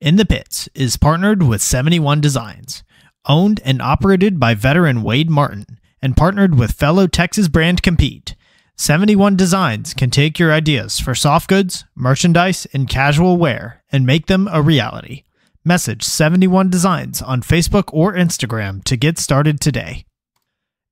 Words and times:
In 0.00 0.16
the 0.16 0.24
Pits 0.24 0.66
is 0.74 0.96
partnered 0.96 1.42
with 1.42 1.60
71 1.60 2.22
Designs, 2.22 2.82
owned 3.26 3.60
and 3.66 3.82
operated 3.82 4.40
by 4.40 4.54
veteran 4.54 5.02
Wade 5.02 5.28
Martin, 5.28 5.78
and 6.00 6.16
partnered 6.16 6.58
with 6.58 6.72
fellow 6.72 7.06
Texas 7.06 7.48
brand 7.48 7.82
Compete. 7.82 8.34
71 8.78 9.36
Designs 9.36 9.92
can 9.92 10.08
take 10.08 10.38
your 10.38 10.54
ideas 10.54 10.98
for 10.98 11.14
soft 11.14 11.50
goods, 11.50 11.84
merchandise, 11.94 12.66
and 12.72 12.88
casual 12.88 13.36
wear 13.36 13.82
and 13.92 14.06
make 14.06 14.24
them 14.24 14.48
a 14.50 14.62
reality. 14.62 15.24
Message 15.66 16.02
71 16.02 16.70
Designs 16.70 17.20
on 17.20 17.42
Facebook 17.42 17.92
or 17.92 18.14
Instagram 18.14 18.82
to 18.84 18.96
get 18.96 19.18
started 19.18 19.60
today. 19.60 20.06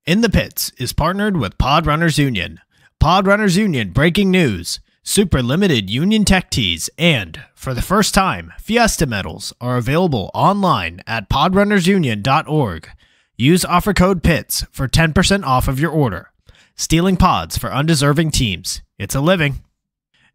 In 0.05 0.21
the 0.21 0.29
Pits 0.29 0.71
is 0.77 0.93
partnered 0.93 1.35
with 1.35 1.57
Pod 1.57 1.87
Runners 1.87 2.19
Union. 2.19 2.59
Pod 2.99 3.25
Runners 3.25 3.57
Union 3.57 3.89
breaking 3.89 4.29
news. 4.29 4.79
Super 5.01 5.41
limited 5.41 5.89
Union 5.89 6.25
Tech 6.25 6.51
tees 6.51 6.89
and, 6.97 7.43
for 7.55 7.73
the 7.73 7.81
first 7.81 8.13
time, 8.13 8.51
Fiesta 8.59 9.05
medals 9.05 9.53
are 9.61 9.77
available 9.77 10.29
online 10.33 11.01
at 11.07 11.29
podrunnersunion.org. 11.29 12.89
Use 13.37 13.65
offer 13.65 13.93
code 13.93 14.21
PITS 14.21 14.65
for 14.71 14.87
10% 14.87 15.45
off 15.45 15.67
of 15.67 15.79
your 15.79 15.91
order. 15.91 16.31
Stealing 16.75 17.15
pods 17.15 17.57
for 17.57 17.73
undeserving 17.73 18.31
teams. 18.31 18.81
It's 18.97 19.15
a 19.15 19.21
living. 19.21 19.61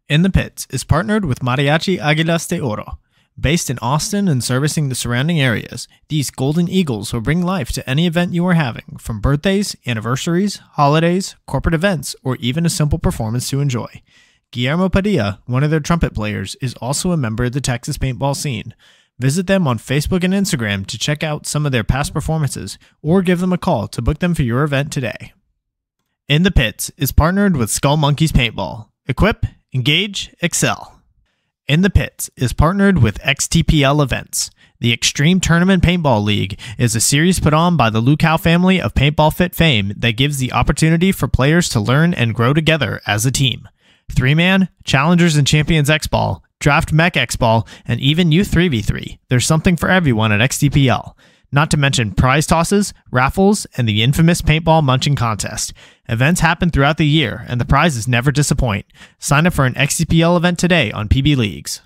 In 0.09 0.23
the 0.23 0.31
Pits 0.31 0.67
is 0.71 0.83
partnered 0.83 1.25
with 1.25 1.39
Mariachi 1.39 1.99
Aguilas 1.99 2.47
de 2.49 2.59
Oro. 2.59 2.97
Based 3.39 3.69
in 3.69 3.77
Austin 3.79 4.27
and 4.27 4.43
servicing 4.43 4.89
the 4.89 4.95
surrounding 4.95 5.39
areas, 5.39 5.87
these 6.09 6.31
golden 6.31 6.67
eagles 6.67 7.13
will 7.13 7.21
bring 7.21 7.41
life 7.41 7.71
to 7.73 7.87
any 7.89 8.07
event 8.07 8.33
you 8.33 8.45
are 8.47 8.53
having, 8.53 8.97
from 8.97 9.19
birthdays, 9.19 9.75
anniversaries, 9.85 10.57
holidays, 10.73 11.35
corporate 11.45 11.75
events, 11.75 12.15
or 12.23 12.37
even 12.37 12.65
a 12.65 12.69
simple 12.69 12.97
performance 12.97 13.49
to 13.49 13.59
enjoy. 13.59 14.01
Guillermo 14.55 14.87
Padilla, 14.87 15.41
one 15.47 15.65
of 15.65 15.69
their 15.69 15.81
trumpet 15.81 16.13
players, 16.13 16.55
is 16.61 16.75
also 16.75 17.11
a 17.11 17.17
member 17.17 17.43
of 17.43 17.51
the 17.51 17.59
Texas 17.59 17.97
paintball 17.97 18.37
scene. 18.37 18.73
Visit 19.19 19.47
them 19.47 19.67
on 19.67 19.77
Facebook 19.77 20.23
and 20.23 20.33
Instagram 20.33 20.87
to 20.87 20.97
check 20.97 21.23
out 21.23 21.45
some 21.45 21.65
of 21.65 21.73
their 21.73 21.83
past 21.83 22.13
performances 22.13 22.77
or 23.01 23.21
give 23.21 23.41
them 23.41 23.51
a 23.51 23.57
call 23.57 23.89
to 23.89 24.01
book 24.01 24.19
them 24.19 24.33
for 24.33 24.43
your 24.43 24.63
event 24.63 24.93
today. 24.93 25.33
In 26.29 26.43
the 26.43 26.51
Pits 26.51 26.89
is 26.95 27.11
partnered 27.11 27.57
with 27.57 27.69
Skull 27.69 27.97
Monkeys 27.97 28.31
Paintball. 28.31 28.87
Equip, 29.07 29.45
engage, 29.73 30.33
excel. 30.41 31.01
In 31.67 31.81
the 31.81 31.89
Pits 31.89 32.29
is 32.37 32.53
partnered 32.53 32.99
with 32.99 33.19
XTPL 33.19 34.01
Events. 34.01 34.51
The 34.79 34.93
Extreme 34.93 35.41
Tournament 35.41 35.83
Paintball 35.83 36.23
League 36.23 36.57
is 36.77 36.95
a 36.95 37.01
series 37.01 37.41
put 37.41 37.53
on 37.53 37.75
by 37.75 37.89
the 37.89 38.01
Lukow 38.01 38.39
family 38.39 38.79
of 38.79 38.93
Paintball 38.93 39.35
Fit 39.35 39.53
fame 39.53 39.91
that 39.97 40.15
gives 40.15 40.37
the 40.37 40.53
opportunity 40.53 41.11
for 41.11 41.27
players 41.27 41.67
to 41.67 41.81
learn 41.81 42.13
and 42.13 42.33
grow 42.33 42.53
together 42.53 43.01
as 43.05 43.25
a 43.25 43.31
team. 43.31 43.67
Three 44.11 44.35
man, 44.35 44.69
Challengers 44.83 45.35
and 45.35 45.45
Champions 45.45 45.89
X 45.89 46.07
Ball, 46.07 46.43
Draft 46.59 46.93
Mech 46.93 47.17
X 47.17 47.35
Ball, 47.35 47.67
and 47.85 47.99
even 47.99 48.31
Youth 48.31 48.51
3v3. 48.51 49.19
There's 49.29 49.45
something 49.45 49.75
for 49.75 49.89
everyone 49.89 50.31
at 50.31 50.47
XTPL. 50.49 51.13
Not 51.51 51.71
to 51.71 51.77
mention 51.77 52.13
prize 52.13 52.47
tosses, 52.47 52.93
raffles, 53.11 53.65
and 53.77 53.87
the 53.87 54.03
infamous 54.03 54.41
paintball 54.41 54.83
munching 54.83 55.15
contest. 55.15 55.73
Events 56.09 56.41
happen 56.41 56.69
throughout 56.69 56.97
the 56.97 57.07
year, 57.07 57.45
and 57.47 57.61
the 57.61 57.65
prizes 57.65 58.07
never 58.07 58.31
disappoint. 58.31 58.85
Sign 59.19 59.47
up 59.47 59.53
for 59.53 59.65
an 59.65 59.73
XTPL 59.75 60.37
event 60.37 60.59
today 60.59 60.91
on 60.91 61.07
PB 61.07 61.37
Leagues. 61.37 61.81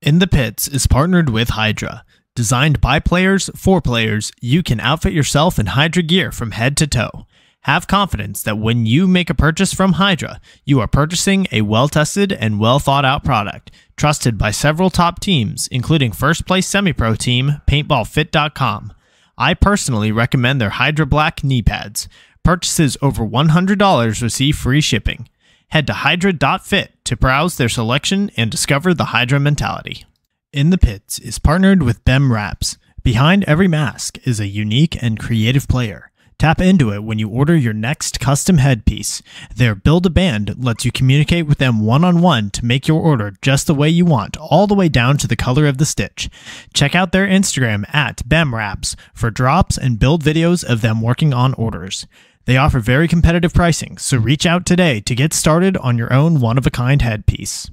In 0.00 0.20
the 0.20 0.28
Pits 0.28 0.68
is 0.68 0.86
partnered 0.86 1.30
with 1.30 1.50
Hydra. 1.50 2.04
Designed 2.36 2.80
by 2.80 3.00
players 3.00 3.50
for 3.56 3.80
players, 3.80 4.30
you 4.40 4.62
can 4.62 4.78
outfit 4.78 5.12
yourself 5.12 5.58
in 5.58 5.66
Hydra 5.66 6.04
gear 6.04 6.30
from 6.30 6.52
head 6.52 6.76
to 6.76 6.86
toe. 6.86 7.26
Have 7.68 7.86
confidence 7.86 8.42
that 8.44 8.56
when 8.56 8.86
you 8.86 9.06
make 9.06 9.28
a 9.28 9.34
purchase 9.34 9.74
from 9.74 9.92
Hydra, 9.92 10.40
you 10.64 10.80
are 10.80 10.86
purchasing 10.86 11.46
a 11.52 11.60
well 11.60 11.86
tested 11.86 12.32
and 12.32 12.58
well 12.58 12.78
thought 12.78 13.04
out 13.04 13.24
product, 13.24 13.70
trusted 13.94 14.38
by 14.38 14.52
several 14.52 14.88
top 14.88 15.20
teams, 15.20 15.68
including 15.68 16.12
first 16.12 16.46
place 16.46 16.66
semi 16.66 16.94
pro 16.94 17.14
team 17.14 17.60
PaintballFit.com. 17.66 18.94
I 19.36 19.52
personally 19.52 20.10
recommend 20.10 20.62
their 20.62 20.70
Hydra 20.70 21.04
Black 21.04 21.44
knee 21.44 21.60
pads. 21.60 22.08
Purchases 22.42 22.96
over 23.02 23.22
$100 23.22 24.22
receive 24.22 24.56
free 24.56 24.80
shipping. 24.80 25.28
Head 25.68 25.86
to 25.88 25.92
Hydra.fit 25.92 26.92
to 27.04 27.16
browse 27.18 27.58
their 27.58 27.68
selection 27.68 28.30
and 28.34 28.50
discover 28.50 28.94
the 28.94 29.12
Hydra 29.12 29.40
mentality. 29.40 30.06
In 30.54 30.70
the 30.70 30.78
Pits 30.78 31.18
is 31.18 31.38
partnered 31.38 31.82
with 31.82 32.02
BEM 32.06 32.32
Wraps. 32.32 32.78
Behind 33.02 33.44
every 33.44 33.68
mask 33.68 34.16
is 34.26 34.40
a 34.40 34.46
unique 34.46 35.02
and 35.02 35.20
creative 35.20 35.68
player. 35.68 36.10
Tap 36.38 36.60
into 36.60 36.92
it 36.92 37.02
when 37.02 37.18
you 37.18 37.28
order 37.28 37.56
your 37.56 37.72
next 37.72 38.20
custom 38.20 38.58
headpiece. 38.58 39.22
Their 39.56 39.74
Build 39.74 40.06
a 40.06 40.10
Band 40.10 40.54
lets 40.56 40.84
you 40.84 40.92
communicate 40.92 41.48
with 41.48 41.58
them 41.58 41.80
one 41.80 42.04
on 42.04 42.20
one 42.20 42.50
to 42.50 42.64
make 42.64 42.86
your 42.86 43.00
order 43.02 43.34
just 43.42 43.66
the 43.66 43.74
way 43.74 43.88
you 43.88 44.04
want, 44.04 44.36
all 44.36 44.68
the 44.68 44.74
way 44.74 44.88
down 44.88 45.16
to 45.18 45.26
the 45.26 45.34
color 45.34 45.66
of 45.66 45.78
the 45.78 45.84
stitch. 45.84 46.30
Check 46.72 46.94
out 46.94 47.10
their 47.10 47.26
Instagram 47.26 47.92
at 47.92 48.22
BEMWraps 48.28 48.94
for 49.12 49.32
drops 49.32 49.76
and 49.76 49.98
build 49.98 50.22
videos 50.22 50.62
of 50.62 50.80
them 50.80 51.02
working 51.02 51.34
on 51.34 51.54
orders. 51.54 52.06
They 52.44 52.56
offer 52.56 52.78
very 52.78 53.08
competitive 53.08 53.52
pricing, 53.52 53.98
so 53.98 54.16
reach 54.16 54.46
out 54.46 54.64
today 54.64 55.00
to 55.00 55.16
get 55.16 55.34
started 55.34 55.76
on 55.78 55.98
your 55.98 56.12
own 56.12 56.38
one 56.38 56.56
of 56.56 56.68
a 56.68 56.70
kind 56.70 57.02
headpiece. 57.02 57.68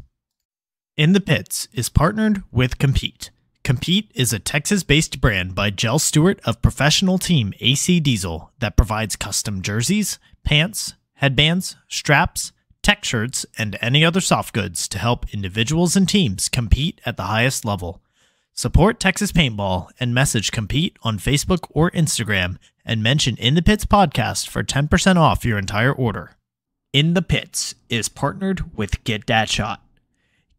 In 0.97 1.13
the 1.13 1.21
Pits 1.21 1.67
is 1.71 1.87
partnered 1.87 2.41
with 2.51 2.79
Compete. 2.79 3.29
Compete 3.65 4.11
is 4.13 4.31
a 4.31 4.37
Texas 4.37 4.83
based 4.83 5.19
brand 5.19 5.55
by 5.55 5.71
Jell 5.71 5.97
Stewart 5.97 6.39
of 6.45 6.61
professional 6.61 7.17
team 7.17 7.51
AC 7.59 7.99
Diesel 7.99 8.51
that 8.59 8.77
provides 8.77 9.15
custom 9.15 9.63
jerseys, 9.63 10.19
pants, 10.43 10.93
headbands, 11.15 11.75
straps, 11.87 12.51
tech 12.83 13.03
shirts, 13.03 13.43
and 13.57 13.75
any 13.81 14.05
other 14.05 14.21
soft 14.21 14.53
goods 14.53 14.87
to 14.89 14.99
help 14.99 15.33
individuals 15.33 15.95
and 15.95 16.07
teams 16.07 16.47
compete 16.47 17.01
at 17.07 17.17
the 17.17 17.23
highest 17.23 17.65
level. 17.65 18.03
Support 18.53 18.99
Texas 18.99 19.31
Paintball 19.31 19.89
and 19.99 20.13
message 20.13 20.51
Compete 20.51 20.95
on 21.01 21.17
Facebook 21.17 21.65
or 21.71 21.89
Instagram 21.89 22.59
and 22.85 23.01
mention 23.01 23.35
In 23.37 23.55
the 23.55 23.63
Pits 23.63 23.85
podcast 23.85 24.47
for 24.47 24.63
10% 24.63 25.17
off 25.17 25.43
your 25.43 25.57
entire 25.57 25.91
order. 25.91 26.37
In 26.93 27.15
the 27.15 27.23
Pits 27.23 27.73
is 27.89 28.09
partnered 28.09 28.77
with 28.77 29.03
Get 29.03 29.25
Dat 29.25 29.49
Shot. 29.49 29.84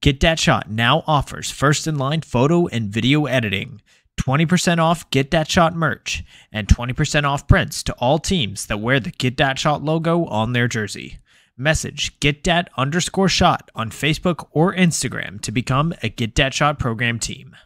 Get 0.06 0.21
Dat 0.21 0.39
Shot 0.39 0.71
now 0.71 1.03
offers 1.09 1.50
first 1.50 1.89
in 1.89 1.99
line 1.99 2.21
photo 2.21 2.69
and 2.69 2.91
video 2.91 3.25
editing, 3.27 3.83
20% 4.21 4.78
off 4.78 5.11
Get 5.11 5.33
Dat 5.33 5.50
Shot 5.50 5.75
merch, 5.75 6.22
and 6.53 6.69
20% 6.69 7.25
off 7.25 7.49
prints 7.49 7.83
to 7.83 7.93
all 7.94 8.21
teams 8.21 8.66
that 8.66 8.78
wear 8.78 9.00
the 9.00 9.11
Get 9.11 9.34
Dat 9.34 9.59
Shot 9.59 9.83
logo 9.83 10.25
on 10.27 10.53
their 10.53 10.69
jersey. 10.69 11.19
Message 11.56 12.21
Get 12.21 12.45
Dat 12.45 12.69
underscore 12.77 13.28
shot 13.28 13.69
on 13.75 13.91
Facebook 13.91 14.47
or 14.53 14.72
Instagram 14.72 15.41
to 15.41 15.50
become 15.50 15.93
a 16.05 16.09
Get 16.09 16.37
Dat 16.37 16.55
Shot 16.55 16.78
program 16.78 17.19
team. 17.19 17.56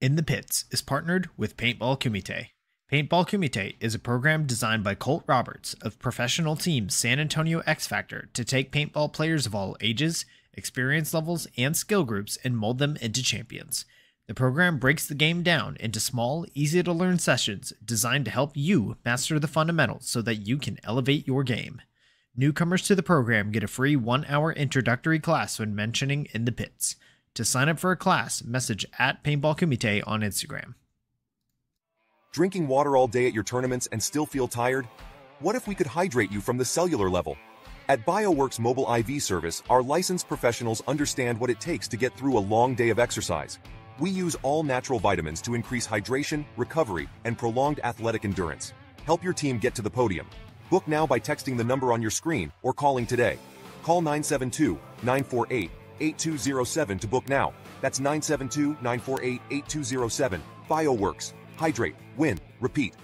In 0.00 0.16
the 0.16 0.24
Pits 0.24 0.64
is 0.72 0.82
partnered 0.82 1.30
with 1.36 1.56
Paintball 1.56 2.00
Kumite. 2.00 2.48
Paintball 2.90 3.28
Kumite 3.28 3.76
is 3.78 3.94
a 3.94 4.00
program 4.00 4.44
designed 4.44 4.82
by 4.82 4.96
Colt 4.96 5.22
Roberts 5.28 5.74
of 5.82 6.00
professional 6.00 6.56
team 6.56 6.88
San 6.88 7.20
Antonio 7.20 7.60
X 7.60 7.86
Factor 7.86 8.28
to 8.34 8.44
take 8.44 8.72
paintball 8.72 9.12
players 9.12 9.46
of 9.46 9.54
all 9.54 9.76
ages, 9.80 10.26
experience 10.54 11.14
levels, 11.14 11.46
and 11.56 11.76
skill 11.76 12.04
groups 12.04 12.38
and 12.44 12.56
mold 12.56 12.78
them 12.78 12.96
into 13.00 13.22
champions. 13.22 13.84
The 14.28 14.34
program 14.34 14.78
breaks 14.78 15.06
the 15.06 15.14
game 15.14 15.42
down 15.42 15.76
into 15.80 15.98
small, 15.98 16.46
easy 16.54 16.82
to 16.82 16.92
learn 16.92 17.18
sessions 17.18 17.72
designed 17.84 18.24
to 18.26 18.30
help 18.30 18.52
you 18.54 18.96
master 19.04 19.38
the 19.38 19.48
fundamentals 19.48 20.08
so 20.08 20.22
that 20.22 20.46
you 20.46 20.58
can 20.58 20.78
elevate 20.84 21.26
your 21.26 21.42
game. 21.42 21.82
Newcomers 22.36 22.82
to 22.82 22.94
the 22.94 23.02
program 23.02 23.50
get 23.50 23.62
a 23.62 23.68
free 23.68 23.94
one 23.94 24.24
hour 24.28 24.52
introductory 24.52 25.18
class 25.18 25.58
when 25.58 25.74
mentioning 25.74 26.28
in 26.32 26.44
the 26.44 26.52
pits. 26.52 26.96
To 27.34 27.44
sign 27.44 27.68
up 27.68 27.78
for 27.78 27.90
a 27.90 27.96
class, 27.96 28.42
message 28.44 28.86
at 28.98 29.24
Paintball 29.24 29.58
Kumite 29.58 30.02
on 30.06 30.20
Instagram. 30.20 30.74
Drinking 32.32 32.68
water 32.68 32.96
all 32.96 33.08
day 33.08 33.26
at 33.26 33.34
your 33.34 33.44
tournaments 33.44 33.86
and 33.92 34.02
still 34.02 34.24
feel 34.24 34.48
tired? 34.48 34.88
What 35.40 35.56
if 35.56 35.66
we 35.66 35.74
could 35.74 35.86
hydrate 35.86 36.32
you 36.32 36.40
from 36.40 36.56
the 36.56 36.64
cellular 36.64 37.10
level? 37.10 37.36
At 37.88 38.06
BioWorks 38.06 38.60
Mobile 38.60 38.86
IV 38.94 39.20
Service, 39.20 39.60
our 39.68 39.82
licensed 39.82 40.28
professionals 40.28 40.82
understand 40.86 41.40
what 41.40 41.50
it 41.50 41.58
takes 41.58 41.88
to 41.88 41.96
get 41.96 42.16
through 42.16 42.38
a 42.38 42.38
long 42.38 42.76
day 42.76 42.90
of 42.90 43.00
exercise. 43.00 43.58
We 43.98 44.08
use 44.08 44.36
all 44.42 44.62
natural 44.62 45.00
vitamins 45.00 45.42
to 45.42 45.54
increase 45.54 45.84
hydration, 45.86 46.44
recovery, 46.56 47.08
and 47.24 47.36
prolonged 47.36 47.80
athletic 47.82 48.24
endurance. 48.24 48.72
Help 49.04 49.24
your 49.24 49.32
team 49.32 49.58
get 49.58 49.74
to 49.74 49.82
the 49.82 49.90
podium. 49.90 50.28
Book 50.70 50.86
now 50.86 51.08
by 51.08 51.18
texting 51.18 51.56
the 51.56 51.64
number 51.64 51.92
on 51.92 52.00
your 52.00 52.12
screen 52.12 52.52
or 52.62 52.72
calling 52.72 53.04
today. 53.04 53.36
Call 53.82 54.00
972-948-8207 54.02 57.00
to 57.00 57.08
book 57.08 57.28
now. 57.28 57.52
That's 57.80 57.98
972-948-8207. 57.98 60.40
BioWorks. 60.70 61.32
Hydrate. 61.56 61.96
Win. 62.16 62.38
Repeat. 62.60 62.94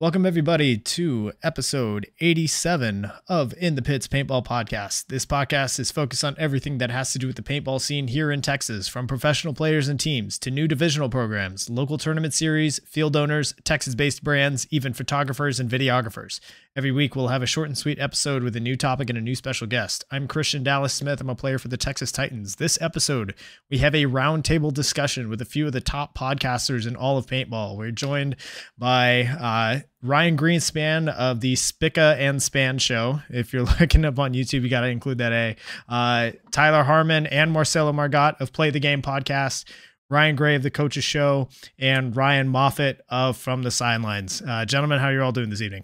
Welcome, 0.00 0.24
everybody, 0.24 0.78
to 0.78 1.34
episode 1.42 2.06
87 2.20 3.12
of 3.28 3.52
In 3.58 3.74
the 3.74 3.82
Pits 3.82 4.08
Paintball 4.08 4.46
Podcast. 4.46 5.08
This 5.08 5.26
podcast 5.26 5.78
is 5.78 5.90
focused 5.90 6.24
on 6.24 6.34
everything 6.38 6.78
that 6.78 6.90
has 6.90 7.12
to 7.12 7.18
do 7.18 7.26
with 7.26 7.36
the 7.36 7.42
paintball 7.42 7.82
scene 7.82 8.08
here 8.08 8.32
in 8.32 8.40
Texas, 8.40 8.88
from 8.88 9.06
professional 9.06 9.52
players 9.52 9.88
and 9.88 10.00
teams 10.00 10.38
to 10.38 10.50
new 10.50 10.66
divisional 10.66 11.10
programs, 11.10 11.68
local 11.68 11.98
tournament 11.98 12.32
series, 12.32 12.78
field 12.86 13.14
owners, 13.14 13.52
Texas 13.62 13.94
based 13.94 14.24
brands, 14.24 14.66
even 14.70 14.94
photographers 14.94 15.60
and 15.60 15.68
videographers. 15.68 16.40
Every 16.76 16.92
week, 16.92 17.16
we'll 17.16 17.28
have 17.28 17.42
a 17.42 17.46
short 17.46 17.66
and 17.66 17.76
sweet 17.76 17.98
episode 17.98 18.44
with 18.44 18.54
a 18.54 18.60
new 18.60 18.76
topic 18.76 19.10
and 19.10 19.18
a 19.18 19.20
new 19.20 19.34
special 19.34 19.66
guest. 19.66 20.04
I'm 20.08 20.28
Christian 20.28 20.62
Dallas 20.62 20.94
Smith. 20.94 21.20
I'm 21.20 21.28
a 21.28 21.34
player 21.34 21.58
for 21.58 21.66
the 21.66 21.76
Texas 21.76 22.12
Titans. 22.12 22.56
This 22.56 22.80
episode, 22.80 23.34
we 23.68 23.78
have 23.78 23.92
a 23.92 24.04
roundtable 24.04 24.72
discussion 24.72 25.28
with 25.28 25.42
a 25.42 25.44
few 25.44 25.66
of 25.66 25.72
the 25.72 25.80
top 25.80 26.16
podcasters 26.16 26.86
in 26.86 26.94
all 26.94 27.18
of 27.18 27.26
paintball. 27.26 27.76
We're 27.76 27.90
joined 27.90 28.36
by 28.78 29.22
uh, 29.22 29.80
Ryan 30.00 30.36
Greenspan 30.36 31.08
of 31.08 31.40
the 31.40 31.56
Spica 31.56 32.14
and 32.20 32.40
Span 32.40 32.78
Show. 32.78 33.20
If 33.28 33.52
you're 33.52 33.64
looking 33.80 34.04
up 34.04 34.20
on 34.20 34.32
YouTube, 34.32 34.62
you 34.62 34.68
got 34.68 34.82
to 34.82 34.86
include 34.86 35.18
that 35.18 35.32
A. 35.32 35.56
Uh, 35.88 36.30
Tyler 36.52 36.84
Harmon 36.84 37.26
and 37.26 37.50
Marcello 37.50 37.92
Margott 37.92 38.40
of 38.40 38.52
Play 38.52 38.70
the 38.70 38.78
Game 38.78 39.02
podcast. 39.02 39.64
Ryan 40.08 40.36
Gray 40.36 40.54
of 40.54 40.62
the 40.62 40.70
Coaches 40.70 41.02
Show 41.02 41.48
and 41.80 42.16
Ryan 42.16 42.46
Moffitt 42.48 43.00
of 43.08 43.36
From 43.36 43.64
the 43.64 43.72
Sidelines. 43.72 44.40
Uh, 44.40 44.64
gentlemen, 44.64 45.00
how 45.00 45.06
are 45.06 45.12
you 45.12 45.22
all 45.24 45.32
doing 45.32 45.50
this 45.50 45.62
evening? 45.62 45.82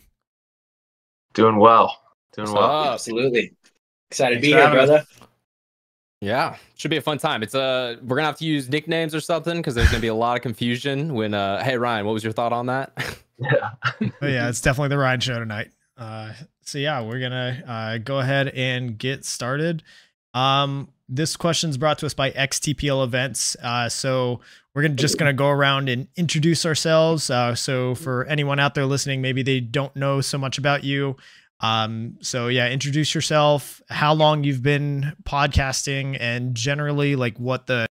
Doing 1.37 1.57
well. 1.57 1.97
Doing 2.33 2.49
What's 2.51 2.59
well. 2.59 2.71
up? 2.71 2.95
Absolutely. 2.95 3.53
Excited 4.11 4.37
to 4.37 4.41
be 4.41 4.49
here, 4.49 4.59
having 4.63 4.79
us. 4.81 4.87
brother. 4.89 5.05
Yeah, 6.23 6.57
should 6.77 6.91
be 6.91 6.97
a 6.97 7.03
fun 7.03 7.19
time. 7.19 7.43
It's 7.43 7.55
uh 7.55 7.97
we're 8.03 8.17
gonna 8.17 8.27
have 8.27 8.39
to 8.39 8.47
use 8.47 8.69
nicknames 8.71 9.15
or 9.15 9.21
something 9.21 9.59
because 9.59 9.75
there's 9.75 9.89
gonna 9.91 10.01
be 10.01 10.07
a 10.09 10.15
lot 10.15 10.37
of 10.37 10.43
confusion 10.43 11.13
when 11.15 11.35
uh 11.35 11.63
hey 11.63 11.77
Ryan, 11.77 12.07
what 12.07 12.13
was 12.15 12.25
your 12.25 12.33
thought 12.33 12.53
on 12.53 12.67
that? 12.67 12.93
Yeah. 13.39 13.73
Oh, 14.23 14.27
yeah, 14.27 14.49
it's 14.49 14.63
definitely 14.63 14.89
the 14.89 14.97
Ryan 14.97 15.21
Show 15.21 15.39
tonight. 15.39 15.71
Uh, 15.99 16.33
so 16.63 16.79
yeah, 16.79 17.03
we're 17.03 17.21
gonna 17.21 17.63
uh, 17.67 17.99
go 17.99 18.19
ahead 18.19 18.49
and 18.49 18.97
get 18.97 19.27
started. 19.27 19.83
Um, 20.33 20.89
this 21.09 21.37
question 21.37 21.71
is 21.71 21.79
brought 21.79 21.99
to 21.99 22.07
us 22.07 22.15
by 22.15 22.31
XTPL 22.33 23.05
Events. 23.05 23.57
Uh, 23.63 23.89
so 23.89 24.41
we're 24.75 24.83
gonna 24.83 24.95
just 24.95 25.19
gonna 25.19 25.33
go 25.33 25.49
around 25.49 25.89
and 25.89 26.09
introduce 26.17 26.67
ourselves. 26.67 27.31
Uh, 27.31 27.55
so 27.55 27.95
for 27.95 28.25
anyone 28.27 28.59
out 28.59 28.75
there 28.75 28.87
listening, 28.87 29.23
maybe 29.23 29.43
they 29.43 29.61
don't 29.61 29.95
know 29.95 30.21
so 30.21 30.39
much 30.39 30.59
about 30.59 30.85
you. 30.85 31.17
Um, 31.61 32.19
so 32.21 32.49
yeah, 32.49 32.69
introduce 32.69 33.15
yourself, 33.15 33.81
how 33.89 34.13
long 34.13 34.45
you've 34.45 34.63
been 34.63 35.17
podcasting, 35.23 36.19
and 36.21 36.55
generally 36.55 37.17
like 37.17 37.39
what 37.39 37.67
the 37.67 37.87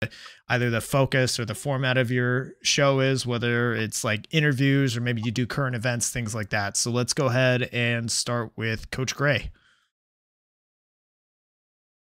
either 0.50 0.70
the 0.70 0.82
focus 0.82 1.40
or 1.40 1.46
the 1.46 1.56
format 1.56 1.98
of 1.98 2.12
your 2.12 2.54
show 2.62 3.00
is, 3.00 3.26
whether 3.26 3.74
it's 3.74 4.04
like 4.04 4.28
interviews 4.30 4.96
or 4.96 5.02
maybe 5.02 5.24
you 5.26 5.32
do 5.32 5.48
current 5.48 5.76
events, 5.76 6.12
things 6.12 6.36
like 6.36 6.52
that. 6.52 6.78
So 6.78 6.92
let's 6.92 7.14
go 7.14 7.26
ahead 7.26 7.64
and 7.74 8.12
start 8.12 8.52
with 8.56 8.92
Coach 8.92 9.16
Gray. 9.16 9.52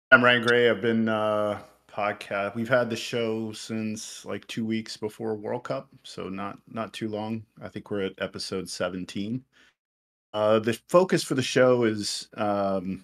I'm 0.10 0.24
Ryan 0.24 0.42
Gray. 0.42 0.70
I've 0.70 0.82
been 0.82 1.10
uh 1.10 1.60
podcast. 1.92 2.56
We've 2.56 2.70
had 2.70 2.90
the 2.90 2.96
show 2.96 3.52
since 3.52 4.24
like 4.24 4.48
two 4.48 4.66
weeks 4.66 4.96
before 4.96 5.36
World 5.36 5.66
Cup, 5.66 5.90
so 6.04 6.30
not 6.30 6.60
not 6.72 6.94
too 6.94 7.10
long. 7.10 7.44
I 7.62 7.68
think 7.68 7.92
we're 7.92 8.04
at 8.04 8.14
episode 8.20 8.70
17. 8.70 9.44
Uh, 10.34 10.60
the 10.60 10.80
focus 10.88 11.24
for 11.24 11.36
the 11.36 11.42
show 11.42 11.84
is 11.84 12.30
um, 12.38 13.04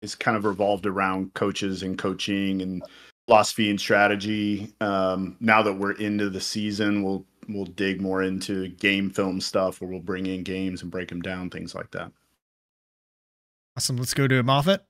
is 0.00 0.14
kind 0.14 0.36
of 0.36 0.44
revolved 0.44 0.86
around 0.86 1.34
coaches 1.34 1.82
and 1.82 1.98
coaching 1.98 2.62
and 2.62 2.84
philosophy 3.26 3.68
and 3.68 3.80
strategy. 3.80 4.72
Um, 4.80 5.36
now 5.40 5.60
that 5.62 5.74
we're 5.74 5.92
into 5.92 6.30
the 6.30 6.40
season, 6.40 7.02
we'll 7.02 7.24
we'll 7.48 7.64
dig 7.64 8.00
more 8.00 8.22
into 8.22 8.68
game 8.68 9.10
film 9.10 9.40
stuff, 9.40 9.80
where 9.80 9.90
we'll 9.90 9.98
bring 9.98 10.26
in 10.26 10.44
games 10.44 10.82
and 10.82 10.90
break 10.92 11.08
them 11.08 11.20
down, 11.20 11.50
things 11.50 11.74
like 11.74 11.90
that. 11.90 12.12
Awesome. 13.76 13.96
Let's 13.96 14.14
go 14.14 14.28
to 14.28 14.40
Moffitt. 14.44 14.84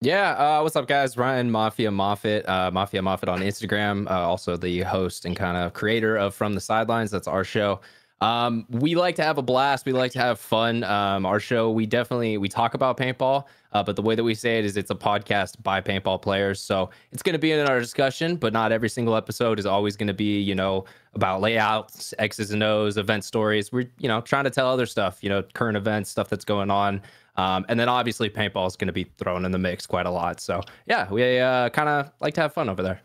Yeah, 0.00 0.30
uh, 0.30 0.62
what's 0.62 0.76
up 0.76 0.86
guys? 0.86 1.16
Ryan 1.16 1.50
Mafia 1.50 1.90
Moffitt, 1.90 2.48
uh, 2.48 2.70
Mafia 2.70 3.02
Moffitt 3.02 3.28
on 3.28 3.40
Instagram, 3.40 4.08
uh, 4.08 4.20
also 4.20 4.56
the 4.56 4.82
host 4.82 5.24
and 5.24 5.34
kind 5.34 5.56
of 5.56 5.72
creator 5.72 6.16
of 6.16 6.36
From 6.36 6.54
the 6.54 6.60
Sidelines. 6.60 7.10
That's 7.10 7.26
our 7.26 7.42
show. 7.42 7.80
Um, 8.20 8.64
we 8.70 8.94
like 8.94 9.16
to 9.16 9.24
have 9.24 9.38
a 9.38 9.42
blast. 9.42 9.86
We 9.86 9.92
like 9.92 10.12
to 10.12 10.20
have 10.20 10.38
fun. 10.38 10.84
Um, 10.84 11.26
our 11.26 11.40
show, 11.40 11.72
we 11.72 11.84
definitely 11.84 12.38
we 12.38 12.48
talk 12.48 12.74
about 12.74 12.96
paintball, 12.96 13.46
uh, 13.72 13.82
but 13.82 13.96
the 13.96 14.02
way 14.02 14.14
that 14.14 14.22
we 14.22 14.36
say 14.36 14.60
it 14.60 14.64
is 14.64 14.76
it's 14.76 14.90
a 14.90 14.94
podcast 14.94 15.60
by 15.64 15.80
paintball 15.80 16.22
players. 16.22 16.60
So 16.60 16.90
it's 17.10 17.22
going 17.22 17.34
to 17.34 17.38
be 17.40 17.50
in 17.50 17.66
our 17.66 17.80
discussion, 17.80 18.36
but 18.36 18.52
not 18.52 18.70
every 18.70 18.88
single 18.88 19.16
episode 19.16 19.58
is 19.58 19.66
always 19.66 19.96
going 19.96 20.08
to 20.08 20.14
be 20.14 20.40
you 20.40 20.54
know 20.54 20.84
about 21.14 21.40
layouts, 21.40 22.14
X's 22.20 22.52
and 22.52 22.62
O's, 22.62 22.98
event 22.98 23.24
stories. 23.24 23.72
We're 23.72 23.90
you 23.98 24.06
know 24.06 24.20
trying 24.20 24.44
to 24.44 24.50
tell 24.50 24.68
other 24.68 24.86
stuff, 24.86 25.18
you 25.22 25.28
know, 25.28 25.42
current 25.54 25.76
events, 25.76 26.08
stuff 26.08 26.28
that's 26.28 26.44
going 26.44 26.70
on. 26.70 27.02
Um, 27.38 27.64
and 27.68 27.78
then 27.80 27.88
obviously 27.88 28.28
paintball 28.28 28.66
is 28.66 28.76
going 28.76 28.88
to 28.88 28.92
be 28.92 29.04
thrown 29.16 29.44
in 29.44 29.52
the 29.52 29.58
mix 29.58 29.86
quite 29.86 30.06
a 30.06 30.10
lot. 30.10 30.40
So 30.40 30.60
yeah, 30.86 31.10
we 31.10 31.38
uh, 31.38 31.70
kind 31.70 31.88
of 31.88 32.10
like 32.20 32.34
to 32.34 32.40
have 32.42 32.52
fun 32.52 32.68
over 32.68 32.82
there. 32.82 33.00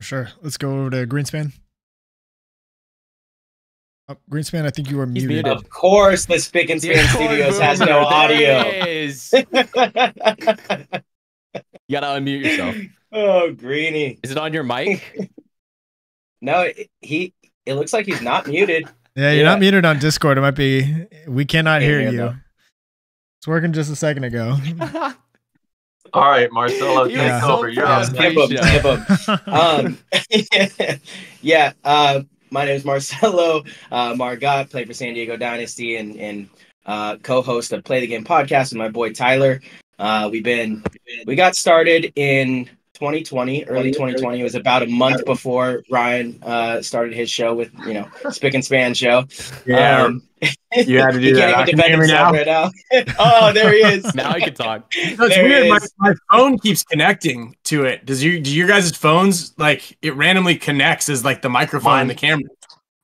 Sure. 0.00 0.28
Let's 0.42 0.56
go 0.56 0.80
over 0.80 0.90
to 0.90 1.06
Greenspan. 1.06 1.52
Oh, 4.08 4.16
Greenspan, 4.30 4.66
I 4.66 4.70
think 4.70 4.90
you 4.90 5.00
are 5.00 5.06
He's 5.06 5.24
muted. 5.24 5.44
muted. 5.46 5.52
Of 5.52 5.70
course, 5.70 6.26
the 6.26 6.38
Spick 6.38 6.68
and 6.70 6.80
Span 6.82 7.06
Studios 7.08 7.58
has 7.58 7.80
no 7.80 8.00
audio. 8.00 8.64
You 11.86 11.92
gotta 12.00 12.06
unmute 12.18 12.42
yourself. 12.44 12.74
oh, 13.12 13.52
Greeny. 13.52 14.18
Is 14.22 14.30
it 14.30 14.38
on 14.38 14.52
your 14.54 14.62
mic? 14.64 15.02
No, 16.40 16.60
it- 16.62 16.90
he. 17.00 17.32
It 17.64 17.74
looks 17.74 17.92
like 17.94 18.04
he's 18.04 18.20
not 18.20 18.46
muted. 18.46 18.86
Yeah, 19.16 19.30
you're 19.32 19.44
Yeah. 19.44 19.50
not 19.50 19.60
muted 19.60 19.86
on 19.86 19.98
Discord. 19.98 20.36
It 20.36 20.42
might 20.42 20.50
be 20.56 21.06
we 21.26 21.46
cannot 21.46 21.80
hear 21.80 22.00
hear 22.00 22.10
you. 22.10 22.16
them. 22.18 22.43
It's 23.44 23.48
working 23.48 23.74
just 23.74 23.92
a 23.92 23.96
second 23.96 24.24
ago. 24.24 24.56
All 26.14 26.30
right, 26.30 26.50
Marcello, 26.50 27.06
take 27.08 27.16
Yeah. 27.18 27.46
over. 27.46 27.68
You're 27.68 27.84
on 27.84 28.02
fast. 28.06 28.14
stage. 28.14 28.58
Skip 28.58 28.84
him. 28.86 29.38
Um, 29.54 30.98
yeah. 31.42 31.74
Uh, 31.84 32.22
my 32.50 32.64
name 32.64 32.76
is 32.76 32.86
Marcello 32.86 33.62
uh, 33.92 34.14
Margott. 34.14 34.70
Play 34.70 34.86
for 34.86 34.94
San 34.94 35.12
Diego 35.12 35.36
Dynasty 35.36 35.96
and 35.96 36.16
and 36.16 36.48
uh, 36.86 37.18
co-host 37.18 37.74
of 37.74 37.84
Play 37.84 38.00
the 38.00 38.06
Game 38.06 38.24
podcast 38.24 38.70
with 38.72 38.78
my 38.78 38.88
boy 38.88 39.12
Tyler. 39.12 39.60
Uh, 39.98 40.30
we've 40.32 40.42
been 40.42 40.82
we 41.26 41.34
got 41.36 41.54
started 41.54 42.14
in 42.16 42.70
2020, 42.94 43.64
early 43.66 43.90
2020. 43.90 44.40
It 44.40 44.42
was 44.42 44.54
about 44.54 44.82
a 44.82 44.86
month 44.86 45.24
before 45.24 45.82
Ryan 45.90 46.38
uh, 46.42 46.80
started 46.82 47.12
his 47.14 47.28
show 47.30 47.54
with 47.54 47.70
you 47.86 47.94
know 47.94 48.08
Spick 48.30 48.54
and 48.54 48.64
Span 48.64 48.94
show. 48.94 49.24
Um, 49.76 50.22
you 50.76 51.00
had 51.00 51.12
to 51.12 51.18
he 51.18 51.30
do 51.30 51.34
that. 51.36 51.54
Can't 51.54 51.68
even 51.68 51.80
can 51.80 51.90
hear 51.90 52.00
me 52.00 52.06
now. 52.06 52.30
right 52.32 52.46
now. 52.46 52.70
oh, 53.18 53.52
there 53.52 53.72
he 53.72 53.78
is. 53.80 54.14
now 54.14 54.34
you 54.36 54.44
can 54.44 54.54
talk. 54.54 54.92
No, 55.18 55.26
it's 55.26 55.34
There 55.34 55.44
weird. 55.44 55.68
My, 55.68 55.78
my 55.98 56.14
phone 56.30 56.58
keeps 56.58 56.82
connecting 56.84 57.56
to 57.64 57.84
it. 57.84 58.04
Does 58.06 58.22
you 58.22 58.40
do 58.40 58.54
your 58.54 58.66
guys' 58.68 58.90
phones 58.96 59.56
like 59.58 59.96
it 60.02 60.14
randomly 60.16 60.56
connects 60.56 61.08
as 61.08 61.24
like 61.24 61.42
the 61.42 61.48
microphone 61.48 61.92
Mine- 61.92 62.00
and 62.02 62.10
the 62.10 62.14
camera? 62.14 62.44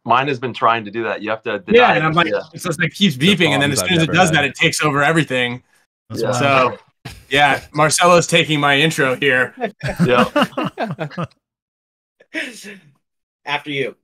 Mine 0.05 0.29
has 0.29 0.39
been 0.39 0.55
trying 0.55 0.85
to 0.87 0.91
do 0.91 1.05
that. 1.05 1.21
You 1.21 1.31
have 1.31 1.43
to 1.43 1.63
Yeah, 1.69 1.93
and 1.93 2.05
I'm 2.05 2.13
like, 2.15 2.29
yeah. 2.29 2.41
it's 2.55 2.65
just 2.65 2.81
like 2.81 2.93
keeps 2.93 3.17
beeping, 3.17 3.51
and 3.51 3.63
then 3.63 3.71
as 3.71 3.81
soon 3.81 3.95
as 3.99 4.03
it 4.03 4.13
does 4.13 4.31
never 4.33 4.47
that, 4.47 4.51
it 4.51 4.55
takes 4.55 4.83
over 4.83 5.03
everything. 5.03 5.63
That's 6.09 6.23
Yeah. 6.23 6.33
So, 6.33 6.79
yeah, 7.29 7.65
Marcello's 7.73 8.27
taking 8.27 8.61
my 8.61 8.79
intro 8.79 9.17
here. 9.17 9.55
yeah. 10.05 10.25
After 13.45 13.71
you, 13.71 13.97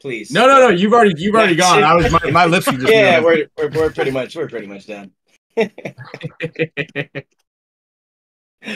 please. 0.00 0.30
No, 0.30 0.46
no, 0.46 0.60
no, 0.60 0.68
you've 0.68 0.92
already 0.92 1.20
you've 1.20 1.34
already 1.34 1.56
gone. 1.56 1.82
I 1.84 1.94
was 1.94 2.10
my, 2.10 2.30
my 2.30 2.46
lips 2.46 2.66
were 2.66 2.72
just 2.78 2.86
Yeah, 2.92 3.20
moving. 3.20 3.46
we're, 3.56 3.68
we're 3.70 3.80
we're 3.80 3.90
pretty 3.92 4.10
much 4.10 4.34
we're 4.36 4.48
pretty 4.48 4.66
much 4.66 4.86
done. 4.86 5.12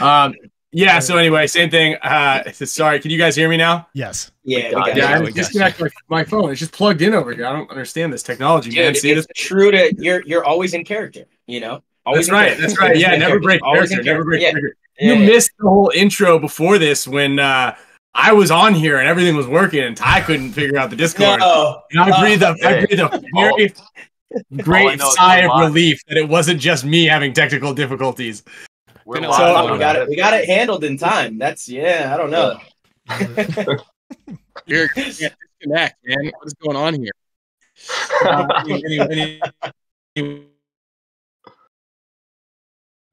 um, 0.01 0.35
yeah. 0.73 0.99
So 1.01 1.17
anyway, 1.17 1.47
same 1.47 1.71
thing. 1.71 1.95
Uh, 1.97 2.51
sorry, 2.53 3.01
can 3.01 3.11
you 3.11 3.19
guys 3.19 3.35
hear 3.37 3.49
me 3.49 3.57
now? 3.57 3.89
yes. 3.95 4.31
Yeah, 4.45 4.69
we 4.69 4.75
got 4.75 4.87
got. 4.87 4.97
Yeah, 4.97 5.11
it. 5.11 5.17
I 5.17 5.21
we 5.23 5.33
got 5.33 5.81
my, 5.81 5.89
my 6.09 6.25
phone. 6.25 6.51
It's 6.51 6.61
just 6.61 6.73
plugged 6.73 7.03
in 7.03 7.15
over 7.15 7.35
here. 7.35 7.47
I 7.47 7.53
don't 7.53 7.71
understand 7.71 8.13
this 8.13 8.23
technology, 8.23 8.71
man. 8.75 8.95
See 8.95 9.11
it's 9.11 9.27
this? 9.27 9.37
true 9.37 9.71
to 9.73 9.93
you're 9.99 10.23
you're 10.25 10.45
always 10.45 10.73
in 10.75 10.85
character. 10.85 11.25
You 11.47 11.61
know, 11.61 11.83
always 12.07 12.27
That's 12.29 12.33
right. 12.33 12.59
That's 12.59 12.79
right. 12.79 12.97
Yeah, 12.97 13.09
Always 13.09 13.15
in 13.15 13.21
never 13.29 13.41
break 13.41 13.63
Always 13.63 13.91
in 13.91 13.97
character. 13.97 14.13
Never 14.13 14.25
break 14.25 14.43
Yeah, 14.43 14.51
character. 14.53 14.77
yeah, 14.99 15.13
you 15.13 15.21
yeah. 15.21 15.27
missed 15.27 15.51
the 15.59 15.69
whole 15.69 15.91
intro 15.95 16.39
before 16.39 16.79
this 16.79 17.07
when 17.07 17.39
uh, 17.39 17.77
I 18.15 18.33
was 18.33 18.51
on 18.51 18.75
here 18.75 18.99
and 18.99 19.07
everything 19.09 19.37
was 19.37 19.47
working 19.47 19.83
and 19.85 19.97
Ty 19.97 20.23
couldn't 20.23 20.53
figure 20.53 20.79
out 20.79 20.89
the 20.91 20.97
Discord. 20.97 21.41
No, 21.41 21.83
And 21.91 22.01
I 22.01 22.21
breathed 22.21 22.43
a, 22.43 22.55
I 22.65 22.75
Hey. 22.81 22.87
breathed 22.87 23.03
a 23.03 23.23
very 23.35 23.75
great 24.63 24.99
know 24.99 25.11
sigh 25.11 25.39
of 25.41 25.61
relief 25.61 26.01
that 26.09 26.17
it 26.17 26.29
wasn't 26.29 26.61
just 26.61 26.85
me 26.85 27.05
having 27.05 27.33
technical 27.33 27.75
difficulties. 27.75 28.43
We're 29.05 29.17
Been 29.17 29.25
a 29.25 29.29
live 29.29 29.41
lot 29.41 29.65
on 29.65 29.71
of 29.71 29.73
we 29.75 29.79
got 29.79 29.97
it. 29.97 30.09
We 30.09 30.17
got 30.17 30.35
it 30.35 30.47
handled 30.47 30.83
in 30.85 30.97
time. 30.99 31.39
That's 31.39 31.69
yeah. 31.69 32.13
I 32.13 32.17
don't 32.17 32.31
know. 32.31 32.59
You're 34.67 34.89
you 34.97 35.05
disconnect, 35.05 35.97
man. 36.05 36.33
What 36.39 36.47
is 36.47 36.55
going 36.55 36.77
on 36.77 36.95
here? 36.95 37.13
Uh, 38.25 38.65
anyway, 38.69 39.41
anyway, 40.17 40.47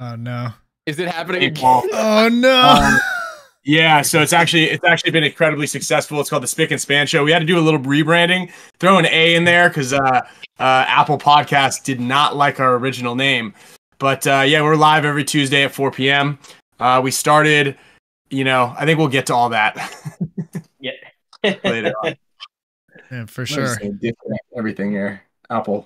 Oh 0.04 0.16
no. 0.16 0.50
Is 0.86 1.00
it 1.00 1.08
happening 1.08 1.44
again? 1.44 1.64
Oh 1.94 2.30
no. 2.30 2.76
Um, 2.82 3.00
yeah, 3.66 4.02
so 4.02 4.22
it's 4.22 4.34
actually 4.34 4.66
it's 4.66 4.84
actually 4.84 5.12
been 5.12 5.24
incredibly 5.24 5.66
successful. 5.66 6.20
It's 6.20 6.30
called 6.30 6.44
the 6.44 6.48
Spick 6.48 6.72
and 6.72 6.82
Span 6.82 7.08
Show. 7.08 7.24
We 7.24 7.32
had 7.32 7.40
to 7.40 7.46
do 7.46 7.58
a 7.58 7.62
little 7.62 7.80
rebranding, 7.80 8.52
throw 8.80 8.98
an 8.98 9.06
A 9.06 9.36
in 9.36 9.46
there 9.46 9.70
because 9.70 9.94
uh, 9.94 10.00
uh, 10.00 10.24
Apple 10.60 11.18
Podcasts 11.18 11.82
did 11.82 12.02
not 12.02 12.36
like 12.36 12.60
our 12.60 12.76
original 12.76 13.16
name. 13.16 13.54
But 13.98 14.28
uh, 14.28 14.44
yeah, 14.46 14.62
we're 14.62 14.76
live 14.76 15.06
every 15.06 15.24
Tuesday 15.24 15.64
at 15.64 15.72
4 15.72 15.92
p.m. 15.92 16.38
Uh, 16.82 17.00
we 17.02 17.12
started, 17.12 17.78
you 18.30 18.44
know, 18.44 18.76
I 18.78 18.86
think 18.86 19.00
we'll 19.00 19.08
get 19.08 19.28
to 19.28 19.34
all 19.36 19.50
that 19.50 19.78
Yeah. 20.82 20.92
later 21.64 21.94
on. 22.04 22.16
yeah, 23.10 23.26
for 23.28 23.46
sure. 23.46 23.78
everything 24.58 24.92
here. 24.92 25.22
Apple. 25.50 25.86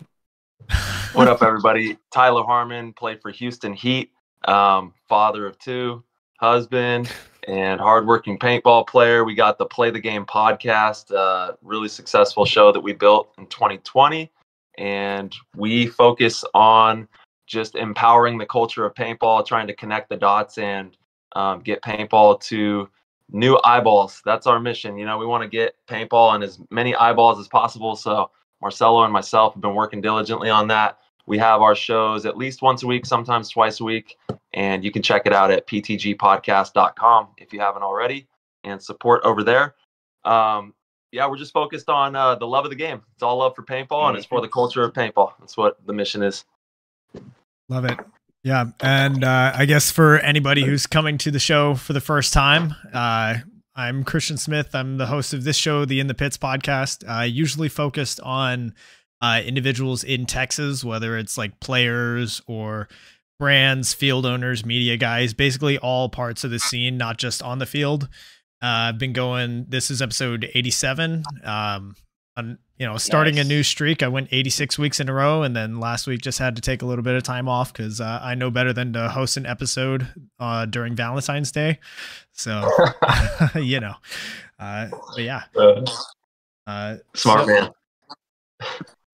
What 1.13 1.27
up, 1.27 1.41
everybody? 1.41 1.97
Tyler 2.11 2.43
Harmon 2.43 2.93
played 2.93 3.21
for 3.21 3.31
Houston 3.31 3.73
Heat, 3.73 4.11
um, 4.47 4.93
father 5.07 5.47
of 5.47 5.57
two, 5.57 6.03
husband, 6.39 7.11
and 7.47 7.79
hardworking 7.79 8.37
paintball 8.37 8.87
player. 8.87 9.23
We 9.23 9.33
got 9.33 9.57
the 9.57 9.65
Play 9.65 9.89
the 9.89 9.99
Game 9.99 10.25
podcast, 10.25 11.15
uh, 11.15 11.53
really 11.61 11.87
successful 11.87 12.45
show 12.45 12.71
that 12.71 12.79
we 12.79 12.93
built 12.93 13.33
in 13.37 13.47
2020, 13.47 14.31
and 14.77 15.33
we 15.55 15.87
focus 15.87 16.43
on 16.53 17.07
just 17.47 17.75
empowering 17.75 18.37
the 18.37 18.45
culture 18.45 18.85
of 18.85 18.93
paintball, 18.93 19.45
trying 19.45 19.67
to 19.67 19.73
connect 19.73 20.09
the 20.09 20.17
dots 20.17 20.57
and 20.57 20.97
um, 21.35 21.61
get 21.61 21.81
paintball 21.81 22.39
to 22.41 22.89
new 23.31 23.59
eyeballs. 23.63 24.21
That's 24.25 24.45
our 24.45 24.59
mission. 24.59 24.97
You 24.97 25.05
know, 25.05 25.17
we 25.17 25.25
want 25.25 25.43
to 25.43 25.49
get 25.49 25.75
paintball 25.87 26.35
in 26.35 26.43
as 26.43 26.59
many 26.69 26.95
eyeballs 26.95 27.39
as 27.39 27.47
possible. 27.47 27.95
So 27.95 28.29
Marcello 28.61 29.03
and 29.03 29.13
myself 29.13 29.53
have 29.53 29.61
been 29.61 29.75
working 29.75 30.01
diligently 30.01 30.49
on 30.49 30.67
that. 30.67 30.99
We 31.25 31.37
have 31.39 31.61
our 31.61 31.75
shows 31.75 32.25
at 32.25 32.37
least 32.37 32.61
once 32.61 32.83
a 32.83 32.87
week, 32.87 33.05
sometimes 33.05 33.49
twice 33.49 33.79
a 33.81 33.83
week, 33.83 34.17
and 34.53 34.83
you 34.83 34.91
can 34.91 35.01
check 35.01 35.25
it 35.25 35.33
out 35.33 35.51
at 35.51 35.67
ptgpodcast.com 35.67 37.27
if 37.37 37.51
you 37.51 37.59
haven't 37.59 37.83
already, 37.83 38.27
and 38.63 38.81
support 38.81 39.21
over 39.23 39.43
there. 39.43 39.75
Um, 40.23 40.73
yeah, 41.11 41.27
we're 41.27 41.37
just 41.37 41.53
focused 41.53 41.89
on 41.89 42.15
uh, 42.15 42.35
the 42.35 42.47
love 42.47 42.65
of 42.65 42.69
the 42.69 42.75
game. 42.75 43.01
It's 43.13 43.23
all 43.23 43.37
love 43.37 43.55
for 43.55 43.63
paintball, 43.63 44.09
and 44.09 44.17
it's 44.17 44.25
for 44.25 44.41
the 44.41 44.47
culture 44.47 44.83
of 44.83 44.93
paintball. 44.93 45.33
That's 45.39 45.57
what 45.57 45.85
the 45.85 45.93
mission 45.93 46.23
is. 46.23 46.45
Love 47.69 47.85
it. 47.85 47.97
Yeah, 48.43 48.65
and 48.79 49.23
uh, 49.23 49.51
I 49.55 49.65
guess 49.65 49.91
for 49.91 50.19
anybody 50.19 50.63
who's 50.63 50.87
coming 50.87 51.17
to 51.19 51.31
the 51.31 51.39
show 51.39 51.75
for 51.75 51.91
the 51.91 51.99
first 51.99 52.33
time, 52.33 52.75
uh, 52.93 53.35
I'm 53.77 54.03
Christian 54.03 54.37
Smith. 54.37 54.73
I'm 54.73 54.97
the 54.97 55.05
host 55.05 55.35
of 55.35 55.43
this 55.43 55.55
show, 55.55 55.85
the 55.85 55.99
In 55.99 56.07
the 56.07 56.15
Pits 56.15 56.35
podcast. 56.35 57.07
Uh, 57.07 57.21
usually 57.21 57.69
focused 57.69 58.19
on 58.21 58.73
uh, 59.21 59.43
individuals 59.45 60.03
in 60.03 60.25
Texas, 60.25 60.83
whether 60.83 61.15
it's 61.15 61.37
like 61.37 61.59
players 61.59 62.41
or 62.47 62.89
brands, 63.37 63.93
field 63.93 64.25
owners, 64.25 64.65
media 64.65 64.97
guys, 64.97 65.35
basically 65.35 65.77
all 65.77 66.09
parts 66.09 66.43
of 66.43 66.49
the 66.49 66.57
scene, 66.57 66.97
not 66.97 67.19
just 67.19 67.43
on 67.43 67.59
the 67.59 67.67
field. 67.67 68.05
Uh, 68.63 68.89
I've 68.89 68.97
been 68.97 69.13
going. 69.13 69.67
This 69.69 69.91
is 69.91 70.01
episode 70.01 70.49
87. 70.55 71.23
Um, 71.43 71.95
on 72.37 72.57
you 72.77 72.85
know 72.85 72.97
starting 72.97 73.35
Nice. 73.35 73.45
a 73.45 73.47
new 73.49 73.63
streak. 73.63 74.01
I 74.03 74.07
went 74.07 74.29
86 74.31 74.77
weeks 74.79 74.99
in 75.01 75.09
a 75.09 75.13
row, 75.13 75.43
and 75.43 75.55
then 75.55 75.79
last 75.79 76.07
week 76.07 76.21
just 76.21 76.39
had 76.39 76.55
to 76.55 76.61
take 76.61 76.81
a 76.81 76.85
little 76.85 77.03
bit 77.03 77.15
of 77.15 77.23
time 77.23 77.49
off 77.49 77.73
because 77.73 77.99
uh, 77.99 78.19
I 78.21 78.35
know 78.35 78.49
better 78.51 78.71
than 78.71 78.93
to 78.93 79.09
host 79.09 79.35
an 79.37 79.45
episode 79.45 80.07
uh, 80.39 80.65
during 80.67 80.95
Valentine's 80.95 81.51
Day. 81.51 81.79
So 82.31 82.69
you 83.55 83.79
know, 83.81 83.95
uh, 84.59 84.87
but 85.15 85.23
yeah. 85.23 85.43
Uh, 85.55 85.83
Uh, 86.67 86.97
smart 87.15 87.41
so- 87.41 87.47
man. 87.47 87.71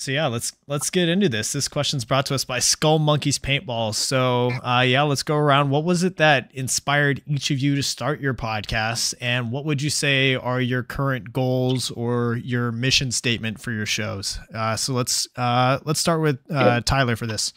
So 0.04 0.12
yeah, 0.12 0.28
let's 0.28 0.52
let's 0.68 0.90
get 0.90 1.08
into 1.08 1.30
this. 1.30 1.54
This 1.54 1.70
question's 1.70 2.04
brought 2.04 2.26
to 2.26 2.36
us 2.36 2.44
by 2.44 2.60
Skull 2.60 3.00
Monkeys 3.00 3.40
Paintball. 3.40 3.96
So 3.96 4.52
uh, 4.62 4.84
yeah, 4.86 5.04
let's 5.04 5.24
go 5.24 5.38
around. 5.38 5.70
What 5.70 5.86
was 5.86 6.04
it 6.04 6.18
that 6.18 6.52
inspired 6.54 7.22
each 7.26 7.52
of 7.52 7.60
you 7.60 7.76
to 7.76 7.84
start 7.84 8.20
your 8.20 8.34
podcast, 8.34 9.14
and 9.22 9.52
what 9.52 9.64
would 9.64 9.82
you 9.82 9.90
say 9.90 10.36
are 10.36 10.60
your 10.60 10.84
current 10.84 11.32
goals 11.32 11.90
or 11.92 12.36
your 12.36 12.72
mission 12.74 13.12
statement 13.12 13.62
for 13.62 13.72
your 13.72 13.86
shows? 13.86 14.40
Uh, 14.54 14.76
so 14.76 14.94
let's 14.94 15.26
uh, 15.38 15.80
let's 15.86 16.02
start 16.02 16.22
with 16.22 16.40
uh, 16.52 16.82
Tyler 16.82 17.16
for 17.16 17.26
this. 17.26 17.54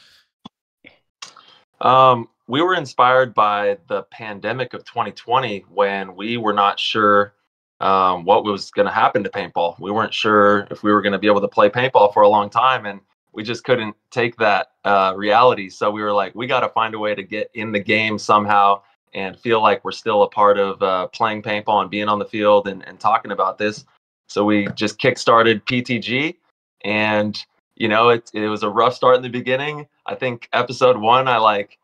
Um, 1.81 2.29
we 2.47 2.63
were 2.63 2.75
inspired 2.75 3.35
by 3.35 3.79
the 3.89 4.03
pandemic 4.05 4.73
of 4.73 4.85
2020 4.85 5.65
when 5.69 6.15
we 6.15 6.37
were 6.37 6.53
not 6.53 6.79
sure 6.79 7.35
um, 7.81 8.25
what 8.25 8.45
was 8.45 8.71
going 8.71 8.87
to 8.87 8.93
happen 8.93 9.23
to 9.25 9.31
paintball. 9.31 9.79
We 9.79 9.91
weren't 9.91 10.15
sure 10.15 10.67
if 10.71 10.83
we 10.83 10.93
were 10.93 11.03
going 11.03 11.13
to 11.13 11.19
be 11.19 11.27
able 11.27 11.41
to 11.43 11.49
play 11.49 11.69
paintball 11.69 12.13
for 12.13 12.23
a 12.23 12.29
long 12.29 12.51
time, 12.51 12.87
and 12.87 13.01
we 13.33 13.43
just 13.43 13.65
couldn't 13.65 13.95
take 14.11 14.37
that 14.37 14.69
uh, 14.85 15.13
reality. 15.17 15.69
So 15.69 15.91
we 15.91 16.03
were 16.03 16.13
like, 16.13 16.35
we 16.35 16.47
got 16.47 16.61
to 16.61 16.71
find 16.71 16.95
a 16.95 16.99
way 16.99 17.15
to 17.15 17.23
get 17.23 17.51
in 17.55 17.73
the 17.73 17.81
game 17.81 18.19
somehow 18.19 18.83
and 19.13 19.39
feel 19.39 19.61
like 19.61 19.85
we're 19.85 19.93
still 19.93 20.23
a 20.23 20.29
part 20.29 20.59
of 20.59 20.83
uh, 20.83 21.07
playing 21.09 21.43
paintball 21.43 21.83
and 21.83 21.91
being 21.91 22.09
on 22.09 22.19
the 22.19 22.25
field 22.25 22.69
and, 22.69 22.87
and 22.87 22.99
talking 22.99 23.33
about 23.33 23.59
this. 23.59 23.85
So 24.29 24.45
we 24.45 24.69
just 24.75 24.99
kickstarted 24.99 25.63
PTG, 25.63 26.37
and 26.85 27.39
you 27.77 27.89
know, 27.89 28.09
it 28.09 28.31
it 28.35 28.49
was 28.49 28.63
a 28.63 28.69
rough 28.69 28.95
start 28.95 29.17
in 29.17 29.23
the 29.23 29.29
beginning. 29.29 29.87
I 30.07 30.15
think 30.15 30.49
episode 30.53 30.97
one, 30.97 31.29
I 31.29 31.37
like 31.37 31.79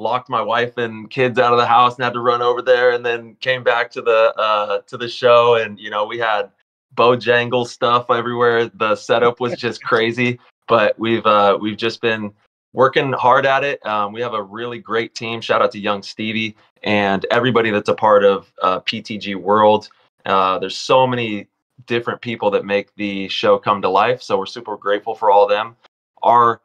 locked 0.00 0.28
my 0.28 0.42
wife 0.42 0.78
and 0.78 1.10
kids 1.10 1.38
out 1.38 1.52
of 1.52 1.58
the 1.58 1.66
house 1.66 1.96
and 1.96 2.04
had 2.04 2.14
to 2.14 2.20
run 2.20 2.42
over 2.42 2.62
there, 2.62 2.92
and 2.92 3.04
then 3.04 3.36
came 3.36 3.62
back 3.62 3.90
to 3.92 4.02
the 4.02 4.34
uh, 4.36 4.80
to 4.86 4.96
the 4.96 5.08
show, 5.08 5.56
and 5.56 5.78
you 5.78 5.90
know, 5.90 6.04
we 6.06 6.18
had 6.18 6.50
Bojangle 6.96 7.66
stuff 7.66 8.10
everywhere. 8.10 8.68
The 8.68 8.96
setup 8.96 9.40
was 9.40 9.56
just 9.56 9.82
crazy, 9.84 10.40
but 10.66 10.98
we've 10.98 11.26
uh, 11.26 11.58
we've 11.60 11.76
just 11.76 12.00
been 12.00 12.32
working 12.72 13.12
hard 13.12 13.46
at 13.46 13.64
it. 13.64 13.84
Um, 13.84 14.12
we 14.12 14.20
have 14.20 14.34
a 14.34 14.42
really 14.42 14.78
great 14.78 15.14
team. 15.14 15.40
Shout 15.40 15.62
out 15.62 15.72
to 15.72 15.78
Young 15.78 16.02
Stevie 16.02 16.56
and 16.82 17.26
everybody 17.30 17.70
that's 17.70 17.88
a 17.88 17.94
part 17.94 18.24
of 18.24 18.52
uh, 18.62 18.80
PTG 18.80 19.36
World. 19.36 19.88
Uh, 20.24 20.58
there's 20.58 20.76
so 20.76 21.06
many 21.06 21.48
different 21.86 22.20
people 22.20 22.50
that 22.50 22.64
make 22.64 22.94
the 22.96 23.28
show 23.28 23.58
come 23.58 23.82
to 23.82 23.88
life. 23.88 24.22
So 24.22 24.38
we're 24.38 24.46
super 24.46 24.76
grateful 24.76 25.14
for 25.14 25.30
all 25.30 25.44
of 25.44 25.50
them. 25.50 25.76
Our 26.22 26.60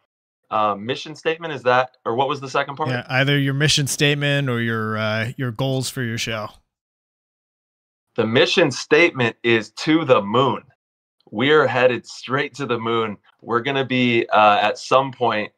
uh, 0.51 0.75
mission 0.75 1.15
statement 1.15 1.53
is 1.53 1.63
that, 1.63 1.97
or 2.05 2.15
what 2.15 2.27
was 2.27 2.39
the 2.39 2.49
second 2.49 2.75
part? 2.75 2.89
Yeah, 2.89 3.05
either 3.09 3.37
your 3.37 3.53
mission 3.53 3.87
statement 3.87 4.49
or 4.49 4.61
your 4.61 4.97
uh, 4.97 5.31
your 5.37 5.51
goals 5.51 5.89
for 5.89 6.03
your 6.03 6.17
show. 6.17 6.49
The 8.15 8.25
mission 8.25 8.71
statement 8.71 9.35
is 9.43 9.71
to 9.71 10.05
the 10.05 10.21
moon. 10.21 10.63
We're 11.31 11.67
headed 11.67 12.05
straight 12.05 12.53
to 12.55 12.65
the 12.65 12.79
moon. 12.79 13.17
We're 13.41 13.61
going 13.61 13.75
to 13.75 13.85
be 13.85 14.25
uh, 14.27 14.59
at 14.61 14.77
some 14.77 15.11
point 15.11 15.51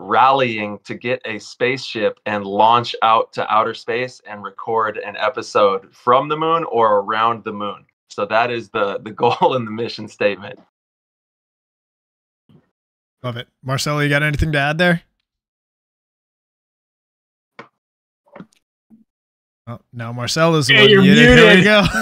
rallying 0.00 0.78
to 0.84 0.94
get 0.94 1.22
a 1.24 1.38
spaceship 1.38 2.18
and 2.26 2.44
launch 2.44 2.96
out 3.02 3.32
to 3.34 3.52
outer 3.52 3.74
space 3.74 4.20
and 4.26 4.42
record 4.42 4.98
an 4.98 5.16
episode 5.16 5.94
from 5.94 6.28
the 6.28 6.36
moon 6.36 6.64
or 6.64 7.00
around 7.00 7.44
the 7.44 7.52
moon. 7.52 7.84
So 8.08 8.26
that 8.26 8.50
is 8.50 8.70
the 8.70 8.98
the 9.00 9.10
goal 9.22 9.54
in 9.54 9.64
the 9.64 9.70
mission 9.70 10.08
statement. 10.08 10.58
Love 13.24 13.38
it, 13.38 13.48
Marcello. 13.62 14.00
You 14.00 14.10
got 14.10 14.22
anything 14.22 14.52
to 14.52 14.58
add 14.58 14.76
there? 14.76 15.00
Oh, 19.66 19.80
now 19.94 20.12
Marcello's 20.12 20.66
the 20.66 20.74
Yeah, 20.74 20.80
one 20.82 20.90
you're 20.90 21.00
muted. 21.02 21.38
Here 21.38 21.56
we 21.56 21.62
go. 21.62 21.86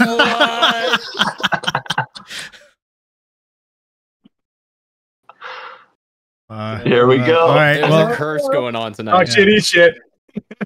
Uh, 6.50 6.80
Here 6.80 7.06
we 7.06 7.18
uh, 7.18 7.26
go. 7.26 7.38
All 7.46 7.54
right. 7.54 7.78
There's 7.78 7.90
Well, 7.90 8.12
a 8.12 8.14
curse 8.14 8.46
going 8.52 8.76
on 8.76 8.92
tonight. 8.92 9.12
Talk 9.24 9.26
shit, 9.26 9.48
eat 9.48 9.64
shit. 9.64 9.94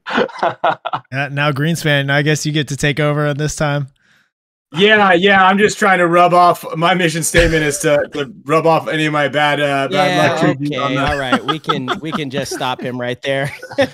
uh, 0.09 1.29
now 1.31 1.53
Greenspan, 1.53 2.11
I 2.11 2.23
guess 2.23 2.45
you 2.45 2.51
get 2.51 2.67
to 2.69 2.77
take 2.77 2.99
over 2.99 3.25
on 3.29 3.37
this 3.37 3.55
time. 3.55 3.87
Yeah, 4.73 5.13
yeah. 5.13 5.47
I'm 5.47 5.59
just 5.59 5.79
trying 5.79 5.99
to 5.99 6.09
rub 6.09 6.35
off. 6.35 6.65
My 6.77 6.93
mission 6.93 7.23
statement 7.23 7.63
is 7.63 7.79
to, 7.79 8.09
to 8.13 8.33
rub 8.45 8.67
off 8.67 8.89
any 8.89 9.07
of 9.07 9.13
my 9.13 9.29
bad 9.29 9.61
uh, 9.61 9.89
bad 9.89 10.43
luck. 10.43 10.57
Yeah, 10.61 10.81
on 10.81 10.93
okay, 10.93 10.97
all 10.99 11.19
right. 11.19 11.45
We 11.45 11.59
can 11.61 11.89
we 12.01 12.11
can 12.11 12.31
just 12.31 12.53
stop 12.53 12.81
him 12.81 13.01
right 13.01 13.21
there. 13.23 13.53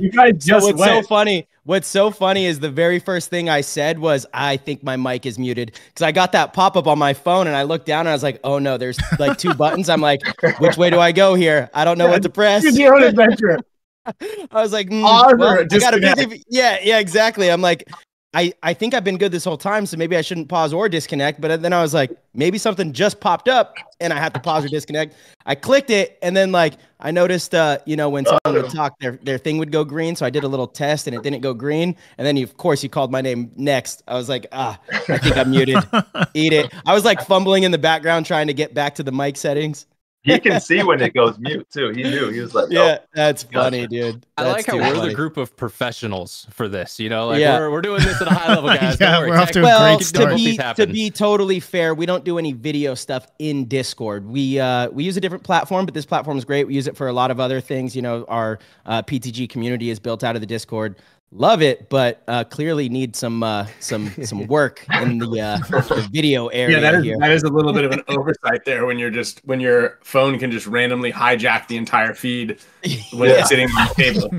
You 0.00 0.10
guys 0.12 0.44
So 0.44 0.60
just 0.60 0.76
what's 0.76 0.84
so 0.84 1.02
funny? 1.02 1.48
What's 1.64 1.88
so 1.88 2.10
funny 2.10 2.46
is 2.46 2.60
the 2.60 2.70
very 2.70 2.98
first 3.00 3.30
thing 3.30 3.48
I 3.48 3.60
said 3.60 3.98
was, 3.98 4.26
"I 4.32 4.56
think 4.56 4.82
my 4.84 4.96
mic 4.96 5.26
is 5.26 5.38
muted," 5.38 5.78
because 5.88 6.02
I 6.02 6.12
got 6.12 6.32
that 6.32 6.52
pop 6.52 6.76
up 6.76 6.86
on 6.86 6.98
my 6.98 7.12
phone, 7.12 7.46
and 7.48 7.56
I 7.56 7.64
looked 7.64 7.86
down 7.86 8.00
and 8.00 8.10
I 8.10 8.12
was 8.12 8.22
like, 8.22 8.40
"Oh 8.44 8.58
no, 8.58 8.78
there's 8.78 8.98
like 9.18 9.38
two 9.38 9.54
buttons." 9.54 9.88
I'm 9.88 10.00
like, 10.00 10.20
"Which 10.60 10.76
way 10.76 10.90
do 10.90 11.00
I 11.00 11.12
go 11.12 11.34
here? 11.34 11.68
I 11.74 11.84
don't 11.84 11.98
know 11.98 12.08
what 12.08 12.22
to 12.22 12.28
press." 12.30 12.64
Your 12.76 12.94
own 12.94 13.02
adventure. 13.02 13.58
I 14.06 14.62
was 14.62 14.72
like, 14.72 14.88
mm, 14.88 15.02
well, 15.02 15.28
I 15.28 15.32
got 15.34 15.60
a 15.60 15.64
disconnect? 15.66 16.30
busy. 16.30 16.42
Yeah, 16.48 16.78
yeah, 16.82 16.98
exactly. 16.98 17.50
I'm 17.50 17.60
like, 17.60 17.84
I, 18.32 18.52
I 18.62 18.74
think 18.74 18.94
I've 18.94 19.02
been 19.02 19.18
good 19.18 19.32
this 19.32 19.44
whole 19.44 19.56
time, 19.56 19.86
so 19.86 19.96
maybe 19.96 20.16
I 20.16 20.20
shouldn't 20.20 20.48
pause 20.48 20.72
or 20.72 20.88
disconnect. 20.88 21.40
But 21.40 21.62
then 21.62 21.72
I 21.72 21.82
was 21.82 21.92
like, 21.92 22.12
maybe 22.32 22.58
something 22.58 22.92
just 22.92 23.20
popped 23.20 23.48
up 23.48 23.74
and 24.00 24.12
I 24.12 24.18
have 24.18 24.32
to 24.34 24.40
pause 24.40 24.64
or 24.64 24.68
disconnect. 24.68 25.16
I 25.46 25.56
clicked 25.56 25.90
it, 25.90 26.16
and 26.22 26.36
then 26.36 26.52
like 26.52 26.74
I 27.00 27.10
noticed, 27.10 27.54
uh, 27.56 27.78
you 27.86 27.96
know, 27.96 28.08
when 28.08 28.24
someone 28.24 28.62
would 28.62 28.70
talk, 28.70 28.96
their 29.00 29.18
their 29.22 29.36
thing 29.36 29.58
would 29.58 29.72
go 29.72 29.84
green. 29.84 30.14
So 30.14 30.24
I 30.24 30.30
did 30.30 30.44
a 30.44 30.48
little 30.48 30.68
test, 30.68 31.08
and 31.08 31.16
it 31.16 31.24
didn't 31.24 31.40
go 31.40 31.52
green. 31.52 31.96
And 32.18 32.26
then 32.26 32.36
you, 32.36 32.44
of 32.44 32.56
course, 32.56 32.84
you 32.84 32.88
called 32.88 33.10
my 33.10 33.20
name 33.20 33.50
next. 33.56 34.04
I 34.06 34.14
was 34.14 34.28
like, 34.28 34.46
ah, 34.52 34.78
I 35.08 35.18
think 35.18 35.36
I'm 35.36 35.50
muted. 35.50 35.78
Eat 36.34 36.52
it. 36.52 36.72
I 36.86 36.94
was 36.94 37.04
like 37.04 37.20
fumbling 37.22 37.64
in 37.64 37.72
the 37.72 37.78
background 37.78 38.26
trying 38.26 38.46
to 38.46 38.54
get 38.54 38.74
back 38.74 38.94
to 38.96 39.02
the 39.02 39.12
mic 39.12 39.36
settings. 39.36 39.86
He 40.22 40.38
can 40.38 40.60
see 40.60 40.82
when 40.82 41.00
it 41.00 41.14
goes 41.14 41.38
mute 41.38 41.66
too. 41.72 41.90
He 41.90 42.02
knew. 42.02 42.28
He 42.30 42.40
was 42.40 42.54
like, 42.54 42.66
Yeah, 42.70 42.98
"Oh, 43.00 43.04
that's 43.14 43.44
Gotcha. 43.44 43.56
funny, 43.64 43.86
dude. 43.86 44.26
I 44.36 44.50
like 44.50 44.66
how 44.66 44.74
too 44.74 44.78
we're 44.80 44.94
funny. 44.94 45.08
the 45.08 45.14
group 45.14 45.36
of 45.38 45.56
professionals 45.56 46.46
for 46.50 46.68
this. 46.68 47.00
You 47.00 47.08
know, 47.08 47.28
like 47.28 47.40
Yeah. 47.40 47.58
we're, 47.58 47.70
we're 47.70 47.80
doing 47.80 48.02
this 48.02 48.20
at 48.20 48.26
a 48.28 48.30
high 48.34 48.54
level, 48.54 48.68
guys. 48.80 49.00
Yeah, 49.00 49.12
Don't 49.12 49.20
worry. 49.22 49.30
we're 49.30 49.38
off 49.38 49.50
to 49.52 49.60
a 49.60 49.62
Tech- 49.62 49.64
well, 49.64 49.96
great 49.96 50.06
to 50.14 50.34
be 50.36 50.56
to 50.76 50.86
be 50.92 51.10
totally 51.10 51.58
fair, 51.60 51.94
we 51.94 52.04
don't 52.06 52.24
do 52.24 52.38
any 52.38 52.52
video 52.52 52.94
stuff 52.94 53.26
in 53.38 53.64
Discord. 53.66 54.26
We 54.26 54.60
uh, 54.60 54.90
we 54.90 55.04
use 55.04 55.16
a 55.16 55.20
different 55.20 55.44
platform, 55.44 55.84
but 55.86 55.94
this 55.94 56.04
platform 56.06 56.36
is 56.38 56.44
great. 56.44 56.66
We 56.66 56.74
use 56.74 56.86
it 56.86 56.96
for 56.96 57.08
a 57.08 57.12
lot 57.12 57.30
of 57.30 57.40
other 57.40 57.60
things. 57.60 57.96
You 57.96 58.02
know, 58.02 58.24
our 58.28 58.58
uh, 58.86 59.02
PTG 59.02 59.48
community 59.48 59.90
is 59.90 59.98
built 59.98 60.22
out 60.22 60.34
of 60.34 60.40
the 60.42 60.46
Discord. 60.46 60.96
Love 61.32 61.62
it, 61.62 61.88
but 61.88 62.22
uh, 62.28 62.44
clearly 62.44 62.88
need 62.88 63.14
some 63.14 63.42
uh, 63.42 63.66
some 63.78 64.10
some 64.24 64.46
work 64.46 64.84
in 65.00 65.18
the, 65.18 65.40
uh, 65.40 65.58
the 65.94 66.08
video 66.12 66.48
area 66.48 66.76
Yeah, 66.76 66.80
that 66.80 66.94
is 66.96 67.04
here. 67.04 67.16
that 67.20 67.30
is 67.30 67.42
a 67.44 67.48
little 67.48 67.72
bit 67.72 67.84
of 67.84 67.92
an 67.92 68.02
oversight 68.08 68.64
there 68.64 68.86
when 68.86 68.98
you're 68.98 69.10
just 69.10 69.40
when 69.44 69.60
your 69.60 69.98
phone 70.02 70.38
can 70.38 70.50
just 70.50 70.66
randomly 70.66 71.12
hijack 71.12 71.68
the 71.68 71.76
entire 71.76 72.14
feed 72.14 72.58
when 73.12 73.30
Yeah. 73.30 73.36
it's 73.40 73.48
sitting 73.48 73.68
on 73.70 73.88
the 73.88 73.94
table. 73.94 74.30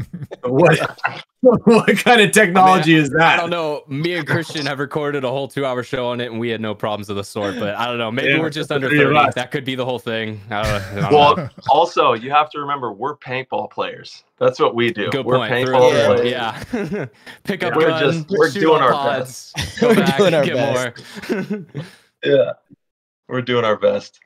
what 0.52 1.00
what 1.66 1.98
kind 1.98 2.22
of 2.22 2.32
technology 2.32 2.94
is 2.96 3.10
that? 3.12 3.22
I 3.22 3.38
don't 3.38 3.50
know. 3.50 3.84
Me 3.88 4.14
and 4.14 4.28
Christian 4.28 4.66
have 4.68 4.80
recorded 4.80 5.24
a 5.24 5.30
whole 5.30 5.48
two-hour 5.48 5.84
show 5.84 6.08
on 6.08 6.22
it, 6.22 6.32
and 6.32 6.40
we 6.40 6.50
had 6.50 6.62
no 6.62 6.76
problems 6.76 7.10
of 7.10 7.16
the 7.16 7.24
sort. 7.24 7.58
But 7.60 7.76
I 7.76 7.86
don't 7.88 7.98
know. 7.98 8.12
Maybe 8.12 8.30
Yeah, 8.30 8.40
we're 8.40 8.50
just 8.50 8.72
under 8.72 8.90
thirty. 8.90 9.16
us. 9.16 9.34
That 9.36 9.52
could 9.52 9.66
be 9.66 9.76
the 9.76 9.86
whole 9.86 10.00
thing. 10.00 10.40
I 10.50 10.62
don't, 10.64 10.72
I 10.72 11.02
don't 11.02 11.12
know. 11.12 11.18
Well, 11.18 11.50
also 11.70 12.14
you 12.14 12.30
have 12.32 12.50
to 12.52 12.60
remember 12.60 12.92
we're 12.94 13.18
paintball 13.18 13.72
players. 13.72 14.24
That's 14.38 14.60
what 14.60 14.76
we 14.76 14.92
do. 14.92 15.10
Good 15.10 15.26
we're 15.26 15.38
point. 15.38 15.52
Paintball 15.54 15.92
and 15.92 16.20
through. 16.22 16.32
players. 16.32 16.32
Yeah. 16.32 17.06
Pick 17.44 17.64
up 17.64 17.76
We're 17.76 18.00
just- 18.00 18.30
we're 18.30 18.50
doing 18.50 18.82
our 18.82 18.92
pods, 18.92 19.52
best. 19.56 19.80
Go 19.82 19.88
We're 19.90 19.96
back, 19.96 20.18
doing 20.18 20.34
our 20.34 20.44
get 20.46 20.56
more. 21.30 21.66
Yeah, 22.24 22.54
we're 23.28 23.42
doing 23.42 23.66
our 23.66 23.78
best. 23.78 24.20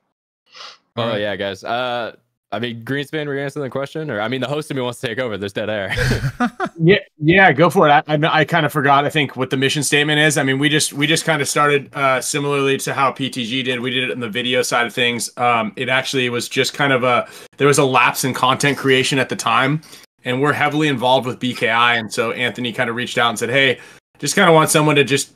oh 0.98 1.16
yeah, 1.16 1.36
guys. 1.36 1.64
Uh, 1.64 2.16
I 2.56 2.60
mean, 2.60 2.84
Greenspan, 2.84 3.28
were 3.28 3.36
you 3.36 3.42
answering 3.42 3.64
the 3.64 3.70
question, 3.70 4.10
or 4.10 4.22
I 4.22 4.28
mean, 4.28 4.42
the 4.42 4.48
host 4.48 4.72
of 4.72 4.78
me 4.78 4.82
wants 4.82 5.00
to 5.02 5.08
take 5.08 5.20
over. 5.20 5.38
There's 5.38 5.54
dead 5.54 5.70
air. 5.70 5.94
Yeah, 6.78 6.98
yeah, 7.18 7.52
go 7.54 7.70
for 7.70 7.88
it. 7.88 7.92
I, 7.92 8.04
I, 8.08 8.40
I 8.42 8.46
kind 8.46 8.66
of 8.66 8.72
forgot. 8.72 9.06
I 9.06 9.10
think 9.10 9.38
what 9.38 9.50
the 9.50 9.58
mission 9.58 9.82
statement 9.82 10.20
is. 10.20 10.38
I 10.38 10.44
mean, 10.44 10.60
we 10.60 10.68
just 10.68 10.92
we 10.92 11.08
just 11.08 11.24
kind 11.24 11.42
of 11.42 11.48
started 11.48 11.94
uh, 11.96 12.20
similarly 12.20 12.78
to 12.80 12.94
how 12.94 13.12
PTG 13.12 13.64
did. 13.64 13.80
We 13.80 13.92
did 13.92 14.04
it 14.04 14.12
in 14.12 14.20
the 14.20 14.30
video 14.30 14.62
side 14.62 14.86
of 14.86 14.94
things. 14.94 15.30
Um, 15.38 15.72
it 15.78 15.88
actually 15.88 16.30
was 16.30 16.50
just 16.50 16.74
kind 16.74 16.92
of 16.92 17.04
a 17.04 17.28
there 17.58 17.68
was 17.68 17.78
a 17.78 17.86
lapse 17.86 18.26
in 18.26 18.34
content 18.34 18.78
creation 18.78 19.20
at 19.20 19.30
the 19.30 19.36
time, 19.36 19.82
and 20.26 20.42
we're 20.42 20.54
heavily 20.54 20.90
involved 20.90 21.26
with 21.26 21.40
BKI. 21.40 21.98
And 21.98 22.12
so 22.12 22.32
Anthony 22.34 22.74
kind 22.74 22.90
of 22.90 22.96
reached 22.96 23.18
out 23.18 23.30
and 23.30 23.40
said, 23.40 23.50
"Hey, 23.50 23.80
just 24.20 24.36
kind 24.36 24.50
of 24.50 24.54
want 24.54 24.70
someone 24.70 24.98
to 24.98 25.06
just 25.06 25.34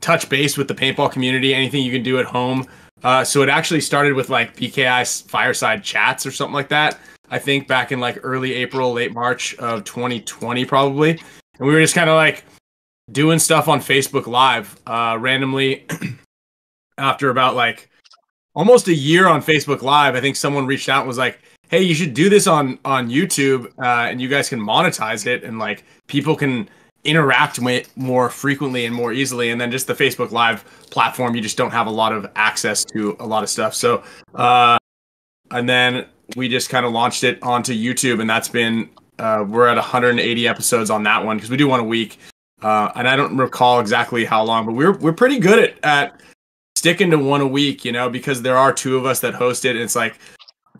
touch 0.00 0.30
base 0.30 0.56
with 0.56 0.66
the 0.66 0.74
paintball 0.74 1.12
community. 1.12 1.54
Anything 1.54 1.84
you 1.84 1.92
can 1.92 2.02
do 2.02 2.18
at 2.18 2.24
home." 2.24 2.66
Uh, 3.02 3.24
so 3.24 3.42
it 3.42 3.48
actually 3.48 3.80
started 3.80 4.14
with 4.14 4.28
like 4.28 4.56
BKI 4.56 5.28
fireside 5.28 5.82
chats 5.82 6.26
or 6.26 6.30
something 6.30 6.54
like 6.54 6.68
that. 6.68 6.98
I 7.30 7.38
think 7.38 7.68
back 7.68 7.92
in 7.92 8.00
like 8.00 8.18
early 8.22 8.54
April, 8.54 8.92
late 8.92 9.14
March 9.14 9.54
of 9.56 9.84
2020, 9.84 10.64
probably. 10.64 11.10
And 11.10 11.68
we 11.68 11.72
were 11.72 11.80
just 11.80 11.94
kind 11.94 12.10
of 12.10 12.16
like 12.16 12.44
doing 13.12 13.38
stuff 13.38 13.68
on 13.68 13.80
Facebook 13.80 14.26
Live 14.26 14.76
uh, 14.86 15.16
randomly. 15.18 15.86
After 16.98 17.30
about 17.30 17.54
like 17.54 17.88
almost 18.54 18.88
a 18.88 18.94
year 18.94 19.26
on 19.26 19.42
Facebook 19.42 19.80
Live, 19.80 20.14
I 20.14 20.20
think 20.20 20.36
someone 20.36 20.66
reached 20.66 20.88
out 20.88 21.00
and 21.00 21.08
was 21.08 21.16
like, 21.16 21.38
"Hey, 21.68 21.82
you 21.82 21.94
should 21.94 22.12
do 22.12 22.28
this 22.28 22.46
on 22.46 22.78
on 22.84 23.08
YouTube, 23.08 23.66
uh, 23.78 24.10
and 24.10 24.20
you 24.20 24.28
guys 24.28 24.50
can 24.50 24.60
monetize 24.60 25.26
it, 25.26 25.42
and 25.42 25.58
like 25.58 25.84
people 26.08 26.36
can 26.36 26.68
interact 27.04 27.58
with 27.58 27.94
more 27.96 28.28
frequently 28.28 28.84
and 28.84 28.94
more 28.94 29.12
easily. 29.12 29.50
And 29.50 29.60
then 29.60 29.70
just 29.70 29.86
the 29.86 29.94
Facebook 29.94 30.30
Live 30.32 30.64
platform, 30.90 31.34
you 31.34 31.40
just 31.40 31.56
don't 31.56 31.70
have 31.70 31.86
a 31.86 31.90
lot 31.90 32.12
of 32.12 32.30
access 32.36 32.84
to 32.86 33.16
a 33.20 33.26
lot 33.26 33.42
of 33.42 33.48
stuff. 33.48 33.74
So, 33.74 34.02
uh, 34.34 34.78
and 35.50 35.68
then 35.68 36.06
we 36.36 36.48
just 36.48 36.68
kind 36.68 36.86
of 36.86 36.92
launched 36.92 37.24
it 37.24 37.42
onto 37.42 37.72
YouTube, 37.72 38.20
and 38.20 38.28
that's 38.28 38.48
been 38.48 38.88
uh, 39.18 39.44
we're 39.46 39.66
at 39.66 39.76
180 39.76 40.48
episodes 40.48 40.90
on 40.90 41.02
that 41.04 41.24
one 41.24 41.36
because 41.36 41.50
we 41.50 41.56
do 41.56 41.68
one 41.68 41.80
a 41.80 41.84
week. 41.84 42.18
Uh, 42.62 42.90
and 42.94 43.08
I 43.08 43.16
don't 43.16 43.36
recall 43.36 43.80
exactly 43.80 44.24
how 44.24 44.42
long, 44.44 44.66
but 44.66 44.72
we're 44.72 44.96
we're 44.98 45.12
pretty 45.12 45.38
good 45.38 45.58
at, 45.58 45.84
at 45.84 46.20
sticking 46.76 47.10
to 47.10 47.18
one 47.18 47.40
a 47.40 47.46
week, 47.46 47.84
you 47.84 47.92
know, 47.92 48.08
because 48.08 48.42
there 48.42 48.56
are 48.56 48.72
two 48.72 48.96
of 48.96 49.06
us 49.06 49.20
that 49.20 49.34
host 49.34 49.64
it. 49.64 49.76
And 49.76 49.80
it's 49.80 49.96
like 49.96 50.18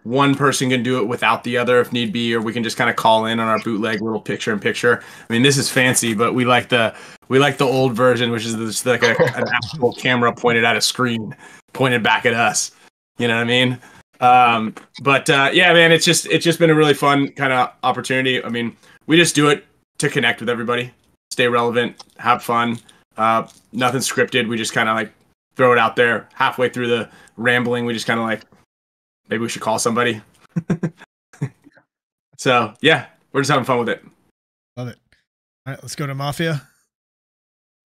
one 0.04 0.34
person 0.34 0.70
can 0.70 0.82
do 0.82 0.98
it 0.98 1.06
without 1.06 1.44
the 1.44 1.56
other 1.56 1.80
if 1.80 1.92
need 1.92 2.12
be, 2.12 2.34
or 2.34 2.40
we 2.40 2.52
can 2.52 2.62
just 2.62 2.76
kind 2.76 2.88
of 2.88 2.96
call 2.96 3.26
in 3.26 3.38
on 3.38 3.48
our 3.48 3.58
bootleg 3.60 4.00
little 4.00 4.20
picture 4.20 4.52
in 4.52 4.60
picture. 4.60 5.02
I 5.28 5.32
mean, 5.32 5.42
this 5.42 5.58
is 5.58 5.68
fancy, 5.68 6.14
but 6.14 6.34
we 6.34 6.44
like 6.44 6.68
the 6.68 6.94
we 7.28 7.38
like 7.38 7.58
the 7.58 7.66
old 7.66 7.94
version, 7.94 8.30
which 8.30 8.46
is 8.46 8.54
just 8.54 8.86
like 8.86 9.02
a, 9.02 9.10
an 9.36 9.44
actual 9.48 9.92
camera 9.92 10.34
pointed 10.34 10.64
at 10.64 10.76
a 10.76 10.80
screen, 10.80 11.36
pointed 11.72 12.02
back 12.02 12.26
at 12.26 12.34
us. 12.34 12.72
You 13.18 13.28
know 13.28 13.36
what 13.36 13.42
I 13.42 13.44
mean? 13.44 13.78
Um, 14.20 14.74
but 15.02 15.28
uh, 15.30 15.50
yeah, 15.52 15.72
man, 15.72 15.92
it's 15.92 16.04
just 16.04 16.26
it's 16.26 16.44
just 16.44 16.58
been 16.58 16.70
a 16.70 16.74
really 16.74 16.94
fun 16.94 17.28
kind 17.32 17.52
of 17.52 17.72
opportunity. 17.82 18.42
I 18.42 18.48
mean, 18.48 18.76
we 19.06 19.16
just 19.16 19.34
do 19.34 19.48
it 19.48 19.64
to 19.98 20.08
connect 20.08 20.40
with 20.40 20.48
everybody, 20.48 20.92
stay 21.30 21.48
relevant, 21.48 22.02
have 22.18 22.42
fun. 22.42 22.78
Uh, 23.16 23.46
nothing 23.72 24.00
scripted. 24.00 24.48
We 24.48 24.56
just 24.56 24.72
kind 24.72 24.88
of 24.88 24.94
like 24.94 25.12
throw 25.56 25.72
it 25.72 25.78
out 25.78 25.96
there. 25.96 26.28
Halfway 26.32 26.70
through 26.70 26.88
the 26.88 27.08
rambling, 27.36 27.84
we 27.84 27.92
just 27.92 28.06
kind 28.06 28.18
of 28.18 28.26
like 28.26 28.49
maybe 29.30 29.40
we 29.40 29.48
should 29.48 29.62
call 29.62 29.78
somebody. 29.78 30.20
so 32.36 32.74
yeah, 32.80 33.06
we're 33.32 33.40
just 33.40 33.50
having 33.50 33.64
fun 33.64 33.78
with 33.78 33.88
it. 33.88 34.04
Love 34.76 34.88
it. 34.88 34.98
All 35.66 35.72
right, 35.72 35.82
let's 35.82 35.94
go 35.94 36.06
to 36.06 36.14
Mafia. 36.14 36.66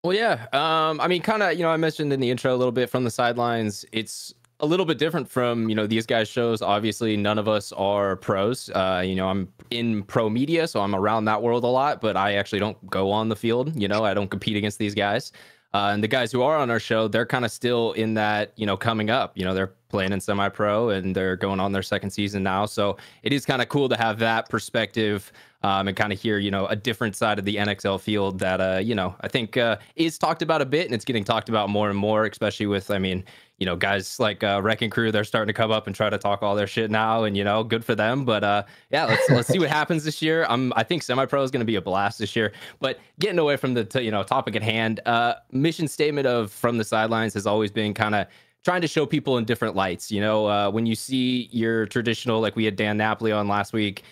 Well, 0.04 0.14
yeah. 0.14 0.48
Um, 0.52 1.00
I 1.00 1.08
mean, 1.08 1.22
kind 1.22 1.44
of, 1.44 1.54
you 1.54 1.64
know, 1.64 1.70
I 1.70 1.78
mentioned 1.78 2.12
in 2.12 2.20
the 2.20 2.30
intro 2.30 2.54
a 2.54 2.58
little 2.58 2.74
bit 2.74 2.90
from 2.90 3.06
the 3.06 3.12
sidelines. 3.12 3.86
It's 3.94 4.34
a 4.60 4.66
little 4.66 4.86
bit 4.86 4.98
different 4.98 5.30
from, 5.30 5.70
you 5.70 5.76
know, 5.76 5.88
these 5.88 6.06
guys' 6.06 6.28
shows. 6.28 6.62
Obviously, 6.62 7.16
none 7.16 7.40
of 7.40 7.48
us 7.48 7.72
are 7.72 8.18
pros. 8.18 8.70
Uh, 8.70 9.02
you 9.06 9.16
know, 9.16 9.30
I'm 9.30 9.52
in 9.70 10.04
pro 10.04 10.30
media, 10.30 10.68
so 10.68 10.82
I'm 10.82 10.94
around 10.94 11.26
that 11.26 11.42
world 11.42 11.64
a 11.64 11.68
lot, 11.68 12.02
but 12.02 12.18
I 12.18 12.34
actually 12.34 12.60
don't 12.60 12.90
go 12.90 13.12
on 13.12 13.30
the 13.30 13.36
field. 13.36 13.80
You 13.80 13.88
know, 13.88 14.04
I 14.04 14.14
don't 14.14 14.30
compete 14.30 14.58
against 14.58 14.78
these 14.78 14.94
guys. 14.94 15.32
Uh, 15.74 15.92
and 15.94 16.04
the 16.04 16.08
guys 16.08 16.32
who 16.32 16.42
are 16.42 16.58
on 16.58 16.70
our 16.70 16.80
show, 16.80 17.08
they're 17.08 17.26
kind 17.26 17.46
of 17.46 17.52
still 17.52 17.94
in 17.94 18.14
that, 18.14 18.52
you 18.58 18.66
know, 18.66 18.78
coming 18.78 19.10
up. 19.10 19.38
You 19.38 19.46
know, 19.46 19.54
they're 19.54 19.74
playing 19.94 20.12
in 20.12 20.20
semi 20.20 20.50
pro 20.50 20.90
and 20.90 21.16
they're 21.16 21.36
going 21.36 21.60
on 21.60 21.72
their 21.72 21.84
second 21.84 22.10
season 22.10 22.42
now. 22.42 22.66
So 22.66 22.98
it 23.22 23.32
is 23.32 23.46
kind 23.46 23.62
of 23.62 23.70
cool 23.70 23.88
to 23.90 23.96
have 23.96 24.18
that 24.18 24.50
perspective 24.50 25.32
um, 25.62 25.88
and 25.88 25.96
kind 25.96 26.12
of 26.12 26.20
hear, 26.20 26.40
you 26.40 26.50
know, 26.50 26.66
a 26.66 26.76
different 26.76 27.16
side 27.16 27.38
of 27.38 27.46
the 27.46 27.58
NXL 27.58 28.02
field 28.02 28.40
that, 28.40 28.60
uh, 28.60 28.80
you 28.80 28.96
know, 28.96 29.16
I 29.22 29.28
think 29.28 29.56
uh, 29.56 29.78
is 29.96 30.18
talked 30.18 30.42
about 30.42 30.64
a 30.64 30.66
bit 30.66 30.88
and 30.88 30.96
it's 30.96 31.06
getting 31.06 31.24
talked 31.24 31.48
about 31.48 31.70
more 31.70 31.92
and 31.92 31.98
more, 31.98 32.26
especially 32.26 32.66
with, 32.66 32.90
I 32.90 32.98
mean, 32.98 33.24
you 33.60 33.68
know, 33.68 33.76
guys 33.76 34.20
like 34.20 34.44
uh, 34.44 34.62
Wrecking 34.64 34.90
Crew, 34.90 35.12
they're 35.12 35.24
starting 35.24 35.54
to 35.54 35.54
come 35.54 35.70
up 35.70 35.86
and 35.86 35.96
try 35.96 36.10
to 36.10 36.18
talk 36.18 36.42
all 36.42 36.56
their 36.56 36.66
shit 36.66 36.90
now, 36.90 37.24
and 37.24 37.38
you 37.38 37.44
know, 37.44 37.64
good 37.64 37.86
for 37.86 37.94
them. 37.94 38.26
But 38.26 38.44
uh, 38.44 38.64
yeah, 38.90 39.06
let's 39.06 39.30
let's 39.30 39.48
see 39.48 39.60
what 39.60 39.70
happens 39.70 40.04
this 40.04 40.22
year. 40.22 40.46
I'm 40.50 40.74
I 40.76 40.84
think 40.84 41.04
semi 41.04 41.26
pro 41.26 41.44
is 41.44 41.52
going 41.52 41.62
to 41.62 41.66
be 41.66 41.76
a 41.76 41.82
blast 41.82 42.20
this 42.20 42.36
year. 42.36 42.52
But 42.80 43.00
getting 43.20 43.40
away 43.40 43.56
from 43.56 43.74
the 43.74 43.86
t- 43.86 44.02
you 44.02 44.12
know 44.12 44.24
topic 44.24 44.56
at 44.58 44.64
hand, 44.64 45.00
uh, 45.06 45.36
mission 45.52 45.88
statement 45.88 46.28
of 46.28 46.52
from 46.52 46.78
the 46.78 46.84
sidelines 46.84 47.34
has 47.36 47.46
always 47.46 47.72
been 47.72 47.94
kind 47.94 48.16
of 48.16 48.28
trying 48.64 48.82
to 48.82 48.88
show 48.88 49.06
people 49.06 49.38
in 49.38 49.46
different 49.46 49.76
lights. 49.76 50.12
You 50.12 50.22
know, 50.22 50.48
uh, 50.48 50.70
when 50.72 50.86
you 50.86 50.96
see 50.96 51.50
your 51.52 51.86
traditional, 51.86 52.40
like 52.42 52.56
we 52.56 52.66
had 52.66 52.76
Dan 52.76 52.98
Napoli 52.98 53.32
on 53.32 53.48
last 53.48 53.74
week, 53.74 54.04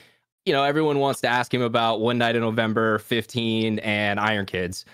you 0.46 0.54
know, 0.54 0.64
everyone 0.64 1.00
wants 1.00 1.22
to 1.22 1.28
ask 1.28 1.54
him 1.54 1.62
about 1.62 2.02
One 2.02 2.18
Night 2.18 2.36
in 2.36 2.42
November 2.42 3.00
15 3.00 3.80
and 3.80 4.20
Iron 4.20 4.46
Kids. 4.46 4.86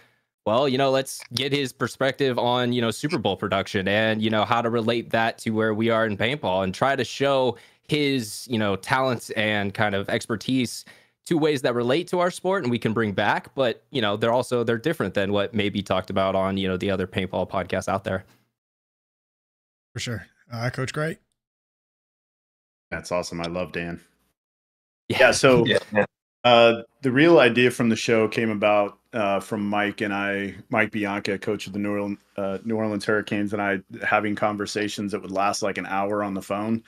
Well, 0.45 0.69
you 0.69 0.77
know, 0.77 0.91
let's 0.91 1.21
get 1.33 1.51
his 1.51 1.73
perspective 1.73 2.39
on, 2.39 2.71
you 2.71 2.81
know, 2.81 2.91
Super 2.91 3.17
Bowl 3.17 3.35
production 3.35 3.87
and, 3.87 4.21
you 4.21 4.29
know, 4.29 4.45
how 4.45 4.61
to 4.61 4.69
relate 4.69 5.09
that 5.09 5.37
to 5.39 5.49
where 5.51 5.73
we 5.73 5.89
are 5.89 6.05
in 6.05 6.17
paintball 6.17 6.63
and 6.63 6.73
try 6.73 6.95
to 6.95 7.03
show 7.03 7.57
his, 7.89 8.47
you 8.49 8.57
know, 8.57 8.75
talents 8.75 9.29
and 9.31 9.73
kind 9.73 9.95
of 9.95 10.09
expertise 10.09 10.85
two 11.25 11.37
ways 11.37 11.61
that 11.63 11.75
relate 11.75 12.07
to 12.07 12.19
our 12.19 12.31
sport 12.31 12.63
and 12.63 12.71
we 12.71 12.79
can 12.79 12.93
bring 12.93 13.11
back, 13.11 13.53
but, 13.55 13.83
you 13.91 14.01
know, 14.01 14.15
they're 14.15 14.31
also 14.31 14.63
they're 14.63 14.77
different 14.77 15.13
than 15.13 15.33
what 15.33 15.53
may 15.53 15.67
be 15.67 15.81
talked 15.81 16.09
about 16.09 16.35
on, 16.35 16.55
you 16.55 16.67
know, 16.67 16.77
the 16.77 16.89
other 16.89 17.05
paintball 17.07 17.49
podcasts 17.49 17.89
out 17.89 18.05
there. 18.05 18.23
For 19.97 20.01
sure. 20.01 20.27
Uh, 20.53 20.69
Coach 20.69 20.93
Great. 20.93 21.17
That's 22.91 23.11
awesome. 23.11 23.41
I 23.41 23.47
love 23.47 23.71
Dan. 23.71 23.99
Yeah. 25.09 25.31
So 25.31 25.65
Yeah, 25.65 25.79
yeah. 25.91 26.05
uh, 26.43 26.83
the 27.01 27.11
real 27.11 27.39
idea 27.39 27.71
from 27.71 27.89
the 27.89 27.95
show 27.95 28.27
came 28.27 28.51
about 28.51 28.99
uh, 29.13 29.39
from 29.39 29.67
Mike 29.67 30.01
and 30.01 30.13
I, 30.13 30.53
Mike 30.69 30.91
Bianca, 30.91 31.39
coach 31.39 31.65
of 31.65 31.73
the 31.73 31.79
New 31.79 31.93
Orleans, 31.93 32.19
uh, 32.35 32.59
New 32.63 32.75
Orleans 32.75 33.05
Hurricanes, 33.05 33.53
and 33.53 33.61
I 33.61 33.79
having 34.05 34.35
conversations 34.35 35.13
that 35.13 35.21
would 35.23 35.31
last 35.31 35.63
like 35.63 35.79
an 35.79 35.87
hour 35.87 36.21
on 36.21 36.35
the 36.35 36.43
phone. 36.43 36.83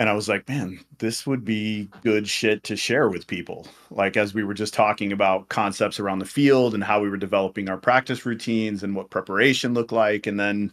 And 0.00 0.08
I 0.08 0.14
was 0.14 0.28
like, 0.28 0.48
man, 0.48 0.80
this 0.98 1.28
would 1.28 1.44
be 1.44 1.88
good 2.02 2.26
shit 2.26 2.64
to 2.64 2.74
share 2.74 3.08
with 3.08 3.28
people. 3.28 3.68
Like, 3.92 4.16
as 4.16 4.34
we 4.34 4.42
were 4.42 4.52
just 4.52 4.74
talking 4.74 5.12
about 5.12 5.48
concepts 5.48 6.00
around 6.00 6.18
the 6.18 6.24
field 6.24 6.74
and 6.74 6.82
how 6.82 7.00
we 7.00 7.08
were 7.08 7.16
developing 7.16 7.68
our 7.68 7.78
practice 7.78 8.26
routines 8.26 8.82
and 8.82 8.96
what 8.96 9.10
preparation 9.10 9.74
looked 9.74 9.92
like. 9.92 10.26
And 10.26 10.40
then 10.40 10.72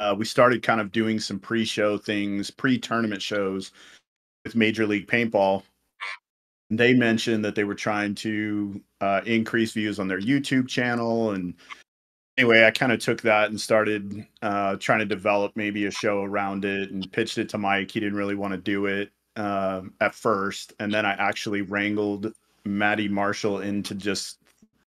uh, 0.00 0.14
we 0.16 0.24
started 0.24 0.62
kind 0.62 0.80
of 0.80 0.92
doing 0.92 1.18
some 1.18 1.38
pre 1.38 1.64
show 1.64 1.96
things, 1.96 2.50
pre 2.50 2.78
tournament 2.78 3.22
shows 3.22 3.72
with 4.44 4.56
Major 4.56 4.86
League 4.86 5.06
Paintball. 5.06 5.62
They 6.70 6.94
mentioned 6.94 7.44
that 7.44 7.54
they 7.54 7.64
were 7.64 7.74
trying 7.74 8.14
to 8.16 8.80
uh, 9.00 9.20
increase 9.26 9.72
views 9.72 9.98
on 9.98 10.08
their 10.08 10.20
YouTube 10.20 10.66
channel. 10.66 11.32
And 11.32 11.54
anyway, 12.36 12.64
I 12.64 12.70
kind 12.70 12.90
of 12.90 12.98
took 12.98 13.20
that 13.22 13.50
and 13.50 13.60
started 13.60 14.26
uh, 14.42 14.76
trying 14.76 15.00
to 15.00 15.04
develop 15.04 15.52
maybe 15.54 15.86
a 15.86 15.90
show 15.90 16.22
around 16.22 16.64
it 16.64 16.90
and 16.90 17.10
pitched 17.12 17.38
it 17.38 17.48
to 17.50 17.58
Mike. 17.58 17.90
He 17.90 18.00
didn't 18.00 18.18
really 18.18 18.34
want 18.34 18.52
to 18.52 18.58
do 18.58 18.86
it 18.86 19.10
um 19.36 19.92
at 20.00 20.14
first. 20.14 20.74
And 20.78 20.94
then 20.94 21.04
I 21.04 21.12
actually 21.14 21.62
wrangled 21.62 22.32
Maddie 22.64 23.08
Marshall 23.08 23.60
into 23.60 23.94
just 23.94 24.38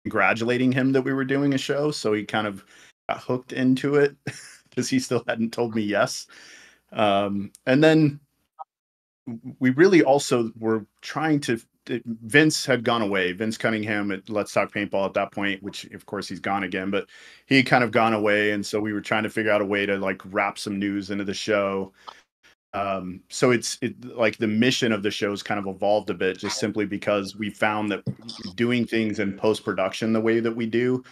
congratulating 0.05 0.73
him 0.73 0.93
that 0.93 1.03
we 1.03 1.13
were 1.13 1.25
doing 1.25 1.55
a 1.55 1.59
show. 1.59 1.91
So 1.91 2.13
he 2.13 2.25
kind 2.25 2.47
of 2.47 2.65
got 3.09 3.21
hooked 3.21 3.53
into 3.53 3.95
it 3.97 4.15
because 4.77 4.89
he 4.89 5.01
still 5.01 5.25
hadn't 5.27 5.53
told 5.53 5.75
me 5.75 5.83
yes. 5.83 6.27
Um, 6.93 7.51
and 7.65 7.83
then 7.83 8.21
we 9.59 9.71
really 9.71 10.05
also 10.05 10.53
were 10.59 10.87
trying 11.01 11.41
to 11.41 11.61
Vince 12.05 12.67
had 12.67 12.85
gone 12.85 13.03
away. 13.03 13.33
Vince 13.33 13.57
Cunningham 13.57 14.11
at 14.11 14.29
Let's 14.29 14.53
Talk 14.53 14.73
Paintball 14.73 15.07
at 15.07 15.15
that 15.15 15.33
point, 15.33 15.63
which 15.63 15.85
of 15.87 16.05
course 16.07 16.29
he's 16.29 16.41
gone 16.41 16.65
again, 16.65 16.91
but 16.91 17.07
he 17.47 17.57
had 17.57 17.67
kind 17.67 17.85
of 17.85 17.93
gone 17.93 18.13
away, 18.13 18.53
and 18.53 18.65
so 18.65 18.81
we 18.81 18.93
were 18.93 19.01
trying 19.01 19.23
to 19.23 19.31
figure 19.31 19.53
out 19.53 19.61
a 19.63 19.65
way 19.65 19.87
to 19.87 19.97
like 19.97 20.21
wrap 20.27 20.59
some 20.59 20.79
news 20.79 21.11
into 21.11 21.25
the 21.25 21.35
show. 21.35 21.93
Um, 22.75 23.21
so 23.29 23.53
it's 23.53 23.79
it, 23.83 24.05
like 24.05 24.37
the 24.37 24.49
mission 24.49 24.93
of 24.93 25.03
the 25.03 25.11
show's 25.11 25.43
kind 25.43 25.61
of 25.61 25.67
evolved 25.67 26.11
a 26.11 26.15
bit, 26.15 26.39
just 26.39 26.59
simply 26.59 26.87
because 26.87 27.37
we 27.37 27.51
found 27.51 27.91
that 27.93 28.03
doing 28.57 28.85
things 28.85 29.21
in 29.21 29.37
post 29.39 29.65
production 29.65 30.13
the 30.13 30.21
way 30.21 30.41
that 30.41 30.55
we 30.55 30.67
do, 30.67 31.05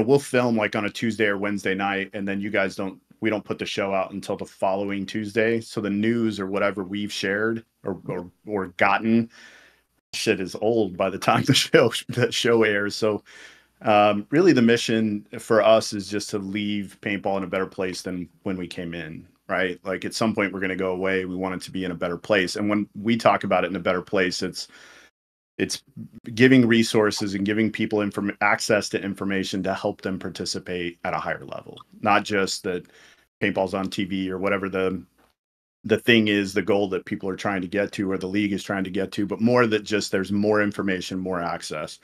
know, 0.00 0.06
we'll 0.06 0.18
film 0.18 0.56
like 0.56 0.74
on 0.76 0.84
a 0.84 0.90
Tuesday 0.90 1.26
or 1.26 1.38
Wednesday 1.38 1.74
night, 1.74 2.10
and 2.12 2.26
then 2.26 2.40
you 2.40 2.50
guys 2.50 2.76
don't 2.76 3.00
we 3.20 3.30
don't 3.30 3.44
put 3.44 3.58
the 3.58 3.66
show 3.66 3.94
out 3.94 4.12
until 4.12 4.36
the 4.36 4.44
following 4.44 5.06
Tuesday. 5.06 5.60
So 5.60 5.80
the 5.80 5.90
news 5.90 6.40
or 6.40 6.46
whatever 6.46 6.82
we've 6.82 7.12
shared 7.12 7.64
or 7.84 8.00
or, 8.08 8.30
or 8.46 8.66
gotten 8.78 9.30
shit 10.12 10.40
is 10.40 10.54
old 10.56 10.96
by 10.96 11.10
the 11.10 11.18
time 11.18 11.42
the 11.46 11.54
show 11.54 11.92
the 12.08 12.32
show 12.32 12.62
airs. 12.62 12.94
So 12.94 13.22
um, 13.82 14.26
really 14.30 14.52
the 14.52 14.62
mission 14.62 15.26
for 15.38 15.62
us 15.62 15.92
is 15.92 16.08
just 16.08 16.30
to 16.30 16.38
leave 16.38 16.96
paintball 17.00 17.38
in 17.38 17.44
a 17.44 17.48
better 17.48 17.66
place 17.66 18.02
than 18.02 18.28
when 18.44 18.56
we 18.56 18.66
came 18.66 18.94
in 18.94 19.26
right 19.48 19.80
like 19.84 20.04
at 20.04 20.14
some 20.14 20.34
point 20.34 20.52
we're 20.52 20.60
going 20.60 20.70
to 20.70 20.76
go 20.76 20.92
away 20.92 21.24
we 21.24 21.34
want 21.34 21.54
it 21.54 21.60
to 21.60 21.72
be 21.72 21.84
in 21.84 21.90
a 21.90 21.96
better 21.96 22.16
place 22.16 22.54
and 22.54 22.70
when 22.70 22.88
we 22.94 23.16
talk 23.16 23.42
about 23.42 23.64
it 23.64 23.70
in 23.70 23.76
a 23.76 23.80
better 23.80 24.00
place 24.00 24.40
it's 24.40 24.68
it's 25.62 25.82
giving 26.34 26.66
resources 26.66 27.34
and 27.34 27.46
giving 27.46 27.70
people 27.70 28.00
inform- 28.00 28.36
access 28.40 28.88
to 28.88 29.02
information 29.02 29.62
to 29.62 29.74
help 29.74 30.02
them 30.02 30.18
participate 30.18 30.98
at 31.04 31.14
a 31.14 31.18
higher 31.18 31.44
level 31.44 31.78
not 32.00 32.24
just 32.24 32.62
that 32.64 32.84
paintball's 33.40 33.74
on 33.74 33.88
tv 33.88 34.28
or 34.28 34.38
whatever 34.38 34.68
the 34.68 35.02
the 35.84 35.98
thing 35.98 36.28
is 36.28 36.52
the 36.52 36.62
goal 36.62 36.88
that 36.88 37.04
people 37.04 37.28
are 37.28 37.36
trying 37.36 37.60
to 37.60 37.68
get 37.68 37.92
to 37.92 38.10
or 38.10 38.18
the 38.18 38.26
league 38.26 38.52
is 38.52 38.62
trying 38.62 38.84
to 38.84 38.90
get 38.90 39.12
to 39.12 39.26
but 39.26 39.40
more 39.40 39.66
that 39.66 39.84
just 39.84 40.10
there's 40.10 40.32
more 40.32 40.62
information 40.62 41.18
more 41.18 41.40
access 41.40 41.98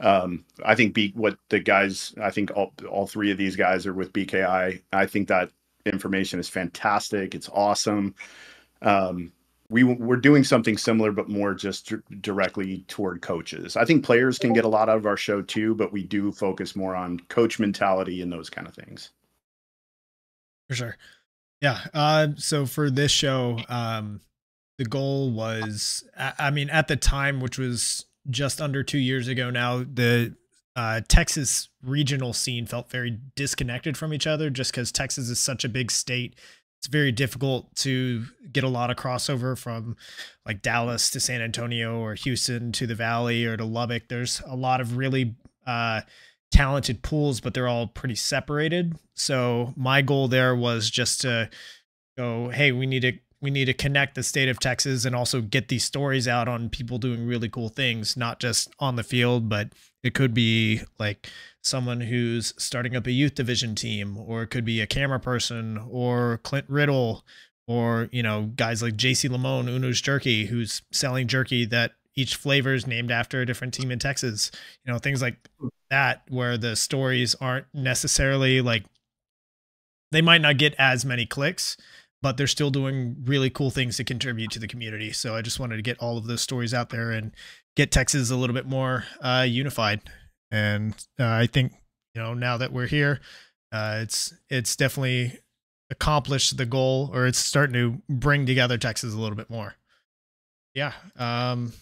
um, 0.00 0.44
I 0.64 0.74
think 0.74 0.94
B, 0.94 1.12
what 1.14 1.36
the 1.50 1.60
guys, 1.60 2.14
I 2.20 2.30
think 2.30 2.50
all, 2.56 2.72
all 2.90 3.06
three 3.06 3.30
of 3.30 3.36
these 3.36 3.54
guys 3.54 3.86
are 3.86 3.92
with 3.92 4.14
BKI. 4.14 4.82
I 4.92 5.06
think 5.06 5.28
that 5.28 5.50
information 5.84 6.40
is 6.40 6.48
fantastic. 6.48 7.34
It's 7.34 7.50
awesome. 7.50 8.14
Um, 8.80 9.32
we 9.70 9.84
we're 9.84 10.16
doing 10.16 10.44
something 10.44 10.76
similar, 10.76 11.12
but 11.12 11.28
more 11.28 11.54
just 11.54 11.88
dir- 11.88 12.02
directly 12.20 12.84
toward 12.88 13.22
coaches. 13.22 13.76
I 13.76 13.84
think 13.84 14.04
players 14.04 14.38
can 14.38 14.52
get 14.52 14.64
a 14.64 14.68
lot 14.68 14.88
out 14.88 14.96
of 14.96 15.06
our 15.06 15.16
show 15.16 15.40
too, 15.40 15.74
but 15.76 15.92
we 15.92 16.02
do 16.02 16.32
focus 16.32 16.74
more 16.76 16.94
on 16.96 17.20
coach 17.28 17.58
mentality 17.58 18.20
and 18.20 18.32
those 18.32 18.50
kind 18.50 18.66
of 18.66 18.74
things. 18.74 19.10
For 20.68 20.74
sure. 20.74 20.96
Yeah. 21.60 21.78
Uh, 21.94 22.28
so 22.36 22.66
for 22.66 22.90
this 22.90 23.12
show, 23.12 23.58
um, 23.68 24.20
the 24.78 24.84
goal 24.84 25.30
was, 25.30 26.04
I, 26.18 26.32
I 26.38 26.50
mean, 26.50 26.70
at 26.70 26.88
the 26.88 26.96
time, 26.96 27.40
which 27.40 27.58
was 27.58 28.06
just 28.28 28.60
under 28.60 28.82
two 28.82 28.98
years 28.98 29.28
ago 29.28 29.50
now, 29.50 29.78
the 29.78 30.34
uh, 30.74 31.00
Texas 31.08 31.68
regional 31.82 32.32
scene 32.32 32.66
felt 32.66 32.90
very 32.90 33.18
disconnected 33.36 33.96
from 33.96 34.14
each 34.14 34.26
other 34.26 34.50
just 34.50 34.72
because 34.72 34.90
Texas 34.90 35.28
is 35.28 35.38
such 35.38 35.64
a 35.64 35.68
big 35.68 35.90
state. 35.90 36.34
It's 36.80 36.88
very 36.88 37.12
difficult 37.12 37.74
to 37.76 38.24
get 38.50 38.64
a 38.64 38.68
lot 38.68 38.90
of 38.90 38.96
crossover 38.96 39.56
from 39.56 39.96
like 40.46 40.62
Dallas 40.62 41.10
to 41.10 41.20
San 41.20 41.42
Antonio 41.42 42.00
or 42.00 42.14
Houston 42.14 42.72
to 42.72 42.86
the 42.86 42.94
Valley 42.94 43.44
or 43.44 43.54
to 43.58 43.66
Lubbock. 43.66 44.08
There's 44.08 44.40
a 44.46 44.56
lot 44.56 44.80
of 44.80 44.96
really 44.96 45.36
uh, 45.66 46.00
talented 46.50 47.02
pools, 47.02 47.42
but 47.42 47.52
they're 47.52 47.68
all 47.68 47.86
pretty 47.86 48.14
separated. 48.14 48.96
So 49.12 49.74
my 49.76 50.00
goal 50.00 50.28
there 50.28 50.56
was 50.56 50.88
just 50.88 51.20
to 51.20 51.50
go, 52.16 52.48
hey, 52.48 52.72
we 52.72 52.86
need 52.86 53.02
to 53.02 53.12
we 53.42 53.50
need 53.50 53.64
to 53.66 53.74
connect 53.74 54.14
the 54.14 54.22
state 54.22 54.48
of 54.48 54.60
Texas 54.60 55.04
and 55.04 55.16
also 55.16 55.40
get 55.40 55.68
these 55.68 55.84
stories 55.84 56.28
out 56.28 56.46
on 56.46 56.68
people 56.68 56.98
doing 56.98 57.26
really 57.26 57.48
cool 57.48 57.68
things, 57.70 58.16
not 58.16 58.38
just 58.38 58.68
on 58.78 58.96
the 58.96 59.02
field, 59.02 59.48
but 59.48 59.72
it 60.02 60.14
could 60.14 60.34
be 60.34 60.82
like 60.98 61.28
someone 61.62 62.02
who's 62.02 62.52
starting 62.58 62.94
up 62.96 63.06
a 63.06 63.12
youth 63.12 63.34
division 63.34 63.74
team, 63.74 64.16
or 64.18 64.42
it 64.42 64.48
could 64.48 64.64
be 64.64 64.80
a 64.80 64.86
camera 64.86 65.20
person, 65.20 65.78
or 65.88 66.40
Clint 66.42 66.66
Riddle, 66.68 67.24
or 67.66 68.08
you 68.12 68.22
know 68.22 68.50
guys 68.56 68.82
like 68.82 68.96
JC 68.96 69.30
Lamone, 69.30 69.68
Uno's 69.68 70.00
Jerky, 70.00 70.46
who's 70.46 70.82
selling 70.92 71.26
jerky 71.26 71.64
that 71.66 71.92
each 72.16 72.36
flavor 72.36 72.74
is 72.74 72.86
named 72.86 73.10
after 73.10 73.40
a 73.40 73.46
different 73.46 73.72
team 73.72 73.90
in 73.90 73.98
Texas. 73.98 74.50
You 74.84 74.92
know 74.92 74.98
things 74.98 75.22
like 75.22 75.36
that, 75.90 76.22
where 76.28 76.58
the 76.58 76.76
stories 76.76 77.34
aren't 77.40 77.66
necessarily 77.72 78.60
like 78.60 78.84
they 80.12 80.20
might 80.22 80.40
not 80.40 80.58
get 80.58 80.74
as 80.78 81.04
many 81.04 81.24
clicks, 81.24 81.76
but 82.22 82.36
they're 82.36 82.46
still 82.46 82.70
doing 82.70 83.16
really 83.24 83.50
cool 83.50 83.70
things 83.70 83.96
to 83.96 84.04
contribute 84.04 84.50
to 84.52 84.58
the 84.58 84.68
community. 84.68 85.12
So 85.12 85.34
I 85.34 85.42
just 85.42 85.58
wanted 85.58 85.76
to 85.76 85.82
get 85.82 85.98
all 85.98 86.18
of 86.18 86.26
those 86.26 86.42
stories 86.42 86.74
out 86.74 86.90
there 86.90 87.10
and 87.10 87.32
get 87.76 87.90
Texas 87.90 88.30
a 88.30 88.36
little 88.36 88.54
bit 88.54 88.66
more 88.66 89.04
uh, 89.20 89.46
unified. 89.48 90.02
And 90.50 90.92
uh, 91.18 91.26
I 91.26 91.46
think 91.46 91.72
you 92.14 92.22
know 92.22 92.34
now 92.34 92.56
that 92.56 92.72
we're 92.72 92.86
here, 92.86 93.20
uh, 93.72 94.00
it's 94.02 94.34
it's 94.48 94.76
definitely 94.76 95.38
accomplished 95.90 96.56
the 96.56 96.66
goal, 96.66 97.10
or 97.12 97.26
it's 97.26 97.38
starting 97.38 97.74
to 97.74 98.02
bring 98.08 98.46
together 98.46 98.78
Texas 98.78 99.14
a 99.14 99.18
little 99.18 99.36
bit 99.36 99.50
more. 99.50 99.74
Yeah. 100.74 100.92
Um, 101.16 101.72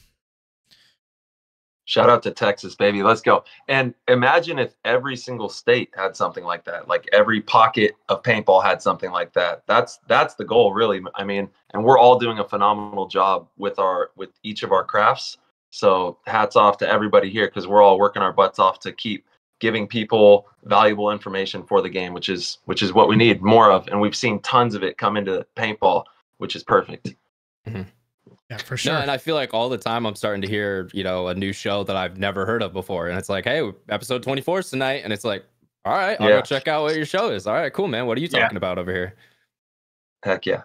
Shout 1.88 2.10
out 2.10 2.22
to 2.24 2.30
Texas, 2.30 2.74
baby. 2.74 3.02
Let's 3.02 3.22
go. 3.22 3.44
And 3.66 3.94
imagine 4.08 4.58
if 4.58 4.74
every 4.84 5.16
single 5.16 5.48
state 5.48 5.88
had 5.96 6.14
something 6.14 6.44
like 6.44 6.62
that. 6.66 6.86
Like 6.86 7.08
every 7.14 7.40
pocket 7.40 7.96
of 8.10 8.22
paintball 8.22 8.62
had 8.62 8.82
something 8.82 9.10
like 9.10 9.32
that. 9.32 9.62
That's 9.66 9.98
that's 10.06 10.34
the 10.34 10.44
goal, 10.44 10.74
really. 10.74 11.00
I 11.14 11.24
mean, 11.24 11.48
and 11.72 11.82
we're 11.82 11.96
all 11.96 12.18
doing 12.18 12.40
a 12.40 12.44
phenomenal 12.44 13.08
job 13.08 13.48
with 13.56 13.78
our 13.78 14.10
with 14.16 14.28
each 14.42 14.62
of 14.62 14.70
our 14.70 14.84
crafts. 14.84 15.38
So 15.70 16.18
hats 16.26 16.56
off 16.56 16.76
to 16.78 16.88
everybody 16.88 17.30
here 17.30 17.46
because 17.46 17.66
we're 17.66 17.80
all 17.80 17.98
working 17.98 18.20
our 18.20 18.34
butts 18.34 18.58
off 18.58 18.80
to 18.80 18.92
keep 18.92 19.24
giving 19.58 19.86
people 19.86 20.46
valuable 20.64 21.10
information 21.10 21.62
for 21.62 21.80
the 21.80 21.88
game, 21.88 22.12
which 22.12 22.28
is 22.28 22.58
which 22.66 22.82
is 22.82 22.92
what 22.92 23.08
we 23.08 23.16
need 23.16 23.40
more 23.40 23.72
of. 23.72 23.88
And 23.88 23.98
we've 23.98 24.14
seen 24.14 24.40
tons 24.40 24.74
of 24.74 24.82
it 24.82 24.98
come 24.98 25.16
into 25.16 25.46
paintball, 25.56 26.04
which 26.36 26.54
is 26.54 26.62
perfect. 26.62 27.14
Mm-hmm. 27.66 27.88
Yeah, 28.50 28.56
for 28.58 28.76
sure. 28.76 28.94
No, 28.94 29.00
and 29.00 29.10
I 29.10 29.18
feel 29.18 29.34
like 29.34 29.52
all 29.54 29.68
the 29.68 29.78
time 29.78 30.06
I'm 30.06 30.14
starting 30.14 30.42
to 30.42 30.48
hear, 30.48 30.88
you 30.92 31.04
know, 31.04 31.28
a 31.28 31.34
new 31.34 31.52
show 31.52 31.84
that 31.84 31.96
I've 31.96 32.18
never 32.18 32.46
heard 32.46 32.62
of 32.62 32.72
before. 32.72 33.08
And 33.08 33.18
it's 33.18 33.28
like, 33.28 33.44
hey, 33.44 33.70
episode 33.88 34.22
24 34.22 34.60
is 34.60 34.70
tonight. 34.70 35.02
And 35.04 35.12
it's 35.12 35.24
like, 35.24 35.44
all 35.84 35.92
right, 35.94 36.18
I'll 36.20 36.28
Yeah. 36.28 36.36
go 36.36 36.42
check 36.42 36.66
out 36.68 36.82
what 36.82 36.96
your 36.96 37.06
show 37.06 37.30
is. 37.30 37.46
All 37.46 37.54
right, 37.54 37.72
cool, 37.72 37.88
man. 37.88 38.06
What 38.06 38.16
are 38.18 38.20
you 38.20 38.28
Yeah. 38.32 38.40
talking 38.40 38.56
about 38.56 38.78
over 38.78 38.92
here? 38.92 39.14
Heck 40.24 40.46
yeah. 40.46 40.62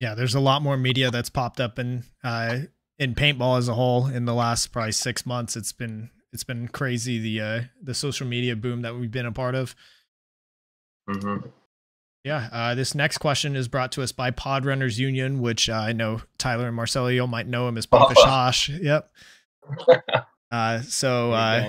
yeah, 0.00 0.14
there's 0.14 0.34
a 0.34 0.40
lot 0.40 0.62
more 0.62 0.76
media 0.76 1.10
that's 1.10 1.30
popped 1.30 1.58
up 1.60 1.78
in 1.78 2.04
uh, 2.22 2.58
in 2.98 3.14
paintball 3.14 3.58
as 3.58 3.68
a 3.68 3.74
whole 3.74 4.06
in 4.06 4.24
the 4.24 4.34
last 4.34 4.68
probably 4.72 4.92
six 4.92 5.26
months. 5.26 5.56
It's 5.56 5.72
been 5.72 6.10
it's 6.32 6.44
been 6.44 6.68
crazy 6.68 7.18
the 7.18 7.40
uh, 7.40 7.60
the 7.82 7.94
social 7.94 8.26
media 8.26 8.54
boom 8.56 8.82
that 8.82 8.94
we've 8.94 9.10
been 9.10 9.26
a 9.26 9.32
part 9.32 9.54
of. 9.54 9.74
hmm 11.08 11.38
Yeah, 12.26 12.48
uh, 12.50 12.74
this 12.74 12.92
next 12.92 13.18
question 13.18 13.54
is 13.54 13.68
brought 13.68 13.92
to 13.92 14.02
us 14.02 14.10
by 14.10 14.32
Pod 14.32 14.64
Runners 14.64 14.98
Union, 14.98 15.40
which 15.40 15.70
uh, 15.70 15.74
I 15.74 15.92
know 15.92 16.22
Tyler 16.38 16.66
and 16.66 16.74
Marcello 16.74 17.24
might 17.28 17.46
know 17.46 17.68
him 17.68 17.78
as 17.78 17.86
Papa 17.86 18.14
Oh. 18.18 18.26
Shosh. 18.26 18.82
Yep. 18.82 19.10
Uh, 20.52 20.80
so 20.80 21.32
uh, 21.32 21.68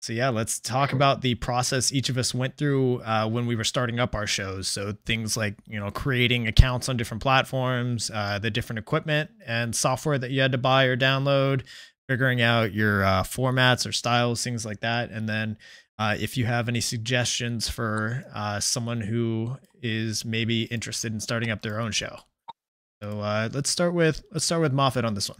So 0.00 0.12
yeah, 0.12 0.30
let's 0.30 0.58
talk 0.58 0.92
about 0.92 1.22
the 1.22 1.36
process 1.36 1.92
each 1.92 2.08
of 2.08 2.18
us 2.18 2.34
went 2.34 2.56
through 2.56 3.00
uh, 3.02 3.28
when 3.28 3.46
we 3.46 3.54
were 3.54 3.62
starting 3.62 4.00
up 4.00 4.16
our 4.16 4.26
shows. 4.26 4.66
So 4.66 4.96
things 5.06 5.36
like 5.36 5.54
you 5.68 5.78
know 5.78 5.92
creating 5.92 6.48
accounts 6.48 6.88
on 6.88 6.96
different 6.96 7.22
platforms, 7.22 8.10
uh, 8.12 8.40
the 8.40 8.50
different 8.50 8.80
equipment 8.80 9.30
and 9.46 9.76
software 9.76 10.18
that 10.18 10.32
you 10.32 10.40
had 10.40 10.50
to 10.52 10.58
buy 10.58 10.84
or 10.84 10.96
download, 10.96 11.62
figuring 12.08 12.42
out 12.42 12.74
your 12.74 13.04
uh, 13.04 13.22
formats 13.22 13.88
or 13.88 13.92
styles, 13.92 14.42
things 14.42 14.66
like 14.66 14.80
that, 14.80 15.10
and 15.10 15.28
then 15.28 15.56
uh, 16.02 16.16
if 16.18 16.36
you 16.36 16.44
have 16.44 16.68
any 16.68 16.80
suggestions 16.80 17.68
for 17.68 18.24
uh, 18.34 18.58
someone 18.58 19.00
who 19.00 19.56
is 19.82 20.24
maybe 20.24 20.64
interested 20.64 21.12
in 21.12 21.20
starting 21.20 21.50
up 21.50 21.62
their 21.62 21.80
own 21.80 21.92
show. 21.92 22.16
So 23.00 23.20
uh, 23.20 23.48
let's 23.52 23.70
start 23.70 23.94
with 23.94 24.22
let's 24.32 24.44
start 24.44 24.62
with 24.62 24.72
Moffitt 24.72 25.04
on 25.04 25.14
this 25.14 25.28
one. 25.28 25.38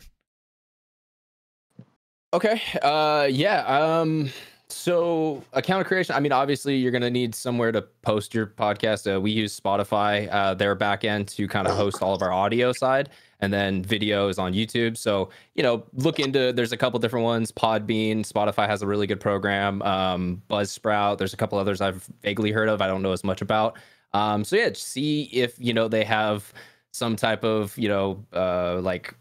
Okay. 2.33 2.63
Uh 2.81 3.29
yeah. 3.31 3.61
Um 3.67 4.31
so 4.69 5.45
account 5.53 5.87
creation, 5.87 6.15
I 6.15 6.21
mean, 6.21 6.33
obviously 6.33 6.77
you're 6.77 6.93
gonna 6.93 7.11
need 7.11 7.35
somewhere 7.35 7.73
to 7.73 7.83
post 8.03 8.33
your 8.33 8.47
podcast. 8.47 9.13
Uh, 9.13 9.21
we 9.21 9.31
use 9.31 9.59
Spotify, 9.59 10.29
uh, 10.33 10.55
their 10.55 10.75
backend 10.75 11.29
to 11.37 11.47
kind 11.47 11.67
of 11.67 11.77
host 11.77 12.03
all 12.03 12.15
of 12.15 12.23
our 12.23 12.33
audio 12.33 12.73
side 12.73 13.11
and 13.43 13.53
then 13.53 13.85
videos 13.85 14.39
on 14.39 14.55
YouTube. 14.55 14.97
So, 14.97 15.29
you 15.55 15.63
know, 15.63 15.85
look 15.95 16.19
into 16.21 16.53
there's 16.53 16.73
a 16.73 16.77
couple 16.77 16.99
different 17.01 17.25
ones. 17.25 17.51
Podbean, 17.53 18.21
Spotify 18.21 18.69
has 18.69 18.81
a 18.81 18.87
really 18.87 19.09
good 19.09 19.21
program. 19.21 19.83
Um, 19.83 20.41
Buzzsprout, 20.49 21.19
there's 21.19 21.35
a 21.35 21.37
couple 21.37 21.59
others 21.59 21.81
I've 21.81 22.09
vaguely 22.23 22.53
heard 22.53 22.69
of. 22.69 22.81
I 22.81 22.87
don't 22.87 23.03
know 23.03 23.13
as 23.13 23.25
much 23.25 23.43
about. 23.43 23.77
Um, 24.15 24.45
so 24.45 24.57
yeah, 24.57 24.71
see 24.75 25.25
if 25.25 25.57
you 25.59 25.75
know 25.75 25.89
they 25.89 26.05
have 26.05 26.53
some 26.93 27.17
type 27.17 27.45
of, 27.45 27.77
you 27.77 27.89
know, 27.89 28.25
uh 28.33 28.81
like 28.81 29.15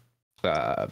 uh 0.44 0.86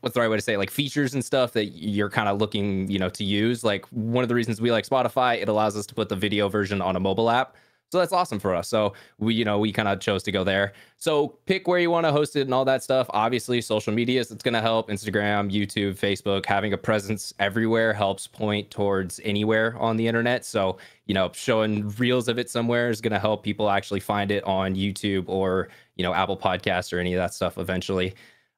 what's 0.00 0.14
the 0.14 0.20
right 0.20 0.30
way 0.30 0.36
to 0.36 0.42
say 0.42 0.54
it? 0.54 0.58
like 0.58 0.70
features 0.70 1.14
and 1.14 1.24
stuff 1.24 1.52
that 1.52 1.66
you're 1.66 2.10
kind 2.10 2.28
of 2.28 2.38
looking 2.38 2.90
you 2.90 2.98
know 2.98 3.08
to 3.10 3.22
use 3.22 3.62
like 3.62 3.84
one 3.88 4.22
of 4.24 4.28
the 4.28 4.34
reasons 4.34 4.58
we 4.58 4.72
like 4.72 4.86
spotify 4.86 5.40
it 5.40 5.48
allows 5.48 5.76
us 5.76 5.84
to 5.84 5.94
put 5.94 6.08
the 6.08 6.16
video 6.16 6.48
version 6.48 6.80
on 6.80 6.96
a 6.96 7.00
mobile 7.00 7.28
app 7.28 7.54
So 7.90 7.98
that's 7.98 8.12
awesome 8.12 8.38
for 8.38 8.54
us. 8.54 8.68
So 8.68 8.92
we, 9.18 9.34
you 9.34 9.44
know, 9.44 9.58
we 9.58 9.72
kind 9.72 9.88
of 9.88 9.98
chose 9.98 10.22
to 10.22 10.32
go 10.32 10.44
there. 10.44 10.74
So 10.96 11.38
pick 11.46 11.66
where 11.66 11.80
you 11.80 11.90
want 11.90 12.06
to 12.06 12.12
host 12.12 12.36
it 12.36 12.42
and 12.42 12.54
all 12.54 12.64
that 12.64 12.84
stuff. 12.84 13.08
Obviously, 13.10 13.60
social 13.60 13.92
media 13.92 14.20
is 14.20 14.30
it's 14.30 14.44
going 14.44 14.54
to 14.54 14.60
help. 14.60 14.88
Instagram, 14.88 15.50
YouTube, 15.50 15.98
Facebook, 15.98 16.46
having 16.46 16.72
a 16.72 16.78
presence 16.78 17.34
everywhere 17.40 17.92
helps 17.92 18.28
point 18.28 18.70
towards 18.70 19.20
anywhere 19.24 19.76
on 19.78 19.96
the 19.96 20.06
internet. 20.06 20.44
So, 20.44 20.78
you 21.06 21.14
know, 21.14 21.32
showing 21.34 21.88
reels 21.96 22.28
of 22.28 22.38
it 22.38 22.48
somewhere 22.48 22.90
is 22.90 23.00
going 23.00 23.12
to 23.12 23.18
help 23.18 23.42
people 23.42 23.68
actually 23.68 24.00
find 24.00 24.30
it 24.30 24.44
on 24.44 24.76
YouTube 24.76 25.24
or, 25.26 25.68
you 25.96 26.04
know, 26.04 26.14
Apple 26.14 26.36
Podcasts 26.36 26.92
or 26.92 27.00
any 27.00 27.12
of 27.14 27.18
that 27.18 27.34
stuff 27.34 27.58
eventually. 27.58 28.14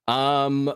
Um, 0.08 0.72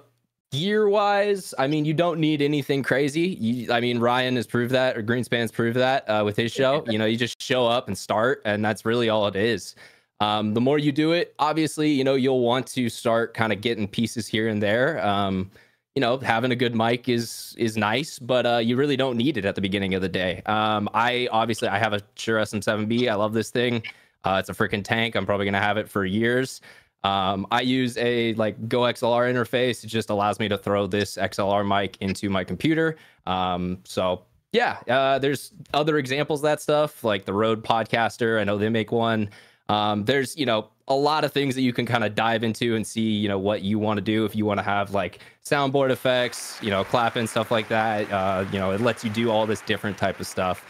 gear 0.52 0.88
wise, 0.88 1.54
I 1.58 1.66
mean, 1.66 1.84
you 1.84 1.94
don't 1.94 2.20
need 2.20 2.42
anything 2.42 2.82
crazy. 2.82 3.28
You, 3.28 3.72
I 3.72 3.80
mean, 3.80 3.98
Ryan 3.98 4.36
has 4.36 4.46
proved 4.46 4.72
that, 4.72 4.96
or 4.96 5.02
Greenspan's 5.02 5.52
proved 5.52 5.76
that 5.76 6.08
uh, 6.08 6.22
with 6.24 6.36
his 6.36 6.52
show. 6.52 6.84
You 6.90 6.98
know, 6.98 7.06
you 7.06 7.16
just 7.16 7.42
show 7.42 7.66
up 7.66 7.88
and 7.88 7.96
start, 7.98 8.42
and 8.44 8.64
that's 8.64 8.84
really 8.84 9.08
all 9.08 9.26
it 9.26 9.36
is. 9.36 9.74
Um, 10.20 10.54
the 10.54 10.60
more 10.60 10.78
you 10.78 10.92
do 10.92 11.12
it, 11.12 11.34
obviously, 11.38 11.90
you 11.90 12.04
know, 12.04 12.14
you'll 12.14 12.40
want 12.40 12.66
to 12.68 12.88
start 12.88 13.34
kind 13.34 13.52
of 13.52 13.60
getting 13.60 13.86
pieces 13.86 14.26
here 14.26 14.48
and 14.48 14.62
there. 14.62 15.04
Um, 15.04 15.50
you 15.94 16.00
know, 16.00 16.18
having 16.18 16.52
a 16.52 16.56
good 16.56 16.74
mic 16.74 17.08
is 17.08 17.54
is 17.58 17.76
nice, 17.76 18.18
but 18.18 18.46
uh, 18.46 18.58
you 18.58 18.76
really 18.76 18.96
don't 18.96 19.16
need 19.16 19.36
it 19.36 19.44
at 19.44 19.54
the 19.54 19.60
beginning 19.60 19.94
of 19.94 20.02
the 20.02 20.08
day. 20.08 20.42
Um, 20.46 20.88
I 20.94 21.28
obviously 21.32 21.68
I 21.68 21.78
have 21.78 21.92
a 21.92 22.00
Shure 22.16 22.38
SM7B. 22.38 23.08
I 23.08 23.14
love 23.14 23.32
this 23.32 23.50
thing. 23.50 23.82
Uh, 24.24 24.36
it's 24.38 24.48
a 24.48 24.52
freaking 24.52 24.84
tank. 24.84 25.14
I'm 25.14 25.24
probably 25.24 25.46
gonna 25.46 25.60
have 25.60 25.78
it 25.78 25.88
for 25.88 26.04
years. 26.04 26.60
Um, 27.04 27.46
I 27.50 27.60
use 27.60 27.96
a 27.98 28.34
like 28.34 28.68
Go 28.68 28.80
XLR 28.80 29.30
interface. 29.32 29.84
It 29.84 29.88
just 29.88 30.10
allows 30.10 30.38
me 30.38 30.48
to 30.48 30.58
throw 30.58 30.86
this 30.86 31.16
XLR 31.16 31.66
mic 31.66 31.96
into 32.00 32.28
my 32.28 32.42
computer. 32.44 32.96
Um, 33.26 33.78
so 33.84 34.22
yeah, 34.52 34.78
uh, 34.88 35.18
there's 35.18 35.52
other 35.74 35.98
examples 35.98 36.42
that 36.42 36.60
stuff 36.60 37.04
like 37.04 37.24
the 37.24 37.32
Rode 37.32 37.62
Podcaster. 37.62 38.40
I 38.40 38.44
know 38.44 38.58
they 38.58 38.68
make 38.68 38.90
one. 38.90 39.30
Um, 39.68 40.04
there's 40.04 40.36
you 40.36 40.46
know 40.46 40.68
a 40.88 40.94
lot 40.94 41.24
of 41.24 41.32
things 41.32 41.54
that 41.56 41.62
you 41.62 41.72
can 41.72 41.86
kind 41.86 42.04
of 42.04 42.14
dive 42.14 42.44
into 42.44 42.76
and 42.76 42.86
see 42.86 43.10
you 43.10 43.28
know 43.28 43.38
what 43.38 43.62
you 43.62 43.78
want 43.78 43.98
to 43.98 44.02
do 44.02 44.24
if 44.24 44.36
you 44.36 44.44
want 44.44 44.58
to 44.58 44.64
have 44.64 44.92
like 44.92 45.20
soundboard 45.44 45.90
effects, 45.90 46.58
you 46.62 46.70
know, 46.70 46.84
clapping 46.84 47.26
stuff 47.26 47.50
like 47.50 47.68
that. 47.68 48.10
Uh, 48.10 48.44
you 48.52 48.58
know, 48.58 48.72
it 48.72 48.80
lets 48.80 49.04
you 49.04 49.10
do 49.10 49.30
all 49.30 49.46
this 49.46 49.60
different 49.62 49.96
type 49.98 50.18
of 50.20 50.26
stuff. 50.26 50.64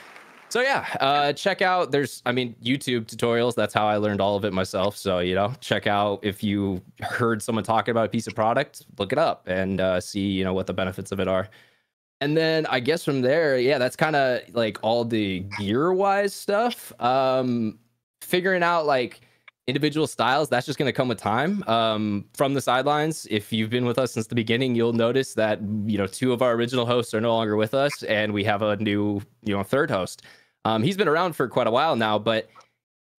So 0.48 0.60
yeah, 0.60 0.86
uh, 1.00 1.32
check 1.32 1.60
out. 1.60 1.90
There's, 1.90 2.22
I 2.24 2.32
mean, 2.32 2.54
YouTube 2.62 3.06
tutorials. 3.06 3.54
That's 3.54 3.74
how 3.74 3.86
I 3.86 3.96
learned 3.96 4.20
all 4.20 4.36
of 4.36 4.44
it 4.44 4.52
myself. 4.52 4.96
So 4.96 5.18
you 5.18 5.34
know, 5.34 5.52
check 5.60 5.86
out 5.86 6.20
if 6.22 6.42
you 6.42 6.80
heard 7.00 7.42
someone 7.42 7.64
talking 7.64 7.92
about 7.92 8.06
a 8.06 8.08
piece 8.08 8.26
of 8.26 8.34
product, 8.34 8.84
look 8.98 9.12
it 9.12 9.18
up 9.18 9.44
and 9.46 9.80
uh, 9.80 10.00
see 10.00 10.20
you 10.20 10.44
know 10.44 10.54
what 10.54 10.66
the 10.66 10.74
benefits 10.74 11.12
of 11.12 11.20
it 11.20 11.28
are. 11.28 11.48
And 12.20 12.36
then 12.36 12.64
I 12.66 12.80
guess 12.80 13.04
from 13.04 13.20
there, 13.20 13.58
yeah, 13.58 13.78
that's 13.78 13.96
kind 13.96 14.16
of 14.16 14.40
like 14.54 14.78
all 14.82 15.04
the 15.04 15.40
gear 15.58 15.92
wise 15.92 16.32
stuff. 16.32 16.92
Um, 17.00 17.78
figuring 18.22 18.62
out 18.62 18.86
like 18.86 19.20
individual 19.66 20.06
styles 20.06 20.48
that's 20.48 20.64
just 20.64 20.78
going 20.78 20.86
to 20.86 20.92
come 20.92 21.08
with 21.08 21.18
time. 21.18 21.64
Um, 21.66 22.24
from 22.34 22.54
the 22.54 22.60
sidelines 22.60 23.26
if 23.30 23.52
you've 23.52 23.70
been 23.70 23.84
with 23.84 23.98
us 23.98 24.12
since 24.12 24.26
the 24.28 24.34
beginning 24.34 24.74
you'll 24.74 24.92
notice 24.92 25.34
that 25.34 25.60
you 25.86 25.98
know 25.98 26.06
two 26.06 26.32
of 26.32 26.42
our 26.42 26.52
original 26.52 26.86
hosts 26.86 27.12
are 27.14 27.20
no 27.20 27.34
longer 27.34 27.56
with 27.56 27.74
us 27.74 28.02
and 28.04 28.32
we 28.32 28.44
have 28.44 28.62
a 28.62 28.76
new 28.76 29.20
you 29.42 29.56
know 29.56 29.62
third 29.62 29.90
host. 29.90 30.22
Um, 30.64 30.82
he's 30.82 30.96
been 30.96 31.08
around 31.08 31.34
for 31.34 31.48
quite 31.48 31.66
a 31.66 31.70
while 31.70 31.96
now 31.96 32.18
but 32.18 32.48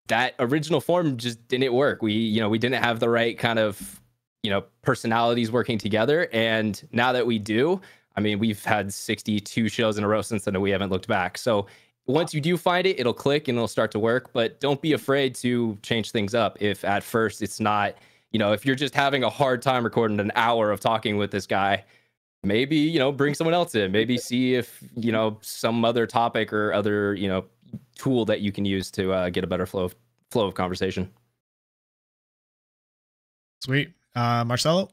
that 0.07 0.36
original 0.39 0.79
form 0.79 1.17
just 1.17 1.45
didn't 1.49 1.73
work. 1.73 2.01
We 2.01 2.13
you 2.13 2.39
know 2.39 2.49
we 2.49 2.60
didn't 2.60 2.81
have 2.81 2.99
the 2.99 3.10
right 3.10 3.38
kind 3.38 3.60
of 3.60 4.01
you 4.43 4.49
know 4.49 4.63
personalities 4.83 5.51
working 5.51 5.77
together 5.77 6.29
and 6.31 6.88
now 6.91 7.12
that 7.12 7.25
we 7.25 7.39
do 7.39 7.81
i 8.15 8.21
mean 8.21 8.39
we've 8.39 8.63
had 8.63 8.93
62 8.93 9.67
shows 9.67 9.97
in 9.97 10.03
a 10.03 10.07
row 10.07 10.21
since 10.21 10.45
then 10.45 10.55
and 10.55 10.62
we 10.62 10.69
haven't 10.69 10.91
looked 10.91 11.07
back. 11.07 11.38
So 11.38 11.67
once 12.07 12.33
you 12.33 12.41
do 12.41 12.57
find 12.57 12.87
it, 12.87 12.99
it'll 12.99 13.13
click 13.13 13.47
and 13.47 13.57
it'll 13.57 13.67
start 13.67 13.91
to 13.91 13.99
work. 13.99 14.31
But 14.33 14.59
don't 14.59 14.81
be 14.81 14.93
afraid 14.93 15.35
to 15.35 15.77
change 15.83 16.11
things 16.11 16.33
up 16.33 16.57
if 16.61 16.83
at 16.83 17.03
first 17.03 17.41
it's 17.41 17.59
not, 17.59 17.95
you 18.31 18.39
know, 18.39 18.53
if 18.53 18.65
you're 18.65 18.75
just 18.75 18.95
having 18.95 19.23
a 19.23 19.29
hard 19.29 19.61
time 19.61 19.83
recording 19.83 20.19
an 20.19 20.31
hour 20.35 20.71
of 20.71 20.79
talking 20.79 21.17
with 21.17 21.31
this 21.31 21.45
guy, 21.45 21.83
maybe, 22.43 22.77
you 22.77 22.97
know, 22.97 23.11
bring 23.11 23.33
someone 23.33 23.53
else 23.53 23.75
in. 23.75 23.91
Maybe 23.91 24.17
see 24.17 24.55
if, 24.55 24.81
you 24.95 25.11
know, 25.11 25.37
some 25.41 25.83
other 25.83 26.07
topic 26.07 26.53
or 26.53 26.73
other, 26.73 27.13
you 27.13 27.27
know, 27.27 27.45
tool 27.95 28.25
that 28.25 28.41
you 28.41 28.51
can 28.51 28.63
use 28.65 28.89
to 28.91 29.11
uh, 29.11 29.29
get 29.29 29.43
a 29.43 29.47
better 29.47 29.65
flow 29.65 29.83
of, 29.83 29.95
flow 30.31 30.47
of 30.47 30.53
conversation. 30.53 31.11
Sweet. 33.63 33.91
Uh, 34.15 34.43
Marcello? 34.45 34.89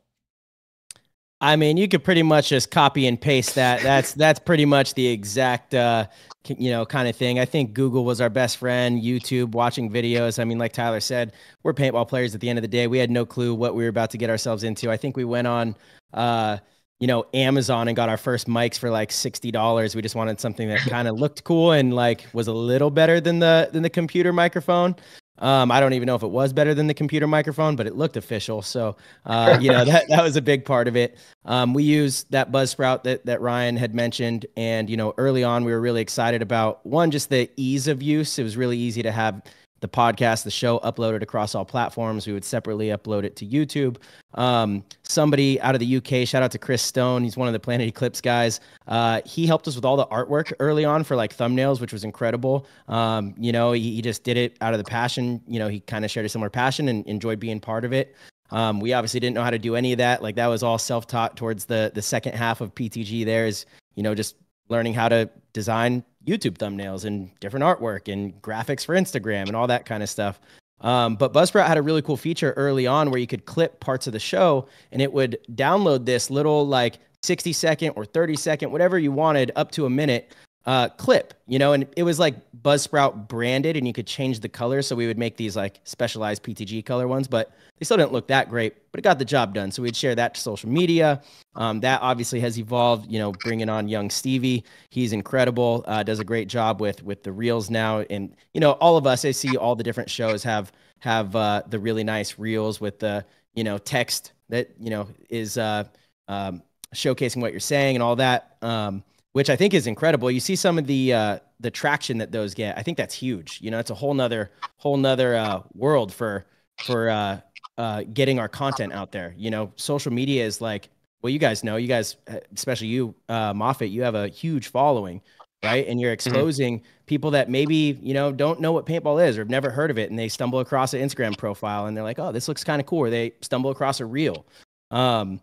I 1.44 1.56
mean, 1.56 1.76
you 1.76 1.88
could 1.88 2.02
pretty 2.02 2.22
much 2.22 2.48
just 2.48 2.70
copy 2.70 3.06
and 3.06 3.20
paste 3.20 3.54
that. 3.56 3.82
That's 3.82 4.12
that's 4.24 4.40
pretty 4.40 4.64
much 4.64 4.94
the 4.94 5.06
exact 5.06 5.74
uh, 5.74 6.06
you 6.46 6.70
know 6.70 6.86
kind 6.86 7.06
of 7.06 7.14
thing. 7.14 7.38
I 7.38 7.44
think 7.44 7.74
Google 7.74 8.06
was 8.06 8.22
our 8.22 8.30
best 8.30 8.56
friend. 8.56 9.02
YouTube, 9.02 9.52
watching 9.52 9.90
videos. 9.90 10.38
I 10.38 10.44
mean, 10.44 10.58
like 10.58 10.72
Tyler 10.72 11.00
said, 11.00 11.34
we're 11.62 11.74
paintball 11.74 12.08
players. 12.08 12.34
At 12.34 12.40
the 12.40 12.48
end 12.48 12.58
of 12.58 12.62
the 12.62 12.68
day, 12.68 12.86
we 12.86 12.96
had 12.96 13.10
no 13.10 13.26
clue 13.26 13.54
what 13.54 13.74
we 13.74 13.82
were 13.82 13.90
about 13.90 14.10
to 14.12 14.18
get 14.18 14.30
ourselves 14.30 14.64
into. 14.64 14.90
I 14.90 14.96
think 14.96 15.18
we 15.18 15.24
went 15.24 15.46
on. 15.46 15.76
Uh, 16.14 16.58
you 16.98 17.08
know, 17.08 17.26
Amazon 17.34 17.88
and 17.88 17.96
got 17.96 18.08
our 18.08 18.16
first 18.16 18.46
mics 18.46 18.78
for 18.78 18.88
like 18.88 19.12
sixty 19.12 19.50
dollars. 19.50 19.94
We 19.94 20.00
just 20.00 20.14
wanted 20.14 20.40
something 20.40 20.68
that 20.68 20.80
kind 20.80 21.08
of 21.08 21.20
looked 21.20 21.44
cool 21.44 21.72
and 21.72 21.92
like 21.92 22.24
was 22.32 22.46
a 22.46 22.54
little 22.54 22.90
better 22.90 23.20
than 23.20 23.40
the 23.40 23.68
than 23.70 23.82
the 23.82 23.90
computer 23.90 24.32
microphone. 24.32 24.96
Um, 25.44 25.70
I 25.70 25.78
don't 25.78 25.92
even 25.92 26.06
know 26.06 26.14
if 26.14 26.22
it 26.22 26.30
was 26.30 26.54
better 26.54 26.74
than 26.74 26.86
the 26.86 26.94
computer 26.94 27.26
microphone, 27.26 27.76
but 27.76 27.86
it 27.86 27.96
looked 27.96 28.16
official. 28.16 28.62
So, 28.62 28.96
uh, 29.26 29.58
you 29.60 29.70
know, 29.70 29.84
that, 29.84 30.08
that 30.08 30.24
was 30.24 30.36
a 30.36 30.42
big 30.42 30.64
part 30.64 30.88
of 30.88 30.96
it. 30.96 31.18
Um, 31.44 31.74
we 31.74 31.82
use 31.82 32.24
that 32.30 32.50
Buzzsprout 32.50 33.02
that, 33.02 33.26
that 33.26 33.42
Ryan 33.42 33.76
had 33.76 33.94
mentioned. 33.94 34.46
And, 34.56 34.88
you 34.88 34.96
know, 34.96 35.12
early 35.18 35.44
on, 35.44 35.64
we 35.64 35.72
were 35.72 35.82
really 35.82 36.00
excited 36.00 36.40
about 36.40 36.84
one, 36.86 37.10
just 37.10 37.28
the 37.28 37.50
ease 37.56 37.88
of 37.88 38.02
use. 38.02 38.38
It 38.38 38.42
was 38.42 38.56
really 38.56 38.78
easy 38.78 39.02
to 39.02 39.12
have 39.12 39.42
the 39.84 39.88
podcast, 39.88 40.44
the 40.44 40.50
show 40.50 40.78
uploaded 40.78 41.20
across 41.20 41.54
all 41.54 41.64
platforms. 41.66 42.26
We 42.26 42.32
would 42.32 42.44
separately 42.44 42.86
upload 42.86 43.24
it 43.24 43.36
to 43.36 43.46
YouTube. 43.46 43.98
Um, 44.32 44.82
somebody 45.02 45.60
out 45.60 45.74
of 45.74 45.78
the 45.80 45.96
UK, 45.98 46.26
shout 46.26 46.42
out 46.42 46.50
to 46.52 46.58
Chris 46.58 46.80
Stone. 46.80 47.22
He's 47.22 47.36
one 47.36 47.48
of 47.48 47.52
the 47.52 47.60
Planet 47.60 47.86
Eclipse 47.86 48.22
guys. 48.22 48.60
Uh, 48.88 49.20
he 49.26 49.46
helped 49.46 49.68
us 49.68 49.76
with 49.76 49.84
all 49.84 49.98
the 49.98 50.06
artwork 50.06 50.54
early 50.58 50.86
on 50.86 51.04
for 51.04 51.16
like 51.16 51.36
thumbnails, 51.36 51.82
which 51.82 51.92
was 51.92 52.02
incredible. 52.02 52.66
Um, 52.88 53.34
you 53.38 53.52
know, 53.52 53.72
he, 53.72 53.96
he, 53.96 54.00
just 54.00 54.24
did 54.24 54.38
it 54.38 54.56
out 54.62 54.72
of 54.72 54.78
the 54.78 54.84
passion. 54.84 55.42
You 55.46 55.58
know, 55.58 55.68
he 55.68 55.80
kind 55.80 56.02
of 56.02 56.10
shared 56.10 56.24
a 56.24 56.30
similar 56.30 56.48
passion 56.48 56.88
and 56.88 57.06
enjoyed 57.06 57.38
being 57.38 57.60
part 57.60 57.84
of 57.84 57.92
it. 57.92 58.16
Um, 58.50 58.80
we 58.80 58.94
obviously 58.94 59.20
didn't 59.20 59.34
know 59.34 59.42
how 59.42 59.50
to 59.50 59.58
do 59.58 59.76
any 59.76 59.92
of 59.92 59.98
that. 59.98 60.22
Like 60.22 60.36
that 60.36 60.46
was 60.46 60.62
all 60.62 60.78
self-taught 60.78 61.36
towards 61.36 61.66
the 61.66 61.92
the 61.94 62.02
second 62.02 62.34
half 62.34 62.62
of 62.62 62.74
PTG. 62.74 63.26
There 63.26 63.46
is, 63.46 63.66
you 63.96 64.02
know, 64.02 64.14
just 64.14 64.36
learning 64.68 64.94
how 64.94 65.10
to 65.10 65.28
design 65.52 66.04
YouTube 66.26 66.56
thumbnails 66.58 67.04
and 67.04 67.30
different 67.40 67.64
artwork 67.64 68.12
and 68.12 68.40
graphics 68.42 68.84
for 68.84 68.94
Instagram 68.94 69.46
and 69.46 69.56
all 69.56 69.66
that 69.66 69.86
kind 69.86 70.02
of 70.02 70.10
stuff. 70.10 70.40
Um, 70.80 71.16
but 71.16 71.32
Buzzsprout 71.32 71.66
had 71.66 71.78
a 71.78 71.82
really 71.82 72.02
cool 72.02 72.16
feature 72.16 72.52
early 72.52 72.86
on 72.86 73.10
where 73.10 73.20
you 73.20 73.26
could 73.26 73.46
clip 73.46 73.80
parts 73.80 74.06
of 74.06 74.12
the 74.12 74.18
show 74.18 74.68
and 74.92 75.00
it 75.00 75.12
would 75.12 75.38
download 75.52 76.04
this 76.04 76.30
little 76.30 76.66
like 76.66 76.98
60 77.22 77.52
second 77.52 77.92
or 77.96 78.04
30 78.04 78.36
second, 78.36 78.70
whatever 78.70 78.98
you 78.98 79.10
wanted, 79.10 79.50
up 79.56 79.70
to 79.72 79.86
a 79.86 79.90
minute 79.90 80.34
uh, 80.66 80.88
clip, 80.90 81.34
you 81.46 81.58
know, 81.58 81.72
and 81.72 81.86
it 81.96 82.02
was 82.02 82.18
like 82.18 82.34
Buzzsprout 82.64 83.28
branded 83.28 83.76
and 83.76 83.86
you 83.86 83.92
could 83.92 84.06
change 84.06 84.40
the 84.40 84.48
color. 84.48 84.80
So 84.80 84.96
we 84.96 85.06
would 85.06 85.18
make 85.18 85.36
these 85.36 85.54
like 85.54 85.80
specialized 85.84 86.42
PTG 86.42 86.84
color 86.84 87.06
ones, 87.06 87.28
but 87.28 87.52
they 87.78 87.84
still 87.84 87.98
didn't 87.98 88.12
look 88.12 88.28
that 88.28 88.48
great, 88.48 88.90
but 88.90 88.98
it 88.98 89.02
got 89.02 89.18
the 89.18 89.24
job 89.24 89.52
done. 89.52 89.70
So 89.70 89.82
we'd 89.82 89.94
share 89.94 90.14
that 90.14 90.34
to 90.34 90.40
social 90.40 90.70
media. 90.70 91.20
Um, 91.56 91.80
that 91.80 92.00
obviously 92.00 92.40
has 92.40 92.58
evolved, 92.58 93.12
you 93.12 93.18
know, 93.18 93.32
bringing 93.32 93.68
on 93.68 93.86
young 93.86 94.08
Stevie. 94.08 94.64
He's 94.88 95.12
incredible, 95.12 95.84
uh, 95.86 96.02
does 96.02 96.20
a 96.20 96.24
great 96.24 96.48
job 96.48 96.80
with, 96.80 97.02
with 97.02 97.22
the 97.22 97.32
reels 97.32 97.68
now. 97.68 98.00
And, 98.00 98.34
you 98.54 98.60
know, 98.60 98.72
all 98.72 98.96
of 98.96 99.06
us, 99.06 99.26
I 99.26 99.32
see 99.32 99.58
all 99.58 99.76
the 99.76 99.84
different 99.84 100.08
shows 100.08 100.42
have, 100.44 100.72
have 101.00 101.36
uh, 101.36 101.62
the 101.68 101.78
really 101.78 102.02
nice 102.02 102.38
reels 102.38 102.80
with 102.80 102.98
the, 102.98 103.26
you 103.52 103.62
know, 103.62 103.76
text 103.76 104.32
that, 104.48 104.70
you 104.80 104.88
know, 104.88 105.06
is 105.28 105.58
uh, 105.58 105.84
um, 106.28 106.62
showcasing 106.94 107.42
what 107.42 107.52
you're 107.52 107.60
saying 107.60 107.96
and 107.96 108.02
all 108.02 108.16
that. 108.16 108.56
Um, 108.62 109.04
which 109.34 109.50
I 109.50 109.56
think 109.56 109.74
is 109.74 109.88
incredible. 109.88 110.30
You 110.30 110.38
see 110.38 110.54
some 110.54 110.78
of 110.78 110.86
the 110.86 111.12
uh, 111.12 111.38
the 111.58 111.70
traction 111.70 112.18
that 112.18 112.30
those 112.30 112.54
get. 112.54 112.78
I 112.78 112.82
think 112.82 112.96
that's 112.96 113.14
huge. 113.14 113.58
You 113.60 113.70
know, 113.70 113.80
it's 113.80 113.90
a 113.90 113.94
whole 113.94 114.14
nother 114.14 114.50
whole 114.76 114.96
nother 114.96 115.34
uh, 115.34 115.60
world 115.74 116.14
for 116.14 116.46
for 116.84 117.10
uh, 117.10 117.40
uh, 117.76 118.04
getting 118.12 118.38
our 118.38 118.48
content 118.48 118.92
out 118.92 119.10
there. 119.10 119.34
You 119.36 119.50
know, 119.50 119.72
social 119.74 120.12
media 120.12 120.46
is 120.46 120.60
like 120.60 120.88
well, 121.20 121.32
you 121.32 121.40
guys 121.40 121.64
know, 121.64 121.76
you 121.76 121.88
guys, 121.88 122.16
uh, 122.30 122.36
especially 122.54 122.88
you, 122.88 123.14
uh, 123.28 123.52
Moffitt, 123.54 123.90
you 123.90 124.02
have 124.02 124.14
a 124.14 124.28
huge 124.28 124.68
following, 124.68 125.20
right? 125.64 125.84
And 125.88 126.00
you're 126.00 126.14
mm-hmm. 126.14 126.28
exposing 126.28 126.78
mm-hmm. 126.78 127.04
people 127.06 127.32
that 127.32 127.50
maybe 127.50 127.98
you 128.00 128.14
know 128.14 128.30
don't 128.30 128.60
know 128.60 128.70
what 128.70 128.86
paintball 128.86 129.26
is 129.26 129.36
or 129.36 129.40
have 129.40 129.50
never 129.50 129.70
heard 129.70 129.90
of 129.90 129.98
it, 129.98 130.10
and 130.10 130.18
they 130.18 130.28
stumble 130.28 130.60
across 130.60 130.94
an 130.94 131.00
Instagram 131.00 131.36
profile 131.36 131.86
and 131.86 131.96
they're 131.96 132.04
like, 132.04 132.20
oh, 132.20 132.30
this 132.30 132.46
looks 132.46 132.62
kind 132.62 132.80
of 132.80 132.86
cool. 132.86 133.00
Or 133.00 133.10
they 133.10 133.32
stumble 133.40 133.70
across 133.70 133.98
a 133.98 134.06
reel. 134.06 134.46
Um, 134.92 135.40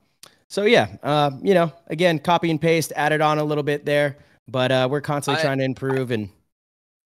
so 0.51 0.65
yeah, 0.65 0.97
uh, 1.01 1.31
you 1.41 1.53
know, 1.53 1.71
again, 1.87 2.19
copy 2.19 2.51
and 2.51 2.59
paste, 2.59 2.91
added 2.97 3.21
on 3.21 3.39
a 3.39 3.43
little 3.43 3.63
bit 3.63 3.85
there, 3.85 4.17
but 4.49 4.69
uh, 4.69 4.85
we're 4.91 4.99
constantly 4.99 5.39
I, 5.39 5.45
trying 5.45 5.59
to 5.59 5.63
improve 5.63 6.11
and. 6.11 6.29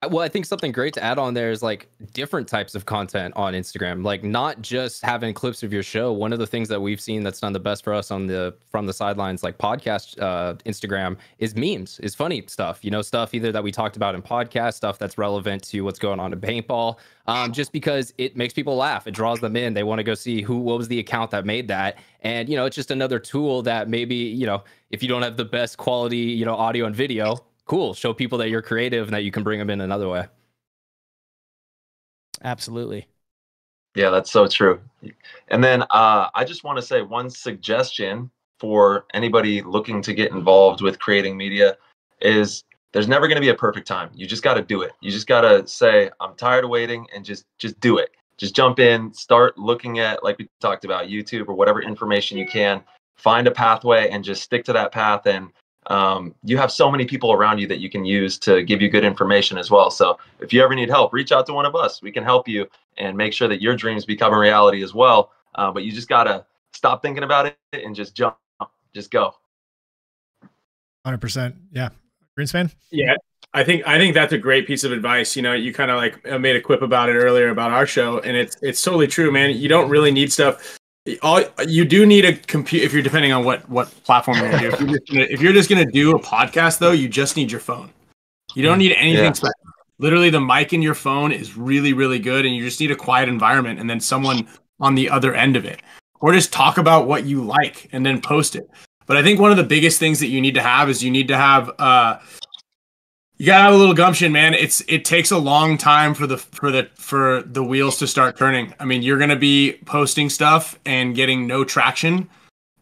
Well, 0.04 0.24
I 0.24 0.28
think 0.28 0.46
something 0.46 0.72
great 0.72 0.94
to 0.96 1.04
add 1.04 1.18
on 1.18 1.34
there 1.34 1.50
is 1.50 1.64
like 1.64 1.88
different 2.14 2.48
types 2.48 2.76
of 2.76 2.86
content 2.86 3.34
on 3.36 3.54
Instagram, 3.54 4.04
like 4.04 4.24
not 4.24 4.62
just 4.62 5.04
having 5.04 5.34
clips 5.34 5.64
of 5.64 5.74
your 5.74 5.82
show. 5.82 6.12
One 6.12 6.32
of 6.32 6.38
the 6.38 6.46
things 6.46 6.68
that 6.70 6.80
we've 6.80 7.02
seen 7.02 7.24
that's 7.24 7.40
done 7.40 7.54
the 7.54 7.60
best 7.60 7.84
for 7.84 7.94
us 7.94 8.12
on 8.12 8.28
the 8.28 8.56
from 8.70 8.86
the 8.86 8.94
sidelines, 8.94 9.42
like 9.42 9.58
podcast 9.58 10.22
uh, 10.22 10.56
Instagram, 10.66 11.18
is 11.40 11.56
memes, 11.56 12.00
is 12.02 12.14
funny 12.14 12.44
stuff. 12.48 12.84
You 12.84 12.92
know, 12.92 13.02
stuff 13.02 13.34
either 13.34 13.52
that 13.52 13.64
we 13.64 13.72
talked 13.72 13.96
about 13.96 14.14
in 14.14 14.22
podcast, 14.22 14.76
stuff 14.76 15.00
that's 15.00 15.18
relevant 15.18 15.64
to 15.70 15.82
what's 15.82 15.98
going 15.98 16.20
on 16.20 16.34
in 16.34 16.40
paintball. 16.40 17.00
Um, 17.26 17.52
just 17.52 17.72
because 17.72 18.14
it 18.20 18.38
makes 18.38 18.54
people 18.54 18.76
laugh, 18.76 19.08
it 19.08 19.12
draws 19.12 19.40
them 19.40 19.56
in. 19.56 19.74
They 19.74 19.84
want 19.84 20.00
to 20.00 20.04
go 20.04 20.14
see 20.14 20.42
who, 20.44 20.58
what 20.58 20.78
was 20.78 20.88
the 20.88 21.00
account 21.00 21.32
that 21.32 21.46
made 21.46 21.68
that, 21.70 21.98
and 22.22 22.48
you 22.48 22.58
know, 22.58 22.66
it's 22.66 22.76
just 22.76 22.92
another 22.92 23.18
tool 23.18 23.64
that 23.64 23.90
maybe 23.90 24.16
you 24.16 24.46
know, 24.46 24.64
if 24.92 25.02
you 25.02 25.10
don't 25.10 25.24
have 25.24 25.38
the 25.38 25.46
best 25.46 25.78
quality, 25.78 26.18
you 26.18 26.46
know, 26.46 26.56
audio 26.56 26.86
and 26.86 26.96
video, 26.96 27.44
cool. 27.66 27.94
Show 27.94 28.14
people 28.14 28.38
that 28.40 28.50
you're 28.50 28.62
creative 28.62 29.08
and 29.08 29.14
that 29.14 29.24
you 29.24 29.32
can 29.32 29.44
bring 29.44 29.60
them 29.60 29.70
in 29.70 29.82
another 29.82 30.10
way. 30.10 30.28
Absolutely. 32.44 33.08
Yeah, 33.96 34.10
that's 34.10 34.30
so 34.30 34.48
true. 34.48 34.82
And 35.48 35.64
then 35.64 35.84
uh, 35.84 36.30
I 36.34 36.44
just 36.44 36.64
want 36.64 36.78
to 36.78 36.82
say 36.82 37.02
one 37.02 37.30
suggestion 37.30 38.30
for 38.60 39.06
anybody 39.14 39.62
looking 39.62 40.02
to 40.02 40.14
get 40.14 40.32
involved 40.32 40.82
with 40.82 41.00
creating 41.00 41.38
media 41.38 41.78
is 42.22 42.64
there's 42.92 43.08
never 43.08 43.28
going 43.28 43.36
to 43.36 43.42
be 43.42 43.50
a 43.50 43.56
perfect 43.56 43.88
time. 43.88 44.10
You 44.14 44.26
just 44.26 44.44
got 44.44 44.56
to 44.56 44.62
do 44.62 44.82
it. 44.82 44.94
You 45.02 45.12
just 45.12 45.28
got 45.28 45.42
to 45.42 45.68
say 45.68 46.10
I'm 46.20 46.36
tired 46.36 46.64
of 46.64 46.70
waiting 46.70 47.08
and 47.14 47.26
just 47.26 47.46
just 47.58 47.80
do 47.80 47.98
it. 47.98 48.12
Just 48.38 48.56
jump 48.56 48.80
in, 48.80 49.14
start 49.14 49.58
looking 49.58 50.00
at 50.00 50.24
like 50.24 50.38
we 50.38 50.50
talked 50.60 50.84
about 50.84 51.08
YouTube 51.08 51.48
or 51.48 51.54
whatever 51.54 51.82
information 51.82 52.38
you 52.38 52.48
can. 52.48 52.84
Find 53.18 53.48
a 53.48 53.52
pathway 53.52 54.10
and 54.10 54.24
just 54.24 54.44
stick 54.44 54.66
to 54.66 54.74
that 54.74 54.92
path 54.92 55.26
and 55.26 55.52
um, 55.88 56.34
you 56.44 56.58
have 56.58 56.72
so 56.72 56.92
many 56.92 57.06
people 57.06 57.32
around 57.32 57.60
you 57.60 57.68
that 57.68 57.80
you 57.80 57.90
can 57.90 58.06
use 58.06 58.38
to 58.40 58.64
give 58.64 58.82
you 58.82 58.90
good 58.90 59.04
information 59.04 59.58
as 59.58 59.70
well. 59.70 59.92
So 59.92 60.18
if 60.40 60.52
you 60.52 60.64
ever 60.64 60.76
need 60.76 60.90
help, 60.90 61.14
reach 61.14 61.32
out 61.32 61.46
to 61.48 61.54
one 61.54 61.66
of 61.66 61.76
us. 61.76 62.02
We 62.02 62.12
can 62.12 62.24
help 62.24 62.48
you 62.48 62.68
and 62.98 63.16
make 63.16 63.34
sure 63.34 63.48
that 63.48 63.62
your 63.62 63.76
dreams 63.76 64.06
become 64.06 64.34
a 64.34 64.40
reality 64.40 64.84
as 64.84 64.94
well. 64.94 65.32
Uh, 65.56 65.72
but 65.72 65.84
you 65.84 65.92
just 65.92 66.10
gotta 66.10 66.46
stop 66.74 67.02
thinking 67.02 67.24
about 67.24 67.46
it 67.46 67.58
and 67.74 67.96
just 67.96 68.16
jump, 68.16 68.36
just 68.94 69.12
go. 69.12 69.36
Hundred 71.06 71.22
percent. 71.22 71.56
Yeah. 71.72 71.90
Greenspan. 72.38 72.74
Yeah, 72.92 73.16
I 73.54 73.64
think 73.64 73.88
I 73.88 73.98
think 73.98 74.14
that's 74.14 74.34
a 74.34 74.38
great 74.38 74.68
piece 74.68 74.84
of 74.84 74.92
advice. 74.92 75.36
You 75.36 75.42
know, 75.42 75.54
you 75.54 75.74
kind 75.74 75.90
of 75.90 75.98
like 75.98 76.28
uh, 76.28 76.38
made 76.38 76.56
a 76.58 76.62
quip 76.62 76.82
about 76.82 77.08
it 77.10 77.14
earlier 77.14 77.50
about 77.50 77.72
our 77.72 77.86
show, 77.86 78.20
and 78.20 78.36
it's 78.36 78.58
it's 78.62 78.82
totally 78.82 79.08
true, 79.08 79.32
man. 79.32 79.56
You 79.56 79.70
don't 79.70 79.90
really 79.90 80.12
need 80.12 80.34
stuff 80.34 80.78
all 81.22 81.44
you 81.68 81.86
do 81.86 82.06
need 82.06 82.26
a 82.26 82.36
compute 82.36 82.84
if 82.84 82.94
you're 82.94 83.02
depending 83.02 83.32
on 83.32 83.46
what 83.46 83.68
what 83.70 83.92
platform 84.04 84.38
you're 84.38 84.52
gonna 84.52 84.70
do. 84.70 84.74
If 84.74 84.80
you're, 84.80 84.90
just 84.90 85.08
gonna, 85.08 85.28
if 85.30 85.42
you're 85.42 85.54
just 85.54 85.70
gonna 85.70 85.92
do 85.92 86.12
a 86.16 86.20
podcast 86.20 86.80
though, 86.80 86.92
you 86.92 87.08
just 87.08 87.38
need 87.38 87.52
your 87.52 87.60
phone. 87.62 87.92
You 88.56 88.64
don't 88.64 88.80
need 88.80 88.94
anything 88.94 89.26
yeah. 89.26 89.34
special. 89.34 89.54
Literally, 89.98 90.30
the 90.30 90.42
mic 90.42 90.74
in 90.74 90.82
your 90.82 90.96
phone 90.96 91.32
is 91.32 91.56
really 91.56 91.94
really 91.94 92.20
good, 92.20 92.46
and 92.46 92.56
you 92.56 92.64
just 92.64 92.80
need 92.80 92.92
a 92.92 92.96
quiet 92.96 93.30
environment, 93.30 93.80
and 93.80 93.90
then 93.90 94.00
someone 94.00 94.48
on 94.80 94.96
the 94.96 95.10
other 95.10 95.34
end 95.34 95.56
of 95.56 95.66
it, 95.66 95.82
or 96.20 96.34
just 96.34 96.52
talk 96.52 96.78
about 96.78 97.08
what 97.08 97.26
you 97.26 97.44
like 97.44 97.88
and 97.92 98.06
then 98.06 98.20
post 98.20 98.56
it. 98.56 98.70
But 99.06 99.18
I 99.18 99.24
think 99.24 99.40
one 99.40 99.52
of 99.52 99.58
the 99.58 99.64
biggest 99.64 100.00
things 100.00 100.20
that 100.20 100.28
you 100.28 100.42
need 100.42 100.56
to 100.56 100.62
have 100.62 100.90
is 100.90 101.04
you 101.04 101.12
need 101.12 101.28
to 101.28 101.38
have 101.38 101.72
uh, 101.80 102.18
you 103.38 103.48
gotta 103.48 103.64
have 103.64 103.74
a 103.74 103.78
little 103.78 103.94
gumption, 103.94 104.32
man. 104.32 104.54
It's 104.54 104.82
it 104.88 105.04
takes 105.04 105.32
a 105.32 105.38
long 105.38 105.78
time 105.78 106.14
for 106.14 106.26
the 106.26 106.38
for 106.38 106.72
the 106.72 106.90
for 106.96 107.44
the 107.44 107.64
wheels 107.64 107.98
to 108.00 108.08
start 108.08 108.38
turning. 108.38 108.74
I 108.80 108.86
mean, 108.86 109.02
you're 109.02 109.18
gonna 109.18 109.36
be 109.36 109.80
posting 109.86 110.30
stuff 110.30 110.80
and 110.86 111.16
getting 111.16 111.46
no 111.46 111.64
traction 111.64 112.30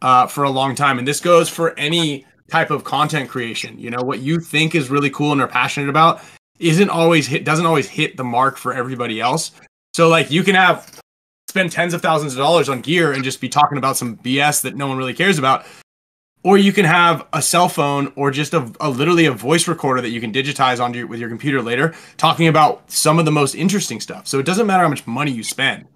uh, 0.02 0.26
for 0.26 0.44
a 0.44 0.50
long 0.50 0.74
time, 0.74 0.98
and 0.98 1.08
this 1.08 1.20
goes 1.20 1.48
for 1.48 1.76
any 1.78 2.24
type 2.50 2.70
of 2.70 2.84
content 2.84 3.28
creation. 3.28 3.78
You 3.78 3.90
know, 3.90 4.02
what 4.02 4.20
you 4.20 4.38
think 4.38 4.74
is 4.74 4.90
really 4.90 5.10
cool 5.10 5.32
and 5.32 5.40
are 5.40 5.48
passionate 5.48 5.88
about 5.88 6.20
isn't 6.60 6.90
always 6.90 7.26
hit 7.26 7.44
doesn't 7.44 7.66
always 7.66 7.88
hit 7.88 8.16
the 8.16 8.24
mark 8.24 8.56
for 8.56 8.72
everybody 8.72 9.20
else. 9.20 9.52
So 9.92 10.08
like 10.08 10.30
you 10.30 10.44
can 10.44 10.54
have 10.54 11.00
spend 11.48 11.72
tens 11.72 11.94
of 11.94 12.02
thousands 12.02 12.34
of 12.34 12.38
dollars 12.38 12.68
on 12.68 12.80
gear 12.80 13.12
and 13.12 13.24
just 13.24 13.40
be 13.40 13.48
talking 13.48 13.78
about 13.78 13.96
some 13.96 14.16
BS 14.18 14.62
that 14.62 14.76
no 14.76 14.86
one 14.86 14.96
really 14.96 15.14
cares 15.14 15.38
about 15.38 15.66
or 16.44 16.58
you 16.58 16.72
can 16.72 16.84
have 16.84 17.26
a 17.32 17.42
cell 17.42 17.68
phone 17.68 18.12
or 18.14 18.30
just 18.30 18.54
a, 18.54 18.70
a, 18.80 18.88
literally 18.88 19.26
a 19.26 19.32
voice 19.32 19.66
recorder 19.66 20.00
that 20.00 20.10
you 20.10 20.20
can 20.20 20.32
digitize 20.32 20.78
onto 20.78 20.98
your, 20.98 21.08
with 21.08 21.18
your 21.18 21.28
computer 21.28 21.60
later 21.60 21.94
talking 22.16 22.46
about 22.46 22.88
some 22.90 23.18
of 23.18 23.24
the 23.24 23.32
most 23.32 23.54
interesting 23.54 24.00
stuff. 24.00 24.28
So 24.28 24.38
it 24.38 24.46
doesn't 24.46 24.66
matter 24.66 24.82
how 24.82 24.88
much 24.88 25.06
money 25.06 25.32
you 25.32 25.42
spend 25.42 25.86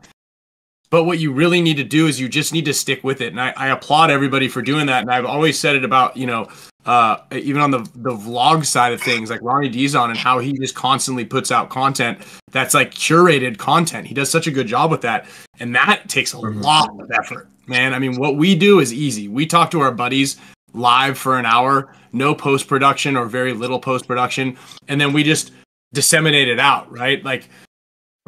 but 0.91 1.05
what 1.05 1.19
you 1.19 1.33
really 1.33 1.61
need 1.61 1.77
to 1.77 1.85
do 1.85 2.07
is 2.07 2.21
you 2.21 2.29
just 2.29 2.53
need 2.53 2.65
to 2.65 2.75
stick 2.75 3.03
with 3.05 3.21
it 3.21 3.29
and 3.29 3.41
i, 3.41 3.53
I 3.57 3.69
applaud 3.69 4.11
everybody 4.11 4.49
for 4.49 4.63
doing 4.63 4.87
that 4.87 5.03
and 5.03 5.11
i've 5.11 5.27
always 5.27 5.59
said 5.59 5.77
it 5.77 5.85
about 5.85 6.17
you 6.17 6.27
know 6.27 6.49
uh, 6.87 7.19
even 7.33 7.61
on 7.61 7.71
the 7.71 7.81
the 7.97 8.13
vlog 8.13 8.65
side 8.65 8.95
of 8.95 9.03
things 9.03 9.29
like 9.29 9.43
ronnie 9.43 9.69
dizon 9.69 10.09
and 10.09 10.17
how 10.17 10.39
he 10.39 10.55
just 10.55 10.75
constantly 10.75 11.25
puts 11.25 11.53
out 11.53 11.69
content 11.69 12.19
that's 12.51 12.73
like 12.73 12.93
curated 12.93 13.59
content 13.59 14.07
he 14.07 14.15
does 14.15 14.31
such 14.31 14.47
a 14.47 14.51
good 14.51 14.67
job 14.67 14.91
with 14.91 15.03
that 15.03 15.27
and 15.61 15.75
that 15.75 16.09
takes 16.09 16.33
a 16.33 16.37
mm-hmm. 16.37 16.63
lot 16.63 16.89
of 16.99 17.11
effort 17.11 17.49
man. 17.69 17.95
I 17.95 17.99
mean, 17.99 18.17
what 18.17 18.37
we 18.37 18.55
do 18.55 18.81
is 18.81 18.93
easy. 18.93 19.29
We 19.29 19.47
talk 19.47 19.71
to 19.73 19.81
our 19.81 19.93
buddies 19.93 20.39
live 20.73 21.19
for 21.19 21.39
an 21.39 21.47
hour, 21.47 21.95
no 22.13 22.35
post 22.35 22.67
production 22.67 23.17
or 23.17 23.27
very 23.27 23.53
little 23.53 23.79
post 23.79 24.07
production, 24.07 24.57
and 24.89 25.01
then 25.01 25.13
we 25.13 25.23
just 25.23 25.53
disseminate 25.93 26.49
it 26.49 26.59
out, 26.59 26.91
right? 26.91 27.23
Like, 27.25 27.49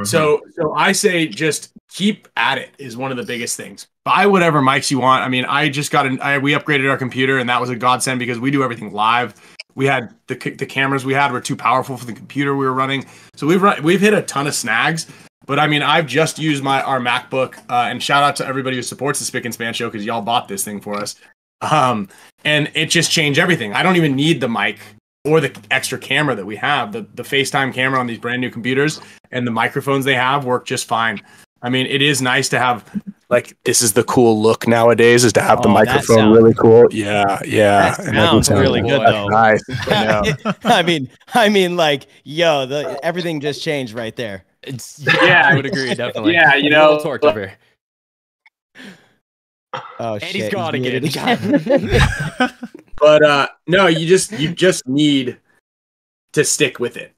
mm-hmm. 0.02 0.10
so 0.10 0.40
so 0.54 0.74
I 0.74 0.92
say 0.92 1.26
just 1.26 1.72
keep 1.88 2.28
at 2.36 2.58
it 2.58 2.70
is 2.78 2.96
one 2.96 3.10
of 3.10 3.16
the 3.16 3.24
biggest 3.24 3.56
things. 3.56 3.86
Buy 4.04 4.26
whatever 4.26 4.60
mics 4.60 4.90
you 4.90 5.00
want. 5.00 5.24
I 5.24 5.28
mean, 5.28 5.44
I 5.44 5.68
just 5.68 5.90
got 5.90 6.06
an 6.06 6.20
I, 6.20 6.38
we 6.38 6.52
upgraded 6.52 6.90
our 6.90 6.96
computer, 6.96 7.38
and 7.38 7.48
that 7.48 7.60
was 7.60 7.70
a 7.70 7.76
godsend 7.76 8.18
because 8.18 8.38
we 8.38 8.50
do 8.50 8.62
everything 8.62 8.92
live. 8.92 9.34
We 9.74 9.86
had 9.86 10.14
the 10.26 10.34
the 10.34 10.66
cameras 10.66 11.04
we 11.04 11.14
had 11.14 11.32
were 11.32 11.40
too 11.40 11.56
powerful 11.56 11.96
for 11.96 12.06
the 12.06 12.12
computer 12.12 12.56
we 12.56 12.66
were 12.66 12.74
running, 12.74 13.06
so 13.34 13.46
we've 13.46 13.62
run, 13.62 13.82
we've 13.82 14.00
hit 14.00 14.14
a 14.14 14.22
ton 14.22 14.46
of 14.46 14.54
snags. 14.54 15.06
But 15.46 15.58
I 15.58 15.66
mean, 15.66 15.82
I've 15.82 16.06
just 16.06 16.38
used 16.38 16.62
my 16.62 16.82
our 16.82 17.00
MacBook, 17.00 17.58
uh, 17.68 17.88
and 17.90 18.02
shout 18.02 18.22
out 18.22 18.36
to 18.36 18.46
everybody 18.46 18.76
who 18.76 18.82
supports 18.82 19.18
the 19.18 19.24
Spick 19.24 19.44
and 19.44 19.54
Span 19.54 19.74
show 19.74 19.88
because 19.88 20.04
y'all 20.04 20.22
bought 20.22 20.48
this 20.48 20.64
thing 20.64 20.80
for 20.80 20.94
us. 20.94 21.16
Um, 21.60 22.08
and 22.44 22.70
it 22.74 22.86
just 22.86 23.10
changed 23.10 23.38
everything. 23.38 23.74
I 23.74 23.82
don't 23.82 23.96
even 23.96 24.16
need 24.16 24.40
the 24.40 24.48
mic 24.48 24.78
or 25.24 25.40
the 25.40 25.56
extra 25.70 25.98
camera 25.98 26.34
that 26.34 26.46
we 26.46 26.56
have. 26.56 26.92
The 26.92 27.06
the 27.14 27.22
FaceTime 27.22 27.72
camera 27.72 27.98
on 28.00 28.06
these 28.06 28.18
brand 28.18 28.40
new 28.40 28.50
computers 28.50 29.00
and 29.30 29.46
the 29.46 29.50
microphones 29.50 30.04
they 30.04 30.14
have 30.14 30.44
work 30.44 30.66
just 30.66 30.86
fine. 30.86 31.20
I 31.62 31.68
mean, 31.68 31.86
it 31.86 32.00
is 32.00 32.22
nice 32.22 32.48
to 32.50 32.58
have 32.58 32.84
like 33.28 33.56
this 33.64 33.82
is 33.82 33.92
the 33.92 34.04
cool 34.04 34.40
look 34.40 34.66
nowadays 34.66 35.24
is 35.24 35.32
to 35.34 35.42
have 35.42 35.58
oh, 35.60 35.62
the 35.62 35.68
microphone 35.68 36.16
sounds, 36.16 36.36
really 36.36 36.54
cool. 36.54 36.86
Yeah, 36.90 37.38
yeah. 37.44 37.94
That 37.96 38.04
sounds 38.14 38.46
sound 38.46 38.60
really 38.60 38.80
good 38.80 39.00
though. 39.00 39.28
Nice. 39.28 39.62
I 40.64 40.82
mean, 40.82 41.08
I 41.34 41.48
mean, 41.48 41.76
like, 41.76 42.06
yo, 42.24 42.66
the 42.66 42.98
everything 43.04 43.40
just 43.40 43.62
changed 43.62 43.92
right 43.92 44.16
there. 44.16 44.44
It's, 44.62 45.02
yeah, 45.22 45.48
I 45.50 45.54
would 45.54 45.66
agree 45.66 45.94
definitely. 45.94 46.34
Yeah, 46.34 46.54
you 46.56 46.70
know, 46.70 46.98
torque 47.02 47.22
but, 47.22 47.30
over. 47.36 47.52
Oh 49.98 50.14
and 50.14 50.22
shit, 50.22 50.34
he's 50.34 50.48
gone 50.48 50.74
again. 50.74 51.04
but 53.00 53.24
uh 53.24 53.48
no, 53.66 53.86
you 53.86 54.06
just 54.06 54.32
you 54.32 54.54
just 54.54 54.86
need 54.86 55.38
to 56.32 56.44
stick 56.44 56.78
with 56.78 56.96
it. 56.96 57.14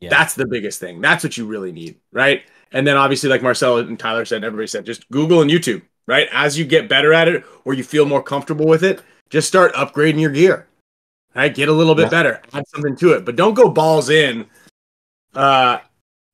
Yeah. 0.00 0.10
That's 0.10 0.34
the 0.34 0.46
biggest 0.46 0.80
thing. 0.80 1.00
That's 1.00 1.24
what 1.24 1.36
you 1.36 1.46
really 1.46 1.72
need, 1.72 1.96
right? 2.12 2.42
And 2.72 2.86
then 2.86 2.96
obviously, 2.96 3.30
like 3.30 3.42
Marcello 3.42 3.78
and 3.78 3.98
Tyler 3.98 4.24
said, 4.24 4.44
everybody 4.44 4.66
said, 4.66 4.84
just 4.84 5.08
Google 5.10 5.40
and 5.40 5.50
YouTube, 5.50 5.82
right? 6.06 6.28
As 6.32 6.58
you 6.58 6.64
get 6.64 6.88
better 6.88 7.12
at 7.12 7.28
it 7.28 7.44
or 7.64 7.74
you 7.74 7.84
feel 7.84 8.04
more 8.04 8.22
comfortable 8.22 8.66
with 8.66 8.82
it, 8.82 9.00
just 9.30 9.48
start 9.48 9.72
upgrading 9.74 10.20
your 10.20 10.30
gear. 10.30 10.66
Right? 11.34 11.54
Get 11.54 11.68
a 11.68 11.72
little 11.72 11.94
bit 11.94 12.04
yeah. 12.04 12.10
better, 12.10 12.42
add 12.54 12.66
something 12.68 12.96
to 12.96 13.12
it, 13.12 13.24
but 13.24 13.36
don't 13.36 13.54
go 13.54 13.68
balls 13.68 14.08
in 14.10 14.46
uh 15.34 15.78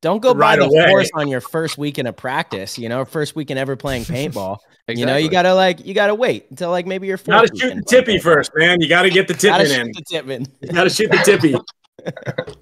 don't 0.02 0.20
go 0.20 0.34
right 0.34 0.58
buy 0.58 0.64
the 0.64 0.70
away. 0.70 0.90
horse 0.90 1.10
on 1.14 1.28
your 1.28 1.40
first 1.40 1.78
weekend 1.78 2.08
of 2.08 2.16
practice, 2.16 2.78
you 2.78 2.88
know, 2.90 3.04
first 3.06 3.34
weekend 3.34 3.58
ever 3.58 3.76
playing 3.76 4.02
paintball. 4.04 4.58
exactly. 4.58 4.68
You 4.88 5.06
know, 5.06 5.16
you 5.16 5.30
gotta 5.30 5.54
like 5.54 5.86
you 5.86 5.94
gotta 5.94 6.14
wait 6.14 6.46
until 6.50 6.70
like 6.70 6.86
maybe 6.86 7.06
your 7.06 7.16
fourth. 7.16 7.48
Gotta 7.50 7.56
shoot 7.56 7.76
the 7.76 7.82
tippy 7.82 8.18
first, 8.18 8.50
man. 8.56 8.80
You 8.80 8.88
gotta 8.88 9.10
get 9.10 9.28
the 9.28 9.34
tipping 9.38 9.70
in. 9.70 9.86
The 9.92 10.02
tipping. 10.06 10.46
You 10.60 10.72
gotta 10.72 10.90
shoot 10.90 11.08
the 11.08 11.18
tippy. 11.18 11.54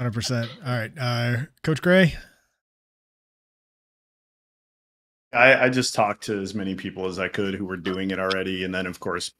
Hundred 0.00 0.14
percent. 0.14 0.50
All 0.66 0.72
right, 0.72 0.90
uh, 0.98 1.36
Coach 1.62 1.82
Gray. 1.82 2.14
I, 5.34 5.64
I 5.66 5.68
just 5.68 5.94
talked 5.94 6.24
to 6.24 6.40
as 6.40 6.54
many 6.54 6.74
people 6.74 7.06
as 7.06 7.18
I 7.18 7.28
could 7.28 7.54
who 7.54 7.66
were 7.66 7.76
doing 7.76 8.10
it 8.10 8.18
already, 8.18 8.64
and 8.64 8.74
then 8.74 8.86
of 8.86 8.98
course 8.98 9.32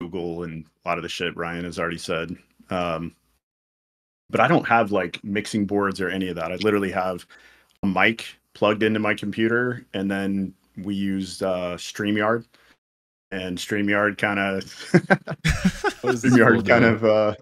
Google 0.00 0.42
and 0.42 0.66
a 0.84 0.88
lot 0.88 0.98
of 0.98 1.02
the 1.02 1.08
shit 1.08 1.36
Ryan 1.36 1.64
has 1.64 1.78
already 1.78 1.98
said. 1.98 2.36
Um, 2.70 3.14
but 4.30 4.40
I 4.40 4.48
don't 4.48 4.66
have 4.66 4.92
like 4.92 5.22
mixing 5.24 5.66
boards 5.66 6.00
or 6.00 6.08
any 6.08 6.28
of 6.28 6.36
that. 6.36 6.52
I 6.52 6.56
literally 6.56 6.92
have 6.92 7.26
a 7.82 7.86
mic 7.86 8.26
plugged 8.54 8.82
into 8.82 9.00
my 9.00 9.14
computer, 9.14 9.84
and 9.94 10.10
then 10.10 10.54
we 10.76 10.94
used 10.94 11.42
uh, 11.42 11.76
Streamyard, 11.76 12.44
and 13.30 13.58
Streamyard 13.58 14.18
kind 14.18 14.38
of 14.38 14.64
Streamyard 14.64 16.66
kind 16.66 16.84
of 16.84 17.04
uh, 17.04 17.34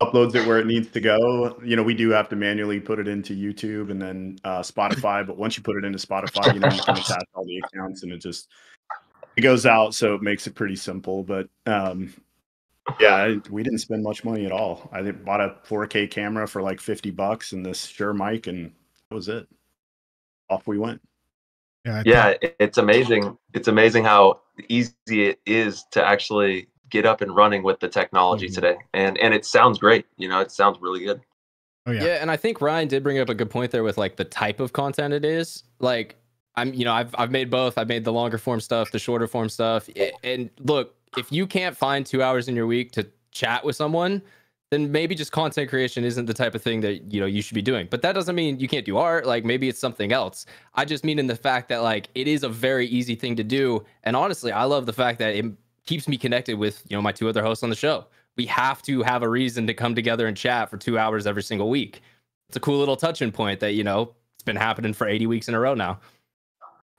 uploads 0.00 0.34
it 0.34 0.46
where 0.46 0.58
it 0.58 0.66
needs 0.66 0.88
to 0.90 1.00
go. 1.00 1.58
You 1.64 1.76
know, 1.76 1.82
we 1.82 1.94
do 1.94 2.10
have 2.10 2.28
to 2.30 2.36
manually 2.36 2.80
put 2.80 2.98
it 2.98 3.08
into 3.08 3.34
YouTube 3.34 3.90
and 3.90 4.00
then 4.00 4.38
uh, 4.44 4.60
Spotify, 4.60 5.26
but 5.26 5.36
once 5.36 5.56
you 5.56 5.62
put 5.62 5.76
it 5.76 5.84
into 5.84 5.98
Spotify, 5.98 6.54
you 6.54 6.60
know, 6.60 6.68
you 6.68 6.82
can 6.82 6.96
attach 6.98 7.24
all 7.34 7.44
the 7.44 7.62
accounts, 7.64 8.02
and 8.02 8.12
it 8.12 8.18
just 8.18 8.48
it 9.36 9.42
goes 9.42 9.66
out, 9.66 9.94
so 9.94 10.14
it 10.14 10.22
makes 10.22 10.46
it 10.46 10.54
pretty 10.54 10.76
simple. 10.76 11.22
But 11.22 11.48
um, 11.66 12.12
yeah, 13.00 13.14
I- 13.16 13.40
we 13.50 13.62
didn't 13.62 13.78
spend 13.78 14.02
much 14.02 14.24
money 14.24 14.46
at 14.46 14.52
all. 14.52 14.88
I 14.92 15.02
bought 15.10 15.40
a 15.40 15.56
4K 15.66 16.10
camera 16.10 16.46
for 16.48 16.62
like 16.62 16.80
50 16.80 17.10
bucks 17.10 17.52
and 17.52 17.64
this 17.64 17.84
Shure 17.86 18.12
mic, 18.12 18.46
and 18.46 18.72
that 19.10 19.14
was 19.14 19.28
it. 19.28 19.46
Off 20.50 20.66
we 20.66 20.78
went. 20.78 21.00
Yeah. 21.84 21.98
I 21.98 22.02
yeah 22.04 22.28
it- 22.42 22.56
it's 22.58 22.78
amazing 22.78 23.38
it's 23.54 23.68
amazing 23.68 24.04
how 24.04 24.40
easy 24.68 24.94
it 25.08 25.40
is 25.46 25.84
to 25.92 26.04
actually 26.04 26.66
get 26.90 27.06
up 27.06 27.20
and 27.20 27.34
running 27.34 27.62
with 27.62 27.78
the 27.80 27.88
technology 27.88 28.48
Mhm. 28.48 28.54
today 28.54 28.76
and 28.94 29.16
and 29.18 29.32
it 29.32 29.44
sounds 29.44 29.78
great 29.78 30.04
you 30.16 30.28
know 30.28 30.40
it 30.40 30.50
sounds 30.50 30.78
really 30.80 31.04
good 31.04 31.20
Oh 31.86 31.92
Yeah. 31.92 32.04
yeah. 32.04 32.14
and 32.20 32.30
I 32.30 32.36
think 32.36 32.60
Ryan 32.60 32.88
did 32.88 33.02
bring 33.04 33.18
up 33.20 33.28
a 33.28 33.34
good 33.34 33.48
point 33.48 33.70
there 33.70 33.84
with 33.84 33.96
like 33.96 34.16
the 34.16 34.24
type 34.24 34.58
of 34.60 34.72
content 34.74 35.14
it 35.14 35.24
is. 35.24 35.62
Like 35.78 36.16
I'm, 36.56 36.74
you 36.74 36.84
know, 36.84 36.92
I've 36.92 37.14
I've 37.16 37.30
made 37.30 37.48
both. 37.48 37.78
I've 37.78 37.88
made 37.88 38.04
the 38.04 38.12
longer 38.12 38.36
form 38.36 38.60
stuff, 38.60 38.90
the 38.90 38.98
shorter 38.98 39.26
form 39.28 39.48
stuff. 39.48 39.88
And 40.24 40.50
look, 40.58 40.94
if 41.16 41.32
you 41.32 41.46
can't 41.46 41.76
find 41.76 42.04
two 42.04 42.22
hours 42.22 42.48
in 42.48 42.56
your 42.56 42.66
week 42.66 42.92
to 42.92 43.06
chat 43.30 43.64
with 43.64 43.76
someone, 43.76 44.22
then 44.70 44.92
maybe 44.92 45.14
just 45.14 45.32
content 45.32 45.70
creation 45.70 46.04
isn't 46.04 46.26
the 46.26 46.34
type 46.34 46.54
of 46.54 46.62
thing 46.62 46.80
that 46.82 47.12
you 47.12 47.20
know 47.20 47.26
you 47.26 47.40
should 47.40 47.54
be 47.54 47.62
doing. 47.62 47.86
But 47.90 48.02
that 48.02 48.12
doesn't 48.12 48.34
mean 48.34 48.60
you 48.60 48.68
can't 48.68 48.84
do 48.84 48.98
art. 48.98 49.26
Like 49.26 49.44
maybe 49.44 49.68
it's 49.68 49.78
something 49.78 50.12
else. 50.12 50.44
I 50.74 50.84
just 50.84 51.04
mean 51.04 51.18
in 51.18 51.26
the 51.26 51.36
fact 51.36 51.68
that 51.70 51.78
like 51.78 52.08
it 52.14 52.28
is 52.28 52.42
a 52.42 52.48
very 52.48 52.86
easy 52.86 53.14
thing 53.14 53.36
to 53.36 53.44
do. 53.44 53.84
And 54.04 54.14
honestly, 54.14 54.52
I 54.52 54.64
love 54.64 54.84
the 54.86 54.92
fact 54.92 55.18
that 55.20 55.34
it 55.34 55.46
keeps 55.86 56.06
me 56.06 56.18
connected 56.18 56.58
with 56.58 56.82
you 56.88 56.96
know 56.96 57.02
my 57.02 57.12
two 57.12 57.28
other 57.28 57.42
hosts 57.42 57.64
on 57.64 57.70
the 57.70 57.76
show. 57.76 58.06
We 58.36 58.46
have 58.46 58.82
to 58.82 59.02
have 59.02 59.22
a 59.22 59.28
reason 59.28 59.66
to 59.66 59.74
come 59.74 59.94
together 59.94 60.26
and 60.26 60.36
chat 60.36 60.68
for 60.70 60.76
two 60.76 60.98
hours 60.98 61.26
every 61.26 61.42
single 61.42 61.70
week. 61.70 62.02
It's 62.48 62.56
a 62.56 62.60
cool 62.60 62.78
little 62.78 62.96
touching 62.96 63.32
point 63.32 63.60
that 63.60 63.72
you 63.72 63.84
know 63.84 64.14
it's 64.34 64.44
been 64.44 64.56
happening 64.56 64.92
for 64.92 65.08
80 65.08 65.26
weeks 65.26 65.48
in 65.48 65.54
a 65.54 65.60
row 65.60 65.74
now. 65.74 65.98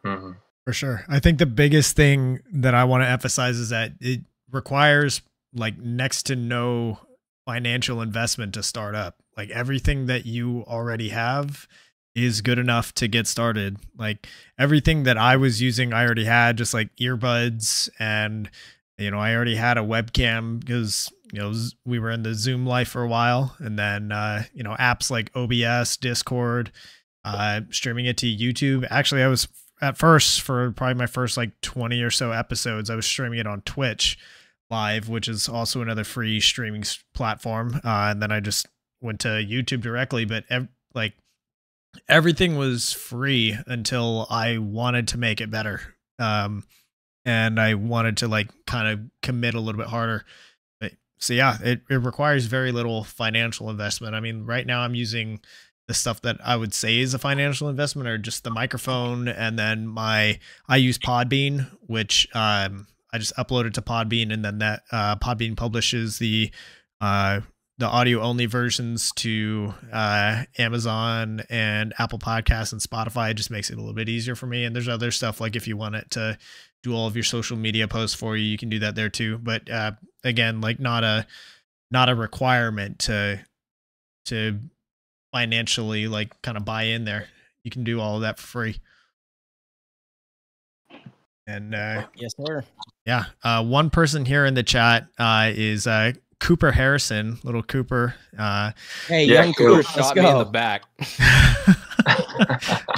Mhm. 0.03 0.35
For 0.69 0.73
sure. 0.73 1.03
I 1.09 1.17
think 1.17 1.39
the 1.39 1.47
biggest 1.47 1.95
thing 1.95 2.41
that 2.53 2.75
I 2.75 2.83
want 2.83 3.01
to 3.01 3.09
emphasize 3.09 3.57
is 3.57 3.69
that 3.69 3.93
it 3.99 4.21
requires 4.51 5.23
like 5.51 5.79
next 5.79 6.27
to 6.27 6.35
no 6.35 6.99
financial 7.43 8.03
investment 8.03 8.53
to 8.53 8.61
start 8.61 8.93
up. 8.93 9.15
Like 9.35 9.49
everything 9.49 10.05
that 10.05 10.27
you 10.27 10.63
already 10.67 11.09
have 11.09 11.67
is 12.13 12.41
good 12.41 12.59
enough 12.59 12.93
to 12.93 13.07
get 13.07 13.25
started. 13.25 13.77
Like 13.97 14.27
everything 14.59 15.05
that 15.05 15.17
I 15.17 15.37
was 15.37 15.59
using, 15.59 15.91
I 15.91 16.05
already 16.05 16.25
had 16.25 16.55
just 16.59 16.75
like 16.75 16.95
earbuds 16.97 17.89
and 17.97 18.47
you 18.99 19.09
know, 19.09 19.17
I 19.17 19.33
already 19.33 19.55
had 19.55 19.79
a 19.79 19.81
webcam 19.81 20.59
because 20.59 21.11
you 21.33 21.39
know 21.39 21.51
we 21.83 21.97
were 21.97 22.11
in 22.11 22.21
the 22.21 22.35
Zoom 22.35 22.67
life 22.67 22.89
for 22.89 23.01
a 23.01 23.07
while, 23.07 23.55
and 23.57 23.79
then 23.79 24.11
uh, 24.11 24.43
you 24.53 24.61
know 24.61 24.75
apps 24.79 25.09
like 25.09 25.31
OBS, 25.35 25.97
Discord, 25.97 26.71
uh, 27.25 27.61
streaming 27.71 28.05
it 28.05 28.17
to 28.17 28.27
YouTube. 28.27 28.85
Actually, 28.91 29.23
I 29.23 29.27
was 29.29 29.47
at 29.81 29.97
first 29.97 30.41
for 30.41 30.71
probably 30.71 30.95
my 30.95 31.07
first 31.07 31.37
like 31.37 31.59
20 31.61 32.01
or 32.01 32.11
so 32.11 32.31
episodes, 32.31 32.89
I 32.89 32.95
was 32.95 33.05
streaming 33.05 33.39
it 33.39 33.47
on 33.47 33.61
Twitch 33.61 34.17
live, 34.69 35.09
which 35.09 35.27
is 35.27 35.49
also 35.49 35.81
another 35.81 36.03
free 36.03 36.39
streaming 36.39 36.83
platform. 37.13 37.75
Uh, 37.83 38.09
and 38.11 38.21
then 38.21 38.31
I 38.31 38.39
just 38.39 38.67
went 39.01 39.21
to 39.21 39.29
YouTube 39.29 39.81
directly, 39.81 40.25
but 40.25 40.43
ev- 40.49 40.67
like 40.93 41.13
everything 42.07 42.57
was 42.57 42.93
free 42.93 43.57
until 43.65 44.27
I 44.29 44.57
wanted 44.57 45.07
to 45.09 45.17
make 45.17 45.41
it 45.41 45.49
better. 45.49 45.81
Um, 46.19 46.63
and 47.25 47.59
I 47.59 47.75
wanted 47.75 48.17
to 48.17 48.27
like 48.27 48.49
kind 48.65 48.87
of 48.87 48.99
commit 49.21 49.55
a 49.55 49.59
little 49.59 49.79
bit 49.79 49.89
harder. 49.89 50.25
But, 50.79 50.93
so 51.19 51.33
yeah, 51.33 51.57
it, 51.61 51.81
it 51.89 51.97
requires 51.97 52.45
very 52.45 52.71
little 52.71 53.03
financial 53.03 53.69
investment. 53.69 54.15
I 54.15 54.19
mean, 54.19 54.45
right 54.45 54.65
now 54.65 54.81
I'm 54.81 54.95
using 54.95 55.39
the 55.89 55.95
stuff 55.95 56.21
that 56.21 56.37
I 56.45 56.55
would 56.55 56.71
say 56.71 56.99
is 56.99 57.15
a 57.15 57.19
financial 57.19 57.67
investment 57.67 58.07
are 58.07 58.19
just 58.19 58.43
the 58.43 58.51
microphone 58.51 59.27
and 59.27 59.57
then 59.57 59.87
my 59.87 60.37
I 60.67 60.77
use 60.77 60.99
Podbean, 60.99 61.67
which 61.87 62.27
um 62.35 62.85
I 63.11 63.17
just 63.17 63.35
uploaded 63.37 63.73
to 63.73 63.81
Podbean 63.81 64.31
and 64.31 64.45
then 64.45 64.59
that 64.59 64.83
uh 64.91 65.15
Podbean 65.15 65.57
publishes 65.57 66.19
the 66.19 66.51
uh 67.01 67.41
the 67.79 67.87
audio 67.87 68.21
only 68.21 68.45
versions 68.45 69.11
to 69.13 69.73
uh 69.91 70.43
Amazon 70.59 71.41
and 71.49 71.95
Apple 71.97 72.19
Podcasts 72.19 72.71
and 72.71 72.79
Spotify. 72.79 73.31
It 73.31 73.37
just 73.37 73.49
makes 73.49 73.71
it 73.71 73.73
a 73.73 73.77
little 73.77 73.95
bit 73.95 74.09
easier 74.09 74.35
for 74.35 74.45
me. 74.45 74.65
And 74.65 74.75
there's 74.75 74.87
other 74.87 75.09
stuff 75.09 75.41
like 75.41 75.55
if 75.55 75.67
you 75.67 75.75
want 75.75 75.95
it 75.95 76.11
to 76.11 76.37
do 76.83 76.93
all 76.93 77.07
of 77.07 77.15
your 77.15 77.23
social 77.23 77.57
media 77.57 77.87
posts 77.87 78.15
for 78.15 78.37
you, 78.37 78.45
you 78.45 78.59
can 78.59 78.69
do 78.69 78.77
that 78.77 78.93
there 78.93 79.09
too. 79.09 79.39
But 79.39 79.67
uh 79.71 79.93
again, 80.23 80.61
like 80.61 80.79
not 80.79 81.03
a 81.03 81.25
not 81.89 82.09
a 82.09 82.15
requirement 82.15 82.99
to 82.99 83.39
to 84.25 84.59
financially 85.31 86.07
like 86.07 86.41
kind 86.41 86.57
of 86.57 86.65
buy 86.65 86.83
in 86.83 87.05
there. 87.05 87.27
You 87.63 87.71
can 87.71 87.83
do 87.83 87.99
all 87.99 88.15
of 88.15 88.21
that 88.21 88.39
for 88.39 88.47
free. 88.47 88.77
And 91.47 91.73
uh 91.73 92.05
Yes, 92.15 92.33
sir. 92.45 92.63
yeah, 93.05 93.25
uh 93.43 93.63
one 93.63 93.89
person 93.89 94.25
here 94.25 94.45
in 94.45 94.53
the 94.53 94.63
chat 94.63 95.07
uh 95.17 95.51
is 95.53 95.87
uh 95.87 96.13
Cooper 96.39 96.71
Harrison, 96.71 97.37
little 97.43 97.63
Cooper. 97.63 98.15
Uh 98.37 98.71
Hey, 99.07 99.25
Yeah, 99.25 99.43
young 99.43 99.53
cool. 99.53 99.67
Cooper, 99.77 99.83
Shot 99.83 100.15
me 100.15 100.29
in 100.29 100.37
the 100.37 100.45
back. 100.45 100.83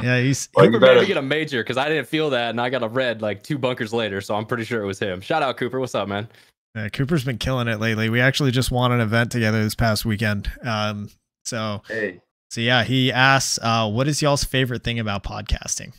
yeah, 0.03 0.19
he's 0.21 0.49
Well, 0.55 0.65
you 0.65 0.71
Cooper 0.71 0.79
better 0.79 0.93
better- 0.95 1.05
get 1.05 1.17
a 1.17 1.21
major 1.21 1.63
because 1.63 1.77
I 1.77 1.87
didn't 1.89 2.07
feel 2.07 2.29
that, 2.31 2.49
and 2.51 2.59
I 2.61 2.69
got 2.69 2.83
a 2.83 2.87
red 2.87 3.21
like 3.21 3.41
two 3.43 3.57
bunkers 3.57 3.93
later. 3.93 4.21
So 4.21 4.35
I'm 4.35 4.45
pretty 4.45 4.63
sure 4.65 4.81
it 4.83 4.85
was 4.85 4.99
him. 4.99 5.21
Shout 5.21 5.43
out 5.43 5.57
Cooper. 5.57 5.79
What's 5.79 5.95
up, 5.95 6.07
man? 6.07 6.27
uh, 6.75 6.89
Cooper's 6.93 7.23
been 7.25 7.37
killing 7.37 7.67
it 7.67 7.79
lately. 7.79 8.09
We 8.09 8.21
actually 8.21 8.51
just 8.51 8.71
won 8.71 8.91
an 8.91 8.99
event 9.01 9.31
together 9.31 9.63
this 9.63 9.75
past 9.75 10.05
weekend. 10.05 10.51
Um 10.63 11.09
so 11.43 11.81
hey 11.87 12.21
so 12.51 12.59
yeah, 12.59 12.83
he 12.83 13.13
asks 13.13 13.57
uh 13.63 13.89
what 13.89 14.09
is 14.09 14.21
y'all's 14.21 14.43
favorite 14.43 14.83
thing 14.83 14.99
about 14.99 15.23
podcasting? 15.23 15.93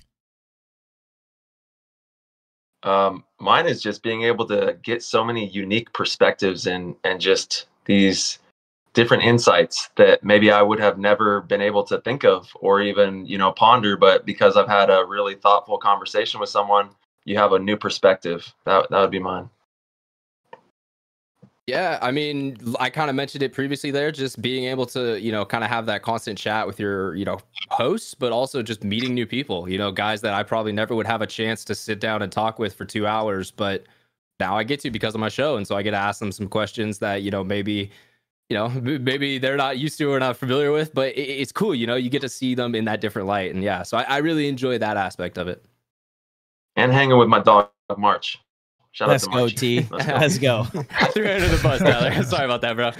Um, 2.82 3.24
mine 3.40 3.66
is 3.66 3.80
just 3.80 4.02
being 4.02 4.24
able 4.24 4.46
to 4.48 4.76
get 4.82 5.02
so 5.02 5.24
many 5.24 5.48
unique 5.48 5.92
perspectives 5.94 6.66
and 6.66 6.94
and 7.04 7.22
just 7.22 7.68
these 7.86 8.38
different 8.92 9.22
insights 9.22 9.88
that 9.96 10.22
maybe 10.22 10.50
I 10.50 10.60
would 10.60 10.78
have 10.78 10.98
never 10.98 11.40
been 11.40 11.62
able 11.62 11.84
to 11.84 12.02
think 12.02 12.22
of 12.22 12.50
or 12.56 12.82
even 12.82 13.24
you 13.24 13.38
know 13.38 13.52
ponder. 13.52 13.96
But 13.96 14.26
because 14.26 14.54
I've 14.54 14.68
had 14.68 14.90
a 14.90 15.06
really 15.06 15.36
thoughtful 15.36 15.78
conversation 15.78 16.38
with 16.38 16.50
someone, 16.50 16.90
you 17.24 17.38
have 17.38 17.52
a 17.52 17.58
new 17.58 17.78
perspective. 17.78 18.52
That 18.66 18.90
that 18.90 19.00
would 19.00 19.10
be 19.10 19.18
mine. 19.18 19.48
Yeah, 21.72 21.98
I 22.02 22.10
mean, 22.10 22.58
I 22.80 22.90
kind 22.90 23.08
of 23.08 23.16
mentioned 23.16 23.42
it 23.42 23.54
previously 23.54 23.90
there, 23.90 24.12
just 24.12 24.42
being 24.42 24.66
able 24.66 24.84
to, 24.88 25.18
you 25.18 25.32
know, 25.32 25.46
kind 25.46 25.64
of 25.64 25.70
have 25.70 25.86
that 25.86 26.02
constant 26.02 26.36
chat 26.36 26.66
with 26.66 26.78
your, 26.78 27.14
you 27.14 27.24
know, 27.24 27.38
hosts, 27.70 28.12
but 28.12 28.30
also 28.30 28.62
just 28.62 28.84
meeting 28.84 29.14
new 29.14 29.26
people, 29.26 29.66
you 29.66 29.78
know, 29.78 29.90
guys 29.90 30.20
that 30.20 30.34
I 30.34 30.42
probably 30.42 30.72
never 30.72 30.94
would 30.94 31.06
have 31.06 31.22
a 31.22 31.26
chance 31.26 31.64
to 31.64 31.74
sit 31.74 31.98
down 31.98 32.20
and 32.20 32.30
talk 32.30 32.58
with 32.58 32.74
for 32.74 32.84
two 32.84 33.06
hours, 33.06 33.50
but 33.50 33.86
now 34.38 34.54
I 34.54 34.64
get 34.64 34.80
to 34.80 34.90
because 34.90 35.14
of 35.14 35.20
my 35.22 35.30
show. 35.30 35.56
And 35.56 35.66
so 35.66 35.74
I 35.74 35.80
get 35.80 35.92
to 35.92 35.96
ask 35.96 36.20
them 36.20 36.30
some 36.30 36.46
questions 36.46 36.98
that, 36.98 37.22
you 37.22 37.30
know, 37.30 37.42
maybe, 37.42 37.90
you 38.50 38.54
know, 38.54 38.68
maybe 38.82 39.38
they're 39.38 39.56
not 39.56 39.78
used 39.78 39.96
to 39.96 40.12
or 40.12 40.20
not 40.20 40.36
familiar 40.36 40.72
with, 40.72 40.92
but 40.92 41.16
it's 41.16 41.52
cool, 41.52 41.74
you 41.74 41.86
know, 41.86 41.96
you 41.96 42.10
get 42.10 42.20
to 42.20 42.28
see 42.28 42.54
them 42.54 42.74
in 42.74 42.84
that 42.84 43.00
different 43.00 43.28
light. 43.28 43.54
And 43.54 43.64
yeah, 43.64 43.82
so 43.82 43.96
I, 43.96 44.02
I 44.02 44.18
really 44.18 44.46
enjoy 44.46 44.76
that 44.76 44.98
aspect 44.98 45.38
of 45.38 45.48
it. 45.48 45.64
And 46.76 46.92
hanging 46.92 47.16
with 47.16 47.30
my 47.30 47.38
dog 47.38 47.70
March. 47.96 48.38
Shout 48.92 49.08
Let's 49.08 49.24
out 49.26 49.30
to 49.30 49.32
go, 49.36 49.40
March. 49.40 49.54
T. 49.56 49.86
Let's 49.90 50.38
go. 50.38 50.58
Let's 50.60 50.70
go. 50.70 50.84
I 50.90 51.06
threw 51.08 51.24
it 51.24 51.42
under 51.42 51.48
the 51.56 51.62
bus, 51.62 51.80
Tyler. 51.80 52.22
Sorry 52.24 52.44
about 52.44 52.60
that, 52.60 52.76
bro. 52.76 52.90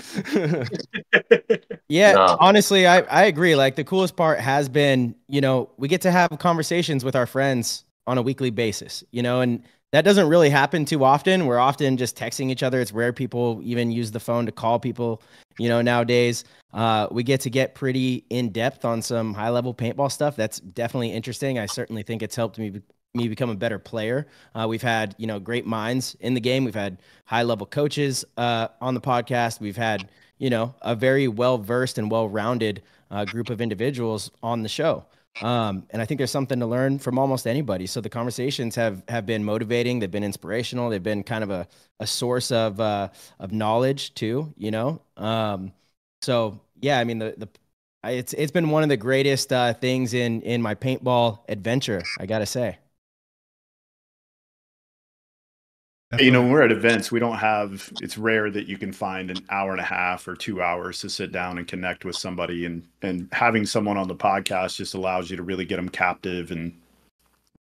Yeah, 1.89 2.13
No. 2.13 2.37
honestly, 2.41 2.87
I, 2.87 3.01
I 3.01 3.25
agree. 3.25 3.55
Like 3.55 3.77
the 3.77 3.85
coolest 3.85 4.17
part 4.17 4.41
has 4.41 4.69
been, 4.71 5.15
you 5.29 5.41
know, 5.43 5.69
we 5.77 5.89
get 5.89 6.01
to 6.03 6.11
have 6.11 6.31
conversations 6.39 7.05
with 7.05 7.15
our 7.15 7.27
friends 7.27 7.85
on 8.07 8.17
a 8.17 8.23
weekly 8.23 8.49
basis, 8.51 9.05
you 9.11 9.23
know, 9.23 9.43
and 9.43 9.63
that 9.93 10.03
doesn't 10.07 10.29
really 10.29 10.49
happen 10.49 10.87
too 10.87 11.05
often. 11.05 11.45
We're 11.45 11.59
often 11.59 11.99
just 11.99 12.17
texting 12.17 12.51
each 12.51 12.63
other. 12.63 12.81
It's 12.81 12.93
rare 12.93 13.13
people 13.13 13.61
even 13.63 13.93
use 13.93 14.11
the 14.11 14.21
phone 14.21 14.47
to 14.47 14.53
call 14.53 14.79
people, 14.79 15.21
you 15.59 15.69
know, 15.69 15.83
nowadays. 15.83 16.45
Uh, 16.73 17.09
we 17.11 17.23
get 17.23 17.43
to 17.43 17.51
get 17.51 17.75
pretty 17.75 18.25
in 18.31 18.49
depth 18.49 18.87
on 18.87 19.03
some 19.03 19.35
high 19.35 19.51
level 19.51 19.75
paintball 19.75 20.11
stuff. 20.11 20.35
That's 20.35 20.61
definitely 20.61 21.13
interesting. 21.13 21.59
I 21.59 21.67
certainly 21.67 22.03
think 22.03 22.23
it's 22.23 22.35
helped 22.37 22.59
me 22.59 22.71
be- 22.71 22.83
me 23.15 23.29
become 23.29 23.51
a 23.51 23.55
better 23.55 23.79
player. 23.79 24.27
Uh, 24.55 24.67
we've 24.69 24.83
had, 24.83 25.15
you 25.19 25.27
know, 25.27 25.39
great 25.39 25.67
minds 25.67 26.17
in 26.21 26.35
the 26.35 26.41
game. 26.41 26.65
We've 26.65 26.75
had 26.75 26.99
high 27.27 27.43
level 27.43 27.67
coaches 27.67 28.25
uh, 28.37 28.69
on 28.81 28.95
the 28.95 29.01
podcast. 29.01 29.61
We've 29.61 29.77
had, 29.77 30.09
you 30.39 30.51
know, 30.51 30.75
a 30.81 30.95
very 30.95 31.29
well 31.29 31.59
versed 31.59 31.99
and 31.99 32.11
well 32.11 32.29
rounded 32.29 32.83
uh, 33.11 33.25
group 33.27 33.51
of 33.51 33.61
individuals 33.61 34.31
on 34.43 34.63
the 34.63 34.69
show. 34.69 35.05
Um, 35.43 35.87
and 35.91 36.01
I 36.01 36.05
think 36.05 36.19
there's 36.19 36.31
something 36.31 36.61
to 36.61 36.67
learn 36.67 36.99
from 36.99 37.19
almost 37.19 37.47
anybody. 37.47 37.87
So 37.87 38.01
the 38.01 38.11
conversations 38.11 38.75
have 38.77 39.03
have 39.09 39.27
been 39.27 39.45
motivating. 39.45 39.99
They've 39.99 40.11
been 40.11 40.25
inspirational. 40.25 40.91
They've 40.91 41.03
been 41.03 41.23
kind 41.23 41.43
of 41.43 41.51
a, 41.51 41.67
a 42.01 42.07
source 42.07 42.51
of 42.51 42.81
uh, 42.81 43.09
of 43.39 43.53
knowledge 43.53 44.15
too. 44.15 44.53
You 44.57 44.71
know. 44.71 45.03
Um, 45.17 45.73
so 46.21 46.61
yeah, 46.81 46.99
I 46.99 47.05
mean 47.05 47.19
the 47.19 47.35
the 47.37 47.49
it's 48.05 48.33
it's 48.35 48.53
been 48.53 48.71
one 48.71 48.83
of 48.83 48.89
the 48.91 48.97
greatest 48.97 49.53
uh, 49.53 49.73
things 49.75 50.13
in 50.15 50.43
in 50.43 50.61
my 50.61 50.75
paintball 50.75 51.41
adventure. 51.49 52.11
I 52.19 52.27
gotta 52.27 52.47
say. 52.47 52.79
You 56.21 56.31
know, 56.31 56.43
when 56.43 56.51
we're 56.51 56.63
at 56.63 56.73
events, 56.73 57.11
we 57.11 57.21
don't 57.21 57.39
have. 57.39 57.91
It's 58.03 58.19
rare 58.19 58.51
that 58.51 58.67
you 58.67 58.77
can 58.77 58.93
find 58.93 59.31
an 59.31 59.39
hour 59.49 59.71
and 59.73 59.81
a 59.81 59.85
half 59.85 60.29
or 60.29 60.35
two 60.37 60.61
hours 60.63 61.01
to 61.01 61.09
sit 61.09 61.33
down 61.33 61.57
and 61.57 61.67
connect 61.67 62.05
with 62.05 62.17
somebody, 62.17 62.67
and 62.67 62.87
and 63.01 63.29
having 63.33 63.65
someone 63.65 63.97
on 63.97 64.09
the 64.09 64.15
podcast 64.15 64.77
just 64.77 64.95
allows 64.95 65.31
you 65.31 65.37
to 65.39 65.43
really 65.43 65.65
get 65.65 65.77
them 65.77 65.89
captive 65.89 66.51
and 66.51 66.75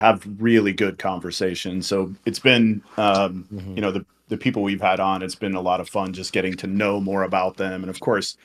have 0.02 0.28
really 0.40 0.74
good 0.74 0.98
conversation. 0.98 1.82
So 1.82 2.14
it's 2.26 2.40
been, 2.40 2.84
um, 2.98 3.48
Mhm. 3.54 3.76
you 3.76 3.82
know, 3.82 3.92
the 3.92 4.06
the 4.30 4.38
people 4.38 4.64
we've 4.64 4.82
had 4.82 5.00
on, 5.00 5.22
it's 5.24 5.36
been 5.36 5.56
a 5.56 5.62
lot 5.62 5.80
of 5.82 5.90
fun 5.90 6.14
just 6.14 6.34
getting 6.34 6.56
to 6.56 6.68
know 6.68 7.00
more 7.02 7.24
about 7.24 7.58
them. 7.58 7.84
And 7.84 7.90
of 7.90 8.00
course, 8.02 8.38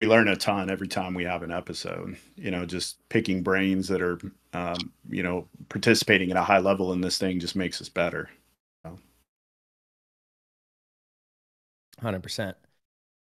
we 0.00 0.08
learn 0.08 0.28
a 0.28 0.36
ton 0.36 0.70
every 0.70 0.88
time 0.88 1.14
we 1.14 1.24
have 1.24 1.42
an 1.42 1.52
episode. 1.52 2.16
You 2.36 2.50
know, 2.50 2.66
just 2.66 2.98
picking 3.10 3.42
brains 3.42 3.88
that 3.88 4.02
are, 4.02 4.18
um, 4.54 4.92
you 5.10 5.22
know, 5.22 5.48
participating 5.68 6.30
at 6.32 6.36
a 6.36 6.42
high 6.42 6.58
level 6.60 6.92
in 6.92 7.00
this 7.00 7.18
thing 7.18 7.40
just 7.40 7.56
makes 7.56 7.80
us 7.80 7.88
better. 7.88 8.30
Hundred 12.00 12.22
percent. 12.22 12.56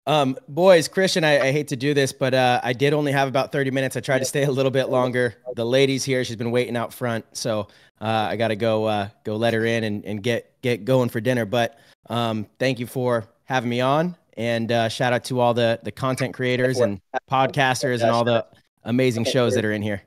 Um, 0.07 0.37
boys, 0.47 0.87
Christian, 0.87 1.23
I, 1.23 1.47
I, 1.47 1.51
hate 1.51 1.69
to 1.69 1.75
do 1.75 1.95
this, 1.95 2.13
but 2.13 2.35
uh, 2.35 2.61
I 2.63 2.73
did 2.73 2.93
only 2.93 3.11
have 3.11 3.27
about 3.27 3.51
30 3.51 3.71
minutes. 3.71 3.97
I 3.97 4.01
tried 4.01 4.19
to 4.19 4.25
stay 4.25 4.43
a 4.43 4.51
little 4.51 4.69
bit 4.69 4.89
longer. 4.89 5.33
The 5.55 5.65
lady's 5.65 6.03
here; 6.03 6.23
she's 6.23 6.35
been 6.35 6.51
waiting 6.51 6.77
out 6.77 6.93
front, 6.93 7.25
so 7.33 7.69
uh, 7.99 8.27
I 8.29 8.35
got 8.35 8.49
to 8.49 8.55
go 8.55 8.85
uh, 8.85 9.09
go 9.23 9.35
let 9.35 9.55
her 9.55 9.65
in 9.65 9.83
and, 9.83 10.05
and 10.05 10.21
get 10.21 10.61
get 10.61 10.85
going 10.85 11.09
for 11.09 11.19
dinner. 11.19 11.45
But 11.45 11.79
um, 12.07 12.45
thank 12.59 12.79
you 12.79 12.85
for 12.85 13.25
having 13.45 13.69
me 13.69 13.81
on, 13.81 14.15
and 14.37 14.71
uh, 14.71 14.89
shout 14.89 15.11
out 15.11 15.23
to 15.25 15.39
all 15.39 15.55
the 15.55 15.79
the 15.81 15.91
content 15.91 16.35
creators 16.35 16.77
and 16.79 17.01
podcasters 17.29 18.01
and 18.01 18.11
all 18.11 18.23
the 18.23 18.45
amazing 18.83 19.25
shows 19.25 19.55
that 19.55 19.65
are 19.65 19.71
in 19.71 19.81
here. 19.81 20.03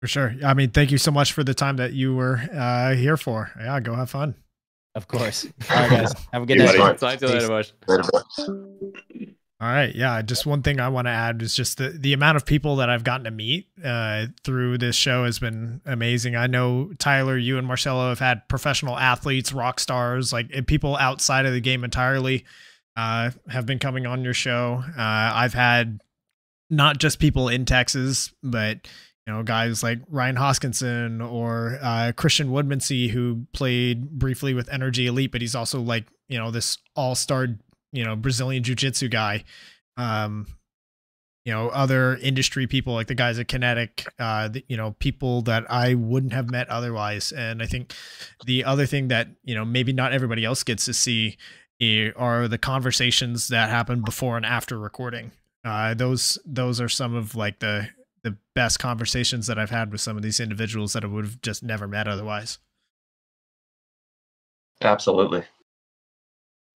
For 0.00 0.08
sure. 0.08 0.34
I 0.44 0.54
mean, 0.54 0.70
thank 0.70 0.90
you 0.90 0.98
so 0.98 1.10
much 1.10 1.32
for 1.32 1.44
the 1.44 1.54
time 1.54 1.76
that 1.76 1.92
you 1.92 2.14
were 2.14 2.40
uh, 2.52 2.94
here 2.94 3.16
for. 3.16 3.52
Yeah, 3.58 3.80
go 3.80 3.94
have 3.94 4.10
fun. 4.10 4.34
Of 4.96 5.06
course. 5.08 5.46
All 5.70 5.76
right, 5.76 5.90
guys. 5.90 6.14
Have 6.32 6.42
a 6.42 6.46
good 6.46 6.58
night. 6.58 6.98
Talk 6.98 7.18
to 7.18 7.26
you 7.26 7.32
later, 7.32 7.48
Bush. 7.48 7.70
All 9.58 9.68
right. 9.68 9.94
Yeah. 9.94 10.22
Just 10.22 10.46
one 10.46 10.62
thing 10.62 10.80
I 10.80 10.88
want 10.88 11.06
to 11.06 11.10
add 11.10 11.42
is 11.42 11.54
just 11.54 11.76
the, 11.76 11.90
the 11.90 12.14
amount 12.14 12.36
of 12.36 12.46
people 12.46 12.76
that 12.76 12.88
I've 12.88 13.04
gotten 13.04 13.24
to 13.24 13.30
meet 13.30 13.68
uh, 13.84 14.26
through 14.42 14.78
this 14.78 14.96
show 14.96 15.24
has 15.24 15.38
been 15.38 15.82
amazing. 15.84 16.34
I 16.34 16.46
know 16.46 16.92
Tyler, 16.98 17.36
you 17.36 17.58
and 17.58 17.66
Marcello 17.66 18.08
have 18.08 18.18
had 18.18 18.48
professional 18.48 18.98
athletes, 18.98 19.52
rock 19.52 19.80
stars, 19.80 20.32
like 20.32 20.66
people 20.66 20.96
outside 20.96 21.44
of 21.44 21.52
the 21.52 21.60
game 21.60 21.84
entirely 21.84 22.46
uh, 22.96 23.30
have 23.48 23.66
been 23.66 23.78
coming 23.78 24.06
on 24.06 24.24
your 24.24 24.34
show. 24.34 24.82
Uh, 24.88 24.92
I've 24.98 25.54
had 25.54 26.00
not 26.70 26.98
just 26.98 27.18
people 27.18 27.48
in 27.48 27.66
Texas, 27.66 28.32
but 28.42 28.88
you 29.26 29.32
know, 29.32 29.42
guys 29.42 29.82
like 29.82 29.98
Ryan 30.08 30.36
Hoskinson 30.36 31.26
or 31.26 31.78
uh, 31.82 32.12
Christian 32.16 32.48
Woodmansee, 32.48 33.10
who 33.10 33.46
played 33.52 34.10
briefly 34.10 34.54
with 34.54 34.68
Energy 34.68 35.06
Elite, 35.06 35.32
but 35.32 35.40
he's 35.40 35.54
also 35.54 35.80
like, 35.80 36.04
you 36.28 36.38
know, 36.38 36.50
this 36.50 36.78
all 36.94 37.14
star, 37.14 37.48
you 37.92 38.04
know, 38.04 38.14
Brazilian 38.14 38.62
Jiu 38.62 38.76
Jitsu 38.76 39.08
guy. 39.08 39.44
Um, 39.96 40.46
you 41.44 41.52
know, 41.52 41.68
other 41.68 42.16
industry 42.16 42.66
people 42.66 42.94
like 42.94 43.06
the 43.06 43.14
guys 43.14 43.38
at 43.38 43.46
Kinetic, 43.46 44.04
uh, 44.18 44.48
the, 44.48 44.64
you 44.68 44.76
know, 44.76 44.96
people 44.98 45.42
that 45.42 45.64
I 45.70 45.94
wouldn't 45.94 46.32
have 46.32 46.50
met 46.50 46.68
otherwise. 46.68 47.30
And 47.30 47.62
I 47.62 47.66
think 47.66 47.94
the 48.44 48.64
other 48.64 48.84
thing 48.84 49.08
that, 49.08 49.28
you 49.44 49.54
know, 49.54 49.64
maybe 49.64 49.92
not 49.92 50.12
everybody 50.12 50.44
else 50.44 50.64
gets 50.64 50.84
to 50.86 50.92
see 50.92 51.36
eh, 51.80 52.10
are 52.16 52.48
the 52.48 52.58
conversations 52.58 53.46
that 53.48 53.70
happen 53.70 54.02
before 54.02 54.36
and 54.36 54.44
after 54.44 54.76
recording. 54.76 55.30
Uh, 55.64 55.94
those 55.94 56.36
those 56.44 56.80
are 56.80 56.88
some 56.88 57.14
of 57.14 57.36
like 57.36 57.60
the 57.60 57.88
the 57.95 57.95
best 58.56 58.78
conversations 58.78 59.46
that 59.46 59.58
I've 59.58 59.70
had 59.70 59.92
with 59.92 60.00
some 60.00 60.16
of 60.16 60.22
these 60.22 60.40
individuals 60.40 60.94
that 60.94 61.04
I 61.04 61.06
would 61.06 61.26
have 61.26 61.42
just 61.42 61.62
never 61.62 61.86
met 61.86 62.08
otherwise. 62.08 62.58
Absolutely. 64.80 65.44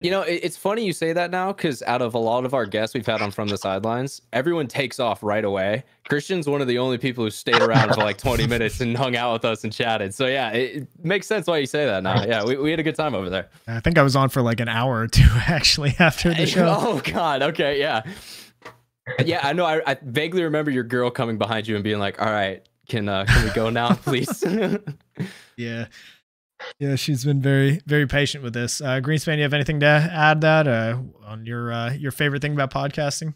You 0.02 0.12
know, 0.12 0.22
it's 0.22 0.56
funny 0.56 0.86
you 0.86 0.94
say 0.94 1.12
that 1.14 1.32
now 1.32 1.52
because 1.52 1.82
out 1.84 2.02
of 2.02 2.14
a 2.14 2.18
lot 2.18 2.46
of 2.46 2.54
our 2.54 2.66
guests 2.66 2.94
we've 2.94 3.06
had 3.06 3.22
on 3.22 3.32
From 3.32 3.48
the 3.48 3.58
Sidelines, 3.58 4.22
everyone 4.32 4.68
takes 4.68 5.00
off 5.00 5.24
right 5.24 5.44
away. 5.44 5.84
Christian's 6.08 6.48
one 6.48 6.62
of 6.62 6.68
the 6.68 6.78
only 6.78 6.98
people 6.98 7.24
who 7.24 7.30
stayed 7.30 7.62
around 7.62 7.94
for 7.94 8.02
like 8.02 8.18
20 8.18 8.48
minutes 8.54 8.82
and 8.82 8.96
hung 8.96 9.16
out 9.16 9.34
with 9.34 9.46
us 9.46 9.64
and 9.64 9.72
chatted. 9.74 10.14
So, 10.14 10.28
yeah, 10.28 10.52
it, 10.52 10.88
makes 11.04 11.28
sense 11.28 11.48
why 11.48 11.58
you 11.58 11.66
say 11.66 11.86
that 11.86 12.04
now. 12.04 12.24
Yeah, 12.24 12.46
we, 12.46 12.56
we 12.58 12.72
had 12.72 12.80
a 12.80 12.84
good 12.84 12.96
time 12.96 13.14
over 13.14 13.30
there. 13.30 13.50
I 13.68 13.80
think 13.82 13.98
I 13.98 14.04
was 14.04 14.16
on 14.16 14.30
for 14.30 14.42
like 14.42 14.60
an 14.62 14.70
hour 14.70 15.00
or 15.00 15.08
two 15.08 15.28
actually 15.48 15.96
after 16.00 16.34
the 16.34 16.46
show. 16.46 16.78
Oh, 16.80 17.02
God. 17.04 17.42
Okay. 17.42 17.80
Yeah 17.80 18.04
yeah, 19.26 19.40
I 19.44 19.54
know. 19.54 19.66
I, 19.66 19.82
I, 19.86 19.98
vaguely 20.02 20.44
remember 20.44 20.72
your 20.72 20.84
girl 20.84 21.10
coming 21.10 21.38
behind 21.38 21.68
you 21.68 21.76
and 21.76 21.84
being 21.84 22.00
like, 22.00 22.22
"All 22.22 22.30
right, 22.30 22.68
can 22.88 23.10
uh, 23.10 23.26
can 23.26 23.46
we 23.46 23.52
go 23.52 23.70
now, 23.70 23.94
please?" 24.04 24.44
yeah, 25.58 25.86
yeah. 26.80 26.96
She's 26.96 27.24
been 27.24 27.42
very 27.42 27.82
very 27.86 28.08
patient 28.08 28.44
with 28.44 28.54
this. 28.54 28.82
Uh, 28.82 29.00
Greenspan, 29.02 29.38
you 29.38 29.44
have 29.44 29.54
anything 29.54 29.80
to 29.82 29.86
add 29.86 30.42
that 30.42 30.68
uh, 30.68 31.00
on 31.26 31.46
your 31.46 31.72
uh, 31.72 31.94
your 31.94 32.12
favorite 32.12 32.42
thing 32.42 32.54
about 32.54 32.72
podcasting? 32.72 33.34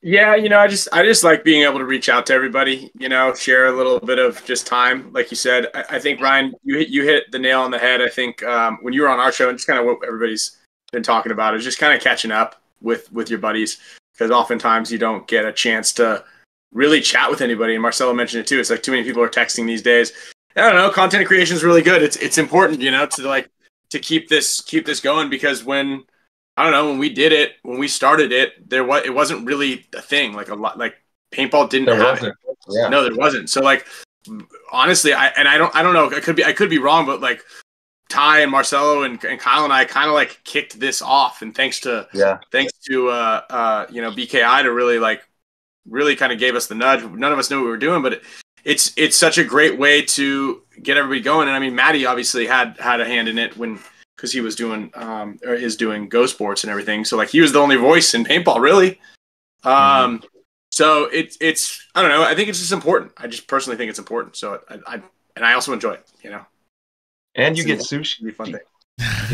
Yeah, 0.00 0.36
you 0.36 0.48
know, 0.48 0.60
I 0.60 0.68
just 0.68 0.88
I 0.92 1.02
just 1.02 1.24
like 1.24 1.42
being 1.42 1.64
able 1.64 1.78
to 1.78 1.84
reach 1.84 2.08
out 2.08 2.26
to 2.26 2.32
everybody. 2.32 2.90
You 2.98 3.08
know, 3.08 3.34
share 3.34 3.66
a 3.66 3.72
little 3.72 3.98
bit 3.98 4.20
of 4.20 4.44
just 4.44 4.66
time, 4.66 5.12
like 5.12 5.30
you 5.30 5.36
said. 5.36 5.66
I, 5.74 5.84
I 5.90 5.98
think 5.98 6.20
Ryan, 6.20 6.54
you 6.62 6.78
hit 6.78 6.88
you 6.88 7.02
hit 7.04 7.32
the 7.32 7.38
nail 7.38 7.62
on 7.62 7.72
the 7.72 7.78
head. 7.78 8.00
I 8.00 8.08
think 8.08 8.42
um, 8.44 8.78
when 8.82 8.94
you 8.94 9.02
were 9.02 9.08
on 9.08 9.18
our 9.18 9.32
show, 9.32 9.48
and 9.48 9.58
just 9.58 9.66
kind 9.66 9.78
of 9.78 9.86
what 9.86 9.98
everybody's 10.06 10.56
been 10.92 11.02
talking 11.02 11.32
about 11.32 11.54
is 11.54 11.64
just 11.64 11.78
kind 11.78 11.92
of 11.92 12.00
catching 12.00 12.30
up 12.30 12.62
with 12.80 13.10
with 13.12 13.28
your 13.28 13.40
buddies 13.40 13.78
because 14.18 14.30
oftentimes 14.32 14.90
you 14.90 14.98
don't 14.98 15.26
get 15.28 15.44
a 15.44 15.52
chance 15.52 15.92
to 15.92 16.24
really 16.72 17.00
chat 17.00 17.30
with 17.30 17.40
anybody. 17.40 17.74
And 17.74 17.82
Marcello 17.82 18.12
mentioned 18.12 18.40
it 18.40 18.46
too. 18.46 18.58
It's 18.58 18.70
like 18.70 18.82
too 18.82 18.90
many 18.90 19.04
people 19.04 19.22
are 19.22 19.28
texting 19.28 19.66
these 19.66 19.82
days. 19.82 20.12
I 20.56 20.62
don't 20.62 20.74
know. 20.74 20.90
Content 20.90 21.26
creation 21.26 21.54
is 21.56 21.62
really 21.62 21.82
good. 21.82 22.02
It's 22.02 22.16
it's 22.16 22.38
important, 22.38 22.80
you 22.80 22.90
know, 22.90 23.06
to 23.06 23.28
like 23.28 23.48
to 23.90 23.98
keep 23.98 24.28
this 24.28 24.60
keep 24.60 24.84
this 24.84 25.00
going 25.00 25.30
because 25.30 25.62
when 25.64 26.04
I 26.56 26.64
don't 26.64 26.72
know 26.72 26.88
when 26.88 26.98
we 26.98 27.08
did 27.10 27.32
it 27.32 27.52
when 27.62 27.78
we 27.78 27.88
started 27.88 28.32
it 28.32 28.68
there 28.68 28.84
was 28.84 29.04
it 29.04 29.14
wasn't 29.14 29.46
really 29.46 29.86
a 29.94 30.02
thing 30.02 30.32
like 30.34 30.48
a 30.48 30.54
lot 30.54 30.78
like 30.78 30.96
paintball 31.32 31.70
didn't 31.70 31.86
there 31.86 31.96
have 31.96 32.20
wasn't. 32.20 32.36
it. 32.48 32.56
Yeah. 32.70 32.88
No, 32.88 33.04
there 33.04 33.14
wasn't. 33.14 33.48
So 33.48 33.60
like 33.60 33.86
honestly, 34.72 35.12
I 35.12 35.28
and 35.28 35.46
I 35.46 35.56
don't 35.58 35.74
I 35.76 35.82
don't 35.82 35.94
know. 35.94 36.10
I 36.10 36.20
could 36.20 36.36
be 36.36 36.44
I 36.44 36.52
could 36.52 36.70
be 36.70 36.78
wrong, 36.78 37.06
but 37.06 37.20
like 37.20 37.44
Ty 38.08 38.40
and 38.40 38.50
Marcello 38.50 39.02
and, 39.02 39.22
and 39.24 39.38
Kyle 39.38 39.64
and 39.64 39.72
I 39.72 39.84
kind 39.84 40.08
of 40.08 40.14
like 40.14 40.40
kicked 40.44 40.80
this 40.80 41.02
off, 41.02 41.42
and 41.42 41.54
thanks 41.54 41.80
to 41.80 42.08
yeah, 42.14 42.38
thanks 42.50 42.72
to 42.88 43.08
uh 43.08 43.42
uh 43.50 43.86
you 43.90 44.00
know 44.00 44.10
BKI 44.10 44.62
to 44.62 44.72
really 44.72 44.98
like 44.98 45.22
really 45.86 46.16
kind 46.16 46.32
of 46.32 46.38
gave 46.38 46.54
us 46.54 46.66
the 46.66 46.74
nudge. 46.74 47.04
None 47.04 47.32
of 47.32 47.38
us 47.38 47.50
knew 47.50 47.58
what 47.58 47.64
we 47.64 47.70
were 47.70 47.76
doing, 47.76 48.02
but 48.02 48.14
it, 48.14 48.22
it's 48.64 48.92
it's 48.96 49.16
such 49.16 49.38
a 49.38 49.44
great 49.44 49.78
way 49.78 50.02
to 50.02 50.62
get 50.82 50.96
everybody 50.96 51.20
going. 51.20 51.48
And 51.48 51.56
I 51.56 51.58
mean, 51.58 51.74
Maddie 51.74 52.06
obviously 52.06 52.46
had 52.46 52.76
had 52.78 53.00
a 53.00 53.04
hand 53.04 53.28
in 53.28 53.38
it 53.38 53.56
when 53.56 53.78
because 54.16 54.32
he 54.32 54.40
was 54.40 54.56
doing 54.56 54.90
um 54.94 55.38
or 55.44 55.54
is 55.54 55.76
doing 55.76 56.08
Go 56.08 56.26
Sports 56.26 56.64
and 56.64 56.70
everything. 56.70 57.04
So 57.04 57.16
like 57.16 57.28
he 57.28 57.40
was 57.40 57.52
the 57.52 57.60
only 57.60 57.76
voice 57.76 58.14
in 58.14 58.24
paintball 58.24 58.60
really. 58.60 59.00
Um, 59.64 60.18
mm-hmm. 60.18 60.26
so 60.70 61.04
it's 61.12 61.36
it's 61.40 61.86
I 61.94 62.00
don't 62.00 62.10
know. 62.10 62.22
I 62.22 62.34
think 62.34 62.48
it's 62.48 62.58
just 62.58 62.72
important. 62.72 63.12
I 63.18 63.26
just 63.26 63.46
personally 63.46 63.76
think 63.76 63.90
it's 63.90 63.98
important. 63.98 64.36
So 64.36 64.60
I, 64.68 64.78
I 64.86 65.02
and 65.36 65.44
I 65.44 65.52
also 65.52 65.72
enjoy 65.74 65.92
it. 65.92 66.10
You 66.22 66.30
know. 66.30 66.46
And 67.38 67.56
you 67.56 67.64
get 67.64 67.78
sushi. 67.78 68.34
Fun 68.34 68.46
thing. 68.52 68.60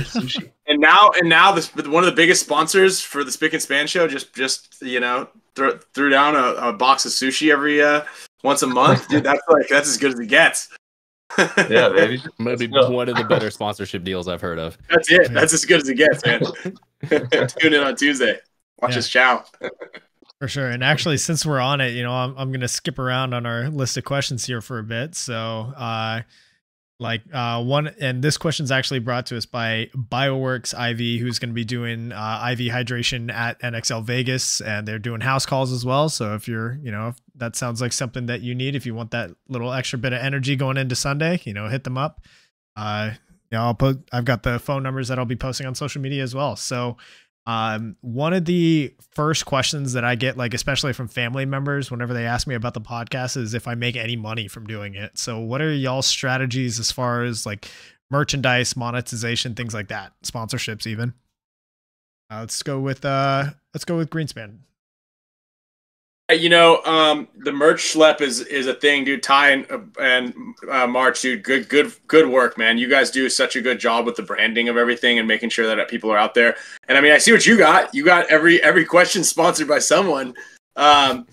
sushi. 0.04 0.50
and 0.68 0.80
now, 0.80 1.10
and 1.18 1.28
now, 1.28 1.50
this 1.50 1.74
one 1.74 2.04
of 2.04 2.06
the 2.06 2.16
biggest 2.16 2.42
sponsors 2.42 3.00
for 3.00 3.24
the 3.24 3.32
Spick 3.32 3.54
and 3.54 3.62
Span 3.62 3.86
show 3.86 4.06
just, 4.06 4.34
just 4.34 4.76
you 4.82 5.00
know, 5.00 5.28
threw, 5.56 5.78
threw 5.94 6.10
down 6.10 6.36
a, 6.36 6.68
a 6.68 6.72
box 6.72 7.04
of 7.06 7.12
sushi 7.12 7.50
every 7.50 7.82
uh, 7.82 8.04
once 8.42 8.62
a 8.62 8.66
month. 8.66 9.08
Dude, 9.08 9.24
that's 9.24 9.42
like 9.48 9.66
that's 9.68 9.88
as 9.88 9.96
good 9.96 10.12
as 10.12 10.20
it 10.20 10.26
gets. 10.26 10.68
yeah, 11.38 11.88
baby. 11.88 12.22
Maybe 12.38 12.68
one 12.68 13.08
of 13.08 13.16
the 13.16 13.24
better 13.24 13.50
sponsorship 13.50 14.04
deals 14.04 14.28
I've 14.28 14.40
heard 14.40 14.58
of. 14.58 14.78
That's 14.88 15.10
it. 15.10 15.32
That's 15.32 15.52
as 15.52 15.64
good 15.64 15.80
as 15.80 15.88
it 15.88 15.96
gets, 15.96 16.24
man. 16.24 16.42
Tune 17.48 17.74
in 17.74 17.82
on 17.82 17.96
Tuesday. 17.96 18.38
Watch 18.80 18.92
yeah. 18.92 18.98
us 18.98 19.08
chow. 19.08 19.44
For 20.38 20.48
sure. 20.48 20.68
And 20.68 20.84
actually, 20.84 21.16
since 21.16 21.44
we're 21.46 21.60
on 21.60 21.80
it, 21.80 21.94
you 21.94 22.02
know, 22.02 22.12
I'm, 22.12 22.34
I'm 22.36 22.50
going 22.50 22.60
to 22.60 22.68
skip 22.68 22.98
around 22.98 23.34
on 23.34 23.46
our 23.46 23.68
list 23.68 23.96
of 23.96 24.04
questions 24.04 24.44
here 24.44 24.60
for 24.60 24.78
a 24.78 24.82
bit. 24.82 25.14
So, 25.14 25.72
uh, 25.76 26.20
like 27.00 27.22
uh, 27.32 27.62
one 27.62 27.88
and 28.00 28.22
this 28.22 28.36
question 28.36 28.64
is 28.64 28.70
actually 28.70 29.00
brought 29.00 29.26
to 29.26 29.36
us 29.36 29.46
by 29.46 29.90
bioworks 29.96 30.72
iv 30.90 31.20
who's 31.20 31.38
going 31.38 31.50
to 31.50 31.54
be 31.54 31.64
doing 31.64 32.12
uh, 32.12 32.48
iv 32.52 32.58
hydration 32.58 33.32
at 33.32 33.60
nxl 33.60 34.04
vegas 34.04 34.60
and 34.60 34.86
they're 34.86 34.98
doing 34.98 35.20
house 35.20 35.44
calls 35.44 35.72
as 35.72 35.84
well. 35.84 36.08
So 36.08 36.34
if 36.34 36.46
you're 36.46 36.78
you 36.82 36.92
know 36.92 37.08
if 37.08 37.16
that 37.34 37.56
sounds 37.56 37.80
like 37.80 37.92
something 37.92 38.26
that 38.26 38.42
you 38.42 38.54
need 38.54 38.76
if 38.76 38.86
you 38.86 38.94
want 38.94 39.10
that 39.10 39.30
little 39.48 39.72
extra 39.72 39.98
bit 39.98 40.12
of 40.12 40.20
energy 40.20 40.54
going 40.54 40.76
into 40.76 40.94
sunday 40.94 41.40
you 41.44 41.52
know 41.52 41.68
hit 41.68 41.84
them 41.84 41.98
up. 41.98 42.20
Uh 42.76 43.10
you 43.50 43.58
know 43.58 43.64
i'll 43.64 43.74
put 43.74 44.08
i've 44.12 44.24
got 44.24 44.42
the 44.42 44.58
phone 44.58 44.82
numbers 44.82 45.08
that 45.08 45.18
i'll 45.18 45.24
be 45.24 45.36
posting 45.36 45.66
on 45.66 45.74
social 45.74 46.00
media 46.00 46.22
as 46.22 46.34
well. 46.34 46.54
So 46.54 46.96
um, 47.46 47.96
one 48.00 48.32
of 48.32 48.46
the 48.46 48.94
first 49.10 49.44
questions 49.44 49.92
that 49.92 50.04
I 50.04 50.14
get, 50.14 50.36
like 50.36 50.54
especially 50.54 50.92
from 50.94 51.08
family 51.08 51.44
members, 51.44 51.90
whenever 51.90 52.14
they 52.14 52.24
ask 52.26 52.46
me 52.46 52.54
about 52.54 52.74
the 52.74 52.80
podcast, 52.80 53.36
is 53.36 53.52
if 53.52 53.68
I 53.68 53.74
make 53.74 53.96
any 53.96 54.16
money 54.16 54.48
from 54.48 54.66
doing 54.66 54.94
it. 54.94 55.18
So, 55.18 55.38
what 55.40 55.60
are 55.60 55.72
y'all's 55.72 56.06
strategies 56.06 56.80
as 56.80 56.90
far 56.90 57.22
as 57.22 57.44
like 57.44 57.70
merchandise, 58.10 58.76
monetization, 58.76 59.54
things 59.54 59.74
like 59.74 59.88
that, 59.88 60.12
sponsorships, 60.24 60.86
even? 60.86 61.12
Uh, 62.30 62.40
let's 62.40 62.62
go 62.62 62.80
with 62.80 63.04
uh, 63.04 63.50
let's 63.74 63.84
go 63.84 63.96
with 63.96 64.08
Greenspan. 64.08 64.58
You 66.32 66.48
know, 66.48 66.82
um, 66.84 67.28
the 67.36 67.52
merch 67.52 67.82
schlep 67.82 68.22
is 68.22 68.40
is 68.40 68.66
a 68.66 68.72
thing, 68.72 69.04
dude. 69.04 69.22
Ty 69.22 69.50
and, 69.50 69.90
and 70.00 70.34
uh, 70.70 70.86
March, 70.86 71.20
dude, 71.20 71.42
good 71.42 71.68
good 71.68 71.92
good 72.06 72.26
work, 72.26 72.56
man. 72.56 72.78
You 72.78 72.88
guys 72.88 73.10
do 73.10 73.28
such 73.28 73.56
a 73.56 73.60
good 73.60 73.78
job 73.78 74.06
with 74.06 74.16
the 74.16 74.22
branding 74.22 74.70
of 74.70 74.78
everything 74.78 75.18
and 75.18 75.28
making 75.28 75.50
sure 75.50 75.66
that 75.66 75.88
people 75.90 76.10
are 76.10 76.16
out 76.16 76.32
there. 76.32 76.56
And 76.88 76.96
I 76.96 77.02
mean, 77.02 77.12
I 77.12 77.18
see 77.18 77.30
what 77.30 77.44
you 77.44 77.58
got. 77.58 77.94
You 77.94 78.06
got 78.06 78.26
every 78.30 78.62
every 78.62 78.86
question 78.86 79.22
sponsored 79.22 79.68
by 79.68 79.80
someone. 79.80 80.34
Um, 80.76 81.26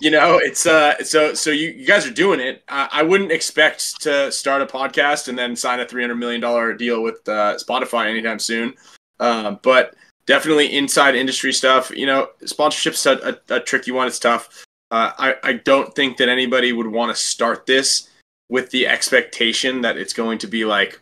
you 0.00 0.10
know, 0.10 0.38
it's 0.38 0.64
uh, 0.64 1.04
so 1.04 1.34
so 1.34 1.50
you, 1.50 1.68
you 1.68 1.86
guys 1.86 2.06
are 2.06 2.10
doing 2.10 2.40
it. 2.40 2.64
I, 2.70 2.88
I 2.90 3.02
wouldn't 3.02 3.30
expect 3.30 4.00
to 4.00 4.32
start 4.32 4.62
a 4.62 4.66
podcast 4.66 5.28
and 5.28 5.38
then 5.38 5.56
sign 5.56 5.80
a 5.80 5.86
three 5.86 6.02
hundred 6.02 6.16
million 6.16 6.40
dollar 6.40 6.72
deal 6.72 7.02
with 7.02 7.16
uh, 7.28 7.56
Spotify 7.56 8.06
anytime 8.06 8.38
soon. 8.38 8.72
Um, 9.20 9.60
but 9.62 9.94
definitely 10.28 10.76
inside 10.76 11.16
industry 11.16 11.52
stuff. 11.52 11.90
You 11.90 12.06
know, 12.06 12.28
sponsorship's 12.44 13.04
a, 13.06 13.38
a, 13.48 13.54
a 13.56 13.60
tricky 13.60 13.90
one. 13.90 14.06
It's 14.06 14.18
tough. 14.18 14.64
Uh, 14.90 15.12
I, 15.18 15.34
I 15.42 15.52
don't 15.54 15.92
think 15.94 16.18
that 16.18 16.28
anybody 16.28 16.72
would 16.72 16.86
want 16.86 17.14
to 17.14 17.20
start 17.20 17.66
this 17.66 18.10
with 18.48 18.70
the 18.70 18.86
expectation 18.86 19.80
that 19.82 19.96
it's 19.96 20.12
going 20.12 20.38
to 20.38 20.46
be 20.46 20.64
like 20.64 21.00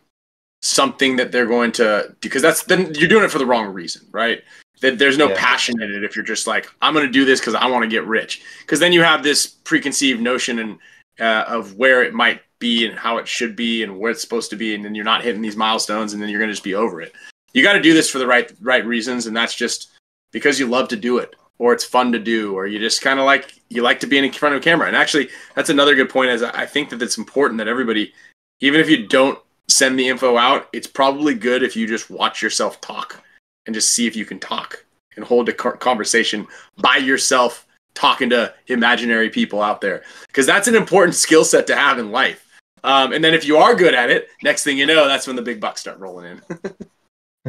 something 0.61 1.17
that 1.17 1.31
they're 1.31 1.45
going 1.45 1.71
to 1.73 2.15
because 2.21 2.41
that's 2.41 2.63
then 2.63 2.93
you're 2.95 3.07
doing 3.07 3.23
it 3.23 3.31
for 3.31 3.37
the 3.37 3.45
wrong 3.45 3.67
reason, 3.67 4.01
right? 4.11 4.41
That 4.81 4.97
there's 4.97 5.17
no 5.17 5.29
Yeah. 5.29 5.35
passion 5.37 5.81
in 5.81 5.93
it 5.93 6.03
if 6.03 6.15
you're 6.15 6.25
just 6.25 6.47
like 6.47 6.67
I'm 6.81 6.93
going 6.93 7.05
to 7.05 7.11
do 7.11 7.25
this 7.25 7.39
because 7.39 7.55
I 7.55 7.67
want 7.67 7.83
to 7.83 7.89
get 7.89 8.05
rich. 8.05 8.41
Because 8.61 8.79
then 8.79 8.93
you 8.93 9.03
have 9.03 9.23
this 9.23 9.45
preconceived 9.45 10.21
notion 10.21 10.59
and 10.59 10.79
uh, 11.19 11.45
of 11.47 11.75
where 11.75 12.03
it 12.03 12.13
might 12.13 12.41
be 12.59 12.85
and 12.85 12.97
how 12.97 13.17
it 13.17 13.27
should 13.27 13.55
be 13.55 13.83
and 13.83 13.99
where 13.99 14.11
it's 14.11 14.21
supposed 14.21 14.49
to 14.51 14.55
be, 14.55 14.73
and 14.75 14.83
then 14.85 14.95
you're 14.95 15.05
not 15.05 15.23
hitting 15.23 15.41
these 15.41 15.55
milestones, 15.55 16.13
and 16.13 16.21
then 16.21 16.29
you're 16.29 16.39
going 16.39 16.49
to 16.49 16.53
just 16.53 16.63
be 16.63 16.75
over 16.75 17.01
it. 17.01 17.13
You 17.57 17.63
got 17.63 17.73
to 17.73 17.81
do 17.81 17.95
this 17.95 18.07
for 18.07 18.19
the 18.19 18.27
right 18.27 18.51
right 18.61 18.85
reasons, 18.85 19.25
and 19.25 19.35
that's 19.35 19.55
just 19.55 19.89
because 20.31 20.59
you 20.59 20.67
love 20.67 20.89
to 20.89 20.95
do 20.95 21.17
it 21.17 21.35
or 21.57 21.73
it's 21.73 21.83
fun 21.83 22.11
to 22.11 22.19
do 22.19 22.53
or 22.53 22.67
you 22.67 22.77
just 22.77 23.01
kind 23.01 23.19
of 23.19 23.25
like 23.25 23.59
you 23.69 23.81
like 23.81 23.99
to 24.01 24.05
be 24.05 24.19
in 24.19 24.31
front 24.31 24.53
of 24.53 24.61
a 24.61 24.63
camera. 24.63 24.87
And 24.87 24.95
actually 24.95 25.29
that's 25.55 25.71
another 25.71 25.95
good 25.95 26.09
point 26.09 26.29
is 26.29 26.43
i 26.43 26.67
think 26.67 26.89
that 26.89 27.01
it's 27.01 27.17
important 27.17 27.57
that 27.57 27.67
everybody 27.67 28.13
even 28.59 28.79
if 28.79 28.87
you 28.87 29.07
don't 29.07 29.39
send 29.67 29.97
the 29.97 30.07
info 30.07 30.37
out 30.37 30.69
it's 30.71 30.85
probably 30.85 31.33
good 31.33 31.63
if 31.63 31.75
you 31.75 31.87
just 31.87 32.11
watch 32.11 32.43
yourself 32.43 32.79
talk 32.79 33.23
and 33.65 33.73
just 33.73 33.91
see 33.91 34.05
if 34.05 34.15
you 34.15 34.23
can 34.23 34.39
talk 34.39 34.85
and 35.15 35.25
hold 35.25 35.49
a 35.49 35.53
conversation 35.53 36.45
by 36.77 36.97
yourself 36.97 37.65
talking 37.95 38.29
to 38.29 38.53
imaginary 38.67 39.29
people 39.29 39.61
out 39.61 39.81
there. 39.81 40.03
Because 40.27 40.45
that's 40.45 40.67
an 40.67 40.75
important 40.75 41.15
skill 41.15 41.43
set 41.43 41.65
to 41.67 41.75
have 41.75 41.97
in 41.97 42.11
life. 42.11 42.45
Um, 42.83 43.11
and 43.11 43.23
then 43.23 43.33
if 43.33 43.43
you 43.43 43.57
are 43.57 43.73
good 43.73 43.95
at 43.95 44.11
it 44.11 44.29
next 44.43 44.63
thing 44.63 44.77
you 44.77 44.85
know 44.85 45.07
that's 45.07 45.25
when 45.25 45.35
the 45.35 45.41
big 45.41 45.59
bucks 45.59 45.81
start 45.81 45.97
rolling 45.97 46.39
in 46.53 46.71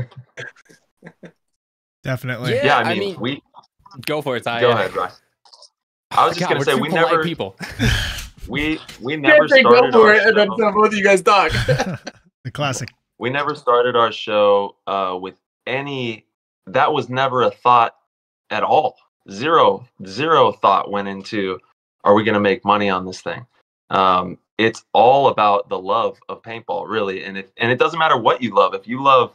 Definitely. 2.04 2.54
Yeah, 2.54 2.64
Yeah, 2.64 2.76
I 2.78 2.82
I 2.82 2.88
mean, 2.90 2.98
mean- 3.00 3.20
we 3.20 3.42
Go 4.06 4.20
for 4.22 4.36
it, 4.36 4.44
Ty. 4.44 4.60
go 4.60 4.70
ahead, 4.70 4.94
Ryan. 4.94 5.12
I 6.10 6.26
was 6.26 6.36
just 6.36 6.48
God, 6.48 6.54
gonna 6.54 6.64
say 6.64 6.74
we 6.74 6.88
never 6.88 7.22
people. 7.24 7.56
we 8.48 8.78
we 9.00 9.16
never 9.16 9.46
started 9.48 9.66
our 9.94 10.32
show- 10.46 10.72
both 10.72 10.86
of 10.88 10.94
you 10.94 11.02
guys 11.04 11.22
talk 11.22 11.50
the 12.44 12.50
classic. 12.52 12.90
we 13.18 13.28
never 13.30 13.54
started 13.54 13.96
our 13.96 14.12
show 14.12 14.76
uh, 14.86 15.18
with 15.20 15.34
any 15.66 16.24
that 16.66 16.92
was 16.92 17.08
never 17.08 17.42
a 17.42 17.50
thought 17.50 17.96
at 18.50 18.62
all 18.62 18.96
zero 19.30 19.86
zero 20.06 20.52
thought 20.52 20.90
went 20.90 21.08
into 21.08 21.58
are 22.04 22.14
we 22.14 22.24
going 22.24 22.34
to 22.34 22.40
make 22.40 22.64
money 22.64 22.88
on 22.88 23.04
this 23.04 23.20
thing 23.20 23.44
um, 23.90 24.38
it's 24.56 24.84
all 24.94 25.28
about 25.28 25.68
the 25.68 25.78
love 25.78 26.18
of 26.30 26.40
paintball 26.42 26.88
really 26.88 27.24
and 27.24 27.36
it 27.36 27.52
and 27.58 27.70
it 27.70 27.78
doesn't 27.78 27.98
matter 27.98 28.16
what 28.16 28.42
you 28.42 28.54
love 28.54 28.72
if 28.74 28.86
you 28.88 29.02
love 29.02 29.34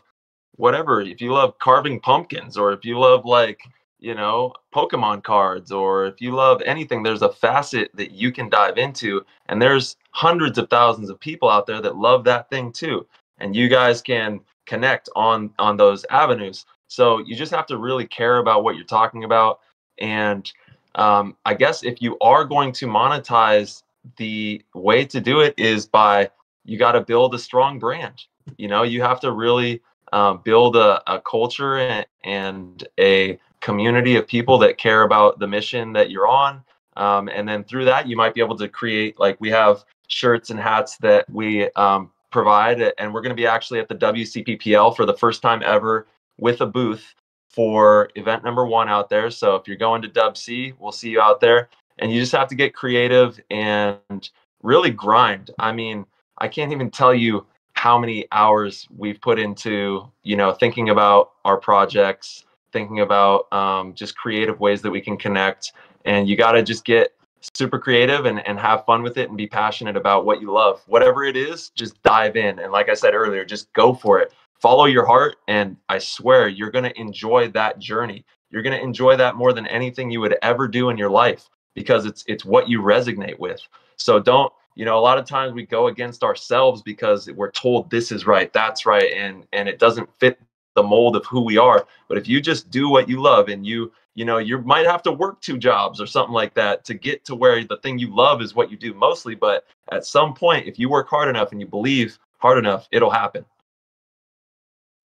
whatever 0.55 1.01
if 1.01 1.21
you 1.21 1.31
love 1.31 1.57
carving 1.59 1.99
pumpkins 1.99 2.57
or 2.57 2.73
if 2.73 2.85
you 2.85 2.99
love 2.99 3.25
like 3.25 3.61
you 3.99 4.13
know 4.13 4.53
pokemon 4.73 5.23
cards 5.23 5.71
or 5.71 6.05
if 6.05 6.21
you 6.21 6.31
love 6.31 6.61
anything 6.65 7.01
there's 7.01 7.21
a 7.21 7.31
facet 7.31 7.89
that 7.93 8.11
you 8.11 8.31
can 8.31 8.49
dive 8.49 8.77
into 8.77 9.25
and 9.47 9.61
there's 9.61 9.97
hundreds 10.13 10.57
of 10.57 10.69
thousands 10.69 11.09
of 11.09 11.19
people 11.19 11.49
out 11.49 11.65
there 11.65 11.81
that 11.81 11.97
love 11.97 12.23
that 12.23 12.49
thing 12.49 12.71
too. 12.71 13.05
And 13.39 13.55
you 13.55 13.67
guys 13.67 14.01
can 14.01 14.39
connect 14.65 15.09
on 15.15 15.51
on 15.59 15.75
those 15.75 16.05
avenues. 16.09 16.65
So 16.87 17.19
you 17.19 17.35
just 17.35 17.51
have 17.51 17.65
to 17.67 17.77
really 17.77 18.07
care 18.07 18.37
about 18.37 18.63
what 18.63 18.75
you're 18.75 18.85
talking 18.85 19.23
about. 19.25 19.59
And 19.99 20.49
um, 20.95 21.35
i 21.45 21.55
guess 21.55 21.83
if 21.83 22.03
you 22.03 22.17
are 22.19 22.45
going 22.45 22.71
to 22.71 22.85
monetize 22.85 23.81
the 24.17 24.61
way 24.75 25.03
to 25.05 25.19
do 25.19 25.39
it 25.39 25.55
is 25.57 25.87
by 25.87 26.29
you 26.65 26.77
got 26.77 26.91
to 26.91 27.01
build 27.01 27.33
a 27.33 27.39
strong 27.39 27.79
brand. 27.79 28.25
You 28.57 28.67
know 28.67 28.83
you 28.83 29.01
have 29.01 29.19
to 29.21 29.31
really 29.31 29.81
uh, 30.13 30.35
build 30.35 30.75
a, 30.75 31.01
a 31.11 31.19
culture 31.19 31.79
and, 31.79 32.05
and 32.23 32.87
a 32.99 33.39
community 33.61 34.15
of 34.15 34.27
people 34.27 34.59
that 34.59 34.77
care 34.77 35.01
about 35.01 35.39
the 35.39 35.47
mission 35.47 35.91
that 35.91 36.11
you're 36.11 36.27
on. 36.27 36.63
Um, 36.97 37.29
and 37.29 37.49
then 37.49 37.63
through 37.63 37.85
that 37.85 38.07
you 38.07 38.15
might 38.15 38.35
be 38.35 38.41
able 38.41 38.57
to 38.57 38.67
create 38.67 39.19
like 39.19 39.41
we 39.41 39.49
have 39.49 39.83
shirts 40.07 40.51
and 40.51 40.59
hats 40.59 40.97
that 40.97 41.27
we 41.31 41.67
um, 41.71 42.11
provide 42.29 42.79
and 42.99 43.11
we're 43.11 43.21
going 43.21 43.35
to 43.35 43.41
be 43.41 43.47
actually 43.47 43.79
at 43.79 43.87
the 43.87 43.95
wcppl 43.95 44.95
for 44.95 45.05
the 45.07 45.15
first 45.15 45.41
time 45.41 45.63
ever 45.65 46.07
with 46.37 46.61
a 46.61 46.65
booth 46.67 47.15
for 47.49 48.09
event 48.15 48.43
number 48.43 48.65
one 48.65 48.89
out 48.89 49.09
there. 49.09 49.31
So 49.31 49.55
if 49.55 49.67
you're 49.67 49.77
going 49.77 50.03
to 50.03 50.07
dub 50.07 50.37
c 50.37 50.73
we'll 50.77 50.91
see 50.91 51.09
you 51.09 51.21
out 51.21 51.39
there. 51.39 51.69
And 51.97 52.11
you 52.11 52.19
just 52.19 52.31
have 52.33 52.47
to 52.49 52.55
get 52.55 52.75
creative 52.75 53.39
and 53.49 54.29
really 54.61 54.91
grind. 54.91 55.49
I 55.57 55.71
mean 55.71 56.05
i 56.37 56.47
can't 56.47 56.71
even 56.71 56.91
tell 56.91 57.15
you 57.15 57.47
how 57.83 57.99
many 57.99 58.25
hours 58.31 58.87
we've 58.95 59.19
put 59.19 59.37
into 59.37 60.09
you 60.23 60.37
know 60.37 60.53
thinking 60.53 60.87
about 60.89 61.31
our 61.43 61.57
projects 61.57 62.45
thinking 62.73 63.01
about 63.01 63.51
um, 63.53 63.93
just 63.93 64.17
creative 64.17 64.59
ways 64.59 64.81
that 64.81 64.91
we 64.91 64.99
can 64.99 65.15
connect. 65.15 65.73
And 66.05 66.27
you 66.27 66.35
got 66.35 66.53
to 66.53 66.63
just 66.63 66.83
get 66.83 67.13
super 67.53 67.77
creative 67.77 68.25
and, 68.25 68.45
and 68.47 68.57
have 68.57 68.85
fun 68.85 69.03
with 69.03 69.17
it 69.17 69.27
and 69.27 69.37
be 69.37 69.47
passionate 69.47 69.95
about 69.95 70.25
what 70.25 70.41
you 70.41 70.51
love. 70.51 70.81
Whatever 70.87 71.23
it 71.23 71.37
is 71.37 71.69
just 71.69 72.01
dive 72.03 72.35
in. 72.35 72.59
And 72.59 72.71
like 72.71 72.89
i 72.89 72.93
said 72.93 73.13
earlier 73.13 73.45
just 73.45 73.71
go 73.73 73.93
for 73.93 74.19
it. 74.19 74.33
Follow 74.59 74.85
your 74.85 75.05
heart 75.05 75.35
and 75.47 75.77
i 75.89 75.97
swear 75.99 76.47
you're 76.47 76.71
going 76.71 76.89
to 76.89 76.99
enjoy 76.99 77.49
that 77.49 77.79
journey. 77.79 78.25
You're 78.49 78.63
going 78.63 78.77
to 78.77 78.83
enjoy 78.83 79.17
that 79.17 79.35
more 79.35 79.53
than 79.53 79.67
anything 79.67 80.09
you 80.09 80.21
would 80.21 80.37
ever 80.41 80.67
do 80.67 80.89
in 80.89 80.97
your 80.97 81.09
life 81.09 81.49
because 81.75 82.05
it's 82.05 82.23
it's 82.27 82.45
what 82.45 82.69
you 82.69 82.81
resonate 82.81 83.39
with. 83.39 83.59
So 83.97 84.19
don't 84.19 84.53
you 84.75 84.85
know 84.85 84.97
a 84.97 85.01
lot 85.01 85.17
of 85.17 85.25
times 85.25 85.53
we 85.53 85.65
go 85.65 85.87
against 85.87 86.23
ourselves 86.23 86.81
because 86.81 87.29
we're 87.31 87.51
told 87.51 87.89
this 87.89 88.11
is 88.11 88.25
right 88.25 88.51
that's 88.53 88.85
right 88.85 89.11
and 89.13 89.45
and 89.53 89.67
it 89.69 89.79
doesn't 89.79 90.09
fit 90.19 90.39
the 90.75 90.83
mold 90.83 91.15
of 91.15 91.25
who 91.25 91.41
we 91.41 91.57
are. 91.57 91.85
But 92.07 92.17
if 92.17 92.27
you 92.27 92.41
just 92.41 92.69
do 92.69 92.89
what 92.89 93.07
you 93.07 93.21
love 93.21 93.49
and 93.49 93.65
you 93.65 93.91
you 94.15 94.25
know 94.25 94.37
you 94.37 94.59
might 94.59 94.85
have 94.85 95.01
to 95.03 95.11
work 95.11 95.41
two 95.41 95.57
jobs 95.57 95.99
or 95.99 96.05
something 96.05 96.33
like 96.33 96.53
that 96.53 96.85
to 96.85 96.93
get 96.93 97.25
to 97.25 97.35
where 97.35 97.63
the 97.63 97.77
thing 97.77 97.97
you 97.97 98.15
love 98.15 98.41
is 98.41 98.53
what 98.53 98.69
you 98.69 98.77
do 98.77 98.93
mostly 98.93 99.33
but 99.33 99.65
at 99.91 100.05
some 100.05 100.35
point 100.35 100.67
if 100.67 100.77
you 100.77 100.87
work 100.87 101.09
hard 101.09 101.27
enough 101.27 101.51
and 101.51 101.59
you 101.59 101.65
believe 101.65 102.19
hard 102.37 102.57
enough 102.57 102.87
it'll 102.91 103.09
happen. 103.09 103.45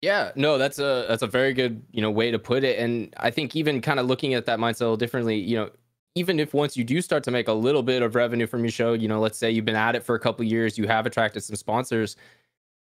Yeah, 0.02 0.32
no, 0.36 0.60
that's 0.60 0.78
a 0.78 1.06
that's 1.08 1.24
a 1.24 1.28
very 1.28 1.54
good 1.54 1.82
you 1.92 2.02
know 2.02 2.12
way 2.12 2.30
to 2.30 2.38
put 2.38 2.64
it, 2.64 2.78
and 2.78 3.12
I 3.18 3.32
think 3.32 3.56
even 3.56 3.82
kind 3.82 4.00
of 4.00 4.06
looking 4.06 4.36
at 4.36 4.46
that 4.46 4.60
mindset 4.60 4.82
a 4.82 4.84
little 4.84 4.98
differently, 4.98 5.38
you 5.38 5.58
know, 5.58 5.72
even 6.18 6.40
if 6.40 6.54
once 6.54 6.76
you 6.76 6.84
do 6.84 7.02
start 7.02 7.24
to 7.24 7.32
make 7.32 7.48
a 7.48 7.54
little 7.54 7.84
bit 7.84 8.02
of 8.02 8.16
revenue 8.16 8.48
from 8.48 8.64
your 8.64 8.72
show, 8.72 8.94
you 8.94 9.08
know, 9.08 9.20
let's 9.20 9.38
say 9.38 9.52
you've 9.52 9.66
been 9.66 9.76
at 9.76 9.96
it 9.96 10.04
for 10.04 10.16
a 10.16 10.20
couple 10.20 10.44
years, 10.44 10.78
you 10.78 10.88
have 10.88 11.06
attracted 11.06 11.44
some 11.44 11.56
sponsors. 11.56 12.16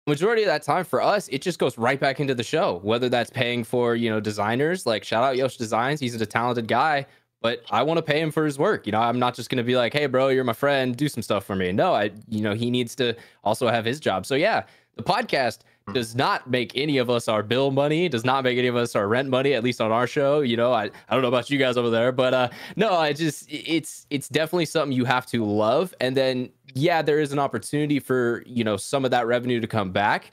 Majority 0.07 0.43
of 0.43 0.49
that 0.49 0.62
time 0.62 0.85
for 0.85 1.01
us, 1.01 1.28
it 1.28 1.41
just 1.41 1.59
goes 1.59 1.78
right 1.78 1.99
back 1.99 2.20
into 2.20 2.35
the 2.35 2.43
show. 2.43 2.80
Whether 2.83 3.09
that's 3.09 3.30
paying 3.30 3.64
for 3.64 3.97
you 3.97 4.11
know 4.11 4.20
designers, 4.20 4.85
like 4.85 5.05
shout 5.05 5.24
out 5.24 5.37
Yosh 5.37 5.57
Designs, 5.57 6.01
he's 6.01 6.20
a 6.20 6.26
talented 6.26 6.68
guy, 6.68 7.07
but 7.41 7.62
I 7.70 7.83
want 7.85 7.99
to 7.99 8.03
pay 8.03 8.20
him 8.20 8.30
for 8.30 8.45
his 8.45 8.59
work. 8.59 8.85
You 8.85 8.93
know, 8.93 9.01
I'm 9.01 9.18
not 9.18 9.35
just 9.35 9.49
gonna 9.49 9.62
be 9.62 9.76
like, 9.76 9.93
hey, 9.93 10.07
bro, 10.07 10.28
you're 10.28 10.45
my 10.45 10.53
friend, 10.53 10.95
do 10.97 11.09
some 11.09 11.22
stuff 11.22 11.45
for 11.45 11.57
me. 11.57 11.72
No, 11.72 11.95
I, 11.95 12.11
you 12.28 12.43
know, 12.43 12.55
he 12.55 12.70
needs 12.70 12.95
to 12.97 13.16
also 13.45 13.68
have 13.68 13.85
his 13.85 14.01
job. 14.01 14.26
So 14.26 14.35
yeah, 14.35 14.64
the 14.97 15.03
podcast 15.03 15.61
does 15.93 16.14
not 16.14 16.49
make 16.49 16.72
any 16.76 16.99
of 16.99 17.11
us 17.11 17.28
our 17.28 17.43
bill 17.43 17.70
money 17.70 18.09
does 18.09 18.24
not 18.24 18.45
make 18.45 18.59
any 18.59 18.68
of 18.68 18.76
us 18.76 18.95
our 18.95 19.09
rent 19.09 19.28
money 19.28 19.55
at 19.55 19.64
least 19.64 19.80
on 19.80 19.91
our 19.91 20.07
show 20.07 20.41
you 20.41 20.57
know? 20.57 20.72
I, 20.72 20.85
I 20.85 21.14
don't 21.14 21.22
know 21.22 21.28
about 21.28 21.51
you 21.51 21.59
guys 21.59 21.76
over 21.76 21.91
there 21.91 22.12
but 22.12 22.35
uh 22.35 22.49
no 22.76 22.95
i 22.95 23.12
just 23.12 23.47
it's 23.49 24.07
it's 24.11 24.28
definitely 24.28 24.66
something 24.66 24.97
you 24.97 25.05
have 25.05 25.26
to 25.26 25.45
love. 25.45 25.95
And 26.01 26.16
then 26.16 26.51
yeah 26.74 27.03
there 27.03 27.20
is 27.20 27.33
an 27.33 27.39
opportunity 27.39 27.99
for 27.99 28.43
you 28.47 28.64
know 28.64 28.76
some 28.76 29.05
of 29.05 29.11
that 29.11 29.26
revenue 29.26 29.61
to 29.61 29.66
come 29.66 29.91
back. 29.93 30.33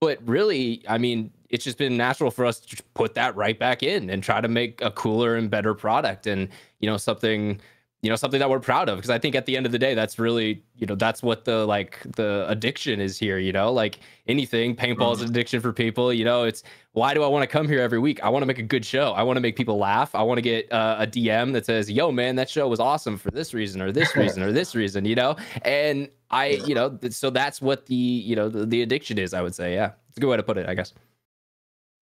But 0.00 0.18
really 0.26 0.82
i 0.88 0.98
mean 0.98 1.30
it's 1.48 1.64
just 1.64 1.78
been 1.78 1.96
natural 1.96 2.30
for 2.30 2.44
us 2.46 2.58
to 2.60 2.82
put 2.94 3.14
that 3.14 3.36
right 3.36 3.58
back 3.58 3.82
in 3.82 4.10
and 4.10 4.22
try 4.22 4.40
to 4.40 4.48
make 4.48 4.80
a 4.82 4.90
cooler 4.90 5.36
and 5.36 5.50
better 5.50 5.74
product 5.74 6.26
and 6.26 6.48
you 6.80 6.88
know 6.88 6.96
something 6.96 7.60
you 8.02 8.10
know 8.10 8.16
something 8.16 8.40
that 8.40 8.50
we're 8.50 8.60
proud 8.60 8.88
of 8.88 8.98
because 8.98 9.10
i 9.10 9.18
think 9.18 9.36
at 9.36 9.46
the 9.46 9.56
end 9.56 9.64
of 9.64 9.70
the 9.70 9.78
day 9.78 9.94
that's 9.94 10.18
really 10.18 10.62
you 10.76 10.86
know 10.86 10.96
that's 10.96 11.22
what 11.22 11.44
the 11.44 11.64
like 11.64 12.00
the 12.16 12.44
addiction 12.48 13.00
is 13.00 13.16
here 13.16 13.38
you 13.38 13.52
know? 13.52 13.72
Like 13.72 14.00
anything 14.26 14.74
paintball 14.74 15.14
is 15.14 15.22
an 15.22 15.28
addiction 15.28 15.60
for 15.60 15.72
people 15.72 16.12
you 16.12 16.24
know? 16.24 16.44
It's 16.44 16.64
why 16.92 17.14
do 17.14 17.22
i 17.22 17.26
want 17.28 17.44
to 17.44 17.46
come 17.46 17.68
here 17.68 17.80
every 17.80 18.00
week? 18.00 18.22
I 18.22 18.28
want 18.28 18.42
to 18.42 18.46
make 18.46 18.58
a 18.58 18.62
good 18.62 18.84
show. 18.84 19.12
I 19.12 19.22
want 19.22 19.36
to 19.36 19.40
make 19.40 19.56
people 19.56 19.78
laugh. 19.78 20.14
I 20.14 20.22
want 20.22 20.38
to 20.38 20.42
get 20.42 20.70
uh, 20.72 20.96
a 20.98 21.06
dm 21.06 21.52
that 21.52 21.64
says 21.64 21.90
yo 21.90 22.10
man 22.10 22.36
that 22.36 22.50
show 22.50 22.66
was 22.68 22.80
awesome 22.80 23.16
for 23.16 23.30
this 23.30 23.54
reason 23.54 23.80
or 23.80 23.92
this 23.92 24.16
reason 24.22 24.42
or 24.42 24.52
this 24.52 24.74
reason 24.74 25.04
you 25.04 25.14
know? 25.14 25.36
And 25.62 26.08
i 26.30 26.60
you 26.66 26.74
know 26.74 26.98
so 27.10 27.30
that's 27.30 27.62
what 27.62 27.86
the 27.86 27.94
you 27.94 28.34
know 28.34 28.48
the, 28.48 28.66
the 28.66 28.82
addiction 28.82 29.18
is 29.18 29.34
i 29.34 29.42
would 29.42 29.54
say 29.54 29.74
yeah. 29.74 29.92
It's 30.08 30.18
a 30.18 30.20
good 30.20 30.28
way 30.28 30.36
to 30.36 30.42
put 30.42 30.58
it 30.58 30.68
i 30.68 30.74
guess 30.74 30.92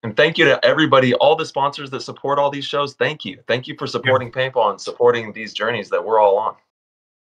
And 0.02 0.16
thank 0.16 0.38
you 0.38 0.46
to 0.46 0.64
everybody, 0.64 1.12
all 1.14 1.36
the 1.36 1.44
sponsors 1.44 1.90
that 1.90 2.00
support 2.00 2.38
all 2.38 2.50
these 2.50 2.64
shows. 2.64 2.94
Thank 2.94 3.24
you. 3.24 3.42
Thank 3.46 3.66
you 3.66 3.74
for 3.78 3.86
supporting 3.86 4.32
paintball 4.32 4.70
and 4.70 4.80
supporting 4.80 5.32
these 5.32 5.52
journeys 5.52 5.90
that 5.90 6.02
we're 6.02 6.18
all 6.18 6.38
on. 6.38 6.54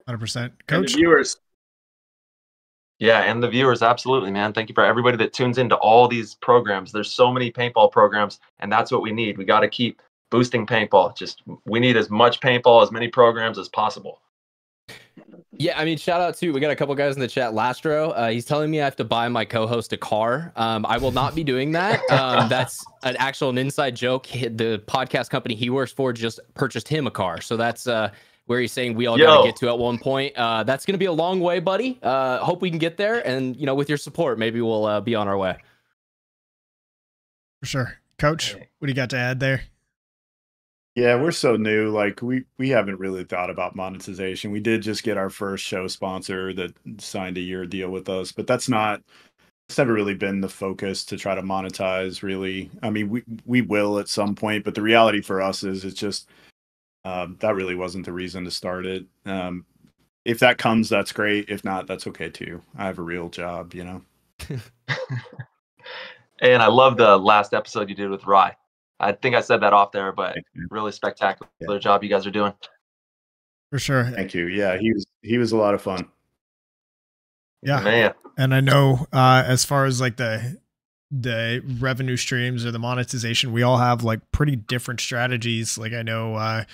100%. 0.08 0.36
And 0.36 0.52
the 0.52 0.64
Coach? 0.68 0.94
viewers 0.94 1.38
Yeah, 3.00 3.22
and 3.22 3.42
the 3.42 3.50
viewers, 3.50 3.82
absolutely, 3.82 4.30
man. 4.30 4.54
Thank 4.54 4.70
you 4.70 4.76
for 4.76 4.86
everybody 4.86 5.18
that 5.18 5.34
tunes 5.34 5.58
into 5.58 5.76
all 5.78 6.08
these 6.08 6.36
programs. 6.36 6.92
There's 6.92 7.12
so 7.12 7.32
many 7.32 7.52
paintball 7.52 7.92
programs, 7.92 8.40
and 8.60 8.72
that's 8.72 8.92
what 8.92 9.02
we 9.02 9.12
need. 9.12 9.40
We 9.40 9.46
got 9.46 9.62
to 9.62 9.68
keep 9.68 10.02
boosting 10.30 10.68
paintball. 10.68 11.18
Just 11.18 11.42
we 11.66 11.80
need 11.80 11.98
as 11.98 12.12
much 12.12 12.40
paintball, 12.42 12.84
as 12.84 12.92
many 12.92 13.08
programs 13.08 13.58
as 13.58 13.70
possible. 13.70 14.22
Yeah, 15.54 15.78
I 15.80 15.86
mean, 15.86 15.98
shout 15.98 16.22
out 16.22 16.36
to 16.38 16.52
we 16.52 16.60
got 16.60 16.72
a 16.72 16.76
couple 16.76 16.96
guys 16.96 17.16
in 17.16 17.22
the 17.22 17.28
chat. 17.28 17.52
Lastro, 17.54 18.14
uh, 18.16 18.30
he's 18.30 18.46
telling 18.46 18.72
me 18.72 18.82
I 18.82 18.86
have 18.86 18.96
to 18.96 19.04
buy 19.04 19.28
my 19.28 19.46
co-host 19.46 19.94
a 19.94 19.98
car. 19.98 20.52
Um, 20.56 20.86
I 20.88 20.98
will 20.98 21.12
not 21.12 21.36
be 21.36 21.44
doing 21.44 21.72
that. 21.74 22.00
Um, 22.10 22.50
that's 22.50 22.84
an 23.04 23.16
actual 23.18 23.50
an 23.50 23.58
inside 23.58 23.96
joke. 23.96 24.28
The 24.28 24.82
podcast 24.88 25.30
company 25.30 25.54
he 25.56 25.70
works 25.70 25.92
for 25.92 26.14
just 26.14 26.40
purchased 26.56 26.88
him 26.88 27.06
a 27.06 27.12
car, 27.12 27.42
so 27.42 27.58
that's 27.58 27.86
uh, 27.86 28.12
where 28.46 28.60
he's 28.60 28.72
saying 28.72 28.96
we 28.96 29.08
all 29.08 29.18
got 29.18 29.42
to 29.42 29.48
get 29.48 29.56
to 29.58 29.70
at 29.70 29.78
one 29.78 30.00
point. 30.00 30.36
Uh, 30.36 30.64
that's 30.64 30.86
going 30.86 30.94
to 30.94 31.00
be 31.00 31.06
a 31.06 31.12
long 31.12 31.40
way, 31.42 31.60
buddy. 31.60 32.00
Uh, 32.02 32.40
hope 32.40 32.62
we 32.62 32.70
can 32.70 32.80
get 32.80 32.98
there, 32.98 33.26
and 33.28 33.56
you 33.56 33.66
know, 33.66 33.76
with 33.76 33.90
your 33.90 33.98
support, 33.98 34.40
maybe 34.40 34.62
we'll 34.62 34.86
uh, 34.86 35.02
be 35.02 35.16
on 35.16 35.28
our 35.28 35.38
way. 35.38 35.58
For 37.60 37.66
sure, 37.68 38.00
Coach. 38.18 38.56
What 38.56 38.88
do 38.88 38.88
you 38.88 38.96
got 38.96 39.12
to 39.12 39.18
add 39.18 39.40
there? 39.40 39.64
Yeah, 40.96 41.16
we're 41.16 41.32
so 41.32 41.56
new. 41.56 41.90
Like 41.90 42.22
we 42.22 42.46
we 42.58 42.70
haven't 42.70 43.00
really 43.00 43.24
thought 43.24 43.50
about 43.50 43.76
monetization. 43.76 44.52
We 44.52 44.60
did 44.60 44.82
just 44.82 45.04
get 45.04 45.18
our 45.18 45.30
first 45.30 45.64
show 45.64 45.88
sponsor 45.88 46.54
that 46.54 46.74
signed 47.00 47.38
a 47.38 47.42
year 47.42 47.66
deal 47.66 47.90
with 47.90 48.10
us, 48.10 48.32
but 48.32 48.46
that's 48.46 48.68
not 48.68 49.02
it's 49.70 49.78
never 49.78 49.94
really 49.94 50.16
been 50.16 50.42
the 50.42 50.50
focus 50.50 51.06
to 51.06 51.18
try 51.18 51.34
to 51.34 51.42
monetize 51.42 52.24
really. 52.24 52.70
I 52.84 52.90
mean, 52.90 53.10
we 53.10 53.24
we 53.46 53.62
will 53.62 54.00
at 54.00 54.10
some 54.10 54.36
point, 54.36 54.66
but 54.66 54.76
the 54.76 54.82
reality 54.82 55.22
for 55.22 55.42
us 55.42 55.64
is 55.64 55.86
it's 55.86 56.00
just 56.00 56.28
um, 57.06 57.38
that 57.40 57.56
really 57.56 57.76
wasn't 57.76 58.06
the 58.06 58.14
reason 58.14 58.44
to 58.44 58.52
start 58.52 58.86
it. 58.86 59.06
Um, 59.26 59.66
if 60.26 60.40
that 60.40 60.58
comes, 60.58 60.90
that's 60.90 61.14
great. 61.14 61.50
If 61.50 61.64
not, 61.64 61.88
that's 61.88 62.08
okay 62.08 62.30
too. 62.30 62.62
I 62.78 62.86
have 62.86 63.00
a 63.00 63.04
real 63.04 63.30
job, 63.30 63.74
you 63.74 63.86
know. 63.86 64.02
and 66.42 66.62
I 66.62 66.68
love 66.68 66.98
the 66.98 67.18
last 67.18 67.54
episode 67.54 67.90
you 67.90 67.96
did 67.96 68.10
with 68.10 68.26
Rye. 68.26 68.56
I 69.02 69.14
think 69.14 69.36
I 69.36 69.42
said 69.42 69.62
that 69.62 69.74
off 69.74 69.92
there, 69.92 70.12
but 70.12 70.38
really 70.70 70.92
spectacular 70.92 71.50
yeah. 71.60 71.78
job 71.80 72.04
you 72.04 72.10
guys 72.10 72.26
are 72.28 72.32
doing. 72.32 72.54
For 73.72 73.80
sure. 73.80 74.06
Thank 74.06 74.34
you. 74.34 74.48
Yeah, 74.48 74.78
he 74.78 74.94
was 74.94 75.06
he 75.22 75.38
was 75.38 75.52
a 75.52 75.58
lot 75.58 75.74
of 75.74 75.82
fun. 75.82 76.08
Yeah. 77.64 77.82
Man. 77.82 78.14
And 78.38 78.54
I 78.54 78.60
know 78.60 79.08
uh 79.12 79.44
as 79.46 79.66
far 79.66 79.86
as 79.86 80.00
like 80.00 80.18
the 80.18 80.60
the 81.10 81.64
revenue 81.80 82.16
streams 82.16 82.66
or 82.66 82.72
the 82.72 82.80
monetization, 82.80 83.52
we 83.52 83.64
all 83.64 83.78
have 83.78 84.04
like 84.04 84.32
pretty 84.32 84.56
different 84.56 85.00
strategies. 85.00 85.78
Like 85.78 85.94
I 85.94 86.04
know 86.04 86.36
uh 86.36 86.66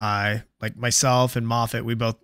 I 0.00 0.42
like 0.60 0.76
myself 0.76 1.36
and 1.36 1.46
Moffitt, 1.46 1.84
we 1.84 1.94
both 1.94 2.16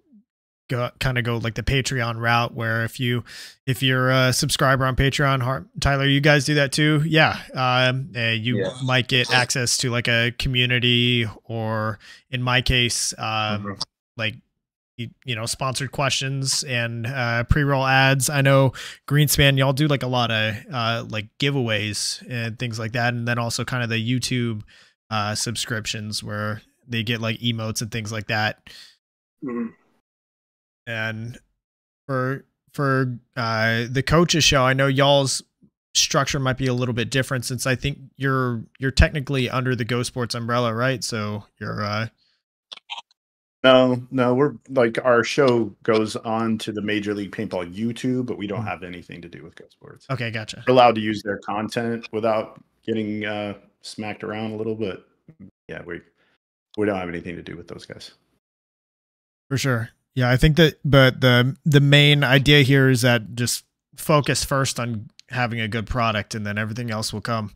go 0.74 0.90
kind 0.98 1.18
of 1.18 1.24
go 1.24 1.36
like 1.38 1.54
the 1.54 1.62
Patreon 1.62 2.18
route 2.18 2.54
where 2.54 2.84
if 2.84 2.98
you 2.98 3.24
if 3.66 3.82
you're 3.82 4.10
a 4.10 4.32
subscriber 4.32 4.84
on 4.84 4.96
Patreon, 4.96 5.66
Tyler, 5.80 6.06
you 6.06 6.20
guys 6.20 6.44
do 6.44 6.54
that 6.54 6.72
too. 6.72 7.02
Yeah, 7.06 7.38
um, 7.54 8.10
uh, 8.16 8.20
you 8.30 8.58
yeah. 8.58 8.72
might 8.82 9.08
get 9.08 9.32
access 9.32 9.76
to 9.78 9.90
like 9.90 10.08
a 10.08 10.32
community 10.38 11.26
or 11.44 11.98
in 12.30 12.42
my 12.42 12.60
case, 12.60 13.14
um, 13.18 13.24
mm-hmm. 13.24 13.72
like 14.16 14.34
you, 14.96 15.10
you, 15.24 15.34
know 15.34 15.46
sponsored 15.46 15.92
questions 15.92 16.62
and 16.64 17.06
uh, 17.06 17.44
pre-roll 17.44 17.86
ads. 17.86 18.28
I 18.28 18.40
know 18.40 18.72
Greenspan, 19.06 19.56
y'all 19.56 19.72
do 19.72 19.86
like 19.86 20.02
a 20.02 20.08
lot 20.08 20.30
of 20.30 20.54
uh, 20.72 21.04
like 21.08 21.26
giveaways 21.38 22.24
and 22.28 22.58
things 22.58 22.78
like 22.78 22.92
that, 22.92 23.14
and 23.14 23.26
then 23.26 23.38
also 23.38 23.64
kind 23.64 23.82
of 23.82 23.88
the 23.88 24.20
YouTube 24.20 24.62
uh, 25.10 25.34
subscriptions 25.34 26.22
where 26.22 26.62
they 26.86 27.02
get 27.02 27.20
like 27.20 27.38
emotes 27.40 27.80
and 27.80 27.90
things 27.90 28.12
like 28.12 28.26
that. 28.26 28.68
Mm-hmm 29.42 29.68
and 30.86 31.38
for 32.06 32.44
for 32.72 33.18
uh, 33.36 33.84
the 33.88 34.02
coaches 34.02 34.44
show, 34.44 34.62
I 34.62 34.72
know 34.72 34.86
y'all's 34.86 35.42
structure 35.94 36.40
might 36.40 36.58
be 36.58 36.66
a 36.66 36.74
little 36.74 36.92
bit 36.94 37.10
different 37.10 37.44
since 37.44 37.66
I 37.66 37.76
think 37.76 37.98
you're 38.16 38.64
you're 38.78 38.90
technically 38.90 39.48
under 39.48 39.76
the 39.76 39.84
Go 39.84 40.02
Sports 40.02 40.34
umbrella, 40.34 40.74
right? 40.74 41.02
So 41.02 41.44
you're 41.60 41.84
uh 41.84 42.08
no, 43.62 44.06
no, 44.10 44.34
we're 44.34 44.56
like 44.68 45.02
our 45.02 45.24
show 45.24 45.74
goes 45.84 46.16
on 46.16 46.58
to 46.58 46.72
the 46.72 46.82
Major 46.82 47.14
League 47.14 47.32
Paintball 47.32 47.74
YouTube, 47.74 48.26
but 48.26 48.36
we 48.36 48.46
don't 48.46 48.60
mm. 48.60 48.68
have 48.68 48.82
anything 48.82 49.22
to 49.22 49.28
do 49.28 49.42
with 49.42 49.54
Go 49.54 49.64
Sports. 49.70 50.06
Okay, 50.10 50.30
gotcha. 50.30 50.62
We're 50.66 50.74
allowed 50.74 50.96
to 50.96 51.00
use 51.00 51.22
their 51.22 51.38
content 51.38 52.08
without 52.12 52.60
getting 52.84 53.24
uh 53.24 53.54
smacked 53.80 54.24
around 54.24 54.52
a 54.52 54.56
little, 54.56 54.74
bit. 54.74 55.00
yeah, 55.68 55.82
we 55.86 56.00
we 56.76 56.86
don't 56.86 56.98
have 56.98 57.08
anything 57.08 57.36
to 57.36 57.42
do 57.42 57.56
with 57.56 57.68
those 57.68 57.86
guys. 57.86 58.12
For 59.48 59.56
sure. 59.56 59.90
Yeah, 60.14 60.30
I 60.30 60.36
think 60.36 60.56
that, 60.56 60.78
but 60.84 61.20
the 61.20 61.56
the 61.64 61.80
main 61.80 62.22
idea 62.22 62.62
here 62.62 62.88
is 62.88 63.02
that 63.02 63.34
just 63.34 63.64
focus 63.96 64.44
first 64.44 64.78
on 64.78 65.10
having 65.30 65.60
a 65.60 65.68
good 65.68 65.86
product, 65.86 66.34
and 66.34 66.46
then 66.46 66.56
everything 66.56 66.90
else 66.90 67.12
will 67.12 67.20
come. 67.20 67.52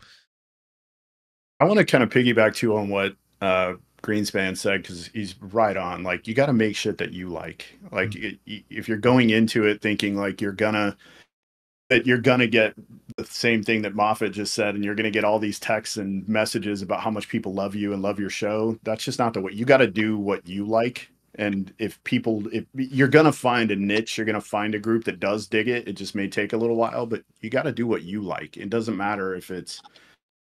I 1.61 1.65
want 1.65 1.79
to 1.79 1.85
kind 1.85 2.05
of 2.05 2.11
piggyback 2.11 2.55
too 2.55 2.77
on 2.77 2.89
what 2.89 3.15
uh, 3.41 3.75
Greenspan 4.03 4.57
said 4.57 4.83
because 4.83 5.07
he's 5.09 5.41
right 5.41 5.77
on. 5.77 6.03
Like, 6.03 6.27
you 6.27 6.35
got 6.35 6.47
to 6.47 6.53
make 6.53 6.77
shit 6.77 6.99
that 6.99 7.13
you 7.13 7.29
like. 7.29 7.79
Like, 7.93 8.11
mm-hmm. 8.11 8.37
it, 8.47 8.65
if 8.71 8.89
you're 8.89 8.99
going 8.99 9.31
into 9.31 9.65
it 9.65 9.81
thinking 9.81 10.17
like 10.17 10.41
you're 10.41 10.53
gonna 10.53 10.97
that 11.91 12.07
you're 12.07 12.19
gonna 12.19 12.47
get 12.47 12.75
the 13.17 13.25
same 13.25 13.63
thing 13.63 13.83
that 13.83 13.95
Moffitt 13.95 14.33
just 14.33 14.53
said, 14.55 14.75
and 14.75 14.85
you're 14.85 14.97
gonna 14.97 15.11
get 15.11 15.25
all 15.25 15.39
these 15.39 15.61
texts 15.61 15.97
and 15.97 16.29
messages 16.29 16.83
about 16.83 17.01
how 17.01 17.11
much 17.11 17.29
people 17.29 17.55
love 17.55 17.77
you 17.77 17.93
and 17.93 18.03
love 18.03 18.19
your 18.19 18.31
show. 18.31 18.77
That's 18.83 19.05
just 19.05 19.21
not 19.21 19.33
the 19.33 19.41
way. 19.41 19.53
You 19.53 19.65
got 19.65 19.79
to 19.79 19.87
do 19.87 20.19
what 20.19 20.47
you 20.47 20.67
like 20.67 21.09
and 21.35 21.73
if 21.79 22.03
people 22.05 22.43
if 22.53 22.65
you're 22.75 23.09
gonna 23.09 23.33
find 23.33 23.71
a 23.71 23.77
niche 23.77 24.17
you're 24.17 24.27
gonna 24.27 24.41
find 24.41 24.75
a 24.75 24.79
group 24.79 25.05
that 25.05 25.21
does 25.21 25.47
dig 25.47 25.69
it 25.69 25.87
it 25.87 25.93
just 25.95 26.15
may 26.15 26.29
take 26.29 26.53
a 26.53 26.57
little 26.57 26.77
while 26.77 27.07
but 27.07 27.23
you 27.41 27.51
got 27.51 27.63
to 27.63 27.73
do 27.73 27.87
what 27.87 28.03
you 28.03 28.23
like. 28.23 28.57
It 28.57 28.71
doesn't 28.71 28.97
matter 28.97 29.35
if 29.35 29.51
it's 29.51 29.83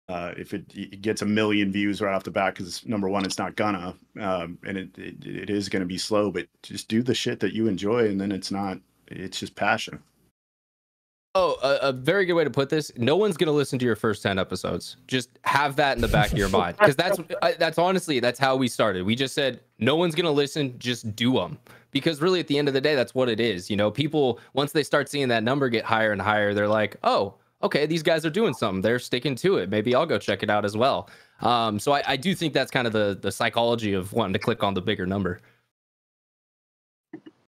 uh, 0.08 0.34
if 0.36 0.52
it, 0.54 0.64
it, 0.74 1.02
gets 1.02 1.22
a 1.22 1.26
million 1.26 1.70
views 1.70 2.00
right 2.00 2.14
off 2.14 2.24
the 2.24 2.32
bat 2.32 2.54
because 2.54 2.84
number 2.84 3.08
one 3.08 3.24
it's 3.24 3.38
not 3.38 3.54
gonna 3.54 3.94
um, 4.20 4.58
and 4.66 4.76
it, 4.76 4.98
it, 4.98 5.24
it 5.24 5.50
is 5.50 5.68
gonna 5.68 5.84
be 5.84 5.98
slow 5.98 6.30
but 6.30 6.46
just 6.62 6.88
do 6.88 7.02
the 7.02 7.14
shit 7.14 7.38
that 7.38 7.52
you 7.52 7.68
enjoy 7.68 8.08
and 8.08 8.20
then 8.20 8.32
it's 8.32 8.50
not 8.50 8.78
it's 9.06 9.38
just 9.38 9.54
passion 9.54 10.02
Oh, 11.36 11.56
a, 11.62 11.88
a, 11.90 11.92
very 11.92 12.24
good 12.24 12.32
way 12.32 12.42
to 12.42 12.50
put 12.50 12.70
this. 12.70 12.90
No 12.96 13.16
one's 13.16 13.36
gonna 13.36 13.52
listen 13.52 13.78
to 13.78 13.84
your 13.84 13.94
first 13.94 14.20
ten 14.20 14.36
episodes. 14.36 14.96
Just 15.06 15.30
have 15.44 15.76
that 15.76 15.96
in 15.96 16.00
the 16.00 16.08
back 16.08 16.32
of 16.32 16.38
your 16.38 16.48
mind, 16.48 16.76
because 16.76 16.96
that's 16.96 17.20
that's 17.56 17.78
honestly 17.78 18.18
that's 18.18 18.38
how 18.38 18.56
we 18.56 18.66
started. 18.66 19.04
We 19.04 19.14
just 19.14 19.32
said 19.32 19.60
no 19.78 19.94
one's 19.94 20.16
gonna 20.16 20.32
listen. 20.32 20.76
Just 20.80 21.14
do 21.14 21.34
them, 21.34 21.56
because 21.92 22.20
really 22.20 22.40
at 22.40 22.48
the 22.48 22.58
end 22.58 22.66
of 22.66 22.74
the 22.74 22.80
day, 22.80 22.96
that's 22.96 23.14
what 23.14 23.28
it 23.28 23.38
is. 23.38 23.70
You 23.70 23.76
know, 23.76 23.92
people 23.92 24.40
once 24.54 24.72
they 24.72 24.82
start 24.82 25.08
seeing 25.08 25.28
that 25.28 25.44
number 25.44 25.68
get 25.68 25.84
higher 25.84 26.10
and 26.10 26.20
higher, 26.20 26.52
they're 26.52 26.66
like, 26.66 26.96
oh, 27.04 27.34
okay, 27.62 27.86
these 27.86 28.02
guys 28.02 28.26
are 28.26 28.30
doing 28.30 28.52
something. 28.52 28.82
They're 28.82 28.98
sticking 28.98 29.36
to 29.36 29.58
it. 29.58 29.70
Maybe 29.70 29.94
I'll 29.94 30.06
go 30.06 30.18
check 30.18 30.42
it 30.42 30.50
out 30.50 30.64
as 30.64 30.76
well. 30.76 31.08
Um, 31.42 31.78
so 31.78 31.92
I, 31.92 32.02
I 32.06 32.16
do 32.16 32.34
think 32.34 32.54
that's 32.54 32.72
kind 32.72 32.88
of 32.88 32.92
the 32.92 33.16
the 33.20 33.30
psychology 33.30 33.92
of 33.92 34.12
wanting 34.12 34.32
to 34.32 34.40
click 34.40 34.64
on 34.64 34.74
the 34.74 34.82
bigger 34.82 35.06
number. 35.06 35.40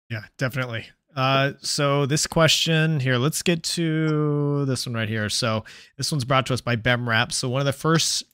Yeah, 0.08 0.22
definitely. 0.38 0.86
Uh, 1.14 1.52
so 1.60 2.06
this 2.06 2.26
question 2.26 3.00
here, 3.00 3.16
let's 3.16 3.42
get 3.42 3.62
to 3.62 4.64
this 4.64 4.86
one 4.86 4.94
right 4.94 5.08
here. 5.08 5.28
So 5.28 5.64
this 5.96 6.10
one's 6.10 6.24
brought 6.24 6.46
to 6.46 6.54
us 6.54 6.60
by 6.60 6.76
BEM 6.76 7.08
So 7.30 7.48
one 7.48 7.60
of 7.60 7.66
the 7.66 7.72
first 7.72 8.24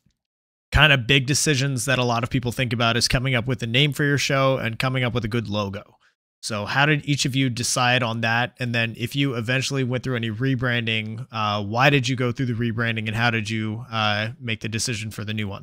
kind 0.72 0.92
of 0.92 1.06
big 1.06 1.26
decisions 1.26 1.84
that 1.84 1.98
a 1.98 2.04
lot 2.04 2.22
of 2.22 2.30
people 2.30 2.52
think 2.52 2.72
about 2.72 2.96
is 2.96 3.08
coming 3.08 3.34
up 3.34 3.46
with 3.46 3.62
a 3.62 3.66
name 3.66 3.92
for 3.92 4.04
your 4.04 4.18
show 4.18 4.56
and 4.56 4.78
coming 4.78 5.04
up 5.04 5.12
with 5.12 5.24
a 5.24 5.28
good 5.28 5.48
logo. 5.48 5.96
So 6.42 6.64
how 6.64 6.86
did 6.86 7.04
each 7.04 7.26
of 7.26 7.36
you 7.36 7.50
decide 7.50 8.02
on 8.02 8.22
that? 8.22 8.54
And 8.58 8.74
then 8.74 8.94
if 8.96 9.14
you 9.14 9.34
eventually 9.34 9.84
went 9.84 10.04
through 10.04 10.16
any 10.16 10.30
rebranding, 10.30 11.26
uh, 11.30 11.62
why 11.62 11.90
did 11.90 12.08
you 12.08 12.16
go 12.16 12.32
through 12.32 12.46
the 12.46 12.54
rebranding 12.54 13.08
and 13.08 13.14
how 13.14 13.30
did 13.30 13.50
you 13.50 13.84
uh, 13.90 14.28
make 14.40 14.60
the 14.60 14.68
decision 14.68 15.10
for 15.10 15.22
the 15.22 15.34
new 15.34 15.48
one? 15.48 15.62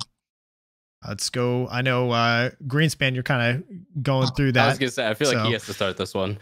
Let's 1.08 1.30
go. 1.30 1.68
I 1.70 1.82
know 1.82 2.12
uh, 2.12 2.52
Greenspan, 2.68 3.14
you're 3.14 3.24
kind 3.24 3.64
of 3.64 4.04
going 4.04 4.28
through 4.36 4.54
that. 4.54 4.66
I 4.66 4.70
was 4.70 4.80
gonna 4.80 4.92
say, 4.92 5.08
I 5.08 5.14
feel 5.14 5.30
so. 5.30 5.38
like 5.38 5.46
he 5.48 5.54
has 5.54 5.66
to 5.66 5.74
start 5.74 5.98
this 5.98 6.14
one. 6.14 6.38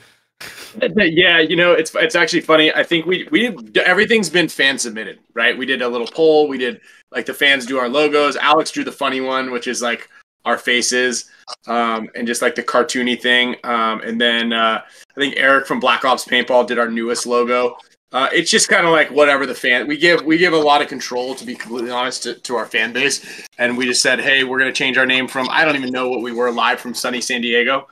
yeah, 0.95 1.39
you 1.39 1.55
know, 1.55 1.73
it's 1.73 1.93
it's 1.95 2.15
actually 2.15 2.41
funny. 2.41 2.73
I 2.73 2.83
think 2.83 3.05
we 3.05 3.27
we 3.31 3.55
everything's 3.83 4.29
been 4.29 4.47
fan 4.49 4.77
submitted, 4.77 5.19
right? 5.33 5.57
We 5.57 5.65
did 5.65 5.81
a 5.81 5.87
little 5.87 6.07
poll. 6.07 6.47
We 6.47 6.57
did 6.57 6.81
like 7.11 7.25
the 7.25 7.33
fans 7.33 7.65
do 7.65 7.77
our 7.77 7.89
logos. 7.89 8.35
Alex 8.35 8.71
drew 8.71 8.83
the 8.83 8.91
funny 8.91 9.21
one, 9.21 9.51
which 9.51 9.67
is 9.67 9.81
like 9.81 10.09
our 10.43 10.57
faces, 10.57 11.29
um, 11.67 12.09
and 12.15 12.27
just 12.27 12.41
like 12.41 12.55
the 12.55 12.63
cartoony 12.63 13.19
thing. 13.19 13.55
Um, 13.63 14.01
and 14.01 14.19
then 14.19 14.53
uh, 14.53 14.81
I 14.85 15.19
think 15.19 15.35
Eric 15.37 15.65
from 15.65 15.79
Black 15.79 16.05
Ops 16.05 16.25
Paintball 16.25 16.67
did 16.67 16.79
our 16.79 16.89
newest 16.89 17.25
logo. 17.25 17.77
Uh, 18.11 18.29
it's 18.31 18.49
just 18.49 18.69
kind 18.69 18.85
of 18.85 18.93
like 18.93 19.09
whatever 19.11 19.45
the 19.45 19.53
fan 19.53 19.87
we 19.87 19.97
give 19.97 20.21
we 20.23 20.37
give 20.37 20.53
a 20.53 20.57
lot 20.57 20.81
of 20.81 20.87
control 20.87 21.35
to 21.35 21.43
be 21.43 21.53
completely 21.53 21.91
honest 21.91 22.23
to, 22.23 22.35
to 22.35 22.55
our 22.55 22.65
fan 22.65 22.93
base 22.93 23.43
and 23.57 23.75
we 23.75 23.85
just 23.85 24.01
said 24.01 24.21
hey 24.21 24.45
we're 24.45 24.57
going 24.57 24.71
to 24.71 24.77
change 24.77 24.97
our 24.97 25.05
name 25.07 25.27
from 25.27 25.49
i 25.49 25.65
don't 25.65 25.75
even 25.75 25.89
know 25.89 26.07
what 26.07 26.21
we 26.21 26.31
were 26.31 26.49
live 26.49 26.79
from 26.79 26.93
sunny 26.93 27.19
san 27.19 27.41
diego 27.41 27.85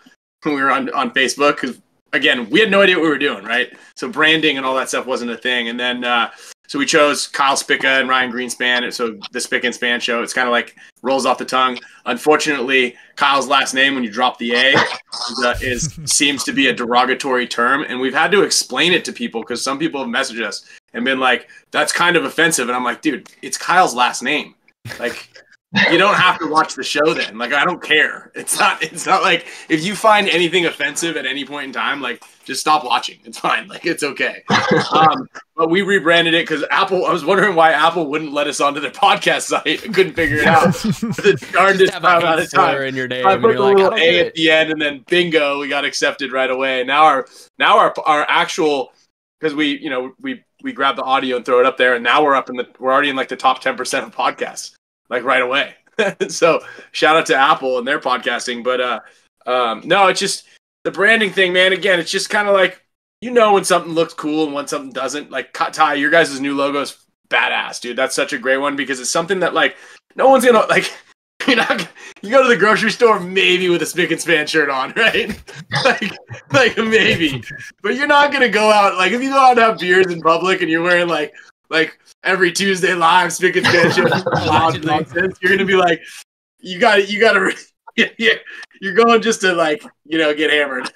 when 0.43 0.55
we 0.55 0.61
were 0.61 0.71
on, 0.71 0.89
on 0.93 1.11
facebook 1.11 1.59
because 1.59 1.81
again, 2.13 2.49
we 2.49 2.59
had 2.59 2.71
no 2.71 2.81
idea 2.81 2.95
what 2.95 3.03
we 3.03 3.09
were 3.09 3.17
doing, 3.17 3.43
right? 3.43 3.73
So 3.95 4.09
branding 4.09 4.57
and 4.57 4.65
all 4.65 4.75
that 4.75 4.89
stuff 4.89 5.05
wasn't 5.05 5.31
a 5.31 5.37
thing. 5.37 5.67
And 5.67 5.79
then 5.79 6.03
uh, 6.03 6.31
so 6.67 6.79
we 6.79 6.85
chose 6.85 7.27
Kyle 7.27 7.57
Spica 7.57 7.87
and 7.87 8.07
Ryan 8.07 8.31
Greenspan. 8.31 8.91
So 8.93 9.19
the 9.31 9.39
Spick 9.39 9.63
and 9.63 9.75
Span 9.75 9.99
show. 9.99 10.23
It's 10.23 10.33
kind 10.33 10.47
of 10.47 10.51
like 10.51 10.75
rolls 11.01 11.25
off 11.25 11.37
the 11.37 11.45
tongue. 11.45 11.77
Unfortunately, 12.05 12.95
Kyle's 13.15 13.47
last 13.47 13.73
name 13.73 13.95
when 13.95 14.03
you 14.03 14.11
drop 14.11 14.37
the 14.37 14.53
A 14.53 14.69
is, 14.69 15.43
uh, 15.43 15.55
is 15.61 15.99
seems 16.05 16.43
to 16.45 16.53
be 16.53 16.67
a 16.67 16.73
derogatory 16.73 17.47
term, 17.47 17.85
and 17.87 17.99
we've 17.99 18.13
had 18.13 18.31
to 18.31 18.41
explain 18.41 18.93
it 18.93 19.03
to 19.05 19.13
people 19.13 19.41
because 19.41 19.63
some 19.63 19.77
people 19.77 19.99
have 19.99 20.09
messaged 20.09 20.43
us 20.43 20.65
and 20.93 21.03
been 21.03 21.19
like, 21.19 21.47
"That's 21.71 21.91
kind 21.91 22.15
of 22.15 22.23
offensive," 22.23 22.69
and 22.69 22.75
I'm 22.75 22.83
like, 22.83 23.01
"Dude, 23.01 23.29
it's 23.41 23.57
Kyle's 23.57 23.93
last 23.93 24.23
name. 24.23 24.55
Like, 24.99 25.29
you 25.91 25.97
don't 25.97 26.15
have 26.15 26.37
to 26.39 26.47
watch 26.47 26.75
the 26.75 26.83
show 26.83 27.13
then. 27.13 27.37
Like 27.37 27.51
I 27.51 27.65
don't 27.65 27.81
care. 27.81 28.31
It's 28.35 28.59
not 28.59 28.83
it's 28.83 29.07
not 29.07 29.23
like 29.23 29.47
if 29.69 29.83
you 29.83 29.95
find 29.95 30.29
anything 30.29 30.65
offensive 30.65 31.17
at 31.17 31.25
any 31.25 31.45
point 31.45 31.67
in 31.67 31.73
time, 31.73 31.99
like 31.99 32.23
just 32.45 32.61
stop 32.61 32.83
watching. 32.83 33.17
It's 33.23 33.39
fine. 33.39 33.67
Like 33.67 33.85
it's 33.85 34.03
okay. 34.03 34.43
um, 34.91 35.27
but 35.55 35.71
we 35.71 35.81
rebranded 35.81 36.35
it 36.35 36.47
because 36.47 36.63
Apple. 36.69 37.05
I 37.05 37.11
was 37.11 37.25
wondering 37.25 37.55
why 37.55 37.71
Apple 37.71 38.07
wouldn't 38.07 38.33
let 38.33 38.47
us 38.47 38.61
onto 38.61 38.81
their 38.81 38.91
podcast 38.91 39.43
site. 39.43 39.83
I 39.83 39.91
couldn't 39.91 40.13
figure 40.13 40.37
it 40.37 40.45
out. 40.45 40.73
the 40.73 41.43
darndest 41.51 41.93
Have 41.93 42.03
a 42.03 42.17
amount 42.17 42.41
of 42.41 42.51
time. 42.51 42.81
in 42.83 42.95
your 42.95 43.07
name. 43.07 43.25
I 43.25 43.33
and 43.33 43.41
put 43.41 43.55
you're 43.55 43.57
the 43.57 43.63
like, 43.63 43.77
little 43.77 43.97
A 43.97 44.27
at 44.27 44.35
the 44.35 44.51
end, 44.51 44.71
and 44.71 44.81
then 44.81 45.03
bingo, 45.07 45.59
we 45.59 45.69
got 45.69 45.85
accepted 45.85 46.31
right 46.31 46.51
away. 46.51 46.83
Now 46.83 47.05
our 47.05 47.25
now 47.57 47.79
our 47.79 47.93
our 48.05 48.25
actual 48.29 48.93
because 49.39 49.55
we 49.55 49.79
you 49.79 49.89
know 49.89 50.13
we 50.21 50.43
we 50.61 50.71
grab 50.71 50.97
the 50.97 51.03
audio 51.03 51.37
and 51.37 51.45
throw 51.45 51.59
it 51.59 51.65
up 51.65 51.77
there, 51.77 51.95
and 51.95 52.03
now 52.03 52.23
we're 52.23 52.35
up 52.35 52.49
in 52.49 52.57
the 52.57 52.67
we're 52.77 52.93
already 52.93 53.09
in 53.09 53.15
like 53.15 53.29
the 53.29 53.35
top 53.35 53.59
ten 53.59 53.75
percent 53.75 54.05
of 54.05 54.15
podcasts 54.15 54.75
like 55.09 55.23
right 55.23 55.41
away. 55.41 55.75
so 56.29 56.61
shout 56.91 57.15
out 57.15 57.25
to 57.27 57.35
Apple 57.35 57.77
and 57.77 57.87
their 57.87 57.99
podcasting, 57.99 58.63
but 58.63 58.81
uh, 58.81 58.99
um, 59.45 59.81
no, 59.85 60.07
it's 60.07 60.19
just 60.19 60.45
the 60.83 60.91
branding 60.91 61.31
thing, 61.31 61.53
man. 61.53 61.73
Again, 61.73 61.99
it's 61.99 62.11
just 62.11 62.29
kind 62.29 62.47
of 62.47 62.53
like 62.53 62.83
you 63.21 63.31
know 63.31 63.53
when 63.53 63.63
something 63.63 63.93
looks 63.93 64.13
cool 64.13 64.45
and 64.45 64.53
when 64.53 64.67
something 64.67 64.91
doesn't. 64.91 65.31
Like 65.31 65.53
Ty, 65.53 65.95
your 65.95 66.11
guys' 66.11 66.39
new 66.39 66.55
logo 66.55 66.81
is 66.81 66.97
badass, 67.29 67.79
dude. 67.79 67.97
That's 67.97 68.15
such 68.15 68.33
a 68.33 68.37
great 68.37 68.57
one 68.57 68.75
because 68.75 68.99
it's 68.99 69.09
something 69.09 69.39
that 69.39 69.53
like 69.53 69.77
no 70.15 70.29
one's 70.29 70.45
gonna 70.45 70.65
like. 70.67 70.91
You're 71.47 71.57
not. 71.57 71.89
You 72.21 72.29
go 72.29 72.41
to 72.41 72.47
the 72.47 72.55
grocery 72.55 72.89
store 72.89 73.19
maybe 73.19 73.67
with 73.67 73.81
a 73.81 73.85
spick 73.85 74.11
and 74.11 74.21
span 74.21 74.47
shirt 74.47 74.69
on, 74.69 74.93
right? 74.95 75.29
like, 75.83 76.13
like 76.53 76.77
maybe, 76.77 77.43
but 77.81 77.95
you're 77.95 78.07
not 78.07 78.31
gonna 78.31 78.47
go 78.47 78.71
out 78.71 78.95
like 78.95 79.11
if 79.11 79.21
you 79.21 79.29
go 79.29 79.37
out 79.37 79.57
and 79.57 79.59
have 79.59 79.77
beers 79.77 80.07
in 80.07 80.21
public 80.21 80.61
and 80.61 80.71
you're 80.71 80.81
wearing 80.81 81.09
like 81.09 81.33
like 81.73 81.99
every 82.23 82.51
Tuesday 82.51 82.93
live 82.93 83.33
spick 83.33 83.57
and 83.57 83.65
span 83.65 83.91
shirt, 83.91 84.11
loud 84.11 84.25
Allegedly. 84.35 84.87
nonsense. 84.89 85.37
You're 85.41 85.51
gonna 85.51 85.65
be 85.65 85.75
like, 85.75 86.01
you 86.59 86.79
got 86.79 87.09
you 87.09 87.19
got 87.19 87.33
to 87.33 87.53
yeah, 87.97 88.07
yeah, 88.17 88.33
you're 88.79 88.93
going 88.93 89.21
just 89.21 89.41
to 89.41 89.53
like 89.53 89.83
you 90.05 90.17
know 90.17 90.33
get 90.33 90.51
hammered. 90.51 90.89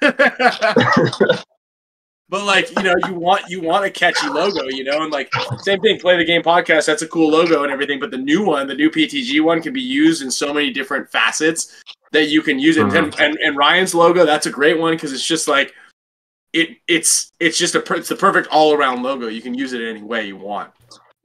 but 2.30 2.44
like 2.44 2.70
you 2.76 2.82
know 2.82 2.94
you 3.06 3.14
want 3.14 3.42
you 3.48 3.60
want 3.60 3.84
a 3.84 3.90
catchy 3.90 4.28
logo, 4.28 4.64
you 4.68 4.84
know, 4.84 5.02
and 5.02 5.12
like 5.12 5.30
same 5.58 5.80
thing. 5.80 5.98
Play 5.98 6.16
the 6.16 6.24
game 6.24 6.42
podcast. 6.42 6.86
That's 6.86 7.02
a 7.02 7.08
cool 7.08 7.30
logo 7.30 7.64
and 7.64 7.72
everything. 7.72 8.00
But 8.00 8.10
the 8.12 8.18
new 8.18 8.44
one, 8.44 8.66
the 8.66 8.74
new 8.74 8.90
PTG 8.90 9.42
one, 9.42 9.60
can 9.60 9.72
be 9.72 9.82
used 9.82 10.22
in 10.22 10.30
so 10.30 10.54
many 10.54 10.70
different 10.70 11.10
facets 11.10 11.82
that 12.12 12.28
you 12.28 12.40
can 12.40 12.58
use 12.58 12.76
it. 12.76 12.86
Mm-hmm. 12.86 12.96
And, 12.96 13.20
and 13.20 13.38
and 13.38 13.56
Ryan's 13.56 13.94
logo, 13.94 14.24
that's 14.24 14.46
a 14.46 14.50
great 14.50 14.78
one 14.78 14.94
because 14.94 15.12
it's 15.12 15.26
just 15.26 15.48
like 15.48 15.74
it 16.52 16.70
it's 16.86 17.32
it's 17.40 17.58
just 17.58 17.74
a 17.74 17.94
it's 17.94 18.08
the 18.08 18.16
perfect 18.16 18.48
all 18.48 18.72
around 18.74 19.02
logo. 19.02 19.28
You 19.28 19.42
can 19.42 19.54
use 19.54 19.72
it 19.72 19.82
any 19.82 20.02
way 20.02 20.26
you 20.26 20.36
want. 20.36 20.72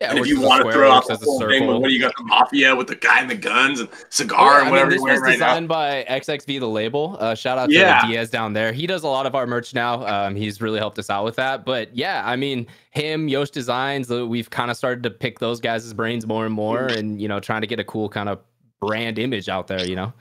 Yeah, 0.01 0.09
and 0.09 0.19
if 0.19 0.27
you 0.27 0.41
want 0.41 0.65
to 0.65 0.71
throw 0.71 0.91
out 0.91 1.07
the 1.07 1.15
whole 1.15 1.39
thing, 1.39 1.65
with 1.65 1.77
what 1.77 1.87
do 1.87 1.93
you 1.93 2.01
got? 2.01 2.13
The 2.17 2.23
mafia 2.23 2.75
with 2.75 2.87
the 2.87 2.95
guy 2.95 3.21
and 3.21 3.29
the 3.29 3.35
guns 3.35 3.79
and 3.79 3.87
cigar 4.09 4.55
Yeah, 4.55 4.59
and 4.59 4.67
I 4.67 4.71
whatever 4.71 4.89
mean, 4.91 4.99
you're 4.99 5.13
this 5.13 5.21
was 5.21 5.29
right 5.29 5.39
now. 5.39 5.45
designed 5.47 5.67
by 5.69 6.03
XXV 6.09 6.59
the 6.59 6.67
label. 6.67 7.15
Uh, 7.21 7.35
shout 7.35 7.57
out 7.57 7.71
Yeah. 7.71 8.01
to 8.01 8.07
Diaz 8.07 8.29
down 8.29 8.51
there. 8.51 8.73
He 8.73 8.85
does 8.85 9.03
a 9.03 9.07
lot 9.07 9.25
of 9.25 9.33
our 9.33 9.47
merch 9.47 9.73
now. 9.73 10.05
Um, 10.05 10.35
he's 10.35 10.59
really 10.61 10.79
helped 10.79 10.99
us 10.99 11.09
out 11.09 11.23
with 11.23 11.37
that. 11.37 11.63
But 11.63 11.95
yeah, 11.95 12.21
I 12.25 12.35
mean, 12.35 12.67
him, 12.91 13.29
Yosh 13.29 13.51
Designs, 13.51 14.11
uh, 14.11 14.27
we've 14.27 14.49
kind 14.49 14.69
of 14.69 14.75
started 14.75 15.03
to 15.03 15.09
pick 15.09 15.39
those 15.39 15.61
guys' 15.61 15.93
brains 15.93 16.25
more 16.27 16.45
and 16.45 16.53
more, 16.53 16.87
and 16.87 17.21
you 17.21 17.29
know, 17.29 17.39
trying 17.39 17.61
to 17.61 17.67
get 17.67 17.79
a 17.79 17.85
cool 17.85 18.09
kind 18.09 18.27
of 18.27 18.39
brand 18.81 19.17
image 19.19 19.47
out 19.47 19.67
there. 19.67 19.87
You 19.87 19.95
know, 19.95 20.11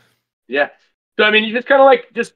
Yeah. 0.47 0.69
So 1.19 1.25
I 1.25 1.33
mean, 1.33 1.43
you 1.43 1.53
just 1.53 1.67
kind 1.67 1.81
of 1.81 1.87
like 1.87 2.07
just 2.15 2.35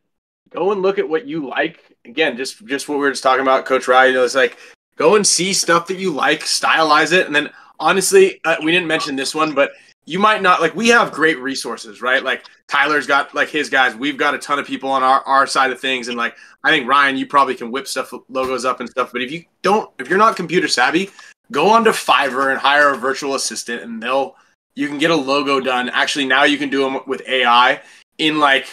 go 0.50 0.72
and 0.72 0.82
look 0.82 0.98
at 0.98 1.08
what 1.08 1.26
you 1.28 1.46
like. 1.46 1.78
Again, 2.06 2.36
just 2.36 2.64
just 2.66 2.88
what 2.88 2.96
we 2.96 3.02
were 3.02 3.10
just 3.10 3.22
talking 3.22 3.42
about, 3.42 3.66
Coach 3.66 3.88
Ryan. 3.88 4.12
You 4.12 4.18
know, 4.18 4.24
it's 4.24 4.34
like 4.34 4.58
go 4.96 5.16
and 5.16 5.26
see 5.26 5.52
stuff 5.52 5.86
that 5.88 5.98
you 5.98 6.12
like, 6.12 6.40
stylize 6.40 7.12
it, 7.12 7.26
and 7.26 7.34
then 7.34 7.50
honestly, 7.78 8.40
uh, 8.44 8.56
we 8.62 8.72
didn't 8.72 8.86
mention 8.86 9.16
this 9.16 9.34
one, 9.34 9.54
but 9.54 9.72
you 10.06 10.18
might 10.18 10.42
not 10.42 10.60
like. 10.60 10.74
We 10.74 10.88
have 10.88 11.12
great 11.12 11.38
resources, 11.38 12.00
right? 12.00 12.22
Like 12.22 12.44
Tyler's 12.68 13.06
got 13.06 13.34
like 13.34 13.48
his 13.48 13.68
guys. 13.68 13.94
We've 13.94 14.16
got 14.16 14.34
a 14.34 14.38
ton 14.38 14.58
of 14.58 14.66
people 14.66 14.90
on 14.90 15.02
our 15.02 15.20
our 15.22 15.46
side 15.46 15.72
of 15.72 15.80
things, 15.80 16.08
and 16.08 16.16
like 16.16 16.36
I 16.64 16.70
think 16.70 16.88
Ryan, 16.88 17.16
you 17.16 17.26
probably 17.26 17.54
can 17.54 17.70
whip 17.70 17.86
stuff 17.86 18.12
logos 18.28 18.64
up 18.64 18.80
and 18.80 18.88
stuff. 18.88 19.10
But 19.12 19.22
if 19.22 19.30
you 19.30 19.44
don't, 19.62 19.90
if 19.98 20.08
you're 20.08 20.18
not 20.18 20.36
computer 20.36 20.68
savvy, 20.68 21.10
go 21.50 21.68
onto 21.68 21.90
Fiverr 21.90 22.50
and 22.50 22.58
hire 22.58 22.90
a 22.92 22.96
virtual 22.96 23.34
assistant, 23.34 23.82
and 23.82 24.02
they'll 24.02 24.36
you 24.76 24.86
can 24.88 24.98
get 24.98 25.10
a 25.10 25.16
logo 25.16 25.58
done. 25.58 25.88
Actually, 25.88 26.26
now 26.26 26.44
you 26.44 26.58
can 26.58 26.68
do 26.68 26.82
them 26.82 27.00
with 27.06 27.22
AI 27.26 27.80
in 28.18 28.38
like 28.38 28.68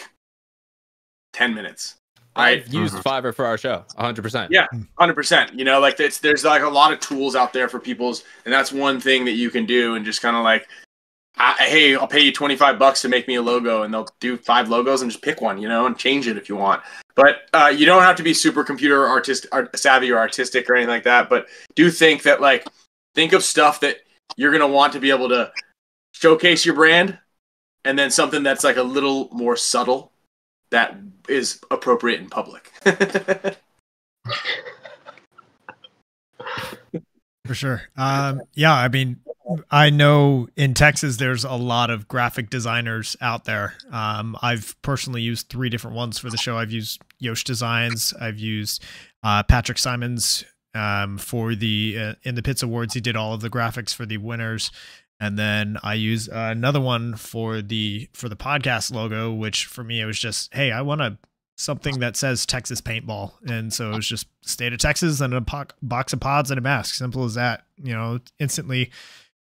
10 1.32 1.54
minutes. 1.54 1.96
Right? 2.36 2.62
I've 2.62 2.72
used 2.72 2.94
Fiverr 2.96 3.34
for 3.34 3.44
our 3.44 3.56
show, 3.56 3.84
100. 3.94 4.22
percent 4.22 4.50
Yeah, 4.50 4.66
100%. 4.98 5.56
You 5.56 5.64
know, 5.64 5.78
like 5.78 6.00
it's, 6.00 6.18
there's 6.18 6.44
like 6.44 6.62
a 6.62 6.68
lot 6.68 6.92
of 6.92 7.00
tools 7.00 7.36
out 7.36 7.52
there 7.52 7.68
for 7.68 7.78
people's, 7.78 8.24
and 8.44 8.52
that's 8.52 8.72
one 8.72 9.00
thing 9.00 9.24
that 9.26 9.32
you 9.32 9.50
can 9.50 9.66
do 9.66 9.94
and 9.94 10.04
just 10.04 10.20
kind 10.20 10.36
of 10.36 10.42
like, 10.42 10.68
I, 11.36 11.54
hey, 11.60 11.96
I'll 11.96 12.06
pay 12.06 12.20
you 12.20 12.32
25 12.32 12.78
bucks 12.78 13.02
to 13.02 13.08
make 13.08 13.28
me 13.28 13.36
a 13.36 13.42
logo, 13.42 13.82
and 13.82 13.92
they'll 13.92 14.08
do 14.20 14.36
five 14.36 14.68
logos 14.68 15.02
and 15.02 15.10
just 15.10 15.22
pick 15.22 15.40
one, 15.40 15.60
you 15.60 15.68
know, 15.68 15.86
and 15.86 15.96
change 15.96 16.28
it 16.28 16.36
if 16.36 16.48
you 16.48 16.56
want. 16.56 16.82
But 17.14 17.42
uh, 17.52 17.72
you 17.74 17.86
don't 17.86 18.02
have 18.02 18.16
to 18.16 18.22
be 18.22 18.34
super 18.34 18.64
computer 18.64 19.06
artist 19.06 19.46
art, 19.52 19.76
savvy 19.78 20.10
or 20.10 20.18
artistic 20.18 20.68
or 20.68 20.74
anything 20.74 20.90
like 20.90 21.04
that. 21.04 21.28
But 21.28 21.46
do 21.74 21.90
think 21.90 22.22
that 22.24 22.40
like 22.40 22.66
think 23.14 23.32
of 23.32 23.44
stuff 23.44 23.80
that 23.80 23.98
you're 24.36 24.52
gonna 24.52 24.66
want 24.66 24.92
to 24.94 25.00
be 25.00 25.10
able 25.10 25.28
to 25.28 25.52
showcase 26.12 26.66
your 26.66 26.74
brand, 26.74 27.18
and 27.84 27.98
then 27.98 28.10
something 28.10 28.42
that's 28.42 28.64
like 28.64 28.76
a 28.76 28.82
little 28.82 29.28
more 29.32 29.56
subtle 29.56 30.12
that 30.70 30.98
is 31.28 31.60
appropriate 31.70 32.20
in 32.20 32.28
public. 32.28 32.70
For 37.46 37.54
sure. 37.54 37.82
Um, 37.96 38.40
yeah, 38.54 38.72
I 38.72 38.88
mean, 38.88 39.20
I 39.70 39.90
know 39.90 40.48
in 40.56 40.72
Texas 40.72 41.18
there's 41.18 41.44
a 41.44 41.52
lot 41.52 41.90
of 41.90 42.08
graphic 42.08 42.48
designers 42.48 43.16
out 43.20 43.44
there. 43.44 43.74
Um, 43.92 44.36
I've 44.40 44.74
personally 44.80 45.20
used 45.20 45.48
three 45.48 45.68
different 45.68 45.96
ones 45.96 46.18
for 46.18 46.30
the 46.30 46.38
show. 46.38 46.56
I've 46.56 46.70
used 46.70 47.02
Yosh 47.18 47.44
Designs. 47.44 48.14
I've 48.18 48.38
used 48.38 48.82
uh, 49.22 49.42
Patrick 49.42 49.78
Simons 49.78 50.44
um, 50.74 51.18
for 51.18 51.54
the 51.54 51.96
uh, 51.98 52.14
in 52.22 52.34
the 52.34 52.42
Pits 52.42 52.62
Awards. 52.62 52.94
He 52.94 53.00
did 53.00 53.16
all 53.16 53.34
of 53.34 53.40
the 53.40 53.50
graphics 53.50 53.94
for 53.94 54.06
the 54.06 54.16
winners, 54.16 54.70
and 55.24 55.38
then 55.38 55.78
I 55.82 55.94
use 55.94 56.28
uh, 56.28 56.50
another 56.50 56.80
one 56.80 57.16
for 57.16 57.62
the 57.62 58.10
for 58.12 58.28
the 58.28 58.36
podcast 58.36 58.92
logo. 58.92 59.32
Which 59.32 59.64
for 59.64 59.82
me 59.82 60.00
it 60.02 60.04
was 60.04 60.18
just, 60.18 60.52
hey, 60.52 60.70
I 60.70 60.82
want 60.82 61.00
to 61.00 61.16
something 61.56 62.00
that 62.00 62.16
says 62.16 62.44
Texas 62.44 62.80
paintball. 62.82 63.32
And 63.48 63.72
so 63.72 63.92
it 63.92 63.96
was 63.96 64.08
just 64.08 64.26
state 64.42 64.72
of 64.74 64.80
Texas 64.80 65.20
and 65.20 65.32
a 65.32 65.40
box 65.82 66.12
of 66.12 66.20
pods 66.20 66.50
and 66.50 66.58
a 66.58 66.60
mask. 66.60 66.94
Simple 66.94 67.24
as 67.24 67.34
that. 67.34 67.64
You 67.76 67.94
know, 67.94 68.20
instantly 68.38 68.90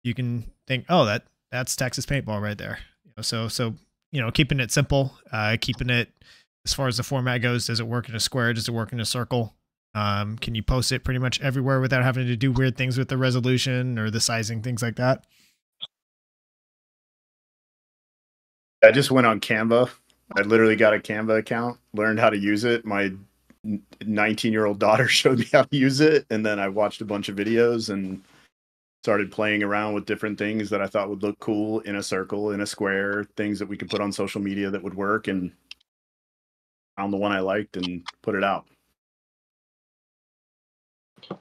you 0.02 0.12
can 0.12 0.50
think, 0.66 0.84
oh, 0.90 1.06
that 1.06 1.24
that's 1.50 1.76
Texas 1.76 2.04
paintball 2.04 2.42
right 2.42 2.58
there. 2.58 2.80
You 3.04 3.12
know, 3.16 3.22
so 3.22 3.48
so 3.48 3.74
you 4.12 4.20
know, 4.20 4.30
keeping 4.30 4.60
it 4.60 4.70
simple, 4.70 5.14
uh, 5.32 5.56
keeping 5.60 5.88
it 5.88 6.10
as 6.66 6.74
far 6.74 6.88
as 6.88 6.98
the 6.98 7.02
format 7.02 7.40
goes. 7.40 7.68
Does 7.68 7.80
it 7.80 7.86
work 7.86 8.06
in 8.08 8.14
a 8.14 8.20
square? 8.20 8.52
Does 8.52 8.68
it 8.68 8.74
work 8.74 8.92
in 8.92 9.00
a 9.00 9.06
circle? 9.06 9.54
Um, 9.94 10.36
can 10.36 10.54
you 10.54 10.62
post 10.62 10.92
it 10.92 11.04
pretty 11.04 11.20
much 11.20 11.40
everywhere 11.40 11.80
without 11.80 12.04
having 12.04 12.26
to 12.26 12.36
do 12.36 12.52
weird 12.52 12.76
things 12.76 12.98
with 12.98 13.08
the 13.08 13.16
resolution 13.16 13.98
or 13.98 14.10
the 14.10 14.20
sizing, 14.20 14.62
things 14.62 14.82
like 14.82 14.96
that? 14.96 15.24
I 18.82 18.90
just 18.90 19.10
went 19.10 19.26
on 19.26 19.40
Canva. 19.40 19.90
I 20.36 20.40
literally 20.42 20.76
got 20.76 20.94
a 20.94 20.98
Canva 20.98 21.38
account, 21.38 21.78
learned 21.92 22.18
how 22.18 22.30
to 22.30 22.38
use 22.38 22.64
it. 22.64 22.84
My 22.84 23.12
19 24.04 24.52
year 24.52 24.66
old 24.66 24.78
daughter 24.78 25.08
showed 25.08 25.40
me 25.40 25.46
how 25.52 25.62
to 25.62 25.76
use 25.76 26.00
it, 26.00 26.26
and 26.30 26.44
then 26.44 26.58
I 26.58 26.68
watched 26.68 27.00
a 27.00 27.04
bunch 27.06 27.28
of 27.28 27.36
videos 27.36 27.90
and 27.90 28.22
started 29.02 29.32
playing 29.32 29.62
around 29.62 29.94
with 29.94 30.06
different 30.06 30.38
things 30.38 30.68
that 30.70 30.82
I 30.82 30.86
thought 30.86 31.08
would 31.08 31.22
look 31.22 31.38
cool 31.40 31.80
in 31.80 31.96
a 31.96 32.02
circle, 32.02 32.52
in 32.52 32.60
a 32.60 32.66
square, 32.66 33.26
things 33.36 33.58
that 33.58 33.68
we 33.68 33.76
could 33.76 33.90
put 33.90 34.00
on 34.00 34.12
social 34.12 34.40
media 34.40 34.70
that 34.70 34.82
would 34.82 34.94
work, 34.94 35.28
and 35.28 35.52
found 36.96 37.12
the 37.12 37.18
one 37.18 37.32
I 37.32 37.40
liked 37.40 37.76
and 37.76 38.06
put 38.22 38.34
it 38.34 38.44
out. 38.44 38.66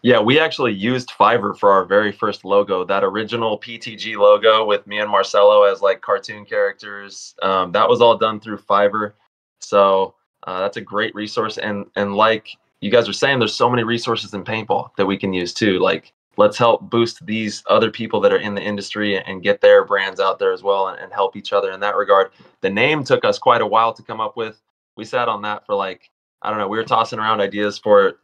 Yeah, 0.01 0.19
we 0.19 0.39
actually 0.39 0.73
used 0.73 1.09
Fiverr 1.09 1.57
for 1.57 1.71
our 1.71 1.85
very 1.85 2.11
first 2.11 2.45
logo. 2.45 2.83
That 2.83 3.03
original 3.03 3.59
PTG 3.59 4.17
logo 4.17 4.65
with 4.65 4.85
me 4.87 4.99
and 4.99 5.09
Marcello 5.09 5.63
as 5.63 5.81
like 5.81 6.01
cartoon 6.01 6.45
characters. 6.45 7.35
Um, 7.41 7.71
that 7.73 7.87
was 7.87 8.01
all 8.01 8.17
done 8.17 8.39
through 8.39 8.57
Fiverr. 8.59 9.13
So 9.59 10.15
uh, 10.47 10.61
that's 10.61 10.77
a 10.77 10.81
great 10.81 11.13
resource. 11.15 11.57
And 11.57 11.85
and 11.95 12.15
like 12.15 12.49
you 12.81 12.89
guys 12.91 13.09
are 13.09 13.13
saying, 13.13 13.39
there's 13.39 13.53
so 13.53 13.69
many 13.69 13.83
resources 13.83 14.33
in 14.33 14.43
paintball 14.43 14.91
that 14.97 15.05
we 15.05 15.17
can 15.17 15.33
use 15.33 15.53
too. 15.53 15.79
Like 15.79 16.13
let's 16.37 16.57
help 16.57 16.89
boost 16.89 17.25
these 17.25 17.63
other 17.67 17.91
people 17.91 18.21
that 18.21 18.31
are 18.31 18.37
in 18.37 18.55
the 18.55 18.61
industry 18.61 19.21
and 19.21 19.43
get 19.43 19.59
their 19.59 19.83
brands 19.83 20.21
out 20.21 20.39
there 20.39 20.53
as 20.53 20.63
well 20.63 20.87
and, 20.87 20.99
and 20.99 21.11
help 21.11 21.35
each 21.35 21.51
other 21.51 21.71
in 21.71 21.81
that 21.81 21.97
regard. 21.97 22.31
The 22.61 22.69
name 22.69 23.03
took 23.03 23.25
us 23.25 23.37
quite 23.37 23.61
a 23.61 23.67
while 23.67 23.93
to 23.93 24.03
come 24.03 24.21
up 24.21 24.37
with. 24.37 24.61
We 24.95 25.03
sat 25.03 25.27
on 25.27 25.41
that 25.41 25.65
for 25.65 25.75
like 25.75 26.09
I 26.41 26.49
don't 26.49 26.59
know. 26.59 26.67
We 26.69 26.77
were 26.77 26.85
tossing 26.85 27.19
around 27.19 27.41
ideas 27.41 27.77
for 27.77 28.19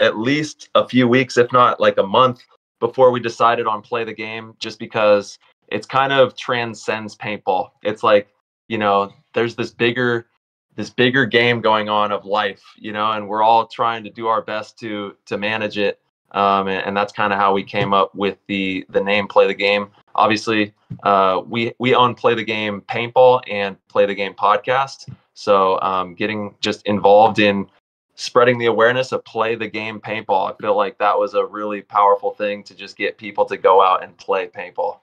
at 0.00 0.18
least 0.18 0.68
a 0.74 0.86
few 0.86 1.06
weeks, 1.08 1.36
if 1.36 1.52
not 1.52 1.80
like 1.80 1.98
a 1.98 2.02
month, 2.02 2.42
before 2.80 3.10
we 3.10 3.20
decided 3.20 3.66
on 3.66 3.82
play 3.82 4.04
the 4.04 4.12
game, 4.12 4.54
just 4.58 4.78
because 4.78 5.38
it's 5.68 5.86
kind 5.86 6.12
of 6.12 6.36
transcends 6.36 7.16
paintball. 7.16 7.70
It's 7.82 8.02
like, 8.02 8.28
you 8.68 8.78
know, 8.78 9.12
there's 9.34 9.54
this 9.54 9.70
bigger 9.70 10.26
this 10.74 10.88
bigger 10.88 11.26
game 11.26 11.60
going 11.60 11.90
on 11.90 12.12
of 12.12 12.24
life, 12.24 12.62
you 12.78 12.92
know, 12.92 13.12
and 13.12 13.28
we're 13.28 13.42
all 13.42 13.66
trying 13.66 14.02
to 14.04 14.10
do 14.10 14.26
our 14.26 14.42
best 14.42 14.78
to 14.80 15.16
to 15.26 15.38
manage 15.38 15.78
it. 15.78 16.00
Um, 16.32 16.66
and, 16.68 16.86
and 16.86 16.96
that's 16.96 17.12
kind 17.12 17.30
of 17.32 17.38
how 17.38 17.52
we 17.52 17.62
came 17.62 17.92
up 17.92 18.14
with 18.14 18.38
the 18.46 18.84
the 18.90 19.00
name 19.00 19.28
play 19.28 19.46
the 19.46 19.54
game. 19.54 19.90
obviously 20.14 20.72
uh, 21.02 21.42
we 21.46 21.72
we 21.78 21.94
own 21.94 22.14
Play 22.14 22.34
the 22.34 22.44
Game 22.44 22.82
Paintball 22.82 23.40
and 23.50 23.76
Play 23.88 24.06
the 24.06 24.14
Game 24.14 24.34
Podcast. 24.34 25.12
So 25.34 25.80
um, 25.80 26.14
getting 26.14 26.54
just 26.60 26.84
involved 26.86 27.38
in 27.38 27.66
spreading 28.22 28.56
the 28.56 28.66
awareness 28.66 29.10
of 29.10 29.24
play 29.24 29.56
the 29.56 29.66
game 29.66 30.00
paintball. 30.00 30.52
I 30.52 30.56
feel 30.60 30.76
like 30.76 30.96
that 30.98 31.18
was 31.18 31.34
a 31.34 31.44
really 31.44 31.82
powerful 31.82 32.30
thing 32.30 32.62
to 32.64 32.74
just 32.74 32.96
get 32.96 33.18
people 33.18 33.44
to 33.46 33.56
go 33.56 33.82
out 33.82 34.04
and 34.04 34.16
play 34.16 34.46
paintball. 34.46 34.98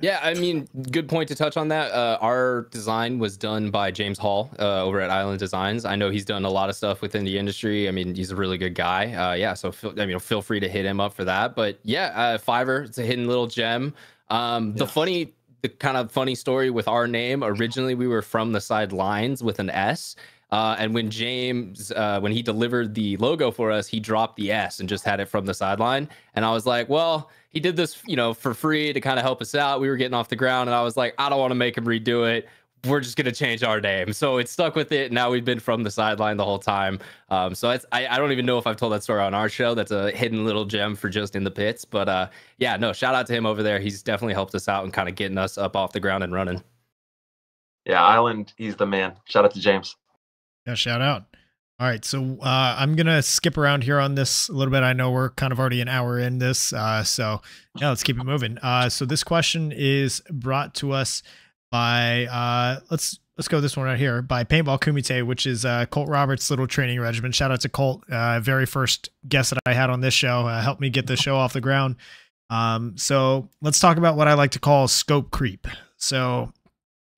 Yeah, 0.00 0.20
I 0.22 0.34
mean, 0.34 0.68
good 0.92 1.08
point 1.08 1.28
to 1.28 1.34
touch 1.34 1.56
on 1.56 1.68
that. 1.68 1.90
Uh, 1.90 2.18
our 2.20 2.68
design 2.70 3.18
was 3.18 3.36
done 3.36 3.70
by 3.70 3.90
James 3.90 4.16
Hall 4.16 4.48
uh, 4.60 4.84
over 4.84 5.00
at 5.00 5.10
Island 5.10 5.40
Designs. 5.40 5.84
I 5.84 5.96
know 5.96 6.08
he's 6.08 6.24
done 6.24 6.44
a 6.44 6.50
lot 6.50 6.68
of 6.68 6.76
stuff 6.76 7.00
within 7.00 7.24
the 7.24 7.36
industry. 7.36 7.88
I 7.88 7.90
mean, 7.90 8.14
he's 8.14 8.30
a 8.30 8.36
really 8.36 8.58
good 8.58 8.76
guy. 8.76 9.12
Uh, 9.12 9.32
yeah, 9.32 9.54
so 9.54 9.72
feel, 9.72 9.98
I 9.98 10.06
mean, 10.06 10.18
feel 10.20 10.40
free 10.42 10.60
to 10.60 10.68
hit 10.68 10.84
him 10.84 11.00
up 11.00 11.14
for 11.14 11.24
that. 11.24 11.56
But 11.56 11.80
yeah, 11.82 12.12
uh, 12.14 12.38
Fiverr, 12.38 12.84
it's 12.84 12.98
a 12.98 13.02
hidden 13.02 13.26
little 13.26 13.48
gem. 13.48 13.92
Um, 14.28 14.68
yeah. 14.68 14.74
The 14.76 14.86
funny, 14.86 15.34
the 15.62 15.68
kind 15.68 15.96
of 15.96 16.10
funny 16.10 16.34
story 16.34 16.70
with 16.70 16.88
our 16.88 17.06
name. 17.06 17.42
Originally, 17.42 17.94
we 17.94 18.06
were 18.06 18.22
from 18.22 18.52
the 18.52 18.60
sidelines 18.60 19.42
with 19.42 19.58
an 19.58 19.70
S. 19.70 20.16
Uh, 20.50 20.76
and 20.78 20.94
when 20.94 21.10
James, 21.10 21.92
uh, 21.92 22.18
when 22.20 22.32
he 22.32 22.42
delivered 22.42 22.94
the 22.94 23.16
logo 23.18 23.50
for 23.50 23.70
us, 23.70 23.86
he 23.86 24.00
dropped 24.00 24.36
the 24.36 24.50
S 24.50 24.80
and 24.80 24.88
just 24.88 25.04
had 25.04 25.20
it 25.20 25.26
from 25.26 25.44
the 25.44 25.52
sideline. 25.52 26.08
And 26.34 26.44
I 26.44 26.52
was 26.52 26.64
like, 26.64 26.88
well, 26.88 27.30
he 27.50 27.60
did 27.60 27.76
this, 27.76 28.02
you 28.06 28.16
know, 28.16 28.32
for 28.32 28.54
free 28.54 28.92
to 28.92 29.00
kind 29.00 29.18
of 29.18 29.24
help 29.24 29.42
us 29.42 29.54
out. 29.54 29.80
We 29.80 29.88
were 29.88 29.96
getting 29.96 30.14
off 30.14 30.28
the 30.28 30.36
ground, 30.36 30.68
and 30.68 30.74
I 30.74 30.82
was 30.82 30.96
like, 30.96 31.14
I 31.18 31.28
don't 31.28 31.38
want 31.38 31.50
to 31.50 31.56
make 31.56 31.76
him 31.76 31.84
redo 31.84 32.30
it. 32.30 32.48
We're 32.86 33.00
just 33.00 33.16
gonna 33.16 33.32
change 33.32 33.62
our 33.62 33.80
name. 33.80 34.12
So 34.12 34.38
it 34.38 34.48
stuck 34.48 34.74
with 34.74 34.92
it. 34.92 35.10
Now 35.12 35.30
we've 35.30 35.44
been 35.44 35.58
from 35.58 35.82
the 35.82 35.90
sideline 35.90 36.36
the 36.36 36.44
whole 36.44 36.58
time. 36.58 37.00
Um, 37.28 37.54
so 37.54 37.70
it's 37.70 37.84
I, 37.92 38.06
I 38.06 38.18
don't 38.18 38.32
even 38.32 38.46
know 38.46 38.58
if 38.58 38.66
I've 38.66 38.76
told 38.76 38.92
that 38.92 39.02
story 39.02 39.20
on 39.20 39.34
our 39.34 39.48
show. 39.48 39.74
That's 39.74 39.90
a 39.90 40.10
hidden 40.12 40.44
little 40.44 40.64
gem 40.64 40.94
for 40.94 41.08
just 41.08 41.34
in 41.34 41.44
the 41.44 41.50
pits. 41.50 41.84
But 41.84 42.08
uh, 42.08 42.28
yeah, 42.58 42.76
no, 42.76 42.92
shout 42.92 43.14
out 43.14 43.26
to 43.26 43.32
him 43.32 43.46
over 43.46 43.62
there. 43.62 43.78
He's 43.78 44.02
definitely 44.02 44.34
helped 44.34 44.54
us 44.54 44.68
out 44.68 44.84
and 44.84 44.92
kind 44.92 45.08
of 45.08 45.14
getting 45.14 45.38
us 45.38 45.58
up 45.58 45.76
off 45.76 45.92
the 45.92 46.00
ground 46.00 46.24
and 46.24 46.32
running. 46.32 46.62
Yeah, 47.84 48.04
Island, 48.04 48.52
he's 48.56 48.76
the 48.76 48.86
man. 48.86 49.14
Shout 49.24 49.44
out 49.44 49.54
to 49.54 49.60
James. 49.60 49.96
Yeah, 50.66 50.74
shout 50.74 51.00
out. 51.00 51.24
All 51.80 51.86
right, 51.86 52.04
so 52.04 52.38
uh, 52.42 52.76
I'm 52.76 52.96
gonna 52.96 53.22
skip 53.22 53.56
around 53.56 53.84
here 53.84 54.00
on 54.00 54.16
this 54.16 54.48
a 54.48 54.52
little 54.52 54.72
bit. 54.72 54.82
I 54.82 54.94
know 54.94 55.12
we're 55.12 55.30
kind 55.30 55.52
of 55.52 55.60
already 55.60 55.80
an 55.80 55.86
hour 55.86 56.18
in 56.18 56.38
this, 56.38 56.72
uh, 56.72 57.04
so 57.04 57.40
yeah, 57.76 57.88
let's 57.88 58.02
keep 58.02 58.18
it 58.18 58.24
moving. 58.24 58.58
Uh, 58.58 58.88
so 58.88 59.04
this 59.04 59.22
question 59.22 59.70
is 59.70 60.20
brought 60.28 60.74
to 60.74 60.90
us 60.90 61.22
by 61.70 62.26
uh, 62.26 62.80
let's 62.90 63.18
let's 63.36 63.48
go 63.48 63.60
this 63.60 63.76
one 63.76 63.86
right 63.86 63.98
here 63.98 64.20
by 64.20 64.44
Paintball 64.44 64.80
Kumite, 64.80 65.24
which 65.24 65.46
is 65.46 65.64
uh, 65.64 65.86
Colt 65.86 66.08
Roberts' 66.08 66.50
little 66.50 66.66
training 66.66 67.00
regimen. 67.00 67.32
Shout 67.32 67.50
out 67.50 67.60
to 67.62 67.68
Colt, 67.68 68.04
uh, 68.10 68.40
very 68.40 68.66
first 68.66 69.10
guest 69.28 69.50
that 69.50 69.60
I 69.64 69.72
had 69.72 69.90
on 69.90 70.00
this 70.00 70.14
show, 70.14 70.46
uh, 70.46 70.60
helped 70.60 70.80
me 70.80 70.90
get 70.90 71.06
the 71.06 71.16
show 71.16 71.36
off 71.36 71.52
the 71.52 71.60
ground. 71.60 71.96
Um, 72.50 72.96
so 72.96 73.48
let's 73.60 73.78
talk 73.78 73.96
about 73.96 74.16
what 74.16 74.28
I 74.28 74.34
like 74.34 74.52
to 74.52 74.58
call 74.58 74.88
scope 74.88 75.30
creep. 75.30 75.66
So, 75.96 76.52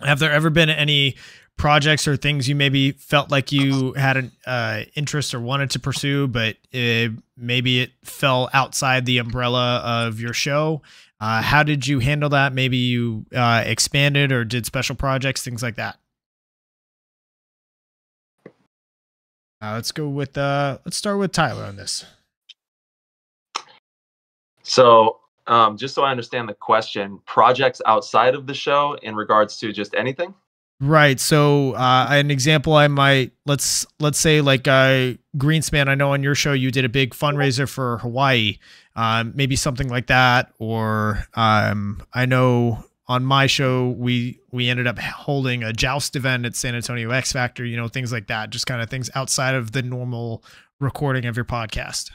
have 0.00 0.18
there 0.18 0.32
ever 0.32 0.50
been 0.50 0.70
any 0.70 1.16
projects 1.56 2.08
or 2.08 2.16
things 2.16 2.48
you 2.48 2.54
maybe 2.54 2.92
felt 2.92 3.30
like 3.30 3.52
you 3.52 3.92
had 3.92 4.16
an 4.16 4.32
uh, 4.46 4.82
interest 4.94 5.34
or 5.34 5.40
wanted 5.40 5.70
to 5.70 5.78
pursue, 5.78 6.26
but 6.26 6.56
it, 6.72 7.12
maybe 7.36 7.80
it 7.80 7.90
fell 8.02 8.48
outside 8.54 9.04
the 9.04 9.18
umbrella 9.18 9.76
of 9.84 10.20
your 10.20 10.32
show? 10.32 10.80
Uh, 11.20 11.42
how 11.42 11.62
did 11.62 11.86
you 11.86 11.98
handle 11.98 12.30
that? 12.30 12.54
Maybe 12.54 12.78
you 12.78 13.26
uh, 13.34 13.62
expanded 13.66 14.32
or 14.32 14.44
did 14.44 14.64
special 14.64 14.96
projects, 14.96 15.42
things 15.42 15.62
like 15.62 15.76
that. 15.76 15.98
Uh, 19.62 19.74
let's 19.74 19.92
go 19.92 20.08
with 20.08 20.38
uh, 20.38 20.78
let's 20.86 20.96
start 20.96 21.18
with 21.18 21.32
Tyler 21.32 21.64
on 21.64 21.76
this. 21.76 22.06
So, 24.62 25.18
um, 25.46 25.76
just 25.76 25.94
so 25.94 26.02
I 26.02 26.10
understand 26.10 26.48
the 26.48 26.54
question, 26.54 27.20
projects 27.26 27.82
outside 27.84 28.34
of 28.34 28.46
the 28.46 28.54
show 28.54 28.96
in 29.02 29.14
regards 29.14 29.58
to 29.58 29.72
just 29.72 29.94
anything. 29.94 30.32
Right. 30.82 31.20
So 31.20 31.72
uh, 31.72 32.06
an 32.08 32.30
example 32.30 32.72
I 32.72 32.88
might 32.88 33.32
let's 33.44 33.86
let's 33.98 34.18
say 34.18 34.40
like 34.40 34.66
uh, 34.66 35.12
Greenspan. 35.36 35.88
I 35.88 35.94
know 35.94 36.14
on 36.14 36.22
your 36.22 36.34
show 36.34 36.54
you 36.54 36.70
did 36.70 36.86
a 36.86 36.88
big 36.88 37.12
fundraiser 37.12 37.68
for 37.68 37.98
Hawaii. 37.98 38.58
Um, 38.96 39.32
maybe 39.34 39.56
something 39.56 39.88
like 39.88 40.06
that, 40.06 40.52
or 40.58 41.26
um, 41.34 42.02
I 42.14 42.24
know 42.24 42.82
on 43.08 43.24
my 43.26 43.46
show 43.46 43.90
we 43.90 44.40
we 44.52 44.70
ended 44.70 44.86
up 44.86 44.98
holding 44.98 45.62
a 45.62 45.72
joust 45.72 46.16
event 46.16 46.46
at 46.46 46.56
San 46.56 46.74
Antonio 46.74 47.10
X 47.10 47.30
Factor. 47.30 47.64
You 47.64 47.76
know 47.76 47.88
things 47.88 48.10
like 48.10 48.28
that, 48.28 48.48
just 48.48 48.66
kind 48.66 48.80
of 48.80 48.88
things 48.88 49.10
outside 49.14 49.54
of 49.54 49.72
the 49.72 49.82
normal 49.82 50.42
recording 50.80 51.26
of 51.26 51.36
your 51.36 51.44
podcast. 51.44 52.10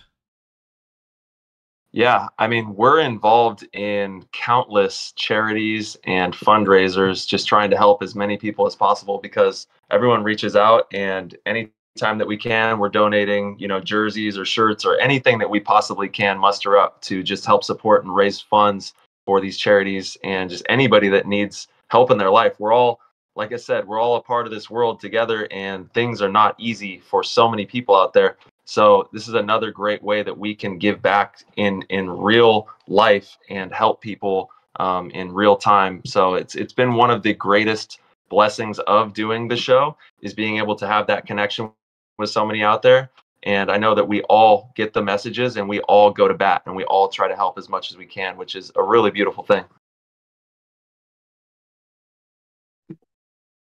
Yeah, 1.96 2.28
I 2.40 2.48
mean, 2.48 2.76
we're 2.76 3.00
involved 3.00 3.66
in 3.72 4.26
countless 4.34 5.14
charities 5.14 5.96
and 6.04 6.34
fundraisers, 6.34 7.26
just 7.26 7.48
trying 7.48 7.70
to 7.70 7.78
help 7.78 8.04
as 8.04 8.16
many 8.16 8.36
people 8.36 8.68
as 8.68 8.76
possible 8.76 9.18
because 9.18 9.68
everyone 9.92 10.22
reaches 10.22 10.58
out, 10.58 10.88
and 10.92 11.38
anytime 11.46 12.18
that 12.18 12.28
we 12.28 12.36
can, 12.36 12.80
we're 12.80 12.90
donating, 12.90 13.58
you 13.60 13.70
know, 13.70 13.80
jerseys 13.80 14.38
or 14.38 14.44
shirts 14.44 14.84
or 14.84 15.00
anything 15.00 15.38
that 15.38 15.50
we 15.50 15.62
possibly 15.62 16.10
can 16.10 16.38
muster 16.38 16.78
up 16.78 17.02
to 17.04 17.24
just 17.24 17.46
help 17.46 17.64
support 17.64 18.04
and 18.04 18.14
raise 18.14 18.42
funds 18.42 18.94
for 19.26 19.40
these 19.40 19.58
charities 19.58 20.18
and 20.22 20.50
just 20.50 20.66
anybody 20.68 21.08
that 21.08 21.28
needs 21.28 21.70
help 21.88 22.12
in 22.12 22.18
their 22.18 22.30
life. 22.30 22.60
We're 22.60 22.74
all, 22.74 23.00
like 23.38 23.54
I 23.54 23.56
said, 23.56 23.88
we're 23.88 24.02
all 24.02 24.18
a 24.18 24.22
part 24.22 24.46
of 24.46 24.52
this 24.52 24.70
world 24.70 25.00
together, 25.00 25.48
and 25.50 25.90
things 25.94 26.22
are 26.22 26.28
not 26.28 26.56
easy 26.58 27.00
for 27.00 27.24
so 27.24 27.50
many 27.50 27.66
people 27.66 27.96
out 27.96 28.12
there. 28.12 28.36
So 28.66 29.08
this 29.14 29.28
is 29.28 29.36
another 29.36 29.72
great 29.72 30.04
way 30.04 30.24
that 30.24 30.38
we 30.38 30.56
can 30.56 30.78
give 30.78 31.02
back 31.02 31.44
in 31.56 31.84
in 31.90 32.10
real 32.10 32.68
life 32.88 33.38
and 33.50 33.72
help 33.72 34.02
people 34.02 34.50
um, 34.78 35.12
in 35.12 35.32
real 35.32 35.56
time. 35.56 36.02
So 36.06 36.34
it's 36.34 36.56
it's 36.56 36.74
been 36.74 36.96
one 36.96 37.12
of 37.12 37.22
the 37.22 37.34
greatest 37.34 38.00
blessings 38.30 38.80
of 38.80 39.14
doing 39.14 39.48
the 39.48 39.56
show 39.56 39.96
is 40.22 40.34
being 40.34 40.58
able 40.58 40.76
to 40.76 40.88
have 40.88 41.06
that 41.08 41.28
connection 41.28 41.72
with 42.18 42.30
so 42.30 42.46
many 42.46 42.64
out 42.64 42.82
there. 42.82 43.12
And 43.44 43.70
I 43.70 43.78
know 43.78 43.94
that 43.94 44.08
we 44.08 44.24
all 44.24 44.72
get 44.76 44.94
the 44.94 45.04
messages 45.04 45.58
and 45.58 45.70
we 45.70 45.80
all 45.82 46.10
go 46.12 46.28
to 46.28 46.34
bat 46.34 46.64
and 46.66 46.76
we 46.76 46.84
all 46.86 47.08
try 47.08 47.28
to 47.28 47.36
help 47.36 47.60
as 47.60 47.70
much 47.70 47.92
as 47.92 47.98
we 47.98 48.06
can, 48.08 48.38
which 48.38 48.56
is 48.56 48.72
a 48.76 48.84
really 48.84 49.12
beautiful 49.12 49.44
thing. 49.44 49.64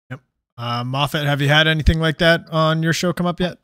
Yep. 0.09 0.21
Uh, 0.57 0.83
Moffitt, 0.83 1.27
have 1.27 1.39
you 1.39 1.49
had 1.49 1.67
anything 1.67 1.99
like 1.99 2.17
that 2.17 2.41
on 2.51 2.81
your 2.81 2.93
show 2.93 3.13
come 3.13 3.27
up 3.27 3.39
yet? 3.39 3.59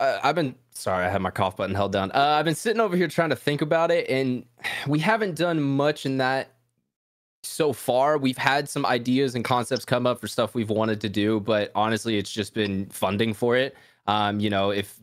Uh, 0.00 0.18
I've 0.22 0.34
been 0.34 0.54
sorry, 0.72 1.06
I 1.06 1.08
had 1.08 1.22
my 1.22 1.30
cough 1.30 1.56
button 1.56 1.74
held 1.74 1.92
down. 1.92 2.10
Uh, 2.12 2.36
I've 2.38 2.44
been 2.44 2.54
sitting 2.54 2.80
over 2.80 2.96
here 2.96 3.08
trying 3.08 3.30
to 3.30 3.36
think 3.36 3.62
about 3.62 3.90
it, 3.90 4.08
and 4.08 4.44
we 4.86 4.98
haven't 4.98 5.36
done 5.36 5.60
much 5.60 6.04
in 6.06 6.18
that 6.18 6.52
so 7.42 7.72
far. 7.72 8.18
We've 8.18 8.38
had 8.38 8.68
some 8.68 8.84
ideas 8.86 9.34
and 9.34 9.44
concepts 9.44 9.84
come 9.84 10.06
up 10.06 10.20
for 10.20 10.26
stuff 10.26 10.54
we've 10.54 10.70
wanted 10.70 11.00
to 11.02 11.08
do, 11.08 11.40
but 11.40 11.70
honestly, 11.74 12.18
it's 12.18 12.32
just 12.32 12.54
been 12.54 12.86
funding 12.86 13.34
for 13.34 13.56
it. 13.56 13.76
Um, 14.06 14.40
you 14.40 14.50
know, 14.50 14.70
if 14.70 14.98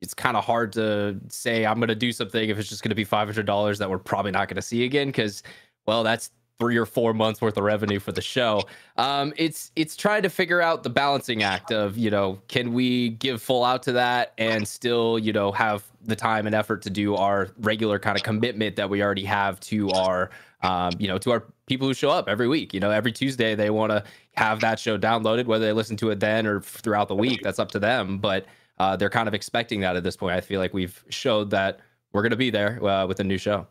it's 0.00 0.14
kind 0.14 0.36
of 0.36 0.44
hard 0.44 0.72
to 0.74 1.18
say 1.28 1.64
I'm 1.64 1.78
going 1.78 1.88
to 1.88 1.94
do 1.94 2.12
something 2.12 2.48
if 2.48 2.58
it's 2.58 2.68
just 2.68 2.82
going 2.82 2.90
to 2.90 2.96
be 2.96 3.04
five 3.04 3.26
hundred 3.26 3.46
dollars 3.46 3.78
that 3.78 3.90
we're 3.90 3.98
probably 3.98 4.30
not 4.30 4.48
going 4.48 4.56
to 4.56 4.62
see 4.62 4.84
again 4.84 5.08
because, 5.08 5.42
well, 5.86 6.02
that's 6.02 6.30
three 6.58 6.76
or 6.76 6.86
four 6.86 7.12
months 7.12 7.40
worth 7.40 7.56
of 7.56 7.64
revenue 7.64 7.98
for 7.98 8.12
the 8.12 8.20
show. 8.20 8.62
Um, 8.96 9.32
it's 9.36 9.72
it's 9.76 9.96
trying 9.96 10.22
to 10.22 10.30
figure 10.30 10.60
out 10.60 10.82
the 10.82 10.90
balancing 10.90 11.42
act 11.42 11.70
of 11.70 11.96
you 11.96 12.10
know 12.10 12.40
can 12.48 12.72
we 12.72 13.10
give 13.10 13.42
full 13.42 13.64
out 13.64 13.82
to 13.84 13.92
that 13.92 14.32
and 14.38 14.66
still 14.66 15.18
you 15.18 15.32
know 15.32 15.52
have 15.52 15.84
the 16.04 16.16
time 16.16 16.46
and 16.46 16.54
effort 16.54 16.82
to 16.82 16.90
do 16.90 17.14
our 17.16 17.48
regular 17.58 17.98
kind 17.98 18.16
of 18.16 18.22
commitment 18.22 18.76
that 18.76 18.88
we 18.88 19.02
already 19.02 19.24
have 19.24 19.60
to 19.60 19.90
our 19.90 20.30
um, 20.62 20.92
you 20.98 21.08
know 21.08 21.18
to 21.18 21.30
our 21.30 21.44
people 21.66 21.86
who 21.86 21.94
show 21.94 22.10
up 22.10 22.28
every 22.28 22.48
week. 22.48 22.72
You 22.72 22.80
know 22.80 22.90
every 22.90 23.12
Tuesday 23.12 23.54
they 23.54 23.70
want 23.70 23.92
to 23.92 24.02
have 24.36 24.60
that 24.60 24.78
show 24.78 24.96
downloaded 24.96 25.46
whether 25.46 25.64
they 25.64 25.72
listen 25.72 25.96
to 25.98 26.10
it 26.10 26.20
then 26.20 26.46
or 26.46 26.60
throughout 26.60 27.08
the 27.08 27.14
week. 27.14 27.42
That's 27.42 27.58
up 27.58 27.70
to 27.72 27.78
them, 27.78 28.18
but 28.18 28.46
uh, 28.78 28.96
they're 28.96 29.10
kind 29.10 29.28
of 29.28 29.34
expecting 29.34 29.80
that 29.80 29.96
at 29.96 30.02
this 30.02 30.16
point. 30.16 30.36
I 30.36 30.40
feel 30.40 30.60
like 30.60 30.74
we've 30.74 31.02
showed 31.08 31.50
that 31.50 31.80
we're 32.12 32.22
going 32.22 32.30
to 32.30 32.36
be 32.36 32.50
there 32.50 32.82
uh, 32.84 33.06
with 33.06 33.20
a 33.20 33.24
new 33.24 33.38
show. 33.38 33.66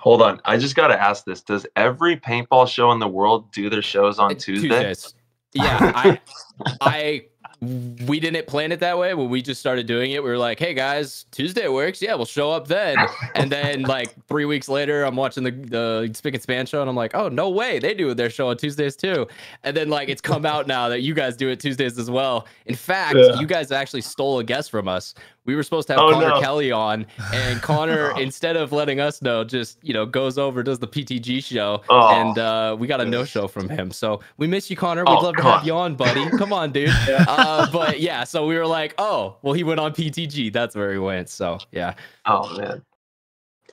Hold 0.00 0.22
on. 0.22 0.40
I 0.46 0.56
just 0.56 0.76
got 0.76 0.88
to 0.88 1.00
ask 1.00 1.24
this. 1.24 1.42
Does 1.42 1.66
every 1.76 2.16
paintball 2.16 2.66
show 2.68 2.90
in 2.92 2.98
the 2.98 3.08
world 3.08 3.52
do 3.52 3.68
their 3.68 3.82
shows 3.82 4.18
on 4.18 4.32
uh, 4.32 4.34
Tuesday? 4.34 4.68
Tuesdays. 4.68 5.14
Yeah, 5.52 5.92
I 5.94 6.20
I 6.80 7.24
we 7.60 8.18
didn't 8.20 8.46
plan 8.46 8.72
it 8.72 8.80
that 8.80 8.96
way 8.96 9.12
when 9.12 9.28
we 9.28 9.42
just 9.42 9.60
started 9.60 9.86
doing 9.86 10.12
it. 10.12 10.22
We 10.22 10.30
were 10.30 10.38
like, 10.38 10.58
"Hey 10.58 10.72
guys, 10.72 11.26
Tuesday 11.30 11.68
works. 11.68 12.00
Yeah, 12.00 12.14
we'll 12.14 12.24
show 12.24 12.50
up 12.50 12.68
then." 12.68 12.96
And 13.34 13.52
then 13.52 13.82
like 13.82 14.14
three 14.26 14.46
weeks 14.46 14.68
later, 14.68 15.04
I'm 15.04 15.16
watching 15.16 15.44
the 15.44 15.50
the 15.50 16.10
Spick 16.14 16.32
and 16.32 16.42
Span 16.42 16.64
show, 16.64 16.80
and 16.80 16.88
I'm 16.88 16.96
like, 16.96 17.14
"Oh 17.14 17.28
no 17.28 17.50
way, 17.50 17.78
they 17.78 17.92
do 17.92 18.14
their 18.14 18.30
show 18.30 18.48
on 18.48 18.56
Tuesdays 18.56 18.96
too." 18.96 19.26
And 19.62 19.76
then 19.76 19.90
like 19.90 20.08
it's 20.08 20.22
come 20.22 20.46
out 20.46 20.66
now 20.66 20.88
that 20.88 21.02
you 21.02 21.12
guys 21.12 21.36
do 21.36 21.50
it 21.50 21.60
Tuesdays 21.60 21.98
as 21.98 22.10
well. 22.10 22.46
In 22.64 22.74
fact, 22.74 23.16
yeah. 23.16 23.38
you 23.38 23.46
guys 23.46 23.70
actually 23.70 24.02
stole 24.02 24.38
a 24.38 24.44
guest 24.44 24.70
from 24.70 24.88
us. 24.88 25.14
We 25.46 25.56
were 25.56 25.62
supposed 25.62 25.86
to 25.88 25.94
have 25.94 26.00
Oh, 26.02 26.12
Connor 26.12 26.28
no. 26.28 26.40
Kelly 26.40 26.70
on, 26.70 27.06
and 27.32 27.60
Connor, 27.62 28.18
instead 28.20 28.56
of 28.56 28.72
letting 28.72 29.00
us 29.00 29.22
know, 29.22 29.42
just 29.42 29.78
you 29.82 29.92
know 29.94 30.04
goes 30.06 30.38
over 30.38 30.62
does 30.62 30.78
the 30.78 30.86
PTG 30.86 31.42
show, 31.42 31.82
Oh. 31.88 32.08
and 32.14 32.38
uh, 32.38 32.76
we 32.78 32.86
got 32.86 33.00
a 33.00 33.04
no 33.04 33.24
show 33.24 33.48
from 33.48 33.68
him. 33.68 33.90
So 33.90 34.20
we 34.36 34.46
miss 34.46 34.70
you, 34.70 34.76
Connor. 34.76 35.02
We'd 35.04 35.12
Oh, 35.12 35.20
love 35.20 35.36
to 35.36 35.42
have 35.42 35.60
on. 35.60 35.66
you 35.66 35.74
on, 35.74 35.94
buddy. 35.96 36.28
Come 36.38 36.52
on, 36.52 36.72
dude. 36.72 36.90
uh, 37.08 37.66
but 37.72 38.00
yeah, 38.00 38.24
so 38.24 38.46
we 38.46 38.56
were 38.56 38.66
like, 38.66 38.94
oh, 38.98 39.36
well, 39.42 39.54
he 39.54 39.64
went 39.64 39.80
on 39.80 39.92
PTG. 39.92 40.52
That's 40.52 40.76
where 40.76 40.92
he 40.92 40.98
went. 40.98 41.28
So 41.28 41.58
yeah, 41.72 41.94
Oh 42.26 42.56
man, 42.58 42.82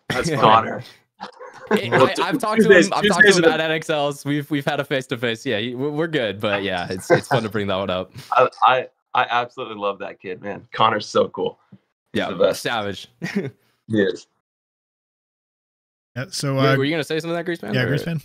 That's. 0.09 0.29
Connor. 0.35 0.83
It- 1.71 1.91
I, 1.91 2.29
I've 2.29 2.37
talked 2.39 2.61
to 2.61 2.69
him. 2.71 2.93
I've 2.93 3.07
talked 3.07 3.27
to 3.27 3.33
him 3.39 3.43
at 3.45 3.59
NXLs. 3.59 4.23
We've 4.23 4.49
we've 4.49 4.63
had 4.65 4.79
a 4.79 4.85
face 4.85 5.05
to 5.07 5.17
face. 5.17 5.45
Yeah, 5.45 5.57
we're 5.75 5.89
we're 5.89 6.07
good. 6.07 6.39
But 6.39 6.63
yeah, 6.63 6.87
it's 6.89 7.11
it's 7.11 7.27
fun 7.27 7.43
to 7.43 7.49
bring 7.49 7.67
that 7.67 7.75
one 7.75 7.89
up. 7.89 8.13
I, 8.31 8.47
I 8.65 8.87
I 9.17 9.25
absolutely 9.29 9.77
love 9.77 9.97
that 9.99 10.19
kid, 10.21 10.43
man. 10.43 10.67
Connor's 10.71 11.07
so 11.07 11.27
cool. 11.29 11.57
He's 11.71 12.19
Yeah, 12.19 12.29
the 12.29 12.35
best. 12.35 12.61
savage. 12.61 13.07
He 13.89 14.01
is. 14.01 14.27
Yeah, 16.15 16.25
so 16.29 16.55
were, 16.55 16.59
uh, 16.59 16.75
were 16.77 16.83
you 16.83 16.91
gonna 16.91 17.03
say 17.05 17.19
something 17.19 17.29
to 17.31 17.35
that, 17.35 17.45
Grease 17.45 17.61
man? 17.61 17.73
yeah, 17.73 17.83
or- 17.83 17.87
Grease 17.87 18.03
fan. 18.03 18.21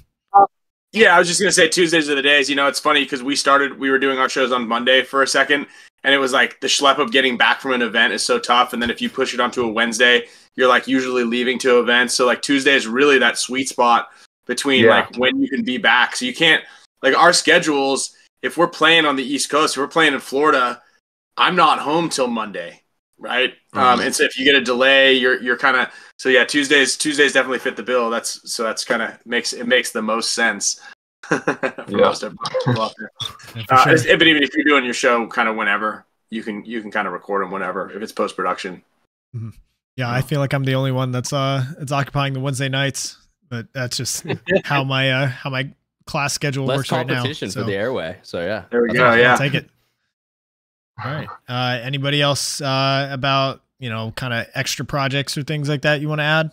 Yeah, 0.92 1.16
I 1.16 1.18
was 1.18 1.26
just 1.28 1.40
gonna 1.40 1.52
say 1.52 1.68
Tuesdays 1.68 2.10
are 2.10 2.14
the 2.14 2.20
days. 2.20 2.50
You 2.50 2.56
know, 2.56 2.66
it's 2.66 2.80
funny 2.80 3.04
because 3.04 3.22
we 3.22 3.34
started, 3.36 3.78
we 3.78 3.90
were 3.90 3.98
doing 3.98 4.18
our 4.18 4.28
shows 4.28 4.52
on 4.52 4.66
Monday 4.68 5.02
for 5.02 5.22
a 5.22 5.26
second, 5.26 5.66
and 6.04 6.12
it 6.12 6.18
was 6.18 6.32
like 6.34 6.60
the 6.60 6.66
schlep 6.66 6.98
of 6.98 7.12
getting 7.12 7.36
back 7.38 7.60
from 7.60 7.72
an 7.72 7.80
event 7.80 8.12
is 8.12 8.22
so 8.24 8.38
tough. 8.38 8.72
And 8.74 8.82
then 8.82 8.90
if 8.90 9.00
you 9.00 9.08
push 9.08 9.32
it 9.32 9.40
onto 9.40 9.62
a 9.64 9.68
Wednesday, 9.72 10.26
you're 10.56 10.68
like 10.68 10.86
usually 10.88 11.24
leaving 11.24 11.58
to 11.60 11.78
events. 11.78 12.12
So 12.14 12.26
like 12.26 12.42
Tuesday 12.42 12.74
is 12.74 12.86
really 12.86 13.18
that 13.20 13.38
sweet 13.38 13.68
spot 13.68 14.10
between 14.46 14.84
Yeah. 14.84 14.90
like 14.90 15.16
when 15.16 15.40
you 15.40 15.48
can 15.48 15.62
be 15.64 15.78
back. 15.78 16.14
So 16.16 16.24
you 16.26 16.34
can't 16.34 16.62
like 17.02 17.16
our 17.16 17.32
schedules. 17.32 18.14
If 18.42 18.56
we're 18.56 18.68
playing 18.68 19.04
on 19.06 19.16
the 19.16 19.22
East 19.24 19.50
Coast, 19.50 19.76
if 19.76 19.80
we're 19.80 19.88
playing 19.88 20.14
in 20.14 20.20
Florida, 20.20 20.82
I'm 21.36 21.54
not 21.56 21.78
home 21.78 22.08
till 22.08 22.26
Monday, 22.28 22.82
right? 23.18 23.54
Um, 23.72 24.00
and 24.00 24.14
so 24.14 24.24
if 24.24 24.38
you 24.38 24.44
get 24.44 24.54
a 24.56 24.60
delay, 24.60 25.14
you're 25.14 25.40
you're 25.42 25.56
kind 25.56 25.76
of 25.76 25.88
so 26.18 26.28
yeah. 26.28 26.44
Tuesdays 26.44 26.96
Tuesdays 26.96 27.32
definitely 27.32 27.60
fit 27.60 27.76
the 27.76 27.82
bill. 27.82 28.10
That's 28.10 28.50
so 28.52 28.62
that's 28.64 28.84
kind 28.84 29.00
of 29.02 29.24
makes 29.24 29.52
it 29.52 29.66
makes 29.66 29.92
the 29.92 30.02
most 30.02 30.32
sense. 30.34 30.80
for 31.28 31.40
Yeah. 31.88 31.96
most 31.98 32.22
of 32.24 32.36
people 32.66 32.82
out 32.82 32.92
there. 32.98 33.10
Yeah, 33.54 33.62
for 33.68 33.74
Uh, 33.74 33.84
sure. 33.84 33.92
it's- 33.94 34.18
but 34.18 34.26
even 34.26 34.42
if 34.42 34.50
you're 34.54 34.64
doing 34.64 34.84
your 34.84 34.94
show 34.94 35.26
kind 35.28 35.48
of 35.48 35.54
whenever, 35.56 36.04
you 36.30 36.42
can 36.42 36.64
you 36.64 36.82
can 36.82 36.90
kind 36.90 37.06
of 37.06 37.12
record 37.12 37.42
them 37.42 37.50
whenever 37.52 37.90
if 37.92 38.02
it's 38.02 38.12
post 38.12 38.34
production. 38.36 38.82
Yeah, 39.96 40.10
I 40.10 40.20
feel 40.22 40.40
like 40.40 40.52
I'm 40.52 40.64
the 40.64 40.74
only 40.74 40.90
one 40.92 41.12
that's 41.12 41.32
uh 41.32 41.64
that's 41.78 41.92
occupying 41.92 42.32
the 42.32 42.40
Wednesday 42.40 42.68
nights, 42.68 43.16
but 43.48 43.66
that's 43.72 43.96
just 43.96 44.26
how 44.64 44.82
my 44.84 45.10
uh 45.10 45.26
how 45.28 45.48
my 45.50 45.70
class 46.06 46.32
schedule 46.32 46.66
Less 46.66 46.78
works 46.78 46.92
right 46.92 47.06
now. 47.06 47.14
competition 47.14 47.50
so 47.50 47.60
for 47.60 47.66
the 47.66 47.74
airway. 47.76 48.18
So 48.22 48.40
yeah. 48.40 48.64
There 48.70 48.82
we 48.82 48.88
That's 48.88 48.98
go. 48.98 49.06
awesome. 49.06 49.20
Yeah. 49.20 49.32
I'll 49.32 49.38
take 49.38 49.54
it. 49.54 49.70
All 51.04 51.10
right. 51.12 51.28
Uh 51.48 51.80
anybody 51.82 52.20
else 52.22 52.60
uh 52.60 53.08
about, 53.10 53.62
you 53.78 53.90
know, 53.90 54.12
kind 54.16 54.32
of 54.34 54.46
extra 54.54 54.84
projects 54.84 55.36
or 55.38 55.42
things 55.42 55.68
like 55.68 55.82
that 55.82 56.00
you 56.00 56.08
want 56.08 56.20
to 56.20 56.24
add? 56.24 56.50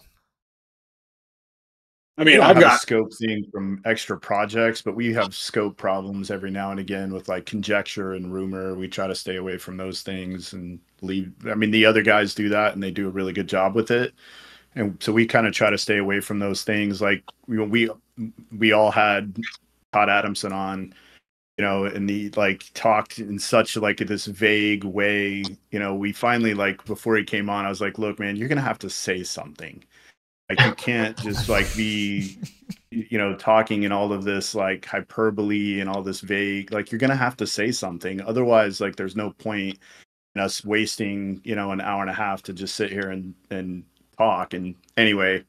I 2.18 2.26
mean, 2.26 2.42
I've 2.42 2.48
have 2.48 2.58
a 2.58 2.62
got 2.62 2.82
scope 2.82 3.14
thing 3.14 3.46
from 3.50 3.82
extra 3.86 4.20
projects, 4.20 4.82
but 4.82 4.94
we 4.94 5.14
have 5.14 5.34
scope 5.34 5.78
problems 5.78 6.30
every 6.30 6.52
now 6.52 6.72
and 6.72 6.80
again 6.80 7.14
with 7.14 7.30
like 7.30 7.46
conjecture 7.46 8.14
and 8.14 8.34
rumor. 8.34 8.76
We 8.76 8.90
try 8.90 9.08
to 9.08 9.16
stay 9.16 9.38
away 9.38 9.58
from 9.58 9.78
those 9.78 10.02
things 10.02 10.52
and 10.52 10.80
leave. 11.02 11.32
I 11.50 11.56
mean, 11.56 11.72
the 11.72 11.86
other 11.86 12.02
guys 12.02 12.36
do 12.36 12.50
that 12.50 12.74
and 12.74 12.84
they 12.84 12.92
do 12.92 13.08
a 13.08 13.12
really 13.12 13.32
good 13.32 13.48
job 13.48 13.74
with 13.74 13.90
it. 13.90 14.14
And 14.76 15.02
so 15.02 15.14
we 15.14 15.26
kind 15.26 15.48
of 15.48 15.54
try 15.54 15.70
to 15.70 15.78
stay 15.78 15.98
away 15.98 16.20
from 16.20 16.40
those 16.40 16.64
things. 16.64 17.02
Like 17.02 17.24
we 17.48 17.58
we 17.60 17.90
we 18.58 18.72
all 18.72 18.92
had 18.92 19.38
Todd 19.94 20.10
Adamson 20.10 20.52
on, 20.52 20.94
you 21.58 21.66
know, 21.66 21.86
and 21.86 22.10
he 22.10 22.30
like 22.32 22.66
talked 22.74 23.20
in 23.20 23.40
such 23.40 23.76
like 23.78 23.98
this 23.98 24.26
vague 24.26 24.84
way. 24.84 25.44
You 25.72 25.80
know, 25.80 25.96
we 25.96 26.12
finally 26.12 26.54
like 26.54 26.84
before 26.86 27.18
he 27.18 27.24
came 27.24 27.50
on, 27.50 27.66
I 27.66 27.70
was 27.70 27.82
like, 27.82 27.98
look, 27.98 28.20
man, 28.20 28.36
you're 28.36 28.50
gonna 28.50 28.62
have 28.62 28.80
to 28.80 28.90
say 28.90 29.24
something. 29.24 29.84
Like 30.50 30.62
you 30.62 30.74
can't 30.74 31.16
just 31.18 31.48
like 31.48 31.68
be 31.76 32.40
you 32.92 33.18
know 33.18 33.36
talking 33.36 33.84
in 33.84 33.92
all 33.92 34.12
of 34.12 34.24
this 34.24 34.56
like 34.56 34.86
hyperbole 34.86 35.80
and 35.80 35.90
all 35.90 36.02
this 36.02 36.22
vague 36.22 36.72
like 36.72 36.92
you're 36.92 37.00
gonna 37.00 37.16
have 37.16 37.38
to 37.38 37.46
say 37.46 37.72
something 37.72 38.20
otherwise 38.22 38.82
like 38.82 38.96
there's 38.96 39.16
no 39.16 39.30
point 39.32 39.78
in 40.36 40.42
us 40.42 40.66
wasting 40.66 41.40
you 41.44 41.56
know 41.56 41.72
an 41.72 41.82
hour 41.82 42.02
and 42.02 42.10
a 42.10 42.14
half 42.14 42.42
to 42.42 42.52
just 42.52 42.76
sit 42.76 42.92
here 42.92 43.12
and 43.12 43.36
and 43.52 43.84
talk 44.18 44.54
and 44.54 44.76
anyway 44.98 45.44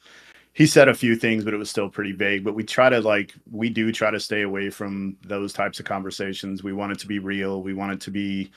he 0.60 0.66
said 0.66 0.88
a 0.88 0.94
few 0.94 1.16
things 1.16 1.42
but 1.42 1.54
it 1.54 1.56
was 1.56 1.70
still 1.70 1.88
pretty 1.88 2.12
vague 2.12 2.44
but 2.44 2.54
we 2.54 2.62
try 2.62 2.90
to 2.90 3.00
like 3.00 3.32
we 3.50 3.70
do 3.70 3.90
try 3.90 4.10
to 4.10 4.20
stay 4.20 4.42
away 4.42 4.68
from 4.68 5.16
those 5.24 5.54
types 5.54 5.80
of 5.80 5.86
conversations. 5.86 6.62
We 6.62 6.74
want 6.74 6.92
it 6.92 6.98
to 6.98 7.06
be 7.06 7.18
real. 7.18 7.62
We 7.62 7.72
want 7.72 7.92
it 7.92 8.00
to 8.02 8.10
be 8.10 8.50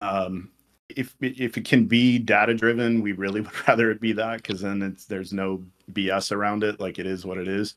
um 0.00 0.50
if 0.88 1.14
if 1.20 1.56
it 1.56 1.64
can 1.64 1.84
be 1.86 2.18
data 2.18 2.54
driven 2.54 3.02
we 3.02 3.12
really 3.12 3.40
would 3.42 3.68
rather 3.68 3.92
it 3.92 4.00
be 4.00 4.10
that 4.14 4.38
because 4.38 4.62
then 4.62 4.82
it's 4.82 5.04
there's 5.04 5.32
no 5.32 5.62
bs 5.92 6.32
around 6.32 6.64
it 6.64 6.80
like 6.80 6.98
it 6.98 7.06
is 7.06 7.24
what 7.24 7.38
it 7.38 7.46
is. 7.46 7.76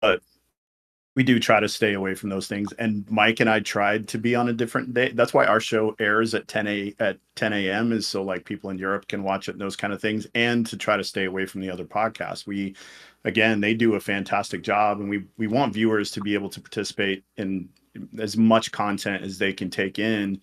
But 0.00 0.22
we 1.14 1.22
do 1.22 1.38
try 1.38 1.60
to 1.60 1.68
stay 1.68 1.92
away 1.92 2.14
from 2.14 2.30
those 2.30 2.46
things 2.46 2.72
and 2.78 3.04
mike 3.10 3.40
and 3.40 3.50
i 3.50 3.60
tried 3.60 4.08
to 4.08 4.18
be 4.18 4.34
on 4.34 4.48
a 4.48 4.52
different 4.52 4.94
day. 4.94 5.12
That's 5.12 5.34
why 5.34 5.46
our 5.46 5.60
show 5.60 5.94
airs 5.98 6.34
at 6.34 6.48
10 6.48 6.66
a 6.66 6.94
at 7.00 7.18
10 7.36 7.52
a.m 7.52 7.92
is 7.92 8.06
so 8.06 8.22
like 8.22 8.44
people 8.44 8.70
in 8.70 8.78
europe 8.78 9.08
can 9.08 9.22
watch 9.22 9.48
it 9.48 9.52
and 9.52 9.60
those 9.60 9.76
kind 9.76 9.92
of 9.92 10.00
things 10.00 10.26
and 10.34 10.66
to 10.66 10.76
try 10.76 10.96
to 10.96 11.04
stay 11.04 11.24
away 11.24 11.46
from 11.46 11.60
the 11.60 11.70
other 11.70 11.84
podcasts. 11.84 12.46
We 12.46 12.74
again 13.24 13.60
they 13.60 13.74
do 13.74 13.94
a 13.94 14.00
fantastic 14.00 14.62
job 14.62 15.00
and 15.00 15.08
we 15.08 15.24
we 15.36 15.46
want 15.46 15.74
viewers 15.74 16.10
to 16.12 16.20
be 16.20 16.34
able 16.34 16.50
to 16.50 16.60
participate 16.60 17.24
in 17.36 17.68
as 18.18 18.36
much 18.36 18.72
content 18.72 19.22
as 19.22 19.38
they 19.38 19.52
can 19.52 19.70
take 19.70 19.98
in. 19.98 20.40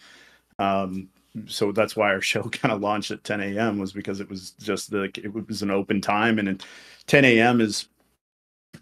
Um 0.59 1.09
so 1.47 1.71
that's 1.71 1.95
why 1.95 2.09
our 2.11 2.21
show 2.31 2.43
kind 2.43 2.71
of 2.73 2.81
launched 2.81 3.11
at 3.11 3.23
10 3.23 3.41
a.m 3.41 3.79
was 3.79 3.93
because 3.93 4.19
it 4.19 4.29
was 4.29 4.51
just 4.51 4.93
like 4.93 5.17
it 5.17 5.47
was 5.47 5.61
an 5.63 5.71
open 5.71 6.01
time 6.01 6.37
and 6.39 6.63
10 7.07 7.25
a.m 7.25 7.61
is 7.61 7.87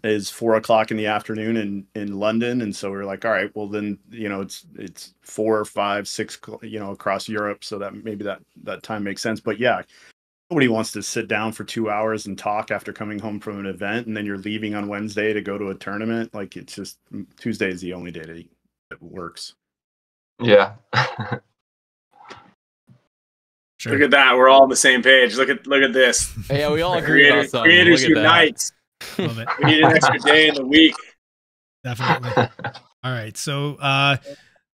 is 0.04 0.30
four 0.30 0.54
o'clock 0.56 0.90
in 0.90 0.96
the 0.96 1.06
afternoon 1.06 1.56
in 1.56 1.84
in 1.96 2.18
london 2.20 2.60
and 2.62 2.74
so 2.74 2.90
we 2.90 2.96
are 2.96 3.04
like 3.04 3.24
all 3.24 3.32
right 3.32 3.50
well 3.56 3.66
then 3.66 3.98
you 4.10 4.28
know 4.28 4.40
it's 4.40 4.64
it's 4.76 5.14
four 5.22 5.64
five 5.64 6.06
six 6.06 6.38
cl- 6.44 6.60
you 6.62 6.78
know 6.78 6.92
across 6.92 7.28
europe 7.28 7.64
so 7.64 7.78
that 7.78 7.92
maybe 8.04 8.22
that 8.22 8.40
that 8.62 8.82
time 8.84 9.02
makes 9.02 9.20
sense 9.22 9.40
but 9.40 9.58
yeah 9.58 9.82
nobody 10.50 10.68
wants 10.68 10.92
to 10.92 11.02
sit 11.02 11.26
down 11.26 11.50
for 11.52 11.64
two 11.64 11.90
hours 11.90 12.26
and 12.26 12.38
talk 12.38 12.70
after 12.70 12.92
coming 12.92 13.18
home 13.18 13.40
from 13.40 13.58
an 13.58 13.66
event 13.66 14.06
and 14.06 14.16
then 14.16 14.24
you're 14.24 14.38
leaving 14.38 14.74
on 14.74 14.86
wednesday 14.86 15.32
to 15.32 15.40
go 15.40 15.58
to 15.58 15.70
a 15.70 15.74
tournament 15.74 16.32
like 16.32 16.56
it's 16.56 16.76
just 16.76 16.98
mm, 17.12 17.26
tuesday 17.36 17.68
is 17.70 17.80
the 17.80 17.92
only 17.92 18.10
day 18.12 18.22
that 18.22 18.44
that 18.90 19.02
works 19.02 19.54
Yeah. 20.40 20.74
Sure. 23.80 23.92
look 23.92 24.02
at 24.02 24.10
that. 24.10 24.36
We're 24.36 24.48
all 24.48 24.62
on 24.64 24.68
the 24.68 24.74
same 24.74 25.02
page. 25.04 25.36
Look 25.36 25.48
at 25.50 25.66
look 25.68 25.82
at 25.82 25.92
this. 25.92 26.32
Yeah, 26.50 26.72
we 26.72 26.82
all 26.82 26.94
agree 26.94 27.28
Creators, 27.30 27.52
creators 27.52 28.02
Look 28.02 28.14
that. 28.14 28.20
unite. 28.22 28.72
Love 29.18 29.38
it. 29.38 29.48
We 29.58 29.64
need 29.66 29.84
an 29.84 29.92
extra 29.92 30.18
day 30.18 30.48
in 30.48 30.54
the 30.54 30.66
week. 30.66 30.94
Definitely. 31.84 32.48
All 33.04 33.12
right. 33.12 33.36
So 33.36 33.76
uh 33.76 34.16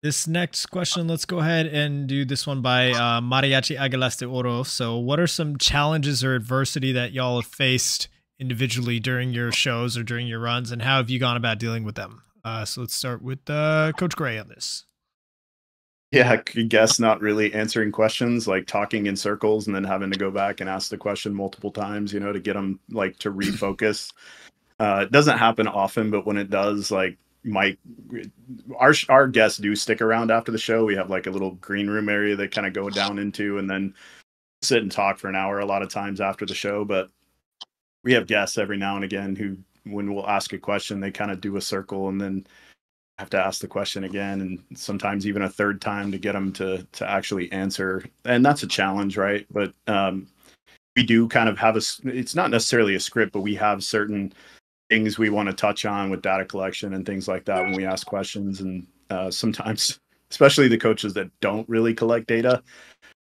this 0.01 0.28
next 0.28 0.67
question, 0.67 1.09
let's 1.09 1.26
go 1.26 1.39
ahead 1.39 1.65
and 1.65 2.07
do 2.07 2.24
this 2.24 2.47
one 2.47 2.61
by 2.61 2.91
uh, 2.91 3.20
Mariachi 3.20 3.78
Aguilas 3.78 4.17
de 4.17 4.26
Oro. 4.26 4.63
So, 4.63 4.97
what 4.97 5.20
are 5.20 5.28
some 5.28 5.57
challenges 5.57 6.24
or 6.24 6.36
adversity 6.36 6.93
that 6.93 7.11
y'all 7.11 7.41
have 7.41 7.51
faced 7.51 8.07
individually 8.39 9.01
during 9.01 9.34
your 9.34 9.51
shows 9.51 9.97
or 9.97 10.03
during 10.03 10.26
your 10.26 10.39
runs, 10.39 10.72
and 10.72 10.82
how 10.82 10.97
have 10.97 11.09
you 11.09 11.20
gone 11.20 11.36
about 11.36 11.59
dealing 11.59 11.84
with 11.84 11.95
them? 11.95 12.22
Uh, 12.45 12.63
so, 12.63 12.80
let's 12.82 12.95
start 12.95 13.22
with 13.22 13.49
uh, 13.49 13.91
Coach 13.97 14.15
Gray 14.15 14.39
on 14.39 14.47
this. 14.47 14.86
Yeah, 16.12 16.32
I 16.32 16.62
guess 16.64 16.99
not 16.99 17.22
really 17.22 17.53
answering 17.53 17.91
questions, 17.91 18.47
like 18.47 18.66
talking 18.66 19.05
in 19.05 19.16
circles 19.16 19.68
and 19.68 19.76
then 19.76 19.84
having 19.84 20.10
to 20.12 20.18
go 20.18 20.32
back 20.32 20.60
and 20.60 20.68
ask 20.70 20.89
the 20.89 20.97
question 20.97 21.34
multiple 21.34 21.72
times, 21.72 22.12
you 22.12 22.20
know, 22.20 22.34
to 22.34 22.39
get 22.39 22.53
them 22.53 22.80
like 22.89 23.18
to 23.20 23.32
refocus. 23.32 24.12
uh, 24.80 25.01
it 25.03 25.12
doesn't 25.12 25.38
happen 25.39 25.68
often, 25.68 26.12
but 26.12 26.26
when 26.26 26.38
it 26.38 26.49
does, 26.51 26.91
like 26.91 27.18
Mike, 27.45 27.80
our 28.80 28.93
our 29.10 29.28
guests 29.28 29.57
do 29.60 29.76
stick 29.76 30.01
around 30.01 30.32
after 30.32 30.51
the 30.51 30.57
show. 30.57 30.86
We 30.86 30.95
have 30.95 31.10
like 31.10 31.28
a 31.28 31.32
little 31.32 31.51
green 31.55 31.88
room 31.89 32.10
area 32.10 32.36
they 32.36 32.47
kind 32.47 32.68
of 32.68 32.74
go 32.74 32.89
down 32.89 33.20
into 33.20 33.57
and 33.60 33.70
then 33.70 33.93
sit 34.64 34.82
and 34.84 34.91
talk 34.91 35.20
for 35.20 35.30
an 35.30 35.36
hour 35.36 35.60
a 35.60 35.66
lot 35.66 35.84
of 35.84 35.89
times 35.89 36.22
after 36.22 36.45
the 36.45 36.55
show. 36.55 36.86
But 36.86 37.10
we 38.03 38.14
have 38.14 38.28
guests 38.28 38.57
every 38.57 38.78
now 38.78 38.95
and 38.95 39.05
again 39.05 39.36
who, 39.36 39.57
when 39.91 40.14
we'll 40.14 40.30
ask 40.30 40.53
a 40.53 40.57
question, 40.60 40.99
they 40.99 41.12
kind 41.12 41.32
of 41.32 41.41
do 41.41 41.57
a 41.57 41.62
circle 41.62 42.10
and 42.10 42.20
then 42.22 42.47
have 43.20 43.30
to 43.30 43.38
ask 43.38 43.59
the 43.59 43.67
question 43.67 44.05
again 44.05 44.39
and 44.39 44.63
sometimes 44.80 45.28
even 45.28 45.41
a 45.41 45.49
third 45.49 45.82
time 45.82 46.09
to 46.09 46.17
get 46.17 46.32
them 46.32 46.53
to 46.53 46.88
to 46.93 47.09
actually 47.09 47.51
answer. 47.51 48.03
And 48.24 48.45
that's 48.45 48.63
a 48.63 48.67
challenge 48.67 49.17
right? 49.17 49.45
But 49.51 49.74
um 49.88 50.28
we 50.95 51.03
do 51.03 51.28
kind 51.28 51.49
of 51.49 51.57
have 51.57 51.76
a 51.76 51.82
it's 52.05 52.34
not 52.34 52.49
necessarily 52.49 52.95
a 52.95 52.99
script 52.99 53.34
but 53.34 53.41
we 53.41 53.55
have 53.55 53.84
certain 53.84 54.32
things 54.89 55.20
we 55.20 55.30
want 55.30 55.47
to 55.49 55.53
touch 55.53 55.86
on 55.86 56.09
with 56.09 56.22
data 56.22 56.45
collection 56.45 56.93
and 56.93 57.05
things 57.05 57.28
like 57.28 57.43
that 57.46 57.62
when 57.62 57.74
we 57.74 57.86
ask 57.86 58.08
questions. 58.08 58.62
And 58.62 58.87
uh 59.09 59.29
sometimes 59.29 60.00
especially 60.32 60.70
the 60.70 60.78
coaches 60.78 61.13
that 61.16 61.29
don't 61.41 61.67
really 61.67 61.93
collect 61.93 62.25
data 62.28 62.63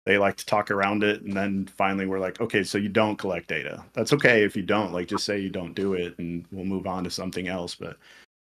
they 0.06 0.18
like 0.18 0.36
to 0.38 0.45
talk 0.45 0.72
around 0.72 1.03
it 1.03 1.22
and 1.22 1.34
then 1.34 1.68
finally 1.78 2.07
we're 2.07 2.20
like 2.20 2.41
okay 2.41 2.64
so 2.64 2.80
you 2.80 2.90
don't 2.90 3.18
collect 3.18 3.48
data. 3.48 3.86
That's 3.94 4.14
okay 4.14 4.44
if 4.44 4.56
you 4.56 4.64
don't 4.64 4.91
like 4.91 5.07
just 5.07 5.24
say 5.24 5.38
you 5.38 5.52
don't 5.52 5.76
do 5.76 5.94
it 5.94 6.18
and 6.18 6.45
we'll 6.52 6.65
move 6.65 6.88
on 6.88 7.03
to 7.03 7.11
something 7.11 7.48
else 7.48 7.76
but 7.76 7.98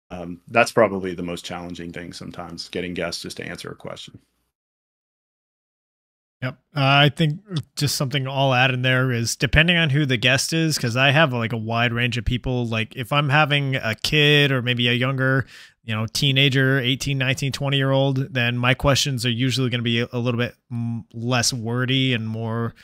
um, 0.09 0.39
that's 0.47 0.71
probably 0.71 1.13
the 1.13 1.23
most 1.23 1.43
challenging 1.45 1.91
thing 1.91 2.13
sometimes 2.13 2.69
getting 2.69 2.93
guests 2.93 3.21
just 3.21 3.37
to 3.37 3.45
answer 3.45 3.69
a 3.69 3.75
question 3.75 4.19
Yep. 6.43 6.53
Uh, 6.75 6.81
I 6.81 7.09
think 7.09 7.39
just 7.75 7.95
something 7.95 8.27
I'll 8.27 8.53
add 8.53 8.71
in 8.71 8.83
there 8.83 9.11
is 9.11 9.35
depending 9.35 9.75
on 9.75 9.89
who 9.89 10.05
the 10.05 10.17
guest 10.17 10.53
is, 10.53 10.75
because 10.75 10.95
I 10.95 11.09
have 11.09 11.33
like 11.33 11.51
a 11.51 11.57
wide 11.57 11.93
range 11.93 12.17
of 12.17 12.25
people. 12.25 12.67
Like 12.67 12.95
if 12.95 13.11
I'm 13.11 13.29
having 13.29 13.75
a 13.75 13.95
kid 13.95 14.51
or 14.51 14.61
maybe 14.61 14.87
a 14.87 14.93
younger, 14.93 15.47
you 15.83 15.95
know, 15.95 16.05
teenager, 16.05 16.79
18, 16.79 17.17
19, 17.17 17.51
20 17.51 17.77
year 17.77 17.89
old, 17.89 18.33
then 18.33 18.55
my 18.55 18.75
questions 18.75 19.25
are 19.25 19.31
usually 19.31 19.71
going 19.71 19.79
to 19.79 19.83
be 19.83 20.01
a 20.01 20.19
little 20.19 20.37
bit 20.37 20.53
less 21.13 21.51
wordy 21.51 22.13
and 22.13 22.27
more 22.27 22.75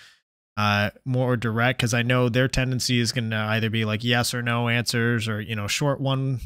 uh 0.55 0.91
more 1.03 1.35
direct 1.35 1.79
because 1.79 1.95
i 1.95 2.03
know 2.03 2.29
their 2.29 2.47
tendency 2.47 2.99
is 2.99 3.11
going 3.11 3.31
to 3.31 3.35
either 3.35 3.71
be 3.71 3.85
like 3.85 4.03
yes 4.03 4.35
or 4.35 4.43
no 4.43 4.69
answers 4.69 5.27
or 5.27 5.41
you 5.41 5.55
know 5.55 5.65
short 5.65 5.99
one 5.99 6.39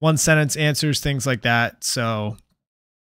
one 0.00 0.16
sentence 0.16 0.56
answers 0.56 1.00
things 1.00 1.26
like 1.26 1.42
that 1.42 1.82
so 1.84 2.36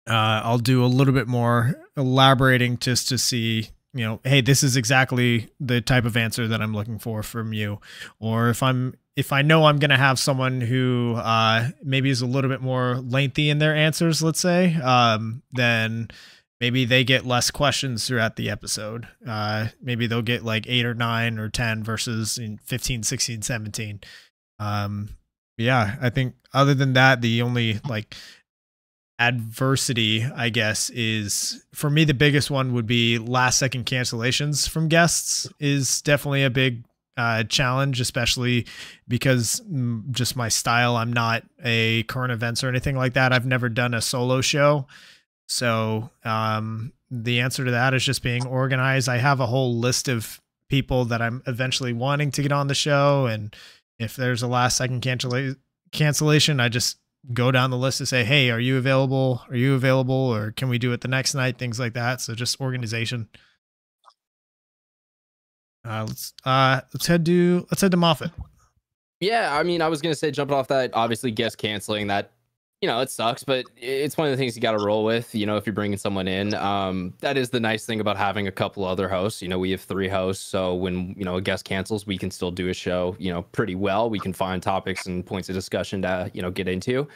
uh, 0.07 0.41
I'll 0.43 0.57
do 0.57 0.83
a 0.83 0.87
little 0.87 1.13
bit 1.13 1.27
more 1.27 1.75
elaborating 1.97 2.77
just 2.77 3.09
to 3.09 3.17
see, 3.17 3.69
you 3.93 4.05
know, 4.05 4.21
hey, 4.23 4.41
this 4.41 4.63
is 4.63 4.77
exactly 4.77 5.49
the 5.59 5.81
type 5.81 6.05
of 6.05 6.15
answer 6.15 6.47
that 6.47 6.61
I'm 6.61 6.73
looking 6.73 6.97
for 6.97 7.23
from 7.23 7.53
you. 7.53 7.79
Or 8.19 8.49
if 8.49 8.63
I'm 8.63 8.95
if 9.17 9.33
I 9.33 9.41
know 9.41 9.65
I'm 9.65 9.79
going 9.79 9.89
to 9.89 9.97
have 9.97 10.19
someone 10.19 10.61
who 10.61 11.15
uh, 11.17 11.69
maybe 11.83 12.09
is 12.09 12.21
a 12.21 12.27
little 12.27 12.49
bit 12.49 12.61
more 12.61 12.95
lengthy 12.97 13.49
in 13.49 13.57
their 13.57 13.75
answers, 13.75 14.21
let's 14.21 14.39
say, 14.39 14.75
um, 14.75 15.41
then 15.51 16.09
maybe 16.61 16.85
they 16.85 17.03
get 17.03 17.25
less 17.25 17.49
questions 17.49 18.07
throughout 18.07 18.35
the 18.35 18.49
episode. 18.49 19.07
Uh, 19.27 19.67
maybe 19.81 20.05
they'll 20.05 20.21
get 20.21 20.45
like 20.45 20.67
eight 20.67 20.85
or 20.85 20.93
nine 20.93 21.39
or 21.39 21.49
10 21.49 21.83
versus 21.83 22.37
in 22.37 22.59
15, 22.59 23.01
16, 23.01 23.41
17. 23.41 24.01
Um, 24.59 25.09
yeah, 25.57 25.95
I 26.01 26.09
think 26.09 26.35
other 26.53 26.73
than 26.73 26.93
that, 26.93 27.21
the 27.21 27.41
only 27.41 27.79
like 27.87 28.15
adversity, 29.19 30.23
I 30.23 30.49
guess, 30.49 30.89
is 30.91 31.65
for 31.73 31.89
me 31.89 32.03
the 32.03 32.13
biggest 32.13 32.51
one 32.51 32.73
would 32.73 32.85
be 32.85 33.17
last 33.17 33.57
second 33.57 33.85
cancellations 33.85 34.69
from 34.69 34.87
guests 34.87 35.47
is 35.59 36.01
definitely 36.01 36.43
a 36.43 36.49
big 36.49 36.83
uh, 37.17 37.43
challenge, 37.43 37.99
especially 37.99 38.67
because 39.07 39.59
mm, 39.67 40.09
just 40.11 40.35
my 40.35 40.49
style. 40.49 40.95
I'm 40.95 41.11
not 41.11 41.43
a 41.63 42.03
current 42.03 42.31
events 42.31 42.63
or 42.63 42.69
anything 42.69 42.95
like 42.95 43.13
that. 43.13 43.33
I've 43.33 43.45
never 43.45 43.69
done 43.69 43.95
a 43.95 44.01
solo 44.01 44.41
show. 44.41 44.85
So 45.47 46.11
um, 46.23 46.93
the 47.09 47.39
answer 47.39 47.65
to 47.65 47.71
that 47.71 47.95
is 47.95 48.03
just 48.03 48.21
being 48.21 48.45
organized. 48.45 49.09
I 49.09 49.17
have 49.17 49.39
a 49.39 49.47
whole 49.47 49.75
list 49.79 50.07
of 50.07 50.39
people 50.69 51.05
that 51.05 51.21
I'm 51.21 51.41
eventually 51.47 51.93
wanting 51.93 52.29
to 52.31 52.41
get 52.43 52.51
on 52.51 52.67
the 52.67 52.75
show. 52.75 53.25
And 53.25 53.55
if 53.99 54.15
there's 54.15 54.43
a 54.43 54.47
last 54.47 54.77
second 54.77 55.01
cancel- 55.01 55.55
cancellation, 55.91 56.59
I 56.59 56.69
just 56.69 56.97
go 57.33 57.51
down 57.51 57.71
the 57.71 57.77
list 57.77 57.97
to 57.97 58.05
say, 58.05 58.23
hey, 58.23 58.49
are 58.51 58.59
you 58.59 58.77
available? 58.77 59.41
Are 59.49 59.55
you 59.55 59.73
available? 59.73 60.13
Or 60.13 60.51
can 60.51 60.69
we 60.69 60.77
do 60.77 60.91
it 60.93 61.01
the 61.01 61.07
next 61.07 61.33
night? 61.33 61.57
Things 61.57 61.79
like 61.79 61.93
that. 61.93 62.21
So 62.21 62.35
just 62.35 62.61
organization. 62.61 63.27
Uh, 65.85 66.05
let's 66.07 66.33
uh, 66.43 66.81
let's 66.93 67.07
head 67.07 67.25
to 67.25 67.65
let's 67.71 67.81
head 67.81 67.91
to 67.91 67.97
Moffitt. 67.97 68.31
Yeah, 69.19 69.57
I 69.57 69.63
mean, 69.63 69.81
I 69.81 69.87
was 69.87 70.01
gonna 70.01 70.15
say 70.15 70.31
jumping 70.31 70.55
off 70.55 70.67
that. 70.67 70.91
Obviously, 70.93 71.31
guest 71.31 71.57
canceling 71.57 72.07
that 72.07 72.31
you 72.81 72.87
know, 72.87 72.99
it 72.99 73.09
sucks, 73.09 73.43
but 73.43 73.65
it's 73.75 74.17
one 74.17 74.27
of 74.27 74.31
the 74.31 74.37
things 74.37 74.55
you 74.55 74.61
got 74.61 74.77
to 74.77 74.85
roll 74.85 75.03
with. 75.03 75.33
You 75.33 75.47
know, 75.47 75.57
if 75.57 75.65
you're 75.65 75.73
bringing 75.73 75.97
someone 75.97 76.27
in, 76.27 76.53
um, 76.53 77.13
that 77.21 77.35
is 77.35 77.49
the 77.49 77.59
nice 77.59 77.85
thing 77.87 77.99
about 77.99 78.17
having 78.17 78.47
a 78.47 78.51
couple 78.51 78.85
other 78.85 79.09
hosts. 79.09 79.41
You 79.41 79.47
know, 79.47 79.57
we 79.57 79.71
have 79.71 79.81
three 79.81 80.07
hosts, 80.07 80.45
so 80.45 80.75
when 80.75 81.15
you 81.17 81.25
know 81.25 81.37
a 81.37 81.41
guest 81.41 81.65
cancels, 81.65 82.05
we 82.05 82.17
can 82.17 82.29
still 82.29 82.51
do 82.51 82.69
a 82.69 82.73
show. 82.73 83.15
You 83.17 83.33
know, 83.33 83.41
pretty 83.41 83.73
well. 83.73 84.09
We 84.11 84.19
can 84.19 84.31
find 84.31 84.61
topics 84.61 85.07
and 85.07 85.25
points 85.25 85.49
of 85.49 85.55
discussion 85.55 86.03
to 86.03 86.29
you 86.33 86.41
know 86.41 86.51
get 86.51 86.67
into. 86.67 87.07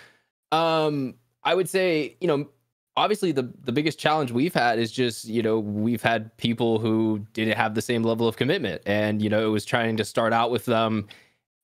Um, 0.51 1.13
I 1.43 1.53
would 1.53 1.69
say, 1.69 2.15
you 2.19 2.27
know, 2.27 2.49
obviously 2.97 3.31
the 3.31 3.53
the 3.63 3.71
biggest 3.71 3.99
challenge 3.99 4.31
we've 4.31 4.55
had 4.55 4.79
is 4.79 4.91
just 4.91 5.25
you 5.25 5.43
know 5.43 5.59
we've 5.59 6.01
had 6.01 6.35
people 6.37 6.79
who 6.79 7.23
didn't 7.33 7.55
have 7.55 7.75
the 7.75 7.83
same 7.83 8.01
level 8.01 8.27
of 8.27 8.35
commitment, 8.35 8.81
and 8.87 9.21
you 9.21 9.29
know 9.29 9.45
it 9.45 9.51
was 9.51 9.63
trying 9.63 9.95
to 9.97 10.05
start 10.05 10.33
out 10.33 10.49
with 10.49 10.65
them, 10.65 11.07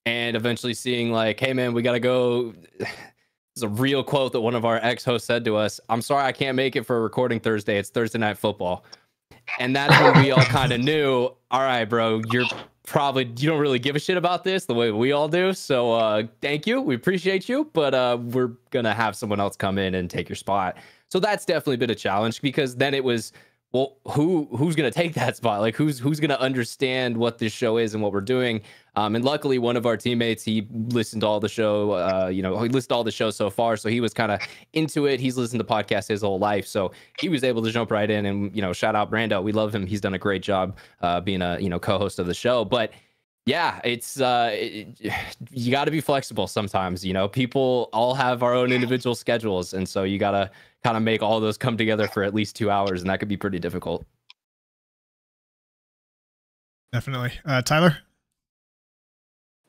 and 0.05 0.37
eventually 0.37 0.75
seeing 0.75 1.11
like, 1.11 1.39
hey 1.39 1.53
man, 1.53 1.73
we 1.73 1.81
got 1.81 1.93
to 1.93 1.99
go 1.99 2.53
is 3.57 3.63
a 3.63 3.67
real 3.67 4.03
quote 4.03 4.31
that 4.33 4.41
one 4.41 4.55
of 4.55 4.65
our 4.65 4.77
ex 4.77 5.03
hosts 5.03 5.27
said 5.27 5.43
to 5.45 5.55
us. 5.55 5.79
I'm 5.89 6.01
sorry 6.01 6.23
I 6.23 6.31
can't 6.31 6.55
make 6.55 6.75
it 6.75 6.83
for 6.83 6.97
a 6.97 7.01
recording 7.01 7.39
Thursday. 7.39 7.77
It's 7.77 7.89
Thursday 7.89 8.19
night 8.19 8.37
football. 8.37 8.85
And 9.59 9.75
that's 9.75 9.99
when 10.01 10.23
we 10.23 10.31
all 10.31 10.43
kind 10.43 10.71
of 10.71 10.79
knew, 10.89 11.29
all 11.51 11.61
right, 11.61 11.85
bro, 11.85 12.21
you're 12.31 12.45
probably 12.85 13.25
you 13.25 13.49
don't 13.49 13.59
really 13.59 13.79
give 13.79 13.95
a 13.95 13.99
shit 13.99 14.15
about 14.15 14.43
this 14.43 14.65
the 14.65 14.73
way 14.73 14.91
we 14.91 15.11
all 15.11 15.27
do. 15.27 15.53
So 15.53 15.91
uh 15.93 16.23
thank 16.41 16.65
you. 16.65 16.81
We 16.81 16.95
appreciate 16.95 17.49
you, 17.49 17.69
but 17.73 17.93
uh 17.93 18.17
we're 18.21 18.51
gonna 18.69 18.93
have 18.93 19.15
someone 19.15 19.39
else 19.39 19.55
come 19.55 19.77
in 19.77 19.95
and 19.95 20.09
take 20.09 20.29
your 20.29 20.35
spot. 20.35 20.77
So 21.09 21.19
that's 21.19 21.45
definitely 21.45 21.77
been 21.77 21.89
a 21.89 21.95
challenge 21.95 22.41
because 22.41 22.75
then 22.75 22.93
it 22.93 23.03
was 23.03 23.33
well, 23.73 23.97
who 24.07 24.47
who's 24.55 24.75
gonna 24.75 24.91
take 24.91 25.13
that 25.15 25.35
spot? 25.35 25.59
Like 25.59 25.75
who's 25.75 25.99
who's 25.99 26.19
gonna 26.21 26.35
understand 26.35 27.17
what 27.17 27.37
this 27.37 27.51
show 27.51 27.77
is 27.77 27.93
and 27.93 28.01
what 28.01 28.13
we're 28.13 28.21
doing? 28.21 28.61
Um, 28.95 29.15
and 29.15 29.25
luckily, 29.25 29.59
one 29.59 29.75
of 29.75 29.85
our 29.85 29.97
teammates 29.97 30.41
he 30.41 30.67
listened 30.71 31.21
to 31.21 31.27
all 31.27 31.41
the 31.41 31.49
show. 31.49 31.91
Uh, 31.91 32.27
you 32.27 32.41
know, 32.41 32.57
he 32.61 32.69
listened 32.69 32.89
to 32.89 32.95
all 32.95 33.03
the 33.03 33.11
show 33.11 33.29
so 33.29 33.49
far, 33.49 33.75
so 33.75 33.89
he 33.89 33.99
was 33.99 34.13
kind 34.13 34.31
of 34.31 34.39
into 34.71 35.05
it. 35.05 35.19
He's 35.19 35.37
listened 35.37 35.59
to 35.59 35.65
podcasts 35.65 36.07
his 36.07 36.21
whole 36.21 36.39
life, 36.39 36.65
so 36.65 36.91
he 37.19 37.27
was 37.27 37.43
able 37.43 37.61
to 37.63 37.69
jump 37.71 37.91
right 37.91 38.09
in. 38.09 38.25
And 38.25 38.55
you 38.55 38.61
know, 38.61 38.71
shout 38.71 38.95
out 38.95 39.11
Brando. 39.11 39.43
We 39.43 39.51
love 39.51 39.75
him. 39.75 39.85
He's 39.85 40.01
done 40.01 40.13
a 40.13 40.19
great 40.19 40.41
job 40.41 40.77
uh, 41.01 41.19
being 41.19 41.41
a 41.41 41.59
you 41.59 41.69
know 41.69 41.79
co-host 41.79 42.19
of 42.19 42.25
the 42.25 42.33
show. 42.33 42.63
But 42.63 42.93
yeah, 43.47 43.79
it's 43.85 44.19
uh, 44.19 44.49
it, 44.53 44.99
you 45.51 45.71
got 45.71 45.85
to 45.85 45.91
be 45.91 46.01
flexible 46.01 46.47
sometimes. 46.47 47.05
You 47.05 47.13
know, 47.13 47.27
people 47.27 47.89
all 47.93 48.13
have 48.13 48.43
our 48.43 48.53
own 48.53 48.71
individual 48.71 49.15
schedules, 49.15 49.73
and 49.73 49.87
so 49.87 50.03
you 50.03 50.19
got 50.19 50.31
to 50.31 50.51
kind 50.83 50.97
of 50.97 51.03
make 51.03 51.21
all 51.21 51.39
those 51.39 51.57
come 51.57 51.77
together 51.77 52.07
for 52.07 52.23
at 52.23 52.33
least 52.33 52.55
two 52.55 52.69
hours, 52.69 53.01
and 53.01 53.09
that 53.09 53.19
could 53.19 53.27
be 53.27 53.37
pretty 53.37 53.59
difficult. 53.59 54.05
Definitely, 56.93 57.33
uh, 57.45 57.61
Tyler. 57.61 57.97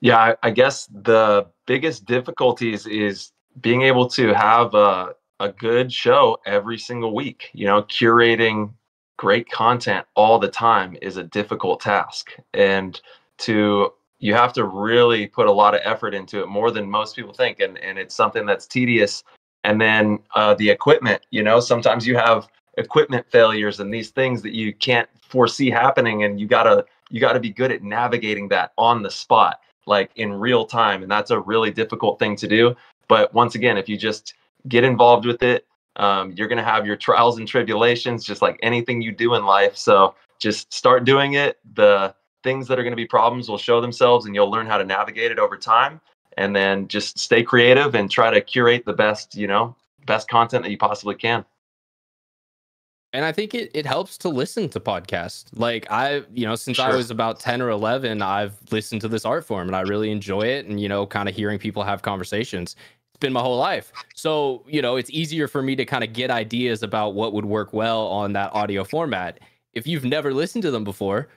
Yeah, 0.01 0.19
I, 0.19 0.37
I 0.43 0.51
guess 0.51 0.87
the 0.87 1.47
biggest 1.67 2.05
difficulties 2.05 2.87
is 2.87 3.33
being 3.61 3.83
able 3.83 4.09
to 4.11 4.33
have 4.35 4.75
a 4.75 5.15
a 5.41 5.51
good 5.51 5.93
show 5.93 6.37
every 6.47 6.79
single 6.79 7.15
week. 7.15 7.51
You 7.53 7.67
know, 7.67 7.83
curating 7.85 8.73
great 9.17 9.51
content 9.51 10.07
all 10.15 10.39
the 10.39 10.49
time 10.49 10.97
is 11.03 11.17
a 11.17 11.25
difficult 11.25 11.81
task, 11.81 12.31
and 12.55 13.01
to 13.39 13.93
you 14.21 14.35
have 14.35 14.53
to 14.53 14.65
really 14.65 15.27
put 15.27 15.47
a 15.47 15.53
lot 15.53 15.75
of 15.75 15.81
effort 15.85 16.15
into 16.15 16.41
it 16.41 16.49
more 16.49 16.71
than 16.71 16.91
most 16.91 17.17
people 17.17 17.33
think 17.33 17.61
and 17.61 17.79
and 17.79 17.99
it's 17.99 18.15
something 18.15 18.45
that's 18.47 18.67
tedious 18.67 19.23
and 19.69 19.81
then 19.81 20.19
uh, 20.35 20.55
the 20.55 20.69
equipment 20.69 21.21
you 21.31 21.43
know? 21.43 21.61
Sometimes 21.61 22.07
you 22.07 22.17
have 22.17 22.49
equipment 22.79 23.27
failures 23.31 23.81
and 23.81 23.93
these 23.93 24.11
things 24.11 24.41
that 24.43 24.55
you 24.55 24.73
can't 24.73 25.09
foresee 25.21 25.71
happening 25.71 26.25
and 26.25 26.41
you 26.41 26.47
gotta 26.47 26.85
you 27.11 27.21
gotta 27.21 27.41
be 27.41 27.51
good 27.51 27.71
at 27.71 27.83
navigating 27.83 28.49
that 28.49 28.73
on 28.79 29.03
the 29.03 29.11
spot 29.11 29.61
like 29.87 30.11
in 30.17 30.33
real 30.33 30.65
time 30.65 31.03
and 31.03 31.11
that's 31.11 31.31
a 31.31 31.41
really 31.41 31.71
difficult 31.71 32.19
thing 32.19 32.35
to 32.37 32.49
do. 32.49 32.75
But 33.09 33.33
once 33.35 33.55
again 33.55 33.77
if 33.77 33.89
you 33.89 33.97
just 33.99 34.35
get 34.69 34.85
involved 34.85 35.27
with 35.27 35.43
it 35.43 35.67
um, 35.97 36.33
you're 36.37 36.49
to 36.49 36.63
have 36.63 36.87
your 36.87 36.97
trials 36.97 37.39
and 37.39 37.47
tribulations 37.47 38.25
just 38.25 38.41
like 38.41 38.59
anything 38.63 39.03
you 39.03 39.13
do 39.13 39.35
in 39.35 39.45
life. 39.45 39.77
So 39.77 40.15
just 40.39 40.73
start 40.73 41.05
doing 41.05 41.35
it. 41.35 41.59
The 41.75 42.15
things 42.45 42.69
that 42.69 42.79
are 42.79 42.85
going 42.85 42.93
to 42.93 42.97
be 42.97 43.07
problems 43.07 43.49
will 43.49 43.59
show 43.59 43.81
themselves 43.81 44.27
and 44.27 44.35
you'll 44.35 44.51
learn 44.51 44.67
how 44.67 44.79
to 44.79 44.85
navigate 44.85 45.33
it 45.33 45.41
over 45.41 45.57
time 45.57 46.01
and 46.39 46.55
then 46.55 46.89
just 46.89 47.19
stay 47.19 47.43
creative 47.43 47.95
and 47.95 48.11
try 48.11 48.31
to 48.31 48.41
curate 48.41 48.87
the 48.87 48.93
best 48.93 49.35
you 49.35 49.47
know 49.47 49.77
best 50.07 50.29
content 50.29 50.63
that 50.65 50.71
you 50.71 50.79
possibly 50.79 51.15
can. 51.15 51.45
And 53.13 53.25
i 53.25 53.33
think 53.33 53.55
it, 53.55 53.71
it 53.75 53.85
helps 53.85 54.17
to 54.19 54.29
listen 54.29 54.69
to 54.71 54.81
podcasts. 54.81 55.47
Like 55.53 55.91
i 55.91 56.23
you 56.33 56.47
know 56.47 56.55
since 56.55 56.77
sure. 56.77 56.87
i 56.87 56.95
was 56.95 57.11
about 57.11 57.41
10 57.41 57.61
or 57.61 57.71
11 57.71 58.23
i've 58.23 58.55
listened 58.71 59.01
to 59.03 59.09
this 59.09 59.25
art 59.25 59.45
form 59.45 59.67
and 59.69 59.77
i 59.77 59.81
really 59.81 60.11
enjoy 60.11 60.43
it 60.43 60.67
and 60.67 60.81
you 60.81 60.89
know 60.89 61.07
kind 61.07 61.29
of 61.29 61.35
hearing 61.35 61.59
people 61.59 61.83
have 61.83 62.01
conversations. 62.03 62.77
It's 63.11 63.21
been 63.21 63.33
my 63.33 63.41
whole 63.41 63.59
life. 63.59 63.93
So 64.15 64.65
you 64.69 64.81
know 64.81 64.97
it's 64.97 65.11
easier 65.11 65.49
for 65.49 65.63
me 65.63 65.75
to 65.77 65.85
kind 65.85 66.05
of 66.05 66.13
get 66.13 66.31
ideas 66.31 66.83
about 66.83 67.15
what 67.15 67.33
would 67.33 67.47
work 67.47 67.73
well 67.73 68.07
on 68.07 68.33
that 68.35 68.55
audio 68.55 68.85
format. 68.85 69.41
If 69.73 69.87
you've 69.87 70.05
never 70.05 70.33
listened 70.33 70.63
to 70.63 70.71
them 70.71 70.85
before 70.85 71.29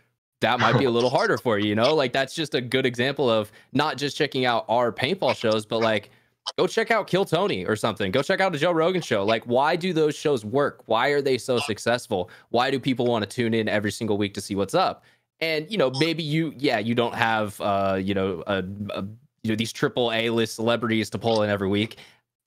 that 0.41 0.59
might 0.59 0.77
be 0.77 0.85
a 0.85 0.89
little 0.89 1.09
harder 1.17 1.37
for 1.37 1.57
you, 1.57 1.69
you 1.69 1.75
know? 1.75 1.95
Like 1.95 2.11
that's 2.13 2.35
just 2.35 2.53
a 2.53 2.61
good 2.61 2.85
example 2.85 3.29
of 3.29 3.51
not 3.73 3.97
just 3.97 4.17
checking 4.17 4.45
out 4.45 4.65
our 4.67 4.91
paintball 4.91 5.35
shows, 5.35 5.65
but 5.65 5.79
like 5.79 6.09
go 6.57 6.67
check 6.67 6.91
out 6.91 7.07
Kill 7.07 7.25
Tony 7.25 7.65
or 7.65 7.75
something. 7.75 8.11
Go 8.11 8.21
check 8.21 8.41
out 8.41 8.53
a 8.53 8.57
Joe 8.57 8.71
Rogan 8.71 9.01
show. 9.01 9.23
Like 9.23 9.43
why 9.45 9.75
do 9.75 9.93
those 9.93 10.15
shows 10.15 10.43
work? 10.43 10.83
Why 10.87 11.09
are 11.09 11.21
they 11.21 11.37
so 11.37 11.59
successful? 11.59 12.29
Why 12.49 12.69
do 12.69 12.79
people 12.79 13.07
want 13.07 13.23
to 13.23 13.29
tune 13.29 13.53
in 13.53 13.69
every 13.69 13.91
single 13.91 14.17
week 14.17 14.33
to 14.33 14.41
see 14.41 14.55
what's 14.55 14.73
up? 14.75 15.03
And 15.39 15.71
you 15.71 15.77
know, 15.77 15.91
maybe 15.99 16.21
you 16.21 16.53
yeah, 16.57 16.79
you 16.79 16.93
don't 16.93 17.15
have 17.15 17.59
uh, 17.61 17.99
you 18.01 18.13
know, 18.13 18.43
a, 18.45 18.63
a 18.89 19.05
you 19.43 19.49
know 19.49 19.55
these 19.55 19.73
triple 19.73 20.11
A 20.11 20.29
list 20.29 20.55
celebrities 20.55 21.09
to 21.11 21.17
pull 21.17 21.41
in 21.43 21.49
every 21.49 21.67
week 21.67 21.97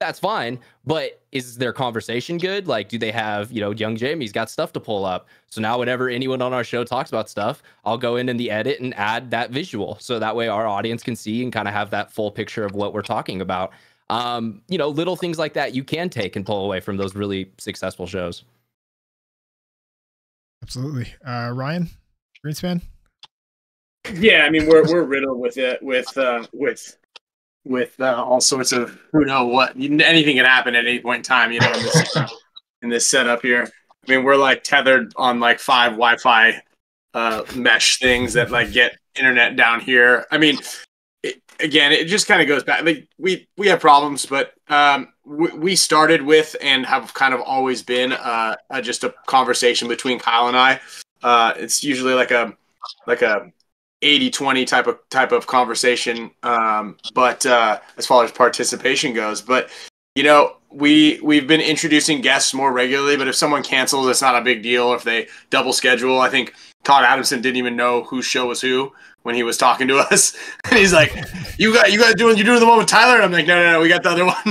that's 0.01 0.19
fine. 0.19 0.59
But 0.85 1.23
is 1.33 1.57
their 1.57 1.73
conversation 1.73 2.39
good? 2.39 2.69
Like, 2.69 2.89
do 2.89 2.99
they 2.99 3.13
have, 3.13 3.51
you 3.51 3.61
know, 3.61 3.71
young 3.71 3.97
Jamie's 3.97 4.33
got 4.33 4.51
stuff 4.51 4.73
to 4.75 4.81
pull 4.81 5.05
up. 5.05 5.29
So 5.49 5.61
now 5.61 5.79
whenever 5.79 6.09
anyone 6.09 6.43
on 6.43 6.53
our 6.53 6.65
show 6.65 6.85
talks 6.85 7.11
about 7.11 7.29
stuff, 7.29 7.63
I'll 7.85 7.99
go 7.99 8.17
in 8.17 8.29
in 8.29 8.37
the 8.37 8.51
edit 8.51 8.81
and 8.81 8.95
add 8.95 9.31
that 9.31 9.51
visual. 9.51 9.97
So 10.01 10.19
that 10.19 10.35
way 10.37 10.49
our 10.49 10.67
audience 10.67 11.03
can 11.03 11.17
see 11.17 11.43
and 11.43 11.53
kind 11.53 11.69
of 11.69 11.75
have 11.75 11.91
that 11.91 12.13
full 12.13 12.31
picture 12.31 12.65
of 12.65 12.75
what 12.75 12.93
we're 12.93 13.03
talking 13.03 13.41
about. 13.41 13.73
Um, 14.11 14.63
you 14.69 14.79
know, 14.79 14.89
little 14.89 15.17
things 15.17 15.39
like 15.39 15.55
that 15.55 15.75
you 15.75 15.83
can 15.83 16.11
take 16.11 16.37
and 16.37 16.45
pull 16.45 16.65
away 16.65 16.81
from 16.81 16.97
those 16.97 17.15
really 17.15 17.51
successful 17.59 18.07
shows. 18.07 18.45
Absolutely. 20.63 21.13
Uh, 21.27 21.51
Ryan, 21.55 21.89
Greenspan. 22.45 22.83
Yeah, 24.13 24.45
I 24.45 24.51
mean 24.51 24.67
we're 24.67 24.87
we're 24.87 25.05
riddled 25.05 25.39
with 25.39 25.57
it 25.57 25.83
with 25.83 26.17
uh 26.19 26.47
with 26.53 26.99
with 27.65 27.99
uh, 28.01 28.23
all 28.23 28.41
sorts 28.41 28.73
of 28.73 28.99
who 29.13 29.25
know 29.25 29.47
what 29.47 29.75
anything 29.77 30.37
can 30.37 30.45
happen 30.45 30.75
at 30.75 30.87
any 30.87 31.01
point 31.01 31.19
in 31.19 31.23
time, 31.23 31.53
you 31.53 31.61
know, 31.61 31.73
in 31.73 31.83
this 31.83 32.17
in 32.83 32.89
this 32.91 33.09
setup 33.09 33.43
here. 33.43 33.69
I 34.07 34.11
mean, 34.11 34.25
we're 34.25 34.37
like 34.37 34.63
tethered 34.63 35.13
on 35.17 35.41
like 35.41 35.59
five 35.59 35.93
Wi-Fi 35.93 36.63
uh, 37.15 37.45
mesh 37.55 37.99
things 37.99 38.35
that 38.35 38.51
like 38.51 38.73
get 38.73 38.97
internet 39.17 39.57
down 39.57 39.81
here. 39.81 40.27
I 40.31 40.39
mean, 40.39 40.59
it, 41.23 41.41
again, 41.61 41.93
it 41.93 42.07
just 42.07 42.27
kind 42.27 42.43
of 42.43 42.49
goes 42.49 42.65
back. 42.65 42.85
Like 42.85 43.09
we 43.19 43.49
we 43.57 43.69
have 43.69 43.81
problems, 43.81 44.27
but 44.27 44.53
um, 44.69 45.13
we, 45.25 45.49
we 45.53 45.77
started 45.77 46.23
with 46.23 46.55
and 46.61 46.85
have 46.85 47.15
kind 47.15 47.33
of 47.33 47.41
always 47.41 47.83
been 47.83 48.13
uh, 48.13 48.57
uh, 48.71 48.81
just 48.81 49.05
a 49.05 49.15
conversation 49.27 49.89
between 49.89 50.19
Kyle 50.19 50.49
and 50.49 50.57
I. 50.57 50.81
Uh, 51.23 51.55
it's 51.57 51.83
usually 51.83 52.15
like 52.15 52.31
a 52.31 52.55
like 53.07 53.23
a 53.23 53.51
80 54.05 54.31
20 54.31 54.65
type 54.67 54.87
of 54.87 54.99
type 55.11 55.33
of 55.33 55.47
conversation 55.47 56.31
um, 56.43 56.97
but 57.15 57.45
uh, 57.47 57.81
as 57.97 58.07
far 58.07 58.23
as 58.23 58.31
participation 58.31 59.15
goes 59.15 59.41
but 59.41 59.71
you 60.15 60.23
know 60.23 60.57
we 60.71 61.19
we've 61.23 61.47
been 61.47 61.61
introducing 61.61 62.21
guests 62.21 62.53
more 62.53 62.73
regularly 62.73 63.17
but 63.17 63.29
if 63.29 63.35
someone 63.35 63.63
cancels 63.63 64.07
it's 64.09 64.23
not 64.23 64.37
a 64.37 64.43
big 64.43 64.63
deal. 64.63 64.93
If 64.93 65.05
they 65.05 65.29
double 65.51 65.73
schedule 65.73 66.21
i 66.21 66.29
think 66.29 66.55
todd 66.85 67.05
adamson 67.05 67.41
didn't 67.41 67.57
even 67.57 67.77
know 67.77 68.05
whose 68.05 68.27
show 68.27 68.47
was 68.47 68.61
who 68.61 68.93
when 69.23 69.35
he 69.35 69.43
was 69.43 69.57
talking 69.57 69.89
to 69.89 69.97
us. 70.13 70.37
And 70.65 70.79
he's 70.79 70.93
like 70.93 71.17
you 71.59 71.73
got 71.73 71.91
you 71.93 71.99
guys 71.99 72.15
doing 72.15 72.37
you're 72.37 72.45
doing 72.45 72.61
the 72.61 72.67
one 72.67 72.79
with 72.79 72.87
tyler? 72.87 73.17
And 73.17 73.25
i'm 73.25 73.33
like 73.33 73.47
no 73.47 73.57
no 73.57 73.73
no 73.73 73.81
we 73.81 73.89
got 73.89 74.03
the 74.03 74.11
other 74.11 74.27
one. 74.27 74.37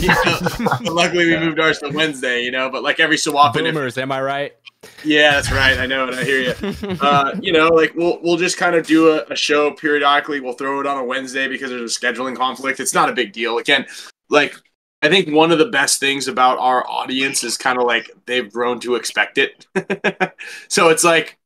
You 0.00 0.08
know? 0.08 0.92
luckily 0.92 1.26
we 1.26 1.38
moved 1.38 1.58
ours 1.60 1.78
to 1.80 1.90
wednesday 1.90 2.42
you 2.42 2.50
know 2.50 2.70
but 2.70 2.82
like 2.82 3.00
every 3.00 3.18
so 3.18 3.36
often 3.36 3.64
boomers 3.64 3.96
if, 3.96 4.02
am 4.02 4.12
i 4.12 4.20
right 4.20 4.54
yeah, 5.04 5.32
that's 5.32 5.50
right. 5.50 5.78
I 5.78 5.86
know 5.86 6.08
it. 6.08 6.14
I 6.14 6.24
hear 6.24 6.40
you. 6.40 6.96
Uh, 7.00 7.36
you 7.40 7.52
know, 7.52 7.68
like 7.68 7.94
we'll 7.94 8.20
we'll 8.22 8.36
just 8.36 8.56
kind 8.56 8.74
of 8.74 8.86
do 8.86 9.10
a, 9.10 9.24
a, 9.30 9.36
show 9.36 9.72
periodically. 9.72 10.40
We'll 10.40 10.52
throw 10.52 10.80
it 10.80 10.86
on 10.86 10.98
a 10.98 11.04
Wednesday 11.04 11.48
because 11.48 11.70
there's 11.70 11.96
a 11.96 12.00
scheduling 12.00 12.36
conflict. 12.36 12.80
It's 12.80 12.94
not 12.94 13.08
a 13.08 13.12
big 13.12 13.32
deal. 13.32 13.58
Again, 13.58 13.86
like 14.28 14.54
I 15.02 15.08
think 15.08 15.34
one 15.34 15.50
of 15.50 15.58
the 15.58 15.66
best 15.66 15.98
things 15.98 16.28
about 16.28 16.58
our 16.58 16.88
audience 16.88 17.42
is 17.42 17.56
kind 17.56 17.78
of 17.78 17.84
like 17.84 18.10
they've 18.26 18.50
grown 18.50 18.78
to 18.80 18.94
expect 18.94 19.36
it. 19.38 19.66
so 20.68 20.90
it's 20.90 21.02
like, 21.02 21.38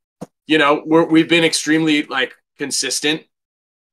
you 0.47 0.59
know, 0.59 0.83
we're, 0.85 1.05
we've 1.07 1.29
been 1.29 1.45
extremely 1.45 2.03
like 2.05 2.35
consistent 2.59 3.23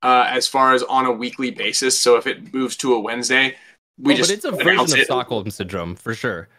uh, 0.01 0.25
as 0.27 0.47
far 0.49 0.73
as 0.73 0.83
on 0.83 1.05
a 1.05 1.11
weekly 1.11 1.49
basis. 1.49 1.97
So 1.97 2.17
if 2.17 2.27
it 2.27 2.53
moves 2.53 2.75
to 2.77 2.93
a 2.93 2.99
Wednesday, 2.99 3.55
we 3.97 4.13
oh, 4.13 4.17
just 4.17 4.29
but 4.29 4.35
it's 4.35 4.45
a 4.45 4.51
version 4.51 4.79
of 4.79 4.93
it. 4.93 5.05
Stockholm 5.05 5.49
syndrome 5.49 5.95
for 5.95 6.13
sure. 6.13 6.49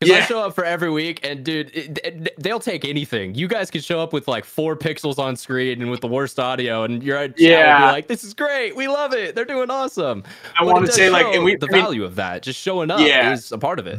Because 0.00 0.16
yeah. 0.16 0.24
I 0.24 0.26
show 0.26 0.40
up 0.40 0.54
for 0.54 0.64
every 0.64 0.90
week, 0.90 1.20
and 1.26 1.44
dude, 1.44 1.70
it, 1.76 1.98
it, 2.02 2.42
they'll 2.42 2.58
take 2.58 2.86
anything. 2.86 3.34
You 3.34 3.46
guys 3.46 3.70
can 3.70 3.82
show 3.82 4.00
up 4.00 4.14
with 4.14 4.28
like 4.28 4.46
four 4.46 4.74
pixels 4.74 5.18
on 5.18 5.36
screen 5.36 5.82
and 5.82 5.90
with 5.90 6.00
the 6.00 6.08
worst 6.08 6.38
audio, 6.38 6.84
and 6.84 7.02
you're 7.02 7.28
yeah, 7.36 7.92
like, 7.92 8.08
"This 8.08 8.24
is 8.24 8.32
great, 8.32 8.74
we 8.74 8.88
love 8.88 9.12
it, 9.12 9.34
they're 9.34 9.44
doing 9.44 9.68
awesome." 9.68 10.24
I 10.58 10.64
want 10.64 10.86
to 10.86 10.92
say 10.92 11.10
like, 11.10 11.26
and 11.34 11.44
we, 11.44 11.54
the 11.56 11.68
I 11.70 11.72
mean, 11.72 11.82
value 11.82 12.04
of 12.04 12.16
that, 12.16 12.42
just 12.42 12.58
showing 12.58 12.90
up, 12.90 13.00
yeah. 13.00 13.30
is 13.30 13.52
a 13.52 13.58
part 13.58 13.78
of 13.78 13.86
it. 13.86 13.98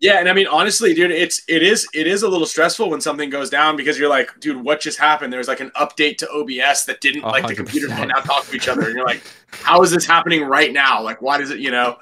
Yeah, 0.00 0.18
and 0.18 0.28
I 0.28 0.32
mean 0.32 0.48
honestly, 0.48 0.92
dude, 0.92 1.12
it's 1.12 1.42
it 1.48 1.62
is 1.62 1.86
it 1.94 2.08
is 2.08 2.24
a 2.24 2.28
little 2.28 2.46
stressful 2.46 2.90
when 2.90 3.00
something 3.00 3.30
goes 3.30 3.48
down 3.48 3.76
because 3.76 3.96
you're 3.96 4.08
like, 4.08 4.30
dude, 4.40 4.64
what 4.64 4.80
just 4.80 4.98
happened? 4.98 5.32
There's 5.32 5.48
like 5.48 5.60
an 5.60 5.70
update 5.76 6.18
to 6.18 6.30
OBS 6.30 6.84
that 6.86 7.00
didn't 7.00 7.22
100%. 7.22 7.30
like 7.30 7.46
the 7.46 7.54
computers 7.54 7.90
don't 7.90 8.08
now 8.08 8.20
talk 8.20 8.44
to 8.46 8.56
each 8.56 8.66
other, 8.66 8.82
and 8.82 8.94
you're 8.94 9.06
like, 9.06 9.22
how 9.52 9.82
is 9.82 9.92
this 9.92 10.04
happening 10.04 10.44
right 10.44 10.72
now? 10.72 11.00
Like, 11.00 11.22
why 11.22 11.38
does 11.38 11.50
it, 11.50 11.60
you 11.60 11.70
know? 11.70 11.98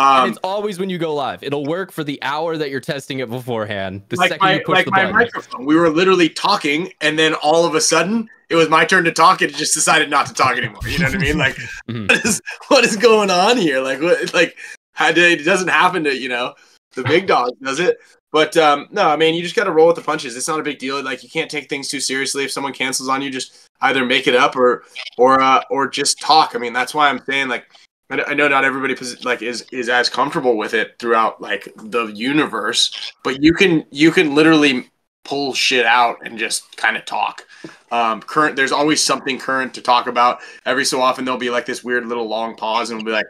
Um, 0.00 0.28
it's 0.30 0.38
always 0.42 0.78
when 0.78 0.88
you 0.88 0.98
go 0.98 1.14
live. 1.14 1.42
It'll 1.42 1.66
work 1.66 1.92
for 1.92 2.02
the 2.04 2.18
hour 2.22 2.56
that 2.56 2.70
you're 2.70 2.80
testing 2.80 3.18
it 3.18 3.28
beforehand. 3.28 4.02
The 4.08 4.16
like 4.16 4.30
second 4.30 4.44
my, 4.44 4.54
you 4.54 4.62
push 4.64 4.74
like 4.76 4.84
the 4.86 4.90
my 4.92 4.98
button. 5.04 5.12
microphone, 5.16 5.64
we 5.66 5.76
were 5.76 5.90
literally 5.90 6.28
talking, 6.30 6.92
and 7.00 7.18
then 7.18 7.34
all 7.34 7.66
of 7.66 7.74
a 7.74 7.80
sudden, 7.80 8.28
it 8.48 8.56
was 8.56 8.68
my 8.68 8.84
turn 8.84 9.04
to 9.04 9.12
talk, 9.12 9.42
and 9.42 9.50
it 9.50 9.56
just 9.56 9.74
decided 9.74 10.08
not 10.08 10.26
to 10.26 10.34
talk 10.34 10.56
anymore. 10.56 10.80
You 10.88 10.98
know 11.00 11.06
what 11.06 11.14
I 11.16 11.18
mean? 11.18 11.38
Like, 11.38 11.54
Mhm. 11.88 12.08
what 12.08 12.24
is 12.24 12.40
what 12.68 12.84
is 12.84 12.96
going 12.96 13.30
on 13.30 13.56
here? 13.58 13.80
Like, 13.80 14.00
what? 14.00 14.32
Like, 14.32 14.56
how 14.94 15.12
did 15.12 15.40
it 15.40 15.44
doesn't 15.44 15.68
happen 15.68 16.04
to 16.04 16.16
you 16.16 16.28
know 16.28 16.54
the 16.94 17.04
big 17.04 17.26
dog 17.26 17.50
does 17.62 17.78
it? 17.78 17.98
But 18.32 18.56
um, 18.56 18.86
no, 18.92 19.08
I 19.08 19.16
mean, 19.16 19.34
you 19.34 19.42
just 19.42 19.56
got 19.56 19.64
to 19.64 19.72
roll 19.72 19.88
with 19.88 19.96
the 19.96 20.02
punches. 20.02 20.36
It's 20.36 20.46
not 20.46 20.60
a 20.60 20.62
big 20.62 20.78
deal. 20.78 21.02
Like, 21.02 21.24
you 21.24 21.28
can't 21.28 21.50
take 21.50 21.68
things 21.68 21.88
too 21.88 21.98
seriously. 22.00 22.44
If 22.44 22.52
someone 22.52 22.72
cancels 22.72 23.08
on 23.08 23.22
you, 23.22 23.28
just 23.30 23.66
either 23.80 24.04
make 24.04 24.26
it 24.28 24.36
up 24.36 24.54
or 24.56 24.84
or 25.18 25.40
uh, 25.40 25.62
or 25.68 25.88
just 25.88 26.20
talk. 26.20 26.52
I 26.54 26.58
mean, 26.58 26.72
that's 26.72 26.94
why 26.94 27.08
I'm 27.10 27.20
saying 27.26 27.48
like 27.48 27.66
I 28.10 28.34
know 28.34 28.48
not 28.48 28.64
everybody 28.64 28.96
like 29.22 29.40
is 29.40 29.62
is 29.70 29.88
as 29.88 30.08
comfortable 30.08 30.56
with 30.56 30.74
it 30.74 30.98
throughout 30.98 31.40
like 31.40 31.72
the 31.76 32.06
universe, 32.06 33.12
but 33.22 33.42
you 33.42 33.52
can 33.54 33.84
you 33.90 34.10
can 34.10 34.34
literally 34.34 34.90
pull 35.24 35.54
shit 35.54 35.86
out 35.86 36.18
and 36.24 36.38
just 36.38 36.76
kind 36.76 36.96
of 36.96 37.04
talk. 37.04 37.46
Um, 37.92 38.20
current, 38.20 38.56
there's 38.56 38.72
always 38.72 39.00
something 39.00 39.38
current 39.38 39.74
to 39.74 39.80
talk 39.80 40.08
about. 40.08 40.40
Every 40.66 40.84
so 40.84 41.00
often 41.00 41.24
there'll 41.24 41.38
be 41.38 41.50
like 41.50 41.66
this 41.66 41.84
weird 41.84 42.06
little 42.06 42.26
long 42.26 42.56
pause, 42.56 42.90
and 42.90 42.98
we'll 42.98 43.06
be 43.06 43.12
like, 43.12 43.26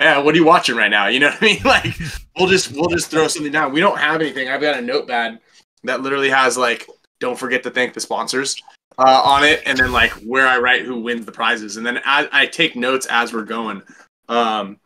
"Yeah, 0.00 0.18
what 0.18 0.34
are 0.34 0.38
you 0.38 0.46
watching 0.46 0.76
right 0.76 0.90
now?" 0.90 1.08
You 1.08 1.20
know 1.20 1.28
what 1.28 1.42
I 1.42 1.44
mean? 1.44 1.60
Like 1.64 1.94
we'll 2.38 2.48
just 2.48 2.72
we'll 2.72 2.88
just 2.88 3.10
throw 3.10 3.28
something 3.28 3.52
down. 3.52 3.72
We 3.72 3.80
don't 3.80 3.98
have 3.98 4.20
anything. 4.20 4.48
I've 4.48 4.62
got 4.62 4.78
a 4.78 4.82
notepad 4.82 5.40
that 5.84 6.00
literally 6.00 6.30
has 6.30 6.56
like, 6.56 6.86
"Don't 7.20 7.38
forget 7.38 7.62
to 7.64 7.70
thank 7.70 7.92
the 7.92 8.00
sponsors." 8.00 8.56
Uh, 8.98 9.22
on 9.24 9.42
it, 9.42 9.62
and 9.64 9.78
then 9.78 9.90
like 9.90 10.10
where 10.26 10.46
I 10.46 10.58
write 10.58 10.82
who 10.82 11.00
wins 11.00 11.24
the 11.24 11.32
prizes, 11.32 11.78
and 11.78 11.86
then 11.86 11.98
I, 12.04 12.28
I 12.30 12.46
take 12.46 12.76
notes 12.76 13.06
as 13.08 13.32
we're 13.32 13.42
going 13.42 13.82
um 14.28 14.78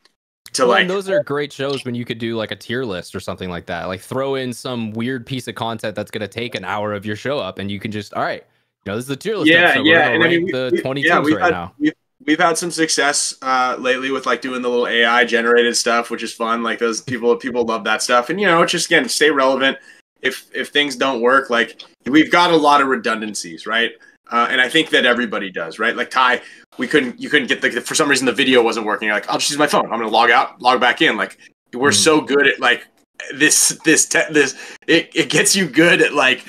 to 0.53 0.63
Well, 0.63 0.71
like 0.71 0.81
and 0.83 0.91
those 0.91 1.09
are 1.09 1.23
great 1.23 1.53
shows 1.53 1.85
when 1.85 1.95
you 1.95 2.05
could 2.05 2.19
do 2.19 2.37
like 2.37 2.51
a 2.51 2.57
tier 2.57 2.85
list 2.85 3.15
or 3.15 3.21
something 3.21 3.51
like 3.51 3.67
that. 3.67 3.87
Like 3.87 4.01
throw 4.01 4.35
in 4.35 4.53
some 4.53 4.93
weird 4.93 5.27
piece 5.27 5.49
of 5.49 5.55
content 5.55 5.95
that's 5.95 6.11
going 6.11 6.23
to 6.23 6.29
take 6.29 6.55
an 6.55 6.65
hour 6.65 6.93
of 6.93 7.07
your 7.07 7.17
show 7.17 7.39
up, 7.39 7.59
and 7.59 7.71
you 7.71 7.79
can 7.79 7.91
just 7.91 8.15
all 8.15 8.23
right. 8.23 8.45
You 8.85 8.93
know, 8.93 8.97
this 8.97 9.05
is 9.05 9.09
the 9.09 9.17
tier 9.17 9.37
list. 9.37 9.51
yeah 9.51 9.59
episode. 9.71 9.87
Yeah 9.87 10.09
and 10.11 10.25
I 10.25 10.29
mean, 10.29 10.47
the 10.47 10.71
we, 10.73 10.81
20 10.81 11.01
yeah, 11.03 11.15
teams 11.17 11.27
we've 11.27 11.37
right 11.37 11.45
had, 11.45 11.51
now. 11.51 11.73
We've, 11.79 11.93
we've 12.25 12.39
had 12.39 12.57
some 12.57 12.71
success 12.71 13.35
uh 13.43 13.77
lately 13.79 14.11
with 14.11 14.27
like 14.27 14.41
doing 14.41 14.63
the 14.63 14.69
little 14.69 14.87
ai 14.87 15.25
generated 15.25 15.77
stuff 15.77 16.11
which 16.11 16.23
is 16.23 16.33
fun 16.33 16.63
like 16.63 16.79
those 16.79 17.01
people 17.01 17.35
people 17.37 17.65
love 17.65 17.85
that 17.85 18.03
stuff 18.03 18.31
and 18.31 18.41
you 18.41 18.47
know 18.47 18.63
it's 18.63 18.73
just 18.73 18.87
again 18.87 19.09
stay 19.09 19.31
relevant 19.31 19.77
if 20.23 20.49
if 20.55 20.69
things 20.69 20.97
don't 20.97 21.21
work 21.21 21.51
like 21.51 21.83
we've 22.07 22.33
got 22.33 22.51
a 22.51 22.57
lot 22.57 22.81
of 22.81 22.89
redundancies 22.89 23.67
right 23.67 23.93
uh, 24.31 24.48
and 24.51 24.61
I 24.61 24.69
think 24.69 24.90
that 24.90 25.07
everybody 25.07 25.51
does, 25.51 25.78
right? 25.78 25.97
Like 25.97 26.11
Ty, 26.11 26.43
we 26.78 26.86
couldn't, 26.86 27.20
you 27.20 27.28
couldn't 27.28 27.48
get 27.48 27.62
the 27.62 27.81
for 27.81 27.94
some 27.94 28.09
reason 28.09 28.27
the 28.27 28.32
video 28.32 28.62
wasn't 28.62 28.86
working. 28.86 29.07
You're 29.07 29.16
like, 29.16 29.28
I'll 29.28 29.39
just 29.39 29.51
use 29.51 29.59
my 29.59 29.66
phone. 29.66 29.85
I'm 29.85 29.98
gonna 29.98 30.09
log 30.09 30.31
out, 30.31 30.61
log 30.61 30.81
back 30.81 31.03
in. 31.03 31.16
Like 31.16 31.39
we're 31.73 31.93
so 31.93 32.20
good 32.20 32.47
at 32.47 32.61
like 32.61 32.86
this, 33.35 33.78
this, 33.85 34.07
te- 34.07 34.32
this. 34.32 34.57
It, 34.86 35.11
it 35.15 35.31
gets 35.31 35.55
you 35.55 35.69
good 35.69 36.03
at 36.03 36.15
like, 36.15 36.44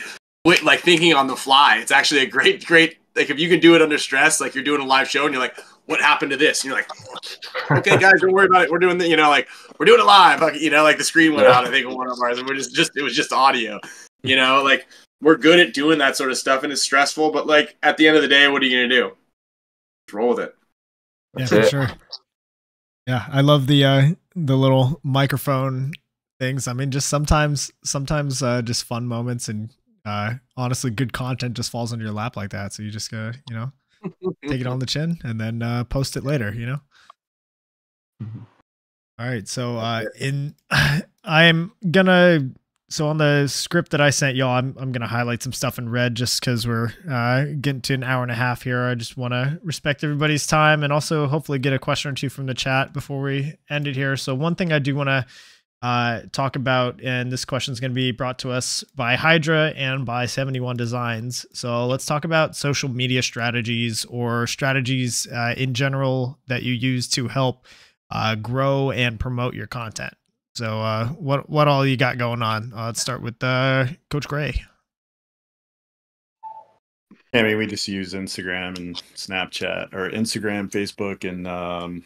wait, 0.46 0.64
like 0.64 0.80
thinking 0.80 1.14
on 1.14 1.28
the 1.28 1.36
fly. 1.36 1.78
It's 1.78 1.92
actually 1.92 2.22
a 2.22 2.28
great, 2.28 2.66
great. 2.66 2.98
Like 3.16 3.30
if 3.30 3.40
you 3.40 3.50
can 3.50 3.60
do 3.60 3.76
it 3.76 3.82
under 3.82 3.98
stress, 3.98 4.40
like 4.40 4.56
you're 4.56 4.64
doing 4.64 4.82
a 4.82 4.86
live 4.86 5.10
show 5.10 5.26
and 5.26 5.34
you're 5.34 5.42
like, 5.42 5.58
what 5.88 6.02
happened 6.02 6.32
to 6.32 6.38
this? 6.38 6.64
And 6.64 6.70
you're 6.70 6.78
like, 6.78 6.90
okay, 7.72 7.98
guys, 7.98 8.20
don't 8.20 8.34
worry 8.34 8.46
about 8.46 8.64
it. 8.64 8.72
We're 8.72 8.78
doing 8.78 8.98
the, 8.98 9.08
you 9.08 9.16
know, 9.16 9.30
like 9.30 9.48
we're 9.80 9.86
doing 9.86 10.00
it 10.00 10.06
live. 10.06 10.42
Like, 10.42 10.60
you 10.60 10.70
know, 10.70 10.84
like 10.84 10.98
the 10.98 11.04
screen 11.04 11.34
went 11.34 11.48
out. 11.48 11.66
I 11.66 11.70
think 11.70 11.88
on 11.88 11.96
one 11.96 12.10
of 12.10 12.20
ours, 12.22 12.38
and 12.38 12.48
we're 12.48 12.56
just, 12.56 12.76
just 12.76 12.92
it 12.96 13.02
was 13.04 13.16
just 13.16 13.32
audio. 13.32 13.80
You 14.24 14.36
know, 14.36 14.62
like 14.64 14.88
we're 15.22 15.38
good 15.38 15.60
at 15.60 15.74
doing 15.74 15.98
that 16.00 16.16
sort 16.16 16.32
of 16.32 16.38
stuff, 16.38 16.64
and 16.64 16.72
it's 16.72 16.82
stressful. 16.82 17.32
But 17.32 17.48
like 17.48 17.76
at 17.84 17.98
the 17.98 18.08
end 18.08 18.16
of 18.18 18.22
the 18.22 18.28
day, 18.28 18.48
what 18.48 18.62
are 18.62 18.66
you 18.66 18.78
gonna 18.78 18.90
do? 18.90 19.16
Just 20.08 20.14
roll 20.14 20.30
with 20.30 20.40
it. 20.40 20.56
Yeah, 21.38 21.46
That's 21.46 21.50
for 21.50 21.60
it. 21.60 21.70
sure. 21.70 21.98
Yeah, 23.08 23.26
I 23.30 23.42
love 23.42 23.68
the 23.68 23.86
uh 23.86 24.08
the 24.36 24.58
little 24.58 25.00
microphone 25.04 25.92
things. 26.40 26.68
I 26.68 26.74
mean, 26.74 26.92
just 26.92 27.10
sometimes 27.10 27.72
sometimes 27.84 28.44
uh 28.44 28.62
just 28.62 28.84
fun 28.84 29.08
moments 29.08 29.48
and 29.48 29.70
uh 30.06 30.36
honestly 30.56 30.92
good 30.92 31.14
content 31.14 31.56
just 31.56 31.72
falls 31.72 31.94
into 31.94 32.06
your 32.06 32.14
lap 32.14 32.36
like 32.36 32.52
that. 32.52 32.74
So 32.74 32.84
you 32.84 32.92
just 32.92 33.10
gotta, 33.10 33.38
you 33.50 33.56
know, 33.56 33.72
take 34.48 34.62
it 34.62 34.68
on 34.68 34.80
the 34.80 34.86
chin 34.86 35.20
and 35.24 35.40
then 35.40 35.62
uh 35.62 35.84
post 35.86 36.18
it 36.18 36.24
later, 36.24 36.54
you 36.54 36.66
know? 36.66 36.80
All 39.20 39.26
right, 39.28 39.48
so 39.48 39.78
uh 39.78 40.04
in 40.20 40.56
I'm 41.24 41.72
gonna 41.90 42.50
so 42.90 43.08
on 43.08 43.18
the 43.18 43.48
script 43.48 43.92
that 43.92 44.02
I 44.02 44.10
sent 44.10 44.38
y'all, 44.38 44.58
I'm 44.58 44.76
I'm 44.80 44.92
gonna 44.92 45.08
highlight 45.08 45.44
some 45.44 45.54
stuff 45.54 45.78
in 45.78 45.90
red 45.90 46.16
just 46.16 46.40
because 46.40 46.66
we're 46.66 46.94
uh, 47.10 47.46
getting 47.60 47.82
to 47.82 47.94
an 47.94 48.04
hour 48.04 48.24
and 48.24 48.32
a 48.32 48.36
half 48.36 48.64
here. 48.64 48.86
I 48.86 48.96
just 48.96 49.18
want 49.18 49.34
to 49.34 49.60
respect 49.64 50.04
everybody's 50.04 50.48
time 50.48 50.84
and 50.84 50.94
also 50.94 51.28
hopefully 51.28 51.60
get 51.60 51.74
a 51.74 51.80
question 51.80 52.12
or 52.12 52.16
two 52.16 52.30
from 52.30 52.46
the 52.46 52.54
chat 52.54 52.94
before 52.94 53.22
we 53.22 53.56
end 53.70 53.88
it 53.88 53.96
here. 53.96 54.16
So 54.16 54.34
one 54.36 54.56
thing 54.56 54.72
I 54.72 54.80
do 54.80 54.96
want 54.96 55.10
to 55.10 55.26
uh, 55.82 56.22
talk 56.32 56.56
about, 56.56 57.02
and 57.04 57.32
this 57.32 57.46
question 57.46 57.72
is 57.72 57.80
going 57.80 57.92
to 57.92 57.96
be 57.96 58.12
brought 58.12 58.40
to 58.40 58.52
us 58.52 58.84
by 58.96 59.16
Hydra 59.16 59.74
and 59.76 60.06
by 60.06 60.26
71 60.26 60.76
Designs. 60.76 61.46
So 61.54 61.86
let's 61.86 62.06
talk 62.06 62.26
about 62.26 62.56
social 62.56 62.90
media 62.90 63.22
strategies 63.22 64.06
or 64.06 64.48
strategies 64.48 65.28
uh, 65.28 65.54
in 65.56 65.74
general 65.74 66.40
that 66.48 66.64
you 66.64 66.74
use 66.74 67.08
to 67.10 67.28
help 67.28 67.68
uh, 68.10 68.36
grow 68.36 68.92
and 68.92 69.20
promote 69.20 69.54
your 69.54 69.68
content. 69.68 70.14
So, 70.58 70.82
uh, 70.82 71.10
what 71.10 71.48
what 71.48 71.68
all 71.68 71.86
you 71.86 71.98
got 71.98 72.18
going 72.18 72.42
on? 72.42 72.74
Uh, 72.76 72.88
let's 72.88 73.00
start 73.00 73.22
with 73.22 73.44
uh, 73.44 73.86
Coach 74.10 74.28
Gray. 74.28 74.64
I 77.32 77.44
mean, 77.44 77.60
we 77.60 77.68
just 77.68 77.88
use 77.88 78.16
Instagram 78.16 78.76
and 78.76 78.96
Snapchat 79.14 79.94
or 79.94 80.10
Instagram, 80.10 80.72
Facebook, 80.72 81.30
and 81.30 81.48
um, 81.48 82.04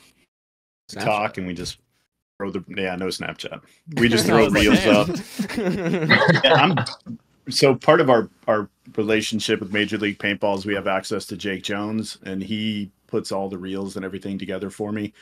TikTok, 0.89 1.37
and 1.37 1.47
we 1.47 1.53
just 1.53 1.77
throw 2.37 2.51
the 2.51 2.61
yeah, 2.67 2.93
no 2.97 3.05
Snapchat. 3.05 3.61
We 3.95 4.09
just 4.09 4.25
throw 4.25 4.43
was 4.43 4.53
reels 4.53 4.85
up. 4.85 5.07
Yeah, 6.43 6.53
I'm 6.53 6.75
so 7.49 7.73
part 7.73 8.01
of 8.01 8.09
our 8.09 8.29
our 8.49 8.69
relationship 8.97 9.61
with 9.61 9.71
Major 9.71 9.97
League 9.97 10.19
Paintball 10.19 10.57
is 10.57 10.65
we 10.65 10.75
have 10.75 10.87
access 10.87 11.25
to 11.27 11.37
Jake 11.37 11.63
Jones, 11.63 12.17
and 12.25 12.43
he 12.43 12.91
puts 13.07 13.31
all 13.31 13.47
the 13.47 13.57
reels 13.57 13.95
and 13.95 14.03
everything 14.03 14.37
together 14.37 14.69
for 14.69 14.91
me, 14.91 15.13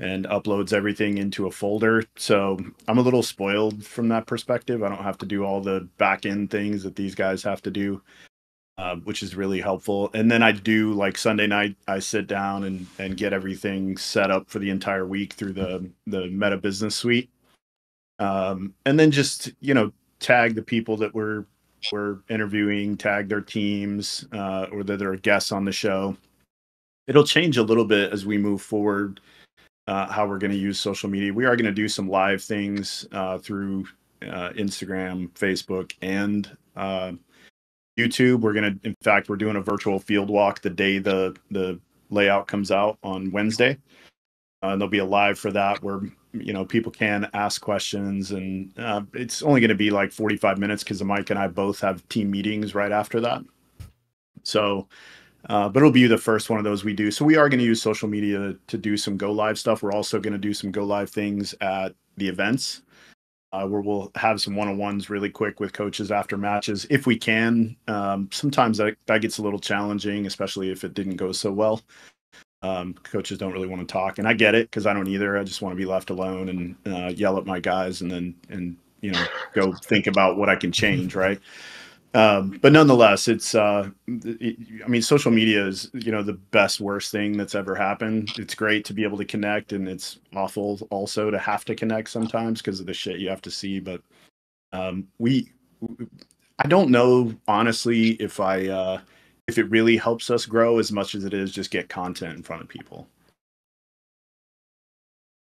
and 0.00 0.26
uploads 0.26 0.72
everything 0.72 1.18
into 1.18 1.46
a 1.46 1.50
folder. 1.50 2.04
So 2.16 2.58
I'm 2.88 2.98
a 2.98 3.02
little 3.02 3.22
spoiled 3.22 3.84
from 3.84 4.08
that 4.08 4.26
perspective. 4.26 4.82
I 4.82 4.88
don't 4.88 5.02
have 5.02 5.18
to 5.18 5.26
do 5.26 5.44
all 5.44 5.60
the 5.60 5.88
back 5.98 6.26
end 6.26 6.50
things 6.50 6.82
that 6.82 6.96
these 6.96 7.14
guys 7.14 7.42
have 7.42 7.62
to 7.62 7.70
do. 7.70 8.02
Uh, 8.78 8.96
which 9.04 9.22
is 9.22 9.36
really 9.36 9.60
helpful. 9.60 10.08
And 10.14 10.30
then 10.30 10.42
I 10.42 10.52
do 10.52 10.94
like 10.94 11.18
Sunday 11.18 11.46
night, 11.46 11.76
I 11.86 11.98
sit 11.98 12.26
down 12.26 12.64
and 12.64 12.86
and 12.98 13.14
get 13.14 13.34
everything 13.34 13.98
set 13.98 14.30
up 14.30 14.48
for 14.48 14.58
the 14.58 14.70
entire 14.70 15.06
week 15.06 15.34
through 15.34 15.52
the 15.52 15.90
the 16.06 16.28
Meta 16.28 16.56
Business 16.56 16.96
Suite. 16.96 17.28
Um, 18.18 18.72
and 18.86 18.98
then 18.98 19.10
just 19.10 19.50
you 19.60 19.74
know 19.74 19.92
tag 20.18 20.54
the 20.54 20.62
people 20.62 20.96
that 20.96 21.14
we're 21.14 21.44
we're 21.92 22.20
interviewing, 22.30 22.96
tag 22.96 23.28
their 23.28 23.42
teams, 23.42 24.26
uh, 24.32 24.66
or 24.72 24.82
that 24.84 24.98
they're 24.98 25.16
guests 25.16 25.52
on 25.52 25.66
the 25.66 25.72
show. 25.72 26.16
It'll 27.06 27.24
change 27.24 27.58
a 27.58 27.62
little 27.62 27.84
bit 27.84 28.12
as 28.12 28.24
we 28.24 28.38
move 28.38 28.62
forward. 28.62 29.20
Uh, 29.86 30.06
how 30.06 30.26
we're 30.26 30.38
going 30.38 30.52
to 30.52 30.56
use 30.56 30.78
social 30.78 31.08
media. 31.08 31.32
We 31.32 31.46
are 31.46 31.56
going 31.56 31.66
to 31.66 31.72
do 31.72 31.88
some 31.88 32.08
live 32.08 32.42
things 32.42 33.06
uh, 33.12 33.38
through 33.38 33.86
uh, 34.22 34.50
Instagram, 34.50 35.30
Facebook, 35.30 35.92
and 36.00 36.56
uh, 36.76 37.12
YouTube. 37.98 38.40
We're 38.40 38.52
going 38.52 38.78
to, 38.78 38.86
in 38.86 38.94
fact, 39.02 39.28
we're 39.28 39.36
doing 39.36 39.56
a 39.56 39.60
virtual 39.60 39.98
field 39.98 40.30
walk 40.30 40.60
the 40.60 40.70
day 40.70 40.98
the 40.98 41.36
the 41.50 41.80
layout 42.10 42.46
comes 42.46 42.70
out 42.70 42.98
on 43.02 43.30
Wednesday. 43.30 43.78
Uh, 44.62 44.68
and 44.68 44.80
there'll 44.80 44.90
be 44.90 44.98
a 44.98 45.04
live 45.04 45.38
for 45.38 45.50
that 45.50 45.82
where 45.82 46.02
you 46.32 46.52
know 46.52 46.64
people 46.64 46.92
can 46.92 47.28
ask 47.34 47.60
questions 47.60 48.30
and 48.30 48.72
uh, 48.78 49.02
it's 49.14 49.42
only 49.42 49.60
going 49.60 49.70
to 49.70 49.74
be 49.74 49.90
like 49.90 50.12
45 50.12 50.58
minutes 50.58 50.84
because 50.84 51.02
mike 51.02 51.30
and 51.30 51.38
i 51.38 51.48
both 51.48 51.80
have 51.80 52.08
team 52.08 52.30
meetings 52.30 52.74
right 52.74 52.92
after 52.92 53.20
that 53.20 53.42
so 54.42 54.86
uh, 55.48 55.68
but 55.68 55.80
it'll 55.80 55.92
be 55.92 56.06
the 56.06 56.18
first 56.18 56.50
one 56.50 56.58
of 56.58 56.64
those 56.64 56.84
we 56.84 56.92
do 56.92 57.10
so 57.10 57.24
we 57.24 57.36
are 57.36 57.48
going 57.48 57.58
to 57.58 57.64
use 57.64 57.80
social 57.80 58.08
media 58.08 58.54
to 58.66 58.78
do 58.78 58.96
some 58.96 59.16
go 59.16 59.32
live 59.32 59.58
stuff 59.58 59.82
we're 59.82 59.92
also 59.92 60.20
going 60.20 60.32
to 60.32 60.38
do 60.38 60.54
some 60.54 60.70
go 60.70 60.84
live 60.84 61.10
things 61.10 61.54
at 61.60 61.94
the 62.16 62.28
events 62.28 62.82
uh, 63.52 63.66
where 63.66 63.80
we'll 63.80 64.12
have 64.14 64.40
some 64.40 64.54
one-on-ones 64.54 65.10
really 65.10 65.30
quick 65.30 65.58
with 65.58 65.72
coaches 65.72 66.12
after 66.12 66.36
matches 66.36 66.86
if 66.90 67.06
we 67.06 67.16
can 67.16 67.76
um, 67.88 68.28
sometimes 68.32 68.78
that, 68.78 68.96
that 69.06 69.22
gets 69.22 69.38
a 69.38 69.42
little 69.42 69.58
challenging 69.58 70.26
especially 70.26 70.70
if 70.70 70.84
it 70.84 70.94
didn't 70.94 71.16
go 71.16 71.32
so 71.32 71.50
well 71.50 71.80
um, 72.62 72.94
coaches 73.02 73.38
don't 73.38 73.52
really 73.52 73.68
want 73.68 73.86
to 73.86 73.90
talk, 73.90 74.18
and 74.18 74.28
I 74.28 74.34
get 74.34 74.54
it 74.54 74.70
because 74.70 74.86
I 74.86 74.92
don't 74.92 75.08
either. 75.08 75.38
I 75.38 75.44
just 75.44 75.62
want 75.62 75.72
to 75.72 75.76
be 75.76 75.86
left 75.86 76.10
alone 76.10 76.48
and 76.48 76.76
uh, 76.86 77.08
yell 77.08 77.38
at 77.38 77.46
my 77.46 77.58
guys, 77.58 78.02
and 78.02 78.10
then 78.10 78.34
and 78.50 78.76
you 79.00 79.12
know 79.12 79.24
go 79.54 79.72
think 79.72 80.06
about 80.06 80.36
what 80.36 80.50
I 80.50 80.56
can 80.56 80.70
change, 80.70 81.14
right? 81.14 81.40
Um, 82.12 82.58
but 82.60 82.72
nonetheless, 82.72 83.28
it's 83.28 83.54
uh, 83.54 83.88
it, 84.08 84.56
I 84.84 84.88
mean, 84.88 85.02
social 85.02 85.30
media 85.30 85.64
is 85.64 85.90
you 85.92 86.10
know 86.10 86.22
the 86.22 86.32
best 86.32 86.80
worst 86.80 87.12
thing 87.12 87.36
that's 87.36 87.54
ever 87.54 87.74
happened. 87.74 88.32
It's 88.36 88.54
great 88.54 88.84
to 88.86 88.92
be 88.92 89.04
able 89.04 89.18
to 89.18 89.24
connect, 89.24 89.72
and 89.72 89.88
it's 89.88 90.18
awful 90.34 90.80
also 90.90 91.30
to 91.30 91.38
have 91.38 91.64
to 91.66 91.74
connect 91.74 92.10
sometimes 92.10 92.60
because 92.60 92.80
of 92.80 92.86
the 92.86 92.94
shit 92.94 93.20
you 93.20 93.28
have 93.28 93.42
to 93.42 93.50
see. 93.50 93.78
But 93.78 94.02
um, 94.72 95.06
we, 95.18 95.52
I 96.58 96.66
don't 96.66 96.90
know 96.90 97.34
honestly 97.46 98.10
if 98.12 98.40
I. 98.40 98.66
Uh, 98.66 99.00
if 99.50 99.58
it 99.58 99.64
really 99.64 99.96
helps 99.96 100.30
us 100.30 100.46
grow 100.46 100.78
as 100.78 100.92
much 100.92 101.16
as 101.16 101.24
it 101.24 101.34
is 101.34 101.50
just 101.50 101.72
get 101.72 101.88
content 101.88 102.36
in 102.36 102.42
front 102.42 102.62
of 102.62 102.68
people. 102.68 103.08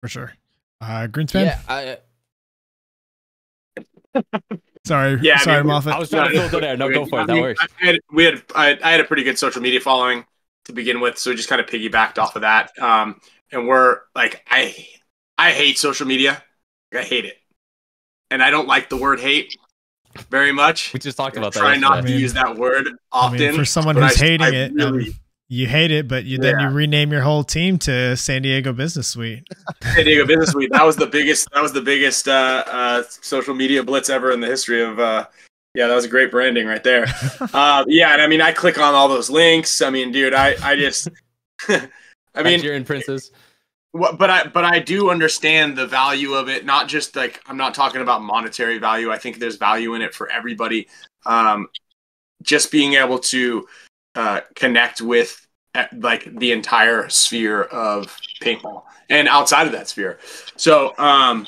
For 0.01 0.09
sure. 0.09 0.33
Uh 0.81 1.07
Greenspan? 1.07 1.45
Yeah, 1.45 1.61
I, 1.69 1.97
sorry. 4.85 5.19
Yeah, 5.21 5.35
I 5.35 5.43
sorry, 5.43 5.57
mean, 5.63 5.67
Moffitt. 5.67 5.93
I 5.93 5.99
was 5.99 6.09
trying 6.09 6.31
to 6.31 6.39
filter 6.39 6.59
there. 6.61 6.77
No, 6.77 6.91
go 6.91 7.05
for 7.05 7.21
it. 7.21 7.27
That 7.27 7.37
works. 7.41 7.65
I 7.81 7.85
had, 7.85 7.99
we 8.11 8.23
had 8.25 8.43
I, 8.55 8.77
I 8.83 8.91
had 8.91 8.99
a 8.99 9.03
pretty 9.05 9.23
good 9.23 9.37
social 9.37 9.61
media 9.61 9.79
following 9.79 10.25
to 10.65 10.73
begin 10.73 10.99
with, 11.01 11.17
so 11.17 11.29
we 11.31 11.35
just 11.35 11.49
kind 11.49 11.59
of 11.61 11.67
piggybacked 11.67 12.17
off 12.17 12.35
of 12.35 12.41
that. 12.43 12.71
Um, 12.79 13.19
and 13.51 13.67
we're 13.67 13.99
like, 14.15 14.45
I 14.49 14.75
I 15.37 15.51
hate 15.51 15.77
social 15.77 16.07
media. 16.07 16.41
I 16.93 17.01
hate 17.01 17.25
it, 17.25 17.37
and 18.31 18.41
I 18.43 18.49
don't 18.51 18.67
like 18.67 18.89
the 18.89 18.97
word 18.97 19.19
hate 19.19 19.55
very 20.29 20.51
much. 20.51 20.93
We 20.93 20.99
just 20.99 21.17
talked 21.17 21.37
about 21.37 21.53
that. 21.53 21.59
Try 21.59 21.75
not 21.77 21.95
yesterday. 21.95 22.07
to 22.07 22.07
I 22.07 22.13
mean- 22.13 22.21
use 22.21 22.33
that 22.33 22.55
word 22.57 22.87
I 22.87 22.91
often. 23.11 23.39
mean, 23.39 23.53
for 23.55 23.65
someone 23.65 23.95
who's 23.95 24.15
I- 24.21 24.25
hating 24.25 24.41
I 24.45 24.49
it, 24.49 24.73
really- 24.73 25.07
um, 25.09 25.13
you 25.53 25.67
hate 25.67 25.91
it, 25.91 26.07
but 26.07 26.25
you 26.25 26.39
then 26.39 26.59
you 26.59 26.67
rename 26.69 27.11
your 27.11 27.21
whole 27.21 27.43
team 27.43 27.77
to 27.77 28.17
San 28.17 28.41
Diego 28.41 28.73
Business 28.73 29.07
Suite. 29.07 29.47
San 29.83 30.05
Diego 30.05 30.25
Business 30.25 30.49
Suite. 30.49 30.71
That 30.71 30.83
was 30.83 30.95
the 30.95 31.05
biggest. 31.05 31.47
That 31.53 31.61
was 31.61 31.71
the 31.71 31.81
biggest 31.81 32.27
uh, 32.27 32.63
uh, 32.65 33.03
social 33.07 33.53
media 33.53 33.83
blitz 33.83 34.09
ever 34.09 34.31
in 34.31 34.39
the 34.39 34.47
history 34.47 34.81
of. 34.81 34.99
Uh, 34.99 35.27
yeah, 35.75 35.87
that 35.87 35.93
was 35.93 36.05
a 36.05 36.09
great 36.09 36.31
branding 36.31 36.65
right 36.65 36.83
there. 36.83 37.05
uh, 37.53 37.85
yeah, 37.87 38.13
and 38.13 38.21
I 38.21 38.27
mean, 38.27 38.41
I 38.41 38.51
click 38.51 38.79
on 38.79 38.95
all 38.95 39.07
those 39.07 39.29
links. 39.29 39.83
I 39.83 39.91
mean, 39.91 40.11
dude, 40.11 40.33
I 40.33 40.55
I 40.63 40.75
just. 40.75 41.07
I 41.69 42.41
mean, 42.41 42.53
Nigerian 42.53 42.83
princes. 42.83 43.31
what, 43.91 44.17
but 44.17 44.31
I 44.31 44.47
but 44.47 44.65
I 44.65 44.79
do 44.79 45.11
understand 45.11 45.77
the 45.77 45.85
value 45.85 46.33
of 46.33 46.49
it. 46.49 46.65
Not 46.65 46.87
just 46.87 47.15
like 47.15 47.41
I'm 47.45 47.57
not 47.57 47.75
talking 47.75 48.01
about 48.01 48.23
monetary 48.23 48.79
value. 48.79 49.11
I 49.11 49.19
think 49.19 49.37
there's 49.37 49.57
value 49.57 49.93
in 49.93 50.01
it 50.01 50.15
for 50.15 50.31
everybody. 50.31 50.87
Um, 51.27 51.69
just 52.41 52.71
being 52.71 52.95
able 52.95 53.19
to 53.19 53.67
uh, 54.15 54.41
connect 54.55 55.01
with 55.01 55.42
like 55.97 56.37
the 56.37 56.51
entire 56.51 57.09
sphere 57.09 57.63
of 57.63 58.15
paintball 58.41 58.83
and 59.09 59.27
outside 59.27 59.65
of 59.65 59.71
that 59.73 59.87
sphere. 59.87 60.19
So, 60.55 60.97
um, 60.97 61.47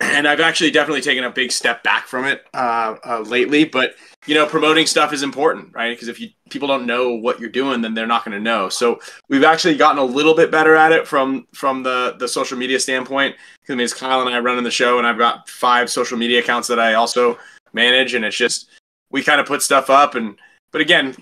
and 0.00 0.28
I've 0.28 0.40
actually 0.40 0.70
definitely 0.70 1.00
taken 1.00 1.24
a 1.24 1.30
big 1.30 1.50
step 1.50 1.82
back 1.82 2.06
from 2.06 2.26
it 2.26 2.44
uh, 2.52 2.96
uh, 3.04 3.20
lately. 3.20 3.64
But 3.64 3.94
you 4.26 4.34
know, 4.34 4.46
promoting 4.46 4.86
stuff 4.86 5.12
is 5.12 5.22
important, 5.22 5.74
right? 5.74 5.90
Because 5.90 6.08
if 6.08 6.20
you 6.20 6.28
people 6.50 6.68
don't 6.68 6.86
know 6.86 7.14
what 7.14 7.40
you're 7.40 7.48
doing, 7.48 7.80
then 7.80 7.94
they're 7.94 8.06
not 8.06 8.24
going 8.24 8.36
to 8.36 8.42
know. 8.42 8.68
So 8.68 9.00
we've 9.28 9.44
actually 9.44 9.76
gotten 9.76 9.98
a 9.98 10.04
little 10.04 10.34
bit 10.34 10.50
better 10.50 10.74
at 10.74 10.92
it 10.92 11.06
from 11.06 11.46
from 11.54 11.82
the 11.82 12.16
the 12.18 12.28
social 12.28 12.58
media 12.58 12.78
standpoint. 12.78 13.36
Because 13.62 13.72
I 13.72 13.76
mean, 13.76 13.84
it's 13.84 13.94
Kyle 13.94 14.20
and 14.20 14.34
I 14.34 14.38
running 14.40 14.64
the 14.64 14.70
show, 14.70 14.98
and 14.98 15.06
I've 15.06 15.18
got 15.18 15.48
five 15.48 15.88
social 15.88 16.18
media 16.18 16.40
accounts 16.40 16.68
that 16.68 16.78
I 16.78 16.94
also 16.94 17.38
manage, 17.72 18.14
and 18.14 18.24
it's 18.24 18.36
just 18.36 18.68
we 19.10 19.22
kind 19.22 19.40
of 19.40 19.46
put 19.46 19.62
stuff 19.62 19.88
up, 19.88 20.14
and 20.14 20.36
but 20.72 20.80
again, 20.82 21.16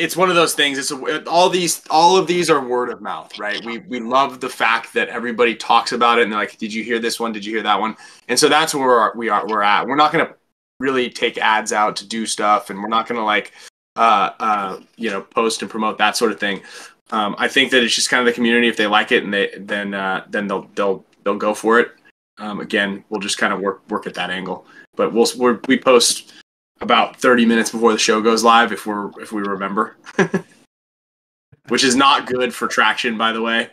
it's 0.00 0.16
one 0.16 0.30
of 0.30 0.34
those 0.34 0.54
things. 0.54 0.78
It's 0.78 0.90
a, 0.90 1.28
all 1.28 1.50
these, 1.50 1.82
all 1.90 2.16
of 2.16 2.26
these 2.26 2.48
are 2.48 2.66
word 2.66 2.88
of 2.88 3.00
mouth, 3.00 3.38
right? 3.38 3.62
We 3.64 3.78
we 3.78 4.00
love 4.00 4.40
the 4.40 4.48
fact 4.48 4.94
that 4.94 5.08
everybody 5.08 5.54
talks 5.54 5.92
about 5.92 6.18
it 6.18 6.22
and 6.22 6.32
they're 6.32 6.38
like, 6.38 6.56
"Did 6.56 6.72
you 6.72 6.82
hear 6.82 6.98
this 6.98 7.20
one? 7.20 7.32
Did 7.32 7.44
you 7.44 7.52
hear 7.52 7.62
that 7.62 7.78
one?" 7.78 7.96
And 8.28 8.38
so 8.38 8.48
that's 8.48 8.74
where 8.74 8.86
we're, 8.86 9.14
we 9.14 9.28
are. 9.28 9.46
We're 9.46 9.62
at. 9.62 9.86
We're 9.86 9.96
not 9.96 10.12
going 10.12 10.26
to 10.26 10.34
really 10.78 11.10
take 11.10 11.38
ads 11.38 11.72
out 11.72 11.96
to 11.96 12.06
do 12.06 12.26
stuff, 12.26 12.70
and 12.70 12.80
we're 12.80 12.88
not 12.88 13.06
going 13.06 13.18
to 13.20 13.24
like, 13.24 13.52
uh, 13.96 14.30
uh, 14.40 14.80
you 14.96 15.10
know, 15.10 15.20
post 15.20 15.62
and 15.62 15.70
promote 15.70 15.98
that 15.98 16.16
sort 16.16 16.32
of 16.32 16.40
thing. 16.40 16.62
Um, 17.10 17.34
I 17.38 17.46
think 17.48 17.70
that 17.72 17.82
it's 17.84 17.94
just 17.94 18.08
kind 18.08 18.20
of 18.20 18.26
the 18.26 18.32
community. 18.32 18.68
If 18.68 18.76
they 18.76 18.86
like 18.86 19.12
it, 19.12 19.22
and 19.22 19.32
they 19.32 19.50
then 19.58 19.94
uh, 19.94 20.24
then 20.30 20.48
they'll 20.48 20.68
they'll 20.74 21.04
they'll 21.24 21.36
go 21.36 21.54
for 21.54 21.78
it. 21.78 21.92
Um, 22.38 22.60
again, 22.60 23.04
we'll 23.10 23.20
just 23.20 23.36
kind 23.36 23.52
of 23.52 23.60
work 23.60 23.82
work 23.90 24.06
at 24.06 24.14
that 24.14 24.30
angle. 24.30 24.66
But 24.96 25.12
we'll 25.12 25.26
we're, 25.36 25.60
we 25.68 25.78
post 25.78 26.32
about 26.80 27.16
30 27.16 27.46
minutes 27.46 27.70
before 27.70 27.92
the 27.92 27.98
show 27.98 28.20
goes 28.20 28.42
live 28.42 28.72
if 28.72 28.86
we're 28.86 29.10
if 29.20 29.32
we 29.32 29.42
remember. 29.42 29.96
Which 31.68 31.84
is 31.84 31.94
not 31.94 32.26
good 32.26 32.54
for 32.54 32.66
traction 32.68 33.16
by 33.16 33.32
the 33.32 33.42
way. 33.42 33.68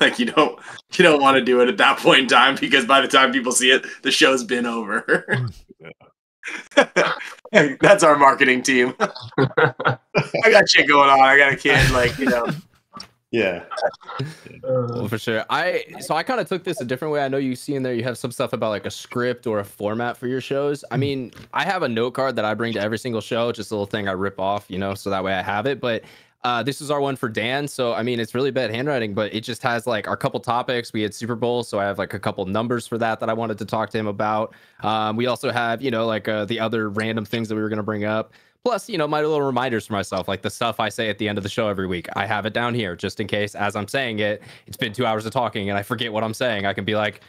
Like 0.00 0.18
you 0.18 0.26
don't 0.26 0.58
you 0.96 1.02
don't 1.02 1.20
want 1.20 1.36
to 1.36 1.44
do 1.44 1.60
it 1.60 1.68
at 1.68 1.76
that 1.78 1.98
point 1.98 2.20
in 2.20 2.28
time 2.28 2.56
because 2.60 2.84
by 2.84 3.00
the 3.00 3.08
time 3.08 3.32
people 3.32 3.52
see 3.52 3.70
it 3.70 3.84
the 4.02 4.10
show's 4.10 4.44
been 4.44 4.66
over. 4.66 5.26
That's 7.52 8.02
our 8.02 8.16
marketing 8.16 8.62
team. 8.62 8.94
I 9.00 10.50
got 10.50 10.68
shit 10.68 10.88
going 10.88 11.10
on. 11.10 11.20
I 11.20 11.36
got 11.36 11.52
a 11.52 11.56
kid 11.56 11.90
like 11.90 12.18
you 12.18 12.26
know 12.26 12.46
Yeah. 13.30 13.64
Well, 14.62 15.06
for 15.08 15.18
sure. 15.18 15.44
I 15.50 15.84
so 16.00 16.14
I 16.14 16.22
kind 16.22 16.40
of 16.40 16.48
took 16.48 16.64
this 16.64 16.80
a 16.80 16.84
different 16.84 17.12
way. 17.12 17.22
I 17.22 17.28
know 17.28 17.36
you 17.36 17.54
see 17.54 17.74
in 17.74 17.82
there 17.82 17.92
you 17.92 18.02
have 18.04 18.16
some 18.16 18.30
stuff 18.30 18.54
about 18.54 18.70
like 18.70 18.86
a 18.86 18.90
script 18.90 19.46
or 19.46 19.58
a 19.58 19.64
format 19.64 20.16
for 20.16 20.26
your 20.26 20.40
shows. 20.40 20.82
I 20.90 20.96
mean, 20.96 21.32
I 21.52 21.64
have 21.64 21.82
a 21.82 21.88
note 21.88 22.12
card 22.12 22.36
that 22.36 22.46
I 22.46 22.54
bring 22.54 22.72
to 22.72 22.80
every 22.80 22.98
single 22.98 23.20
show, 23.20 23.52
just 23.52 23.70
a 23.70 23.74
little 23.74 23.86
thing 23.86 24.08
I 24.08 24.12
rip 24.12 24.40
off, 24.40 24.64
you 24.68 24.78
know, 24.78 24.94
so 24.94 25.10
that 25.10 25.22
way 25.22 25.34
I 25.34 25.42
have 25.42 25.66
it. 25.66 25.78
But 25.80 26.04
uh, 26.44 26.62
this 26.62 26.80
is 26.80 26.90
our 26.90 27.00
one 27.00 27.16
for 27.16 27.28
Dan. 27.28 27.68
So 27.68 27.92
I 27.92 28.02
mean, 28.02 28.18
it's 28.20 28.34
really 28.34 28.50
bad 28.50 28.70
handwriting, 28.70 29.12
but 29.12 29.34
it 29.34 29.42
just 29.42 29.62
has 29.62 29.86
like 29.86 30.08
our 30.08 30.16
couple 30.16 30.40
topics. 30.40 30.92
We 30.92 31.02
had 31.02 31.12
Super 31.12 31.34
Bowl, 31.34 31.62
so 31.64 31.78
I 31.78 31.84
have 31.84 31.98
like 31.98 32.14
a 32.14 32.18
couple 32.18 32.46
numbers 32.46 32.86
for 32.86 32.96
that 32.98 33.20
that 33.20 33.28
I 33.28 33.34
wanted 33.34 33.58
to 33.58 33.64
talk 33.66 33.90
to 33.90 33.98
him 33.98 34.06
about. 34.06 34.54
Um, 34.80 35.16
we 35.16 35.26
also 35.26 35.50
have, 35.50 35.82
you 35.82 35.90
know, 35.90 36.06
like 36.06 36.28
uh, 36.28 36.46
the 36.46 36.60
other 36.60 36.88
random 36.88 37.24
things 37.24 37.48
that 37.48 37.56
we 37.56 37.60
were 37.60 37.68
gonna 37.68 37.82
bring 37.82 38.04
up. 38.04 38.32
Plus, 38.64 38.88
you 38.88 38.98
know, 38.98 39.08
my 39.08 39.22
little 39.22 39.42
reminders 39.42 39.86
for 39.86 39.94
myself, 39.94 40.28
like 40.28 40.42
the 40.42 40.50
stuff 40.50 40.80
I 40.80 40.88
say 40.88 41.08
at 41.08 41.18
the 41.18 41.28
end 41.28 41.38
of 41.38 41.44
the 41.44 41.50
show 41.50 41.68
every 41.68 41.86
week. 41.86 42.06
I 42.16 42.26
have 42.26 42.44
it 42.44 42.52
down 42.52 42.74
here 42.74 42.96
just 42.96 43.20
in 43.20 43.26
case, 43.26 43.54
as 43.54 43.76
I'm 43.76 43.88
saying 43.88 44.18
it, 44.18 44.42
it's 44.66 44.76
been 44.76 44.92
two 44.92 45.06
hours 45.06 45.24
of 45.24 45.32
talking 45.32 45.70
and 45.70 45.78
I 45.78 45.82
forget 45.82 46.12
what 46.12 46.24
I'm 46.24 46.34
saying. 46.34 46.66
I 46.66 46.72
can 46.72 46.84
be 46.84 46.96
like, 46.96 47.22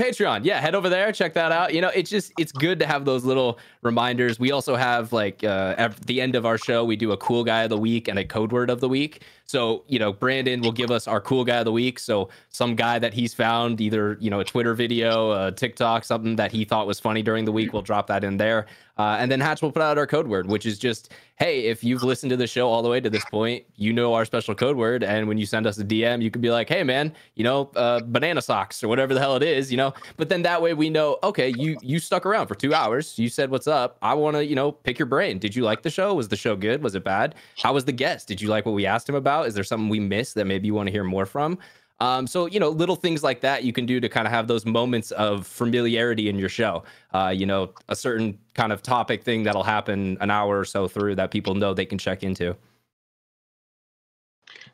Patreon, 0.00 0.44
yeah, 0.44 0.60
head 0.60 0.76
over 0.76 0.88
there, 0.88 1.10
check 1.10 1.34
that 1.34 1.50
out. 1.50 1.74
You 1.74 1.80
know, 1.80 1.88
it's 1.88 2.08
just 2.08 2.32
it's 2.38 2.52
good 2.52 2.78
to 2.78 2.86
have 2.86 3.04
those 3.04 3.24
little 3.24 3.58
reminders. 3.82 4.38
We 4.38 4.52
also 4.52 4.76
have 4.76 5.12
like 5.12 5.42
uh, 5.42 5.74
at 5.76 5.96
the 6.06 6.20
end 6.20 6.36
of 6.36 6.46
our 6.46 6.56
show, 6.56 6.84
we 6.84 6.94
do 6.94 7.10
a 7.10 7.16
cool 7.16 7.42
guy 7.42 7.64
of 7.64 7.70
the 7.70 7.78
week 7.78 8.06
and 8.06 8.16
a 8.16 8.24
code 8.24 8.52
word 8.52 8.70
of 8.70 8.78
the 8.78 8.88
week. 8.88 9.24
So, 9.48 9.84
you 9.88 9.98
know, 9.98 10.12
Brandon 10.12 10.60
will 10.60 10.72
give 10.72 10.90
us 10.90 11.08
our 11.08 11.22
cool 11.22 11.42
guy 11.42 11.56
of 11.56 11.64
the 11.64 11.72
week. 11.72 11.98
So, 11.98 12.28
some 12.50 12.76
guy 12.76 12.98
that 12.98 13.14
he's 13.14 13.32
found, 13.32 13.80
either, 13.80 14.18
you 14.20 14.28
know, 14.28 14.40
a 14.40 14.44
Twitter 14.44 14.74
video, 14.74 15.32
a 15.32 15.50
TikTok, 15.50 16.04
something 16.04 16.36
that 16.36 16.52
he 16.52 16.66
thought 16.66 16.86
was 16.86 17.00
funny 17.00 17.22
during 17.22 17.46
the 17.46 17.52
week, 17.52 17.72
we'll 17.72 17.80
drop 17.80 18.08
that 18.08 18.24
in 18.24 18.36
there. 18.36 18.66
Uh, 18.98 19.16
and 19.20 19.30
then 19.30 19.40
Hatch 19.40 19.62
will 19.62 19.70
put 19.70 19.80
out 19.80 19.96
our 19.96 20.08
code 20.08 20.26
word, 20.26 20.48
which 20.48 20.66
is 20.66 20.76
just, 20.76 21.12
hey, 21.36 21.66
if 21.66 21.84
you've 21.84 22.02
listened 22.02 22.30
to 22.30 22.36
the 22.36 22.48
show 22.48 22.68
all 22.68 22.82
the 22.82 22.88
way 22.88 23.00
to 23.00 23.08
this 23.08 23.24
point, 23.26 23.64
you 23.76 23.92
know 23.92 24.12
our 24.12 24.24
special 24.24 24.56
code 24.56 24.76
word. 24.76 25.04
And 25.04 25.28
when 25.28 25.38
you 25.38 25.46
send 25.46 25.68
us 25.68 25.78
a 25.78 25.84
DM, 25.84 26.20
you 26.20 26.32
can 26.32 26.42
be 26.42 26.50
like, 26.50 26.68
hey, 26.68 26.82
man, 26.82 27.14
you 27.36 27.44
know, 27.44 27.70
uh, 27.76 28.00
banana 28.00 28.42
socks 28.42 28.82
or 28.82 28.88
whatever 28.88 29.14
the 29.14 29.20
hell 29.20 29.36
it 29.36 29.44
is, 29.44 29.70
you 29.70 29.76
know. 29.76 29.94
But 30.16 30.28
then 30.28 30.42
that 30.42 30.60
way 30.60 30.74
we 30.74 30.90
know, 30.90 31.18
okay, 31.22 31.54
you 31.56 31.78
you 31.80 32.00
stuck 32.00 32.26
around 32.26 32.48
for 32.48 32.56
two 32.56 32.74
hours. 32.74 33.16
You 33.20 33.28
said 33.28 33.52
what's 33.52 33.68
up. 33.68 33.98
I 34.02 34.14
want 34.14 34.36
to, 34.36 34.44
you 34.44 34.56
know, 34.56 34.72
pick 34.72 34.98
your 34.98 35.06
brain. 35.06 35.38
Did 35.38 35.54
you 35.54 35.62
like 35.62 35.82
the 35.82 35.90
show? 35.90 36.12
Was 36.14 36.26
the 36.26 36.36
show 36.36 36.56
good? 36.56 36.82
Was 36.82 36.96
it 36.96 37.04
bad? 37.04 37.36
How 37.56 37.72
was 37.72 37.84
the 37.84 37.92
guest? 37.92 38.26
Did 38.26 38.40
you 38.40 38.48
like 38.48 38.66
what 38.66 38.74
we 38.74 38.84
asked 38.84 39.08
him 39.08 39.14
about? 39.14 39.37
Is 39.42 39.54
there 39.54 39.64
something 39.64 39.88
we 39.88 40.00
missed 40.00 40.34
that 40.34 40.46
maybe 40.46 40.66
you 40.66 40.74
want 40.74 40.86
to 40.86 40.92
hear 40.92 41.04
more 41.04 41.26
from? 41.26 41.58
Um, 42.00 42.26
so 42.26 42.46
you 42.46 42.60
know, 42.60 42.68
little 42.68 42.96
things 42.96 43.22
like 43.22 43.40
that 43.40 43.64
you 43.64 43.72
can 43.72 43.84
do 43.84 44.00
to 44.00 44.08
kind 44.08 44.26
of 44.26 44.32
have 44.32 44.46
those 44.46 44.64
moments 44.64 45.10
of 45.12 45.46
familiarity 45.46 46.28
in 46.28 46.38
your 46.38 46.48
show. 46.48 46.84
Uh, 47.12 47.32
you 47.34 47.46
know, 47.46 47.72
a 47.88 47.96
certain 47.96 48.38
kind 48.54 48.72
of 48.72 48.82
topic 48.82 49.24
thing 49.24 49.42
that'll 49.42 49.64
happen 49.64 50.16
an 50.20 50.30
hour 50.30 50.58
or 50.58 50.64
so 50.64 50.86
through 50.86 51.16
that 51.16 51.30
people 51.30 51.54
know 51.54 51.74
they 51.74 51.86
can 51.86 51.98
check 51.98 52.22
into. 52.22 52.56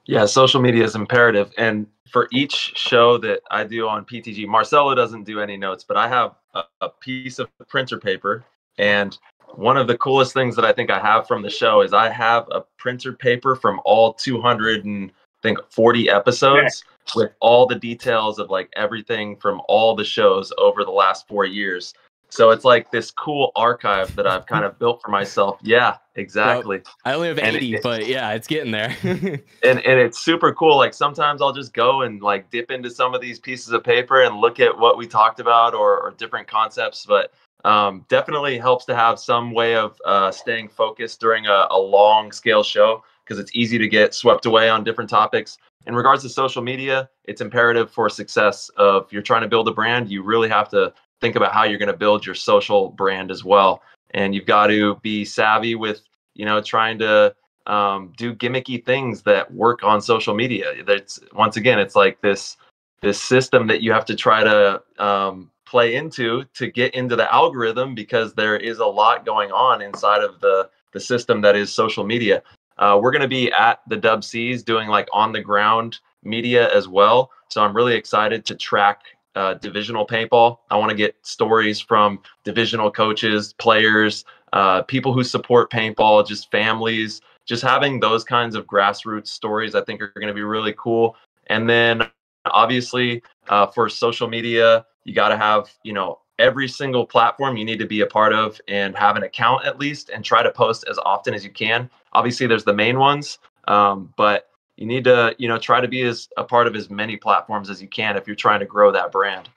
Yeah, 0.07 0.27
social 0.27 0.61
media 0.61 0.85
is 0.85 0.95
imperative. 0.95 1.51
And 1.57 1.87
for 2.11 2.29
each 2.31 2.73
show 2.77 3.17
that 3.19 3.41
I 3.51 3.65
do 3.65 3.89
on 3.89 4.05
PTG, 4.05 4.47
Marcello 4.47 4.95
doesn't 4.95 5.25
do 5.25 5.41
any 5.41 5.57
notes, 5.57 5.83
but 5.83 5.97
I 5.97 6.09
have 6.09 6.35
a, 6.53 6.65
a 6.83 6.89
piece 6.91 7.39
of 7.39 7.49
printer 7.69 7.99
paper. 7.99 8.45
And 8.77 9.17
one 9.59 9.77
of 9.77 9.87
the 9.87 9.97
coolest 9.99 10.33
things 10.33 10.57
that 10.57 10.65
I 10.65 10.73
think 10.73 10.91
I 10.91 10.99
have 11.01 11.27
from 11.27 11.43
the 11.43 11.51
show 11.51 11.81
is 11.83 11.93
I 11.93 12.09
have 12.11 12.47
a 12.51 12.63
printer 12.79 13.13
paper 13.13 13.57
from 13.57 13.81
all 13.85 14.15
200 14.15 14.85
and 14.85 15.11
I 15.11 15.15
think 15.43 15.59
40 15.71 16.09
episodes 16.09 16.85
with 17.15 17.33
all 17.41 17.67
the 17.67 17.75
details 17.75 18.39
of 18.39 18.51
like 18.51 18.71
everything 18.77 19.37
from 19.37 19.61
all 19.69 19.95
the 19.95 20.05
shows 20.05 20.53
over 20.59 20.85
the 20.85 20.91
last 20.91 21.29
four 21.29 21.45
years. 21.45 21.93
So 22.31 22.51
it's 22.51 22.65
like 22.65 22.91
this 22.91 23.11
cool 23.13 23.53
archive 23.55 24.17
that 24.17 24.27
I've 24.27 24.47
kind 24.47 24.65
of 24.65 24.79
built 24.81 25.01
for 25.03 25.11
myself. 25.11 25.59
Yeah, 25.63 25.99
exactly. 26.17 26.79
Well, 26.79 26.95
I 27.05 27.15
only 27.15 27.29
have 27.29 27.39
80, 27.39 27.75
it- 27.77 27.83
but 27.83 28.07
yeah, 28.09 28.33
it's 28.33 28.47
getting 28.49 28.73
there. 28.73 28.97
and 29.05 29.41
and 29.63 30.01
it's 30.01 30.19
super 30.19 30.53
cool. 30.53 30.77
Like 30.77 30.95
sometimes 30.95 31.41
I'll 31.43 31.53
just 31.53 31.75
go 31.75 32.03
and 32.03 32.21
like 32.23 32.51
dip 32.51 32.71
into 32.73 32.91
some 32.91 33.15
of 33.15 33.21
these 33.21 33.39
pieces 33.39 33.73
of 33.73 33.85
paper 33.85 34.23
and 34.23 34.39
look 34.41 34.59
at 34.59 34.77
what 34.77 34.99
we 34.99 35.07
talked 35.07 35.39
about 35.39 35.75
or, 35.75 36.01
or 36.01 36.11
different 36.13 36.49
concepts. 36.49 37.07
But 37.07 37.33
um, 37.65 38.05
definitely 38.09 38.59
helps 38.59 38.85
to 38.87 38.95
have 38.95 39.19
some 39.19 39.53
way 39.53 39.75
of 39.75 40.01
uh, 40.05 40.31
staying 40.31 40.69
focused 40.69 41.21
during 41.21 41.47
a, 41.47 41.67
a 41.71 41.79
long 41.79 42.31
scale 42.31 42.63
show 42.63 43.03
because 43.25 43.39
it's 43.39 43.51
easy 43.55 43.79
to 43.79 43.89
get 43.89 44.15
swept 44.15 44.47
away 44.47 44.69
on 44.69 44.85
different 44.85 45.09
topics. 45.09 45.59
In 45.87 45.95
regards 45.95 46.23
to 46.23 46.29
social 46.29 46.63
media, 46.63 47.09
it's 47.25 47.41
imperative 47.41 47.91
for 47.91 48.09
success. 48.09 48.71
Of 48.77 49.13
you're 49.13 49.23
trying 49.23 49.43
to 49.43 49.49
build 49.49 49.69
a 49.69 49.73
brand, 49.73 50.11
you 50.11 50.23
really 50.23 50.49
have 50.49 50.69
to 50.71 50.93
think 51.21 51.37
about 51.37 51.53
how 51.53 51.65
you're 51.65 51.79
going 51.79 51.93
to 51.93 51.97
build 51.97 52.25
your 52.25 52.35
social 52.35 52.91
brand 52.91 53.31
as 53.31 53.45
well, 53.45 53.83
and 54.13 54.35
you've 54.35 54.47
got 54.47 54.69
to 54.69 54.97
be 54.97 55.25
savvy 55.25 55.75
with 55.75 56.03
you 56.35 56.45
know 56.45 56.61
trying 56.61 56.99
to 56.99 57.35
um, 57.67 58.13
do 58.17 58.35
gimmicky 58.35 58.85
things 58.85 59.23
that 59.23 59.53
work 59.53 59.83
on 59.83 60.01
social 60.01 60.35
media. 60.35 60.85
That's 60.85 61.19
once 61.33 61.57
again, 61.57 61.79
it's 61.79 61.97
like 61.97 62.21
this 62.21 62.57
this 63.01 63.21
system 63.21 63.67
that 63.67 63.83
you 63.83 63.93
have 63.93 64.05
to 64.07 64.17
try 64.17 64.43
to 64.43 64.83
um, 64.99 65.51
play 65.75 65.97
into 65.97 66.45
to 66.55 66.71
get 66.71 66.95
into 66.95 67.17
the 67.17 67.35
algorithm 67.35 67.97
because 67.97 68.33
there 68.35 68.57
is 68.57 68.79
a 68.79 68.87
lot 68.87 69.27
going 69.27 69.51
on 69.51 69.83
inside 69.83 70.23
of 70.23 70.39
the 70.39 70.71
the 70.93 71.01
system 71.01 71.41
that 71.41 71.57
is 71.57 71.75
social 71.75 72.05
media. 72.05 72.45
Uh, 72.79 72.97
we're 73.03 73.11
going 73.11 73.23
to 73.23 73.27
be 73.27 73.51
at 73.51 73.81
the 73.89 73.97
Dub 73.97 74.23
Seas 74.23 74.63
doing 74.63 74.87
like 74.87 75.09
on 75.13 75.33
the 75.33 75.41
ground 75.41 75.99
media 76.23 76.73
as 76.73 76.87
well. 76.87 77.33
So 77.49 77.61
I'm 77.61 77.75
really 77.75 77.97
excited 77.97 78.45
to 78.45 78.55
track 78.55 79.01
uh, 79.35 79.55
divisional 79.55 80.07
paintball. 80.07 80.59
I 80.71 80.77
want 80.77 80.91
to 80.91 80.97
get 80.97 81.17
stories 81.23 81.81
from 81.81 82.21
divisional 82.45 82.93
coaches, 82.93 83.53
players, 83.55 84.25
uh, 84.53 84.83
people 84.83 85.13
who 85.13 85.25
support 85.25 85.73
paintball, 85.73 86.25
just 86.25 86.53
families, 86.53 87.21
just 87.47 87.65
having 87.65 87.99
those 87.99 88.23
kinds 88.23 88.55
of 88.55 88.65
grassroots 88.67 89.27
stories. 89.27 89.75
I 89.75 89.83
think 89.83 90.01
are 90.01 90.13
going 90.15 90.29
to 90.29 90.35
be 90.35 90.43
really 90.43 90.75
cool. 90.79 91.17
And 91.49 91.69
then 91.69 92.09
obviously 92.45 93.25
uh, 93.49 93.67
for 93.67 93.89
social 93.89 94.29
media, 94.29 94.87
you 95.05 95.15
got 95.15 95.29
to 95.29 95.37
have 95.37 95.73
you 95.83 95.93
know 95.93 96.19
every 96.39 96.67
single 96.67 97.07
platform 97.07 97.57
you 97.57 97.65
need 97.65 97.79
to 97.79 97.87
be 97.87 98.01
a 98.01 98.07
part 98.07 98.33
of 98.33 98.61
and 98.67 98.97
have 98.97 99.17
an 99.17 99.23
account 99.23 99.65
at 99.65 99.79
least 99.79 100.11
and 100.11 100.25
try 100.25 100.43
to 100.43 100.51
post 100.51 100.85
as 100.91 100.99
often 101.05 101.33
as 101.33 101.45
you 101.45 101.51
can 101.51 101.89
obviously 102.13 102.47
there's 102.47 102.65
the 102.65 102.75
main 102.75 102.99
ones 102.99 103.39
um, 103.69 104.13
but 104.17 104.51
you 104.77 104.87
need 104.87 105.05
to 105.05 105.35
you 105.39 105.47
know 105.47 105.59
try 105.59 105.81
to 105.81 105.89
be 105.89 106.03
as 106.03 106.29
a 106.37 106.45
part 106.45 106.67
of 106.67 106.75
as 106.75 106.91
many 106.91 107.17
platforms 107.17 107.71
as 107.71 107.81
you 107.81 107.89
can 107.89 108.17
if 108.17 108.27
you're 108.27 108.35
trying 108.35 108.61
to 108.61 108.67
grow 108.67 108.91
that 108.91 109.13
brand 109.13 109.49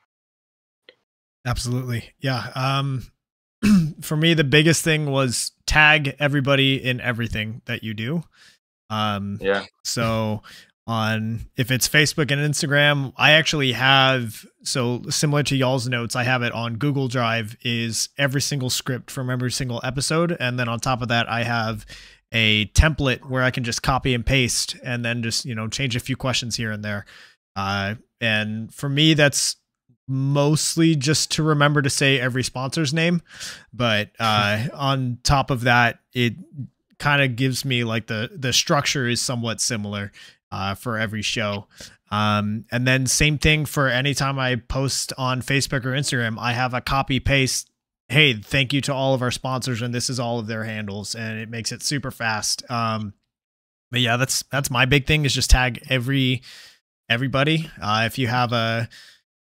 Absolutely. 1.48 2.14
Yeah. 2.20 2.52
Um 2.56 3.08
for 4.02 4.16
me 4.18 4.34
the 4.36 4.44
biggest 4.44 4.84
thing 4.84 5.10
was 5.10 5.54
tag 5.66 6.16
everybody 6.20 6.76
in 6.76 7.02
everything 7.02 7.62
that 7.66 7.84
you 7.84 7.94
do. 7.94 8.24
Um 8.90 9.40
yeah 9.42 9.64
so 9.84 10.44
on 10.88 11.46
if 11.58 11.70
it's 11.70 11.88
Facebook 11.88 12.32
and 12.32 12.42
Instagram, 12.42 13.12
I 13.18 13.32
actually 13.32 13.74
have 13.74 14.46
so 14.64 15.04
similar 15.10 15.44
to 15.44 15.56
y'all's 15.56 15.88
notes, 15.88 16.16
I 16.16 16.24
have 16.24 16.44
it 16.44 16.54
on 16.54 16.78
Google 16.78 17.10
Drive 17.10 17.58
is 17.62 18.10
every 18.18 18.42
single 18.42 18.70
script 18.70 19.12
from 19.12 19.30
every 19.30 19.52
single 19.52 19.82
episode. 19.84 20.36
And 20.40 20.58
then 20.58 20.70
on 20.70 20.80
top 20.80 21.02
of 21.02 21.10
that 21.10 21.30
I 21.30 21.44
have 21.44 21.86
a 22.32 22.68
template 22.68 23.30
where 23.30 23.44
I 23.44 23.52
can 23.52 23.66
just 23.66 23.84
copy 23.84 24.14
and 24.14 24.26
paste 24.26 24.78
and 24.84 25.04
then 25.04 25.24
just, 25.24 25.46
you 25.46 25.56
know, 25.56 25.68
change 25.68 25.96
a 25.96 26.00
few 26.00 26.16
questions 26.16 26.56
here 26.56 26.72
and 26.72 26.84
there. 26.84 27.06
Uh 27.56 27.96
and 28.22 28.74
for 28.74 28.88
me 28.88 29.14
that's 29.14 29.58
mostly 30.08 30.96
just 30.96 31.32
to 31.32 31.44
remember 31.44 31.82
to 31.82 31.90
say 31.90 32.18
every 32.18 32.44
sponsor's 32.44 32.94
name. 32.94 33.22
But 33.74 34.12
uh 34.20 34.68
on 34.74 35.20
top 35.24 35.52
of 35.52 35.62
that 35.62 36.00
it 36.14 36.36
kind 36.98 37.22
of 37.22 37.36
gives 37.36 37.66
me 37.66 37.84
like 37.84 38.08
the 38.08 38.32
the 38.34 38.54
structure 38.54 39.08
is 39.08 39.22
somewhat 39.22 39.62
similar 39.62 40.12
uh 40.52 40.76
for 40.76 40.98
every 40.98 41.22
show. 41.22 41.68
Um 42.12 42.66
and 42.72 42.88
then 42.88 43.06
same 43.06 43.38
thing 43.38 43.66
for 43.66 43.88
anytime 43.88 44.40
i 44.40 44.56
post 44.56 45.12
on 45.18 45.42
facebook 45.42 45.86
or 45.86 45.92
instagram 45.92 46.38
i 46.40 46.54
have 46.54 46.74
a 46.74 46.82
copy 46.82 47.20
paste. 47.20 47.70
Hey 48.10 48.34
thank 48.34 48.74
you 48.74 48.82
to 48.82 48.94
all 48.94 49.14
of 49.14 49.22
our 49.22 49.32
sponsors 49.32 49.82
and 49.82 49.94
this 49.94 50.10
is 50.10 50.20
all 50.20 50.40
of 50.40 50.48
their 50.48 50.64
handles 50.64 51.16
and 51.16 51.40
it 51.40 51.50
makes 51.50 51.72
it 51.72 51.82
super 51.82 52.12
fast. 52.12 52.70
Um 52.72 53.14
but 53.92 54.02
yeah 54.02 54.18
that's 54.18 54.44
that's 54.52 54.70
my 54.70 54.86
big 54.86 55.06
thing 55.06 55.26
is 55.26 55.34
just 55.34 55.50
tag 55.50 55.84
every 55.90 56.42
everybody. 57.10 57.70
Uh 57.82 58.04
if 58.06 58.18
you 58.18 58.28
have 58.28 58.54
a 58.54 58.88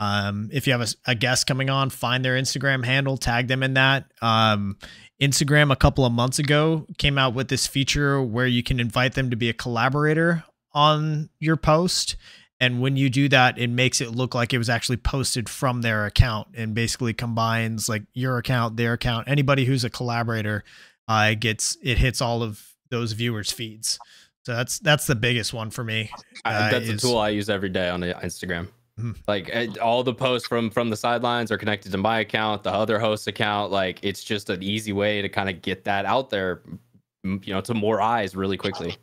um, 0.02 0.50
if 0.52 0.66
you 0.66 0.72
have 0.72 0.82
a, 0.82 1.12
a 1.12 1.14
guest 1.14 1.46
coming 1.46 1.70
on, 1.70 1.88
find 1.88 2.24
their 2.24 2.34
Instagram 2.34 2.84
handle, 2.84 3.16
tag 3.16 3.46
them 3.46 3.62
in 3.62 3.74
that. 3.74 4.06
Um, 4.20 4.76
Instagram 5.20 5.70
a 5.70 5.76
couple 5.76 6.04
of 6.04 6.12
months 6.12 6.40
ago 6.40 6.86
came 6.98 7.16
out 7.16 7.34
with 7.34 7.46
this 7.46 7.68
feature 7.68 8.20
where 8.20 8.48
you 8.48 8.64
can 8.64 8.80
invite 8.80 9.14
them 9.14 9.30
to 9.30 9.36
be 9.36 9.48
a 9.48 9.52
collaborator 9.52 10.42
on 10.74 11.28
your 11.40 11.56
post. 11.56 12.16
And 12.60 12.80
when 12.80 12.96
you 12.96 13.10
do 13.10 13.28
that, 13.30 13.58
it 13.58 13.70
makes 13.70 14.00
it 14.00 14.12
look 14.12 14.36
like 14.36 14.52
it 14.52 14.58
was 14.58 14.70
actually 14.70 14.98
posted 14.98 15.48
from 15.48 15.82
their 15.82 16.06
account 16.06 16.48
and 16.54 16.74
basically 16.74 17.12
combines 17.12 17.88
like 17.88 18.04
your 18.14 18.38
account, 18.38 18.76
their 18.76 18.92
account, 18.92 19.28
anybody 19.28 19.64
who's 19.64 19.82
a 19.82 19.90
collaborator, 19.90 20.62
uh, 21.08 21.30
it 21.32 21.40
gets 21.40 21.76
it 21.82 21.98
hits 21.98 22.20
all 22.20 22.42
of 22.42 22.64
those 22.90 23.12
viewers' 23.12 23.50
feeds. 23.50 23.98
So 24.46 24.54
that's 24.54 24.78
that's 24.78 25.06
the 25.06 25.16
biggest 25.16 25.52
one 25.52 25.70
for 25.70 25.82
me. 25.82 26.10
Uh, 26.44 26.70
that's 26.70 26.88
a 26.88 26.96
tool 26.96 27.18
I 27.18 27.30
use 27.30 27.50
every 27.50 27.68
day 27.68 27.88
on 27.88 28.00
the 28.00 28.14
Instagram. 28.14 28.68
Mhm. 29.00 29.16
Like 29.26 29.48
eh, 29.52 29.68
all 29.80 30.02
the 30.02 30.14
posts 30.14 30.46
from 30.46 30.70
from 30.70 30.90
the 30.90 30.96
sidelines 30.96 31.50
are 31.50 31.58
connected 31.58 31.92
to 31.92 31.98
my 31.98 32.20
account, 32.20 32.62
the 32.62 32.72
other 32.72 32.98
host's 32.98 33.26
account. 33.26 33.72
Like 33.72 33.98
it's 34.02 34.22
just 34.22 34.50
an 34.50 34.62
easy 34.62 34.92
way 34.92 35.22
to 35.22 35.28
kind 35.28 35.48
of 35.48 35.62
get 35.62 35.84
that 35.84 36.04
out 36.04 36.30
there, 36.30 36.62
you 37.24 37.40
know, 37.48 37.60
to 37.62 37.74
more 37.74 38.00
eyes 38.00 38.36
really 38.36 38.56
quickly. 38.56 38.96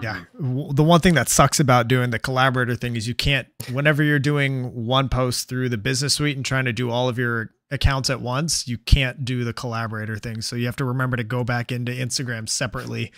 Yeah. 0.00 0.24
Mm-hmm. 0.40 0.74
The 0.74 0.82
one 0.82 1.00
thing 1.00 1.14
that 1.14 1.28
sucks 1.28 1.60
about 1.60 1.88
doing 1.88 2.10
the 2.10 2.18
collaborator 2.18 2.76
thing 2.76 2.96
is 2.96 3.08
you 3.08 3.14
can't, 3.14 3.48
whenever 3.70 4.02
you're 4.02 4.18
doing 4.18 4.86
one 4.86 5.08
post 5.08 5.48
through 5.48 5.68
the 5.68 5.78
business 5.78 6.14
suite 6.14 6.36
and 6.36 6.44
trying 6.44 6.64
to 6.64 6.72
do 6.72 6.90
all 6.90 7.08
of 7.08 7.18
your 7.18 7.50
accounts 7.70 8.10
at 8.10 8.20
once, 8.20 8.68
you 8.68 8.78
can't 8.78 9.24
do 9.24 9.44
the 9.44 9.52
collaborator 9.52 10.16
thing. 10.16 10.42
So 10.42 10.56
you 10.56 10.66
have 10.66 10.76
to 10.76 10.84
remember 10.84 11.16
to 11.16 11.24
go 11.24 11.42
back 11.42 11.72
into 11.72 11.90
Instagram 11.90 12.48
separately 12.48 13.12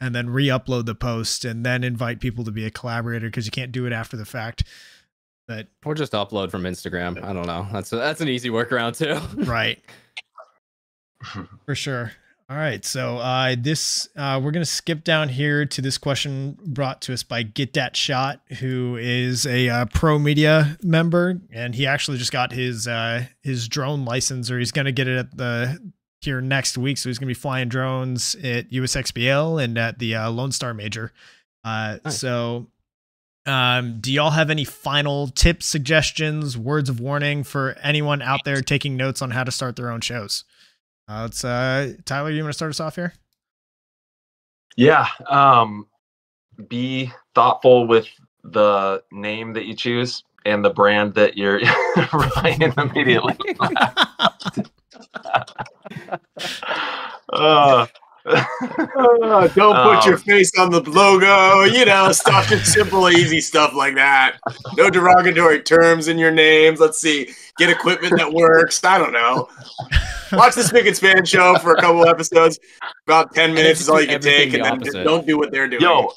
and 0.00 0.14
then 0.14 0.30
re 0.30 0.48
upload 0.48 0.86
the 0.86 0.94
post 0.94 1.44
and 1.44 1.64
then 1.64 1.84
invite 1.84 2.20
people 2.20 2.44
to 2.44 2.50
be 2.50 2.66
a 2.66 2.70
collaborator 2.70 3.28
because 3.28 3.46
you 3.46 3.52
can't 3.52 3.72
do 3.72 3.86
it 3.86 3.92
after 3.92 4.16
the 4.16 4.24
fact. 4.24 4.64
But 5.46 5.68
Or 5.84 5.94
just 5.94 6.12
upload 6.12 6.50
from 6.50 6.62
Instagram. 6.62 7.22
I 7.24 7.32
don't 7.32 7.46
know. 7.46 7.66
That's 7.72 7.92
a, 7.92 7.96
that's 7.96 8.20
an 8.20 8.28
easy 8.28 8.50
workaround 8.50 8.96
too. 8.96 9.44
right. 9.44 9.80
For 11.66 11.74
sure. 11.74 12.12
All 12.50 12.56
right. 12.56 12.84
So 12.84 13.18
uh, 13.18 13.54
this 13.56 14.08
uh, 14.16 14.40
we're 14.42 14.50
gonna 14.50 14.64
skip 14.64 15.04
down 15.04 15.28
here 15.28 15.64
to 15.66 15.80
this 15.80 15.96
question 15.98 16.58
brought 16.64 17.00
to 17.02 17.12
us 17.12 17.22
by 17.22 17.44
Get 17.44 17.74
That 17.74 17.96
Shot, 17.96 18.40
who 18.58 18.96
is 19.00 19.46
a 19.46 19.68
uh, 19.68 19.84
pro 19.84 20.18
media 20.18 20.76
member, 20.82 21.40
and 21.52 21.76
he 21.76 21.86
actually 21.86 22.18
just 22.18 22.32
got 22.32 22.50
his 22.50 22.88
uh, 22.88 23.26
his 23.40 23.68
drone 23.68 24.04
license, 24.04 24.50
or 24.50 24.58
he's 24.58 24.72
gonna 24.72 24.90
get 24.90 25.06
it 25.06 25.16
at 25.16 25.36
the 25.36 25.92
here 26.22 26.40
next 26.40 26.76
week. 26.76 26.98
So 26.98 27.08
he's 27.08 27.20
gonna 27.20 27.28
be 27.28 27.34
flying 27.34 27.68
drones 27.68 28.34
at 28.42 28.68
USXBL 28.72 29.62
and 29.62 29.78
at 29.78 30.00
the 30.00 30.16
uh, 30.16 30.30
Lone 30.32 30.50
Star 30.50 30.74
Major 30.74 31.12
Uh, 31.62 31.98
Nice. 32.04 32.18
So, 32.18 32.66
um, 33.46 34.00
do 34.00 34.12
y'all 34.12 34.30
have 34.30 34.50
any 34.50 34.64
final 34.64 35.28
tips, 35.28 35.66
suggestions, 35.66 36.58
words 36.58 36.88
of 36.88 36.98
warning 36.98 37.44
for 37.44 37.76
anyone 37.80 38.22
out 38.22 38.40
there 38.44 38.60
taking 38.60 38.96
notes 38.96 39.22
on 39.22 39.30
how 39.30 39.44
to 39.44 39.52
start 39.52 39.76
their 39.76 39.92
own 39.92 40.00
shows? 40.00 40.42
Uh, 41.10 41.22
let's, 41.22 41.44
uh, 41.44 41.92
Tyler, 42.04 42.30
you 42.30 42.40
want 42.40 42.50
to 42.50 42.56
start 42.56 42.70
us 42.70 42.78
off 42.78 42.94
here? 42.94 43.12
Yeah. 44.76 45.08
Um, 45.26 45.88
be 46.68 47.10
thoughtful 47.34 47.88
with 47.88 48.06
the 48.44 49.02
name 49.10 49.52
that 49.54 49.66
you 49.66 49.74
choose 49.74 50.22
and 50.44 50.64
the 50.64 50.70
brand 50.70 51.14
that 51.14 51.36
you're 51.36 51.60
Ryan 52.12 52.72
immediately. 52.78 53.36
uh, 57.32 57.86
Uh, 58.26 59.48
don't 59.48 59.74
put 59.76 60.04
your 60.04 60.14
Um, 60.14 60.20
face 60.20 60.52
on 60.58 60.70
the 60.70 60.80
logo, 60.90 61.62
you 61.64 61.84
know, 61.84 62.12
stuff 62.12 62.48
just 62.48 62.72
simple, 62.72 63.08
easy 63.10 63.40
stuff 63.40 63.72
like 63.74 63.94
that. 63.94 64.36
No 64.76 64.90
derogatory 64.90 65.62
terms 65.62 66.08
in 66.08 66.18
your 66.18 66.30
names. 66.30 66.80
Let's 66.80 66.98
see. 66.98 67.30
Get 67.58 67.70
equipment 67.70 68.16
that 68.18 68.32
works. 68.32 68.82
I 68.84 68.98
don't 68.98 69.12
know. 69.12 69.48
Watch 70.32 70.54
the 70.54 70.62
Spick 70.62 70.86
and 70.86 70.96
Span 70.96 71.24
show 71.24 71.56
for 71.58 71.72
a 71.72 71.80
couple 71.80 72.06
episodes. 72.06 72.58
About 73.06 73.34
10 73.34 73.54
minutes 73.54 73.80
is 73.80 73.88
all 73.88 74.00
you 74.00 74.06
can 74.06 74.20
take, 74.20 74.52
and 74.54 74.64
then 74.64 74.78
just 74.78 74.96
opposite. 74.96 75.04
don't 75.04 75.26
do 75.26 75.36
what 75.38 75.50
they're 75.50 75.68
doing. 75.68 75.82
Yo, 75.82 76.12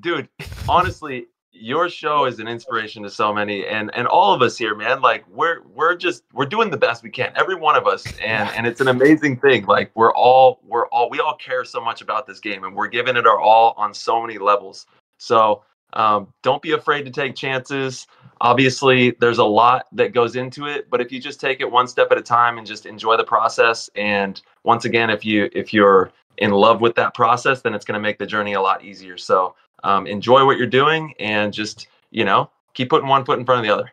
dude, 0.00 0.28
honestly, 0.68 1.26
your 1.54 1.88
show 1.88 2.24
is 2.24 2.40
an 2.40 2.48
inspiration 2.48 3.02
to 3.04 3.10
so 3.10 3.32
many 3.32 3.66
and 3.66 3.94
and 3.94 4.06
all 4.06 4.34
of 4.34 4.42
us 4.42 4.58
here, 4.58 4.74
man. 4.74 5.00
Like 5.00 5.24
we're 5.28 5.62
we're 5.74 5.94
just 5.94 6.24
we're 6.32 6.46
doing 6.46 6.70
the 6.70 6.76
best 6.76 7.02
we 7.02 7.10
can. 7.10 7.32
Every 7.36 7.54
one 7.54 7.76
of 7.76 7.86
us. 7.86 8.04
And 8.24 8.48
and 8.56 8.66
it's 8.66 8.80
an 8.80 8.88
amazing 8.88 9.36
thing. 9.38 9.66
Like 9.66 9.90
we're 9.94 10.14
all 10.14 10.60
we're 10.66 10.86
all 10.88 11.10
we 11.10 11.20
all 11.20 11.36
care 11.36 11.64
so 11.64 11.80
much 11.80 12.00
about 12.00 12.26
this 12.26 12.40
game 12.40 12.64
and 12.64 12.74
we're 12.74 12.88
giving 12.88 13.16
it 13.16 13.26
our 13.26 13.38
all 13.38 13.74
on 13.76 13.92
so 13.92 14.20
many 14.20 14.38
levels. 14.38 14.86
So 15.18 15.62
um, 15.92 16.32
don't 16.42 16.62
be 16.62 16.72
afraid 16.72 17.04
to 17.04 17.10
take 17.10 17.34
chances. 17.36 18.06
Obviously, 18.40 19.12
there's 19.20 19.38
a 19.38 19.44
lot 19.44 19.86
that 19.92 20.12
goes 20.12 20.36
into 20.36 20.66
it, 20.66 20.88
but 20.90 21.00
if 21.00 21.12
you 21.12 21.20
just 21.20 21.40
take 21.40 21.60
it 21.60 21.70
one 21.70 21.86
step 21.86 22.10
at 22.10 22.18
a 22.18 22.22
time 22.22 22.58
and 22.58 22.66
just 22.66 22.86
enjoy 22.86 23.16
the 23.16 23.24
process, 23.24 23.88
and 23.94 24.42
once 24.64 24.84
again, 24.84 25.10
if 25.10 25.24
you 25.24 25.50
if 25.52 25.72
you're 25.72 26.10
in 26.38 26.50
love 26.50 26.80
with 26.80 26.94
that 26.96 27.14
process, 27.14 27.60
then 27.62 27.74
it's 27.74 27.84
going 27.84 27.94
to 27.94 28.00
make 28.00 28.18
the 28.18 28.26
journey 28.26 28.54
a 28.54 28.60
lot 28.60 28.84
easier. 28.84 29.16
So 29.16 29.54
um, 29.84 30.06
enjoy 30.06 30.44
what 30.44 30.58
you're 30.58 30.66
doing 30.66 31.14
and 31.18 31.52
just 31.52 31.86
you 32.10 32.24
know 32.24 32.50
keep 32.74 32.90
putting 32.90 33.08
one 33.08 33.24
foot 33.24 33.38
in 33.38 33.44
front 33.44 33.60
of 33.60 33.66
the 33.66 33.72
other. 33.72 33.92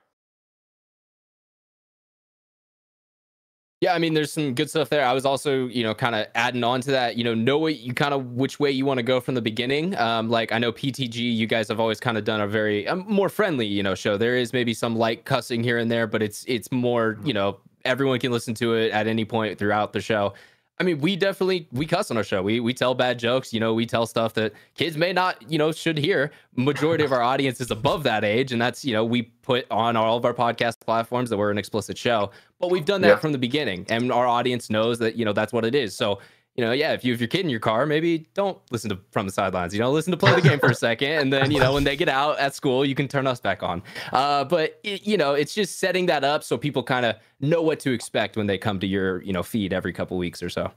Yeah, 3.82 3.96
I 3.96 3.98
mean, 3.98 4.14
there's 4.14 4.32
some 4.32 4.54
good 4.54 4.70
stuff 4.70 4.90
there. 4.90 5.04
I 5.04 5.12
was 5.12 5.26
also, 5.26 5.66
you 5.66 5.82
know, 5.82 5.96
kind 5.96 6.14
of 6.14 6.28
adding 6.36 6.64
on 6.64 6.82
to 6.82 6.92
that. 6.92 7.18
You 7.18 7.24
know, 7.24 7.34
know 7.34 7.58
what 7.58 7.80
you 7.80 7.96
kind 7.96 8.14
of 8.14 8.34
which 8.34 8.60
way 8.60 8.70
you 8.70 8.86
want 8.86 9.00
to 9.00 9.04
go 9.04 9.20
from 9.20 9.34
the 9.34 9.42
beginning. 9.42 9.98
Um, 9.98 10.30
like 10.30 10.52
I 10.52 10.60
know 10.60 10.72
PTG, 10.72 11.16
you 11.16 11.48
guys 11.48 11.68
have 11.68 11.80
always 11.80 12.00
kind 12.00 12.16
of 12.16 12.24
done 12.24 12.42
a 12.42 12.48
very 12.48 12.88
um, 12.88 13.06
more 13.08 13.28
friendly, 13.28 13.66
you 13.66 13.82
know, 13.82 13.96
show. 13.96 14.18
There 14.18 14.38
is 14.38 14.54
maybe 14.54 14.76
some 14.76 14.96
light 14.96 15.26
cussing 15.26 15.64
here 15.64 15.80
and 15.80 15.90
there, 15.90 16.06
but 16.06 16.22
it's 16.22 16.46
it's 16.48 16.72
more, 16.72 17.18
you 17.24 17.34
know, 17.34 17.60
everyone 17.84 18.20
can 18.20 18.32
listen 18.32 18.54
to 18.54 18.76
it 18.76 18.92
at 18.92 19.08
any 19.08 19.26
point 19.26 19.58
throughout 19.58 19.94
the 19.94 20.02
show. 20.02 20.36
I 20.82 20.84
mean, 20.84 20.98
we 21.00 21.16
definitely 21.16 21.68
we 21.72 21.86
cuss 21.86 22.10
on 22.10 22.18
our 22.18 22.24
show. 22.24 22.42
We 22.42 22.60
we 22.60 22.74
tell 22.74 22.96
bad 22.96 23.20
jokes. 23.20 23.54
You 23.54 23.60
know, 23.60 23.72
we 23.76 23.86
tell 23.86 24.08
stuff 24.08 24.34
that 24.34 24.52
kids 24.74 24.98
may 24.98 25.14
not, 25.14 25.40
you 25.48 25.60
know, 25.60 25.72
should 25.72 25.96
hear. 25.96 26.32
Majority 26.56 27.04
of 27.04 27.12
our 27.12 27.22
audience 27.22 27.62
is 27.62 27.70
above 27.70 28.02
that 28.02 28.24
age, 28.24 28.52
and 28.52 28.60
that's 28.60 28.84
you 28.84 28.92
know 28.92 29.06
we 29.06 29.22
put 29.44 29.68
on 29.70 29.96
all 29.96 30.18
of 30.18 30.26
our 30.26 30.34
podcast 30.34 30.80
platforms 30.80 31.30
that 31.30 31.38
we're 31.38 31.52
an 31.52 31.60
explicit 31.60 32.00
show. 32.00 32.32
But 32.60 32.72
we've 32.72 32.84
done 32.84 33.02
that 33.02 33.08
Yeah. 33.10 33.16
from 33.18 33.32
the 33.32 33.38
beginning, 33.38 33.86
and 33.90 34.12
our 34.12 34.26
audience 34.26 34.72
knows 34.72 34.98
that 34.98 35.16
you 35.16 35.24
know 35.24 35.34
that's 35.34 35.54
what 35.54 35.66
it 35.66 35.76
is. 35.76 35.96
So 35.96 36.18
you 36.56 36.66
know, 36.66 36.74
yeah, 36.74 36.92
if 36.92 37.06
you 37.06 37.14
if 37.14 37.22
your 37.22 37.30
kid 37.30 37.42
in 37.42 37.50
your 37.50 37.62
car, 37.62 37.86
maybe 37.86 38.28
don't 38.34 38.58
listen 38.72 38.90
to 38.90 39.00
from 39.12 39.26
the 39.26 39.32
sidelines. 39.32 39.74
You 39.74 39.80
know, 39.80 39.92
listen 39.92 40.12
to 40.12 40.18
play 40.18 40.36
the 40.36 40.42
game 40.42 40.60
for 40.60 40.70
a 40.72 40.76
second, 40.90 41.12
and 41.14 41.32
then 41.32 41.50
you 41.50 41.60
know 41.60 41.74
when 41.74 41.84
they 41.86 41.96
get 41.96 42.10
out 42.10 42.38
at 42.40 42.54
school, 42.54 42.84
you 42.86 42.94
can 42.94 43.08
turn 43.08 43.26
us 43.26 43.40
back 43.40 43.64
on. 43.64 43.82
Uh, 44.12 44.44
but 44.44 44.80
it, 44.84 45.08
you 45.08 45.16
know, 45.18 45.34
it's 45.34 45.54
just 45.54 45.80
setting 45.80 46.08
that 46.08 46.24
up 46.26 46.44
so 46.44 46.58
people 46.58 46.84
kind 46.84 47.06
of 47.06 47.16
know 47.40 47.62
what 47.62 47.80
to 47.82 47.92
expect 47.92 48.36
when 48.36 48.48
they 48.48 48.58
come 48.58 48.80
to 48.82 48.88
your 48.88 49.22
you 49.24 49.32
know 49.32 49.44
feed 49.44 49.72
every 49.72 49.94
couple 49.94 50.18
weeks 50.18 50.44
or 50.44 50.50
so. 50.50 50.72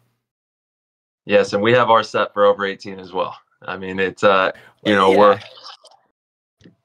Yes, 1.27 1.53
and 1.55 1.63
we 1.63 1.73
have 1.73 1.91
our 1.91 2.03
set 2.03 2.33
for 2.35 2.45
over 2.45 2.65
18 2.65 3.01
as 3.01 3.13
well. 3.13 3.37
I 3.63 3.77
mean, 3.77 3.99
it's 3.99 4.23
uh, 4.23 4.53
you 4.85 4.95
know, 4.95 5.11
Yeah. 5.13 5.19
we're 5.19 5.41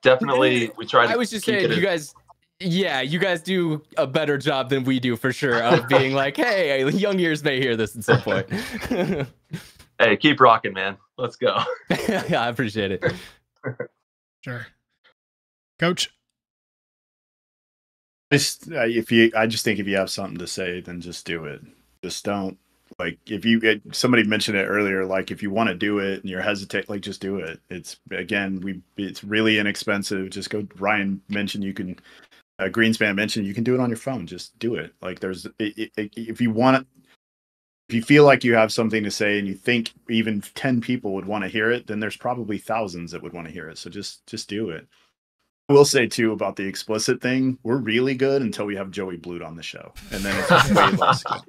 definitely 0.01 0.71
we 0.77 0.85
try 0.85 1.05
to. 1.07 1.13
I 1.13 1.15
was 1.15 1.29
just 1.29 1.45
saying, 1.45 1.71
you 1.71 1.81
guys, 1.81 2.13
yeah, 2.59 3.01
you 3.01 3.19
guys 3.19 3.41
do 3.41 3.81
a 3.97 4.05
better 4.05 4.37
job 4.37 4.69
than 4.69 4.83
we 4.83 4.99
do 4.99 5.15
for 5.15 5.31
sure 5.31 5.61
of 5.63 5.87
being 5.87 6.13
like, 6.13 6.37
hey, 6.37 6.87
young 6.89 7.19
ears 7.19 7.43
may 7.43 7.59
hear 7.59 7.75
this 7.75 7.95
at 7.95 8.03
some 8.03 8.21
point. 8.21 8.49
Hey, 10.01 10.15
keep 10.15 10.39
rocking, 10.39 10.71
man. 10.71 10.95
Let's 11.17 11.35
go. 11.35 11.61
yeah, 12.07 12.41
I 12.41 12.47
appreciate 12.47 12.91
it. 12.91 13.03
Sure. 14.41 14.65
Coach? 15.77 16.09
Just 18.31 18.71
uh, 18.71 18.85
if 18.85 19.11
you, 19.11 19.29
I 19.35 19.45
just 19.45 19.65
think 19.65 19.77
if 19.77 19.87
you 19.87 19.97
have 19.97 20.09
something 20.09 20.37
to 20.37 20.47
say, 20.47 20.79
then 20.79 21.01
just 21.01 21.25
do 21.25 21.43
it. 21.43 21.61
Just 22.01 22.23
don't 22.23 22.57
like 22.97 23.19
if 23.25 23.43
you. 23.43 23.59
It, 23.61 23.81
somebody 23.91 24.23
mentioned 24.23 24.57
it 24.57 24.65
earlier. 24.65 25.05
Like 25.05 25.31
if 25.31 25.43
you 25.43 25.51
want 25.51 25.67
to 25.67 25.75
do 25.75 25.99
it 25.99 26.21
and 26.21 26.29
you're 26.29 26.41
hesitant, 26.41 26.89
like 26.89 27.01
just 27.01 27.19
do 27.19 27.37
it. 27.37 27.59
It's 27.69 27.97
again, 28.11 28.61
we. 28.61 28.81
It's 28.95 29.23
really 29.23 29.59
inexpensive. 29.59 30.29
Just 30.29 30.49
go. 30.49 30.65
Ryan 30.77 31.21
mentioned 31.27 31.65
you 31.65 31.73
can. 31.73 31.99
Uh, 32.59 32.65
Greenspan 32.65 33.15
mentioned 33.15 33.47
you 33.47 33.53
can 33.53 33.63
do 33.63 33.73
it 33.73 33.79
on 33.79 33.89
your 33.89 33.97
phone. 33.97 34.27
Just 34.27 34.57
do 34.59 34.75
it. 34.75 34.93
Like 35.01 35.19
there's 35.21 35.47
i- 35.59 35.89
i- 35.97 36.09
if 36.15 36.41
you 36.41 36.51
want 36.51 36.85
if 37.87 37.95
you 37.95 38.03
feel 38.03 38.23
like 38.23 38.43
you 38.43 38.53
have 38.53 38.71
something 38.71 39.03
to 39.03 39.09
say 39.09 39.39
and 39.39 39.47
you 39.47 39.55
think 39.55 39.93
even 40.09 40.41
10 40.53 40.79
people 40.79 41.13
would 41.13 41.25
want 41.25 41.43
to 41.43 41.49
hear 41.49 41.71
it 41.71 41.87
then 41.87 41.99
there's 41.99 42.15
probably 42.17 42.59
thousands 42.59 43.11
that 43.11 43.23
would 43.23 43.33
want 43.33 43.47
to 43.47 43.53
hear 43.53 43.67
it 43.67 43.79
so 43.79 43.89
just 43.89 44.23
just 44.27 44.47
do 44.47 44.69
it 44.69 44.85
i 45.69 45.73
will 45.73 45.83
say 45.85 46.05
too 46.05 46.31
about 46.31 46.55
the 46.55 46.67
explicit 46.67 47.19
thing 47.19 47.57
we're 47.63 47.77
really 47.77 48.13
good 48.13 48.43
until 48.43 48.67
we 48.67 48.75
have 48.75 48.91
joey 48.91 49.17
Bluth 49.17 49.43
on 49.43 49.55
the 49.55 49.63
show 49.63 49.91
and 50.11 50.21
then 50.23 50.35
it's 50.39 50.69
way 50.75 50.91
less 50.97 51.23
good 51.23 51.41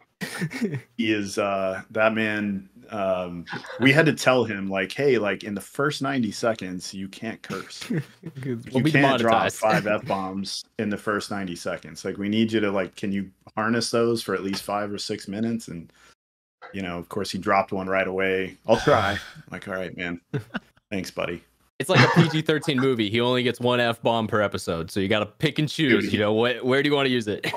he 0.97 1.13
is 1.13 1.39
uh 1.39 1.83
that 1.91 2.15
man 2.15 2.69
um 2.91 3.45
we 3.81 3.93
had 3.93 4.05
to 4.07 4.13
tell 4.13 4.45
him 4.45 4.69
like 4.69 4.93
hey 4.93 5.19
like 5.19 5.45
in 5.45 5.55
the 5.55 5.61
first 5.61 6.03
90 6.03 6.33
seconds 6.33 6.93
you 6.93 7.09
can't 7.09 7.41
curse 7.43 7.89
we'll 7.89 8.03
you 8.45 8.85
can't 8.85 9.21
drop 9.21 9.53
five 9.53 9.87
f 9.87 10.05
bombs 10.07 10.65
in 10.79 10.91
the 10.91 10.97
first 10.97 11.31
90 11.31 11.55
seconds 11.55 12.05
like 12.05 12.17
we 12.19 12.29
need 12.29 12.51
you 12.51 12.61
to 12.61 12.71
like 12.71 12.97
can 12.97 13.13
you 13.13 13.31
harness 13.57 13.91
those 13.91 14.23
for 14.23 14.35
at 14.35 14.43
least 14.43 14.63
five 14.63 14.93
or 14.93 14.99
six 14.99 15.29
minutes 15.29 15.69
and 15.69 15.93
you 16.73 16.83
know 16.83 16.99
of 16.99 17.09
course 17.09 17.31
he 17.31 17.39
dropped 17.39 17.73
one 17.73 17.87
right 17.87 18.09
away 18.09 18.57
i'll 18.67 18.77
try 18.77 19.17
like 19.51 19.69
all 19.69 19.75
right 19.75 19.97
man 19.97 20.21
thanks 20.91 21.11
buddy 21.11 21.43
It's 21.79 21.89
like 21.89 22.01
a 22.01 22.21
PG 22.21 22.43
13 22.43 22.79
movie. 22.79 23.09
He 23.09 23.23
only 23.23 23.43
gets 23.43 23.59
one 23.59 23.81
F 23.81 24.03
bomb 24.03 24.27
per 24.27 24.43
episode. 24.43 24.91
So 24.91 25.01
you 25.01 25.09
got 25.09 25.21
to 25.21 25.27
pick 25.27 25.59
and 25.59 25.67
choose. 25.67 26.05
Dude, 26.05 26.13
You 26.13 26.19
know, 26.19 26.35
what, 26.35 26.63
where 26.63 26.83
do 26.83 26.91
you 26.91 26.95
want 26.95 27.07
to 27.07 27.11
use 27.11 27.27
it? 27.27 27.51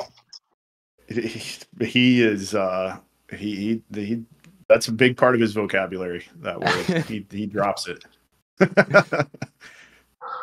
He, 1.08 1.86
he 1.86 2.22
is 2.22 2.56
uh 2.56 2.98
he, 3.32 3.82
he 3.92 4.02
he 4.02 4.24
that's 4.70 4.88
a 4.88 4.92
big 4.92 5.18
part 5.18 5.36
of 5.36 5.42
his 5.42 5.54
vocabulary 5.54 6.26
that 6.42 6.60
word 6.60 7.04
he 7.08 7.26
he 7.32 7.46
drops 7.46 7.88
it 7.88 8.06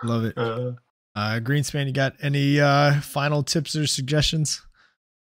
Love 0.03 0.25
it. 0.25 0.37
Uh, 0.37 0.73
Uh, 1.17 1.41
Greenspan, 1.43 1.87
you 1.87 1.93
got 1.93 2.15
any 2.23 2.61
uh, 2.61 3.01
final 3.01 3.43
tips 3.43 3.75
or 3.75 3.87
suggestions? 3.87 4.63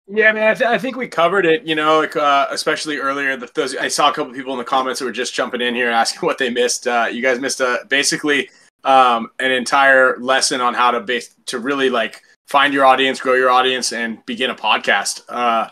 Yeah, 0.09 0.33
man, 0.33 0.51
I, 0.51 0.55
th- 0.55 0.71
I 0.71 0.79
think 0.79 0.97
we 0.97 1.07
covered 1.09 1.45
it. 1.45 1.65
You 1.65 1.75
know, 1.75 1.99
like 2.01 2.17
uh, 2.17 2.47
especially 2.51 2.97
earlier. 2.97 3.37
The, 3.37 3.51
those 3.55 3.77
I 3.77 3.89
saw 3.89 4.11
a 4.11 4.13
couple 4.13 4.33
people 4.33 4.53
in 4.53 4.59
the 4.59 4.65
comments 4.65 5.01
that 5.01 5.05
were 5.05 5.13
just 5.13 5.35
jumping 5.35 5.61
in 5.61 5.75
here 5.75 5.91
asking 5.91 6.21
what 6.27 6.39
they 6.39 6.49
missed. 6.51 6.87
Uh, 6.87 7.09
you 7.11 7.23
guys 7.23 7.41
missed 7.41 7.61
uh, 7.61 7.79
basically 7.89 8.49
um, 8.85 9.31
an 9.39 9.51
entire 9.51 10.17
lesson 10.19 10.61
on 10.61 10.75
how 10.75 10.91
to 10.91 11.01
base 11.01 11.35
to 11.47 11.59
really 11.59 11.91
like 11.91 12.23
find 12.47 12.73
your 12.73 12.85
audience, 12.85 13.21
grow 13.21 13.35
your 13.35 13.51
audience, 13.51 13.93
and 13.93 14.25
begin 14.27 14.51
a 14.51 14.55
podcast 14.55 15.23
uh, 15.29 15.69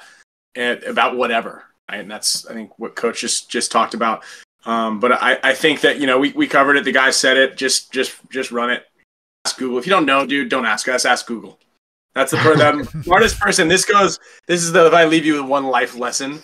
about 0.86 1.16
whatever. 1.16 1.64
Right? 1.90 2.00
And 2.00 2.10
that's 2.10 2.46
I 2.46 2.54
think 2.54 2.78
what 2.78 2.96
Coach 2.96 3.20
just 3.20 3.50
just 3.50 3.70
talked 3.70 3.94
about. 3.94 4.24
Um, 4.66 4.98
but 4.98 5.12
I, 5.12 5.38
I 5.42 5.54
think 5.54 5.82
that 5.82 6.00
you 6.00 6.06
know 6.06 6.18
we, 6.18 6.32
we 6.32 6.46
covered 6.46 6.76
it. 6.76 6.84
The 6.84 6.92
guy 6.92 7.10
said 7.10 7.36
it. 7.36 7.56
Just 7.56 7.92
just 7.92 8.16
just 8.30 8.50
run 8.50 8.70
it. 8.70 8.84
Ask 9.44 9.58
Google. 9.58 9.78
If 9.78 9.86
you 9.86 9.90
don't 9.90 10.06
know, 10.06 10.24
dude, 10.26 10.48
don't 10.48 10.66
ask 10.66 10.88
us. 10.88 11.04
Ask 11.04 11.26
Google. 11.26 11.58
That's 12.14 12.30
the, 12.30 12.38
per- 12.38 12.56
the 12.56 12.84
smartest 13.02 13.38
person. 13.38 13.68
This 13.68 13.84
goes. 13.84 14.18
This 14.46 14.62
is 14.62 14.72
the. 14.72 14.86
If 14.86 14.94
I 14.94 15.04
leave 15.04 15.26
you 15.26 15.34
with 15.34 15.50
one 15.50 15.66
life 15.66 15.96
lesson, 15.96 16.42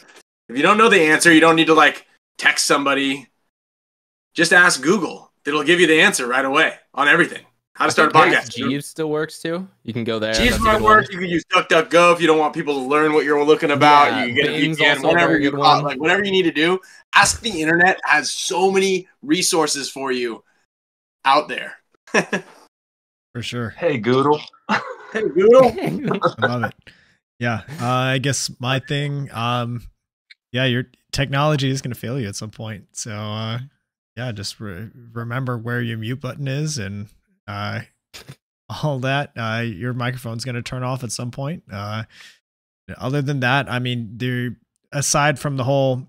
if 0.49 0.57
you 0.57 0.63
don't 0.63 0.79
know 0.79 0.89
the 0.89 1.01
answer, 1.01 1.33
you 1.33 1.41
don't 1.41 1.57
need 1.57 1.69
to 1.69 1.75
like 1.75 2.07
text 2.39 2.67
somebody. 2.67 3.29
Just 4.35 4.53
ask 4.53 4.83
Google. 4.83 5.33
It'll 5.47 5.65
give 5.65 5.81
you 5.81 5.87
the 5.87 6.01
answer 6.01 6.27
right 6.27 6.45
away 6.45 6.75
on 6.93 7.09
everything. 7.09 7.45
How 7.81 7.87
to 7.87 7.93
start 7.93 8.15
a 8.15 8.19
podcast. 8.19 8.55
Jeeves 8.55 8.85
still 8.85 9.09
works 9.09 9.41
too. 9.41 9.67
You 9.85 9.95
can 9.95 10.05
go 10.05 10.19
there. 10.19 10.35
Jeeves 10.35 10.51
That's 10.51 10.61
a 10.61 10.65
might 10.65 10.73
good 10.75 10.83
one. 10.83 10.97
work. 10.99 11.11
You 11.11 11.19
can 11.19 11.31
use 11.31 11.47
DuckDuckGo 11.51 12.13
if 12.13 12.21
you 12.21 12.27
don't 12.27 12.39
want 12.39 12.53
people 12.53 12.75
to 12.75 12.81
learn 12.81 13.15
what 13.15 13.25
you're 13.25 13.43
looking 13.43 13.71
about. 13.71 14.09
Yeah, 14.09 14.25
you 14.25 14.35
can 14.35 14.35
get 14.35 14.47
a 14.51 14.61
Bing's 14.61 14.79
VPN, 14.79 15.03
whatever 15.03 15.39
you 15.39 15.57
want, 15.57 15.85
like 15.85 15.99
whatever 15.99 16.23
you 16.23 16.31
need 16.31 16.43
to 16.43 16.53
do. 16.53 16.79
Ask 17.15 17.41
the 17.41 17.63
internet 17.63 17.99
has 18.05 18.31
so 18.31 18.71
many 18.71 19.09
resources 19.23 19.89
for 19.91 20.13
you 20.13 20.45
out 21.25 21.49
there. 21.49 21.79
For 23.33 23.41
sure. 23.41 23.71
hey, 23.71 23.97
Goodle. 23.97 24.41
Hey 25.15 25.23
Google. 25.23 25.73
I 25.81 26.35
love 26.47 26.65
it. 26.65 26.75
Yeah. 27.39 27.63
Uh, 27.81 27.87
I 27.87 28.19
guess 28.19 28.51
my 28.61 28.81
thing, 28.81 29.31
um, 29.33 29.85
yeah, 30.53 30.67
your 30.67 30.85
technology 31.13 31.71
is 31.71 31.81
going 31.81 31.95
to 31.95 31.99
fail 31.99 32.21
you 32.21 32.29
at 32.29 32.37
some 32.37 32.51
point. 32.51 32.89
So 32.93 33.13
uh, 33.13 33.61
yeah, 34.19 34.33
just 34.33 34.61
re- 34.61 34.91
remember 35.13 35.57
where 35.57 35.81
your 35.81 35.97
mute 35.97 36.21
button 36.21 36.47
is 36.47 36.77
and 36.77 37.09
uh, 37.51 37.81
all 38.83 39.01
that. 39.01 39.33
Uh, 39.37 39.65
your 39.65 39.93
microphone's 39.93 40.45
going 40.45 40.55
to 40.55 40.63
turn 40.63 40.83
off 40.83 41.05
at 41.05 41.13
some 41.13 41.31
point. 41.31 41.63
Uh, 41.71 42.05
other 42.97 43.23
than 43.23 43.41
that, 43.41 43.71
I 43.71 43.79
mean, 43.79 44.11
there 44.17 44.57
aside 44.93 45.39
from 45.39 45.57
the 45.57 45.65
whole 45.65 46.09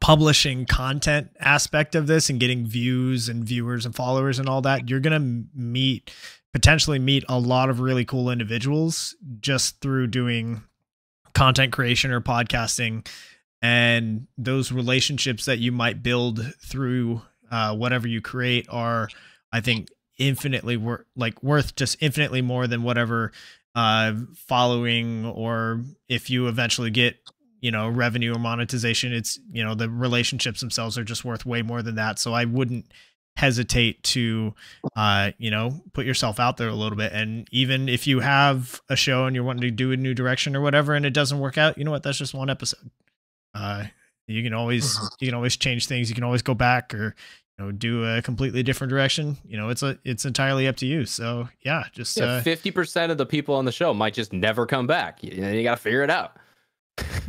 publishing 0.00 0.66
content 0.66 1.30
aspect 1.40 1.94
of 1.94 2.06
this 2.06 2.30
and 2.30 2.40
getting 2.40 2.66
views 2.66 3.28
and 3.28 3.44
viewers 3.44 3.84
and 3.84 3.94
followers 3.94 4.38
and 4.38 4.48
all 4.48 4.62
that, 4.62 4.88
you're 4.88 5.00
going 5.00 5.20
to 5.20 5.58
meet 5.58 6.10
potentially 6.52 6.98
meet 6.98 7.24
a 7.28 7.38
lot 7.38 7.70
of 7.70 7.78
really 7.78 8.04
cool 8.04 8.28
individuals 8.28 9.14
just 9.40 9.80
through 9.80 10.06
doing 10.06 10.62
content 11.32 11.72
creation 11.72 12.10
or 12.10 12.20
podcasting 12.20 13.06
and 13.62 14.26
those 14.36 14.72
relationships 14.72 15.44
that 15.44 15.58
you 15.58 15.70
might 15.70 16.02
build 16.02 16.54
through 16.60 17.22
uh, 17.52 17.74
whatever 17.74 18.08
you 18.08 18.20
create 18.20 18.66
are 18.68 19.08
i 19.52 19.60
think 19.60 19.86
infinitely 20.20 20.76
worth 20.76 21.06
like 21.16 21.42
worth 21.42 21.74
just 21.74 21.96
infinitely 22.00 22.42
more 22.42 22.66
than 22.66 22.82
whatever 22.82 23.32
uh 23.74 24.12
following 24.36 25.24
or 25.24 25.82
if 26.08 26.28
you 26.28 26.46
eventually 26.46 26.90
get 26.90 27.16
you 27.60 27.70
know 27.70 27.88
revenue 27.88 28.34
or 28.34 28.38
monetization 28.38 29.12
it's 29.12 29.40
you 29.50 29.64
know 29.64 29.74
the 29.74 29.88
relationships 29.88 30.60
themselves 30.60 30.98
are 30.98 31.04
just 31.04 31.24
worth 31.24 31.44
way 31.46 31.62
more 31.62 31.82
than 31.82 31.94
that. 31.96 32.18
So 32.18 32.34
i 32.34 32.44
wouldn't 32.44 32.86
hesitate 33.36 34.02
to 34.02 34.54
uh 34.94 35.30
you 35.38 35.50
know 35.50 35.80
put 35.94 36.04
yourself 36.04 36.38
out 36.38 36.58
there 36.58 36.68
a 36.68 36.74
little 36.74 36.98
bit. 36.98 37.12
And 37.12 37.48
even 37.50 37.88
if 37.88 38.06
you 38.06 38.20
have 38.20 38.82
a 38.90 38.96
show 38.96 39.24
and 39.24 39.34
you're 39.34 39.44
wanting 39.44 39.62
to 39.62 39.70
do 39.70 39.92
a 39.92 39.96
new 39.96 40.12
direction 40.12 40.54
or 40.54 40.60
whatever 40.60 40.94
and 40.94 41.06
it 41.06 41.14
doesn't 41.14 41.40
work 41.40 41.56
out 41.56 41.78
you 41.78 41.84
know 41.84 41.92
what? 41.92 42.02
That's 42.02 42.18
just 42.18 42.34
one 42.34 42.50
episode. 42.50 42.90
Uh 43.54 43.84
you 44.26 44.42
can 44.42 44.52
always 44.52 44.98
you 45.18 45.28
can 45.28 45.34
always 45.34 45.56
change 45.56 45.86
things. 45.86 46.10
You 46.10 46.14
can 46.14 46.24
always 46.24 46.42
go 46.42 46.54
back 46.54 46.92
or 46.92 47.14
know 47.60 47.70
do 47.70 48.04
a 48.04 48.22
completely 48.22 48.62
different 48.62 48.90
direction 48.90 49.36
you 49.46 49.56
know 49.56 49.68
it's 49.68 49.82
a 49.82 49.98
it's 50.04 50.24
entirely 50.24 50.66
up 50.66 50.76
to 50.76 50.86
you 50.86 51.04
so 51.04 51.48
yeah 51.64 51.84
just 51.92 52.16
Yeah, 52.16 52.24
uh 52.24 52.42
fifty 52.42 52.70
percent 52.70 53.12
of 53.12 53.18
the 53.18 53.26
people 53.26 53.54
on 53.54 53.64
the 53.64 53.72
show 53.72 53.94
might 53.94 54.14
just 54.14 54.32
never 54.32 54.66
come 54.66 54.86
back. 54.86 55.22
You, 55.22 55.44
you 55.44 55.62
got 55.62 55.76
to 55.76 55.82
figure 55.82 56.02
it 56.02 56.10
out. 56.10 56.36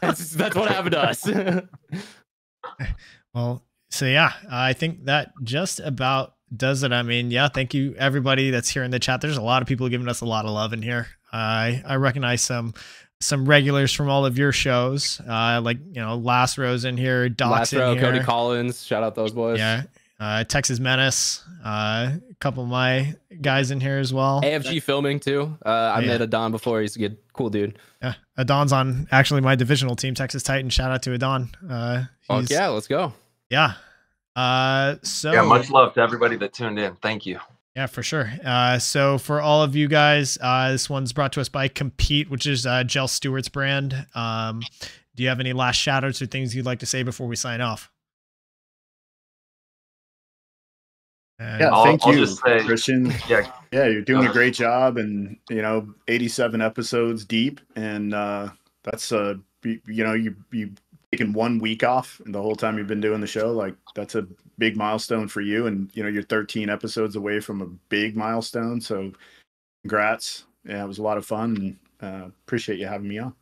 that's, 0.00 0.30
that's 0.30 0.54
what 0.54 0.70
happened 0.70 0.92
to 0.92 1.02
us. 1.02 1.28
Well, 3.34 3.62
so 3.90 4.04
yeah, 4.06 4.32
I 4.50 4.72
think 4.72 5.04
that 5.04 5.32
just 5.44 5.80
about 5.80 6.34
does 6.54 6.82
it. 6.82 6.92
I 6.92 7.02
mean, 7.02 7.30
yeah, 7.30 7.48
thank 7.48 7.74
you 7.74 7.94
everybody 7.98 8.50
that's 8.50 8.68
here 8.68 8.82
in 8.82 8.90
the 8.90 8.98
chat. 8.98 9.20
There's 9.20 9.36
a 9.36 9.42
lot 9.42 9.62
of 9.62 9.68
people 9.68 9.88
giving 9.88 10.08
us 10.08 10.22
a 10.22 10.24
lot 10.24 10.44
of 10.44 10.50
love 10.50 10.72
in 10.72 10.82
here. 10.82 11.08
I 11.32 11.82
I 11.86 11.96
recognize 11.96 12.42
some 12.42 12.74
some 13.20 13.46
regulars 13.46 13.92
from 13.92 14.08
all 14.08 14.24
of 14.26 14.38
your 14.38 14.52
shows, 14.52 15.20
uh, 15.28 15.60
like 15.62 15.78
you 15.92 16.00
know, 16.00 16.16
Last 16.16 16.56
Rose 16.58 16.84
in 16.84 16.96
here, 16.96 17.28
Doc's 17.28 17.50
Last 17.50 17.72
in 17.72 17.98
here. 17.98 18.00
Cody 18.12 18.20
Collins. 18.20 18.84
Shout 18.84 19.02
out 19.02 19.14
those 19.14 19.32
boys. 19.32 19.58
yeah, 19.58 19.82
uh, 20.20 20.44
Texas 20.44 20.78
Menace, 20.78 21.42
uh, 21.64 22.12
a 22.30 22.34
couple 22.40 22.62
of 22.62 22.68
my 22.68 23.14
guys 23.40 23.70
in 23.70 23.80
here 23.80 23.98
as 23.98 24.12
well. 24.14 24.40
AFG 24.42 24.80
filming 24.82 25.18
too. 25.20 25.56
Uh, 25.64 25.68
I 25.68 26.00
Yeah. 26.00 26.06
met 26.08 26.22
Adon 26.22 26.52
before. 26.52 26.80
He's 26.80 26.96
a 26.96 26.98
good, 27.00 27.16
cool 27.32 27.50
dude. 27.50 27.78
Yeah, 28.02 28.14
Adon's 28.36 28.72
on 28.72 29.08
actually 29.10 29.40
my 29.40 29.56
divisional 29.56 29.96
team, 29.96 30.14
Texas 30.14 30.42
Titan. 30.44 30.70
Shout 30.70 30.90
out 30.92 31.02
to 31.02 31.12
Adon. 31.14 31.50
Uh, 31.68 32.04
Fuck 32.22 32.48
yeah, 32.50 32.68
let's 32.68 32.86
go. 32.86 33.12
yeah. 33.50 33.74
Uh, 34.36 34.94
so 35.02 35.32
Yeah, 35.32 35.42
much 35.42 35.68
love 35.70 35.94
to 35.94 36.00
everybody 36.00 36.36
that 36.36 36.52
tuned 36.52 36.78
in. 36.78 36.94
Thank 37.02 37.26
you. 37.26 37.40
Yeah, 37.78 37.86
for 37.86 38.02
sure. 38.02 38.28
Uh, 38.44 38.80
so 38.80 39.18
for 39.18 39.40
all 39.40 39.62
of 39.62 39.76
you 39.76 39.86
guys, 39.86 40.36
uh, 40.40 40.72
this 40.72 40.90
one's 40.90 41.12
brought 41.12 41.32
to 41.34 41.40
us 41.40 41.48
by 41.48 41.68
Compete, 41.68 42.28
which 42.28 42.44
is 42.44 42.66
uh, 42.66 42.82
Gel 42.82 43.06
Stewart's 43.06 43.48
brand. 43.48 44.04
Um, 44.16 44.62
do 45.14 45.22
you 45.22 45.28
have 45.28 45.38
any 45.38 45.52
last 45.52 45.76
shout 45.76 46.02
outs 46.02 46.20
or 46.20 46.26
things 46.26 46.56
you'd 46.56 46.66
like 46.66 46.80
to 46.80 46.86
say 46.86 47.04
before 47.04 47.28
we 47.28 47.36
sign 47.36 47.60
off? 47.60 47.88
And- 51.38 51.60
Yeah, 51.60 51.68
I'll- 51.68 51.84
thank 51.84 52.04
I'll 52.04 52.16
you, 52.16 52.26
say- 52.26 52.64
Christian. 52.66 53.12
Yeah, 53.28 53.48
Yeah, 53.70 53.86
you're 53.86 54.02
doing 54.02 54.26
a 54.26 54.32
great 54.32 54.54
job, 54.54 54.96
and 54.96 55.36
you 55.48 55.62
know, 55.62 55.94
87 56.08 56.60
episodes 56.60 57.24
deep, 57.24 57.60
and 57.76 58.12
uh, 58.12 58.48
that's 58.82 59.12
uh, 59.12 59.34
you, 59.62 59.80
you 59.86 60.02
know, 60.02 60.14
you 60.14 60.34
you 60.50 60.72
taken 61.12 61.32
one 61.32 61.60
week 61.60 61.84
off 61.84 62.20
the 62.26 62.42
whole 62.42 62.56
time 62.56 62.76
you've 62.76 62.88
been 62.88 63.00
doing 63.00 63.20
the 63.20 63.26
show. 63.28 63.52
Like 63.52 63.76
that's 63.94 64.16
a 64.16 64.26
big 64.58 64.76
milestone 64.76 65.28
for 65.28 65.40
you, 65.40 65.66
and 65.66 65.90
you 65.94 66.02
know, 66.02 66.08
you're 66.08 66.22
13 66.22 66.68
episodes 66.68 67.16
away 67.16 67.40
from 67.40 67.62
a 67.62 67.66
big 67.88 68.16
milestone. 68.16 68.80
So, 68.80 69.12
congrats! 69.82 70.44
Yeah, 70.64 70.84
it 70.84 70.88
was 70.88 70.98
a 70.98 71.02
lot 71.02 71.18
of 71.18 71.24
fun, 71.24 71.78
and 72.00 72.22
uh, 72.24 72.28
appreciate 72.46 72.78
you 72.78 72.86
having 72.86 73.08
me 73.08 73.18
on. 73.18 73.34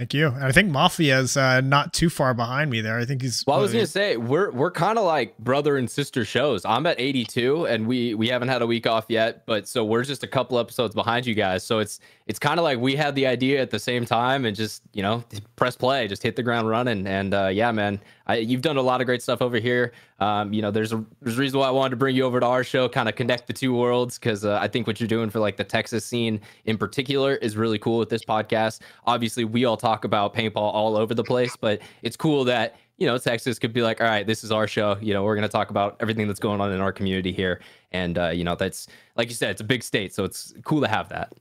Thank 0.00 0.14
you. 0.14 0.28
And 0.28 0.44
I 0.44 0.50
think 0.50 0.70
Moffitt's 0.70 1.36
uh, 1.36 1.60
not 1.60 1.92
too 1.92 2.08
far 2.08 2.32
behind 2.32 2.70
me 2.70 2.80
there. 2.80 2.98
I 2.98 3.04
think 3.04 3.20
he's. 3.20 3.44
Well, 3.46 3.58
I 3.58 3.60
was 3.60 3.70
gonna 3.70 3.86
say 3.86 4.16
we're 4.16 4.50
we're 4.50 4.70
kind 4.70 4.96
of 4.96 5.04
like 5.04 5.36
brother 5.36 5.76
and 5.76 5.90
sister 5.90 6.24
shows. 6.24 6.64
I'm 6.64 6.86
at 6.86 6.98
82, 6.98 7.66
and 7.66 7.86
we 7.86 8.14
we 8.14 8.26
haven't 8.28 8.48
had 8.48 8.62
a 8.62 8.66
week 8.66 8.86
off 8.86 9.04
yet, 9.10 9.44
but 9.44 9.68
so 9.68 9.84
we're 9.84 10.02
just 10.02 10.22
a 10.22 10.26
couple 10.26 10.58
episodes 10.58 10.94
behind 10.94 11.26
you 11.26 11.34
guys. 11.34 11.64
So 11.64 11.80
it's 11.80 12.00
it's 12.26 12.38
kind 12.38 12.58
of 12.58 12.64
like 12.64 12.78
we 12.78 12.96
had 12.96 13.14
the 13.14 13.26
idea 13.26 13.60
at 13.60 13.68
the 13.68 13.78
same 13.78 14.06
time, 14.06 14.46
and 14.46 14.56
just 14.56 14.80
you 14.94 15.02
know 15.02 15.22
press 15.56 15.76
play, 15.76 16.08
just 16.08 16.22
hit 16.22 16.34
the 16.34 16.42
ground 16.42 16.66
running. 16.66 17.06
And 17.06 17.34
uh, 17.34 17.48
yeah, 17.48 17.70
man, 17.70 18.00
I, 18.30 18.36
you've 18.36 18.62
done 18.62 18.76
a 18.76 18.82
lot 18.82 19.00
of 19.00 19.06
great 19.06 19.22
stuff 19.22 19.42
over 19.42 19.58
here. 19.58 19.92
Um, 20.20 20.52
you 20.52 20.62
know, 20.62 20.70
there's 20.70 20.92
a 20.92 21.04
there's 21.20 21.36
a 21.36 21.40
reason 21.40 21.58
why 21.58 21.66
I 21.66 21.70
wanted 21.72 21.90
to 21.90 21.96
bring 21.96 22.14
you 22.14 22.24
over 22.24 22.38
to 22.38 22.46
our 22.46 22.62
show, 22.62 22.88
kind 22.88 23.08
of 23.08 23.16
connect 23.16 23.48
the 23.48 23.52
two 23.52 23.74
worlds, 23.74 24.18
because 24.18 24.44
uh, 24.44 24.58
I 24.60 24.68
think 24.68 24.86
what 24.86 25.00
you're 25.00 25.08
doing 25.08 25.30
for 25.30 25.40
like 25.40 25.56
the 25.56 25.64
Texas 25.64 26.04
scene 26.04 26.40
in 26.64 26.78
particular 26.78 27.34
is 27.36 27.56
really 27.56 27.78
cool 27.78 27.98
with 27.98 28.08
this 28.08 28.24
podcast. 28.24 28.82
Obviously, 29.04 29.44
we 29.44 29.64
all 29.64 29.76
talk 29.76 30.04
about 30.04 30.32
paintball 30.32 30.56
all 30.56 30.96
over 30.96 31.12
the 31.12 31.24
place, 31.24 31.56
but 31.56 31.80
it's 32.02 32.16
cool 32.16 32.44
that 32.44 32.76
you 32.98 33.06
know 33.06 33.18
Texas 33.18 33.58
could 33.58 33.72
be 33.72 33.82
like, 33.82 34.00
all 34.00 34.06
right, 34.06 34.26
this 34.26 34.44
is 34.44 34.52
our 34.52 34.68
show. 34.68 34.96
You 35.00 35.12
know, 35.12 35.24
we're 35.24 35.34
gonna 35.34 35.48
talk 35.48 35.70
about 35.70 35.96
everything 35.98 36.28
that's 36.28 36.40
going 36.40 36.60
on 36.60 36.70
in 36.72 36.80
our 36.80 36.92
community 36.92 37.32
here, 37.32 37.60
and 37.90 38.16
uh, 38.16 38.28
you 38.28 38.44
know, 38.44 38.54
that's 38.54 38.86
like 39.16 39.28
you 39.28 39.34
said, 39.34 39.50
it's 39.50 39.60
a 39.60 39.64
big 39.64 39.82
state, 39.82 40.14
so 40.14 40.22
it's 40.22 40.54
cool 40.64 40.80
to 40.82 40.88
have 40.88 41.08
that. 41.08 41.32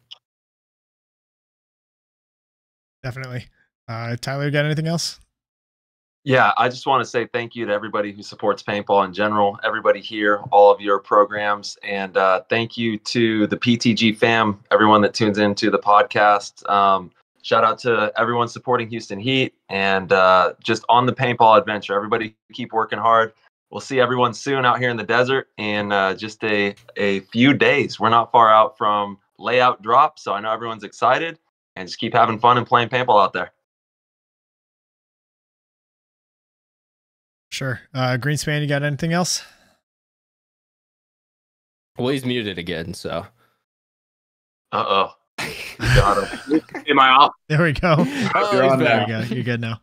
Definitely. 3.03 3.45
Uh, 3.87 4.15
Tyler, 4.19 4.49
got 4.49 4.65
anything 4.65 4.87
else? 4.87 5.19
Yeah, 6.25 6.51
I 6.57 6.67
just 6.67 6.85
want 6.85 7.01
to 7.01 7.09
say 7.09 7.27
thank 7.27 7.55
you 7.55 7.65
to 7.65 7.71
everybody 7.71 8.11
who 8.11 8.21
supports 8.23 8.61
paintball 8.61 9.05
in 9.05 9.13
general, 9.13 9.57
everybody 9.63 10.01
here, 10.01 10.41
all 10.51 10.69
of 10.69 10.81
your 10.81 10.99
programs, 10.99 11.77
and 11.81 12.17
uh, 12.17 12.41
thank 12.49 12.77
you 12.77 12.97
to 12.97 13.47
the 13.47 13.55
PTG 13.55 14.17
fam, 14.17 14.59
everyone 14.69 15.01
that 15.01 15.13
tunes 15.13 15.37
into 15.37 15.71
the 15.71 15.79
podcast. 15.79 16.69
Um, 16.69 17.11
shout 17.41 17.63
out 17.63 17.79
to 17.79 18.11
everyone 18.17 18.49
supporting 18.49 18.89
Houston 18.89 19.17
Heat 19.17 19.53
and 19.69 20.11
uh, 20.11 20.53
just 20.61 20.83
on 20.89 21.05
the 21.05 21.13
paintball 21.13 21.57
adventure. 21.57 21.93
Everybody 21.93 22.35
keep 22.51 22.73
working 22.73 22.99
hard. 22.99 23.31
We'll 23.71 23.79
see 23.79 24.01
everyone 24.01 24.33
soon 24.33 24.65
out 24.65 24.79
here 24.79 24.89
in 24.89 24.97
the 24.97 25.03
desert 25.03 25.47
in 25.57 25.93
uh, 25.93 26.15
just 26.15 26.43
a, 26.43 26.75
a 26.97 27.21
few 27.21 27.53
days. 27.53 27.97
We're 27.97 28.09
not 28.09 28.31
far 28.31 28.51
out 28.51 28.77
from 28.77 29.19
layout 29.37 29.81
drop, 29.81 30.19
so 30.19 30.33
I 30.33 30.41
know 30.41 30.51
everyone's 30.51 30.83
excited 30.83 31.39
and 31.77 31.87
just 31.87 31.97
keep 31.97 32.13
having 32.13 32.39
fun 32.39 32.57
and 32.57 32.67
playing 32.67 32.89
paintball 32.89 33.23
out 33.23 33.31
there. 33.31 33.51
Sure. 37.59 37.81
Uh, 37.93 38.15
Greenspan, 38.17 38.61
you 38.61 38.67
got 38.67 38.83
anything 38.83 39.11
else? 39.11 39.43
Well, 41.97 42.07
he's 42.07 42.23
muted 42.23 42.57
again, 42.57 42.93
so 42.93 43.25
Uh 44.71 44.85
oh. 44.87 45.11
Got 45.77 46.25
him. 46.47 46.61
Am 46.87 46.99
I 47.01 47.09
off? 47.09 47.33
There 47.49 47.61
we 47.61 47.73
go. 47.73 47.95
Oh, 47.99 48.49
You're 48.53 48.63
he's 48.63 48.71
on 48.71 48.79
There 48.79 48.87
back. 48.87 49.07
we 49.07 49.13
go. 49.13 49.35
You're 49.35 49.43
good 49.43 49.59
now. 49.59 49.81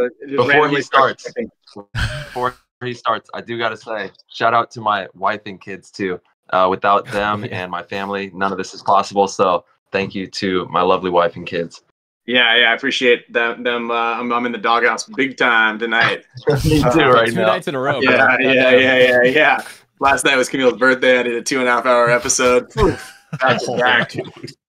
Uh, 0.00 0.06
Before 0.36 0.68
he 0.68 0.80
starts. 0.80 1.26
before 1.74 2.54
he 2.84 2.94
starts, 2.94 3.28
I 3.34 3.40
do 3.40 3.58
got 3.58 3.70
to 3.70 3.76
say, 3.76 4.12
shout 4.32 4.54
out 4.54 4.70
to 4.70 4.80
my 4.80 5.08
wife 5.14 5.40
and 5.46 5.60
kids 5.60 5.90
too. 5.90 6.20
Uh, 6.50 6.68
without 6.70 7.06
them 7.06 7.44
and 7.50 7.72
my 7.72 7.82
family, 7.82 8.30
none 8.34 8.52
of 8.52 8.58
this 8.58 8.72
is 8.72 8.82
possible. 8.82 9.26
So 9.26 9.64
thank 9.90 10.14
you 10.14 10.28
to 10.28 10.66
my 10.66 10.82
lovely 10.82 11.10
wife 11.10 11.34
and 11.34 11.44
kids. 11.44 11.82
Yeah, 12.26 12.56
yeah, 12.56 12.70
I 12.70 12.74
appreciate 12.74 13.32
them. 13.32 13.62
Them, 13.62 13.90
uh, 13.90 13.94
I'm, 13.94 14.32
I'm 14.32 14.44
in 14.46 14.52
the 14.52 14.58
doghouse 14.58 15.04
big 15.06 15.36
time 15.36 15.78
tonight. 15.78 16.24
Me 16.64 16.82
Uh, 16.82 16.90
too, 16.92 17.00
right 17.08 17.28
two 17.28 17.34
now. 17.36 17.46
nights 17.46 17.68
in 17.68 17.74
a 17.76 17.78
row. 17.80 18.00
bro. 18.00 18.12
Yeah, 18.12 18.36
yeah, 18.40 18.70
yeah, 18.70 18.98
yeah, 18.98 19.22
yeah. 19.22 19.62
Last 20.00 20.24
night 20.24 20.36
was 20.36 20.48
Camille's 20.48 20.78
birthday. 20.78 21.20
I 21.20 21.22
did 21.22 21.34
a 21.36 21.42
two 21.42 21.60
and 21.60 21.68
a 21.68 21.70
half 21.72 21.86
hour 21.86 22.10
episode. 22.10 22.68
Back 23.40 23.60
to 23.62 23.76
back. 23.76 24.14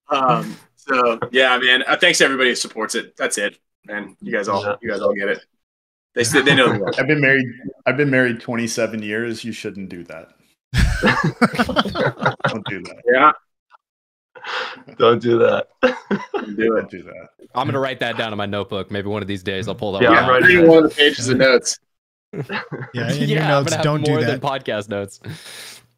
Um, 0.10 0.56
so 0.76 1.20
yeah, 1.32 1.58
man. 1.58 1.84
Uh, 1.88 1.96
thanks 1.98 2.18
to 2.20 2.26
everybody 2.26 2.50
who 2.50 2.56
supports 2.56 2.96
it. 2.96 3.16
That's 3.18 3.38
it, 3.38 3.58
man. 3.86 4.16
You 4.22 4.32
guys 4.32 4.48
all, 4.48 4.78
you 4.82 4.90
guys 4.90 5.00
all 5.02 5.14
get 5.14 5.28
it. 5.30 5.46
They 6.16 6.24
said 6.24 6.46
they 6.46 6.56
know. 6.56 6.86
I've 6.98 7.08
been 7.08 7.22
married. 7.22 7.46
I've 7.86 7.98
been 7.98 8.10
married 8.10 8.40
27 8.42 9.02
years. 9.04 9.44
You 9.44 9.52
shouldn't 9.52 9.90
do 9.90 10.04
that. 10.06 10.30
Don't 12.48 12.66
do 12.68 12.82
that. 12.84 13.02
Yeah, 13.12 13.32
Don't 14.98 15.22
do 15.22 15.38
that. 15.40 15.68
do 15.82 15.92
Don't 16.56 16.78
it. 16.86 16.90
do 16.90 17.04
that. 17.04 17.30
I'm 17.56 17.68
gonna 17.68 17.80
write 17.80 18.00
that 18.00 18.18
down 18.18 18.32
in 18.32 18.38
my 18.38 18.46
notebook. 18.46 18.92
Maybe 18.92 19.08
one 19.08 19.22
of 19.22 19.28
these 19.28 19.44
days 19.44 19.68
I'll 19.68 19.76
pull 19.76 19.92
that 19.94 20.02
Yeah, 20.02 20.10
one 20.10 20.18
I'm 20.18 20.24
out. 20.26 20.30
writing 20.32 20.48
Reading 20.58 20.68
one 20.70 20.84
of 20.86 20.90
the 20.90 20.96
pages 20.96 21.28
of 21.30 21.38
notes. 21.38 21.80
Yeah, 22.34 22.42
in 22.42 22.44
your 23.30 23.40
yeah, 23.40 23.44
I'm 23.58 23.64
notes, 23.64 23.70
gonna 23.72 23.76
have 23.78 23.84
don't 23.84 24.04
do 24.04 24.12
more 24.12 24.22
that. 24.22 24.28
than 24.28 24.40
podcast 24.40 24.90
notes. 24.90 25.20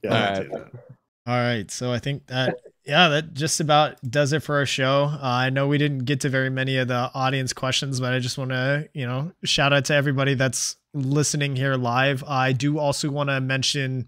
Yeah, 0.03 0.09
All 0.09 0.19
don't 0.19 0.37
right. 0.37 0.43
do 0.43 0.49
that. 0.73 0.83
All 1.27 1.35
right, 1.35 1.69
so 1.69 1.91
I 1.91 1.99
think 1.99 2.25
that 2.27 2.55
yeah, 2.85 3.09
that 3.09 3.33
just 3.33 3.59
about 3.59 3.97
does 4.09 4.33
it 4.33 4.41
for 4.41 4.55
our 4.57 4.65
show. 4.65 5.03
Uh, 5.11 5.19
I 5.21 5.49
know 5.51 5.67
we 5.67 5.77
didn't 5.77 6.05
get 6.05 6.21
to 6.21 6.29
very 6.29 6.49
many 6.49 6.77
of 6.77 6.87
the 6.87 7.11
audience 7.13 7.53
questions, 7.53 7.99
but 7.99 8.13
I 8.13 8.19
just 8.19 8.37
want 8.37 8.49
to 8.51 8.89
you 8.93 9.05
know 9.05 9.31
shout 9.43 9.73
out 9.73 9.85
to 9.85 9.93
everybody 9.93 10.33
that's 10.33 10.77
listening 10.93 11.55
here 11.55 11.75
live. 11.75 12.23
I 12.23 12.51
do 12.53 12.79
also 12.79 13.09
want 13.11 13.29
to 13.29 13.39
mention 13.41 14.07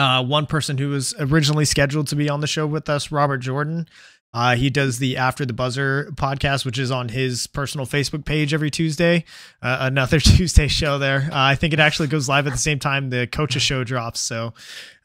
uh, 0.00 0.22
one 0.22 0.46
person 0.46 0.78
who 0.78 0.88
was 0.88 1.14
originally 1.18 1.66
scheduled 1.66 2.08
to 2.08 2.16
be 2.16 2.30
on 2.30 2.40
the 2.40 2.46
show 2.46 2.66
with 2.66 2.88
us, 2.88 3.12
Robert 3.12 3.38
Jordan. 3.38 3.86
Uh, 4.32 4.54
he 4.54 4.70
does 4.70 4.98
the 4.98 5.16
After 5.16 5.44
the 5.44 5.52
Buzzer 5.52 6.10
podcast, 6.14 6.64
which 6.64 6.78
is 6.78 6.90
on 6.90 7.10
his 7.10 7.46
personal 7.48 7.84
Facebook 7.84 8.24
page 8.24 8.54
every 8.54 8.70
Tuesday. 8.70 9.24
Uh, 9.60 9.78
another 9.80 10.18
Tuesday 10.20 10.68
show 10.68 10.98
there. 10.98 11.28
Uh, 11.30 11.34
I 11.34 11.54
think 11.54 11.74
it 11.74 11.80
actually 11.80 12.08
goes 12.08 12.28
live 12.28 12.46
at 12.46 12.52
the 12.52 12.58
same 12.58 12.78
time 12.78 13.10
the 13.10 13.26
Coaches 13.26 13.62
Show 13.62 13.84
drops. 13.84 14.20
So, 14.20 14.54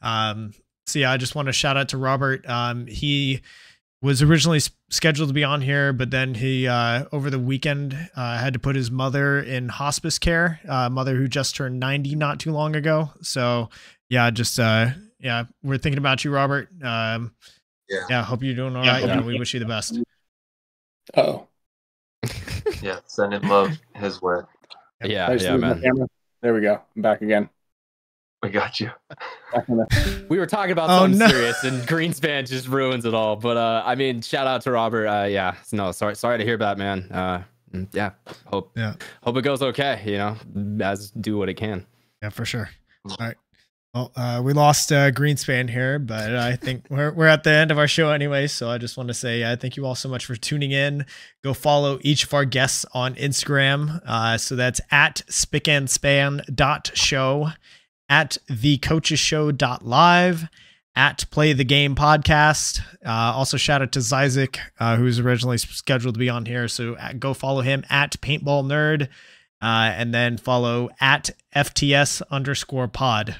um, 0.00 0.54
so 0.86 1.00
yeah, 1.00 1.12
I 1.12 1.18
just 1.18 1.34
want 1.34 1.46
to 1.46 1.52
shout 1.52 1.76
out 1.76 1.90
to 1.90 1.98
Robert. 1.98 2.48
Um, 2.48 2.86
he 2.86 3.42
was 4.00 4.22
originally 4.22 4.60
scheduled 4.90 5.28
to 5.28 5.34
be 5.34 5.42
on 5.42 5.60
here, 5.60 5.92
but 5.92 6.10
then 6.10 6.34
he 6.34 6.68
uh, 6.68 7.04
over 7.12 7.28
the 7.28 7.38
weekend 7.38 7.94
uh, 8.14 8.38
had 8.38 8.52
to 8.52 8.58
put 8.58 8.76
his 8.76 8.90
mother 8.90 9.40
in 9.40 9.68
hospice 9.68 10.18
care. 10.18 10.60
Uh, 10.68 10.88
mother 10.88 11.16
who 11.16 11.26
just 11.26 11.56
turned 11.56 11.80
ninety 11.80 12.14
not 12.14 12.38
too 12.38 12.52
long 12.52 12.76
ago. 12.76 13.10
So 13.22 13.70
yeah, 14.08 14.30
just 14.30 14.58
uh, 14.58 14.88
yeah, 15.20 15.44
we're 15.62 15.78
thinking 15.78 15.98
about 15.98 16.24
you, 16.24 16.30
Robert. 16.32 16.68
Um, 16.82 17.32
Yeah. 17.88 18.00
yeah, 18.08 18.22
hope 18.22 18.42
you're 18.42 18.54
doing 18.54 18.76
all 18.76 18.84
Yeah, 18.84 18.92
right, 18.92 19.04
yeah. 19.06 19.20
we 19.22 19.38
wish 19.38 19.54
you 19.54 19.60
the 19.60 19.66
best. 19.66 19.98
Oh, 21.16 21.46
Yeah, 22.82 22.98
Send 23.06 23.32
sending 23.32 23.48
love 23.48 23.78
his 23.94 24.20
way. 24.20 24.40
Yeah, 25.04 25.32
yeah, 25.32 25.56
man. 25.56 25.82
There 26.42 26.52
we 26.54 26.60
go. 26.60 26.80
I'm 26.94 27.02
back 27.02 27.22
again. 27.22 27.48
We 28.42 28.50
got 28.50 28.78
you. 28.80 28.90
Back 29.52 29.68
in 29.68 29.78
the- 29.78 30.26
We 30.28 30.38
were 30.38 30.46
talking 30.46 30.72
about 30.72 30.90
Oh, 30.90 30.98
something 31.02 31.18
no. 31.18 31.28
serious, 31.28 31.64
and 31.64 31.82
Greenspan 31.88 32.46
just 32.48 32.68
ruins 32.68 33.04
it 33.04 33.14
all. 33.14 33.36
But 33.36 33.56
uh, 33.56 33.82
I 33.84 33.94
mean, 33.94 34.20
shout 34.20 34.46
out 34.46 34.60
to 34.62 34.72
Robert. 34.72 35.06
Uh, 35.06 35.24
yeah, 35.24 35.54
no, 35.72 35.92
sorry, 35.92 36.14
sorry 36.16 36.38
to 36.38 36.44
hear 36.44 36.54
about, 36.54 36.76
man. 36.78 37.10
Uh, 37.10 37.42
mm, 37.72 37.88
yeah, 37.92 38.10
hope, 38.44 38.72
Yeah. 38.76 38.94
hope 39.22 39.36
it 39.38 39.42
goes 39.42 39.62
okay. 39.62 40.02
You 40.04 40.18
know, 40.18 40.84
as 40.84 41.10
do 41.12 41.38
what 41.38 41.48
it 41.48 41.54
can. 41.54 41.86
Yeah, 42.22 42.28
for 42.30 42.44
sure. 42.44 42.68
All 43.08 43.16
right. 43.20 43.36
Well, 43.96 44.12
uh, 44.14 44.42
we 44.44 44.52
lost 44.52 44.92
uh, 44.92 45.10
Greenspan 45.10 45.70
here, 45.70 45.98
but 45.98 46.36
I 46.36 46.54
think 46.56 46.84
we're, 46.90 47.12
we're 47.12 47.28
at 47.28 47.44
the 47.44 47.50
end 47.50 47.70
of 47.70 47.78
our 47.78 47.88
show 47.88 48.10
anyway. 48.10 48.46
So 48.46 48.68
I 48.68 48.76
just 48.76 48.98
want 48.98 49.08
to 49.08 49.14
say 49.14 49.42
uh, 49.42 49.56
thank 49.56 49.78
you 49.78 49.86
all 49.86 49.94
so 49.94 50.10
much 50.10 50.26
for 50.26 50.36
tuning 50.36 50.70
in. 50.70 51.06
Go 51.42 51.54
follow 51.54 51.98
each 52.02 52.24
of 52.24 52.34
our 52.34 52.44
guests 52.44 52.84
on 52.92 53.14
Instagram. 53.14 54.02
Uh, 54.06 54.36
so 54.36 54.54
that's 54.54 54.82
at 54.90 55.22
spickandspan.show, 55.30 57.48
at 58.10 58.36
thecoachesshow.live, 58.50 60.48
at 60.94 61.24
play 61.30 61.54
the 61.54 61.64
game 61.64 61.94
podcast. 61.94 62.80
Uh, 63.02 63.32
also, 63.34 63.56
shout 63.56 63.80
out 63.80 63.92
to 63.92 64.00
Zyzik, 64.00 64.58
uh, 64.78 64.96
who's 64.96 65.20
originally 65.20 65.56
scheduled 65.56 66.16
to 66.16 66.18
be 66.18 66.28
on 66.28 66.44
here. 66.44 66.68
So 66.68 66.96
uh, 66.96 67.14
go 67.14 67.32
follow 67.32 67.62
him 67.62 67.82
at 67.88 68.20
paintball 68.20 68.66
nerd. 68.66 69.08
And 69.62 70.12
then 70.12 70.36
follow 70.36 70.90
at 71.00 71.30
FTS 71.54 72.20
underscore 72.30 72.88
pod. 72.88 73.36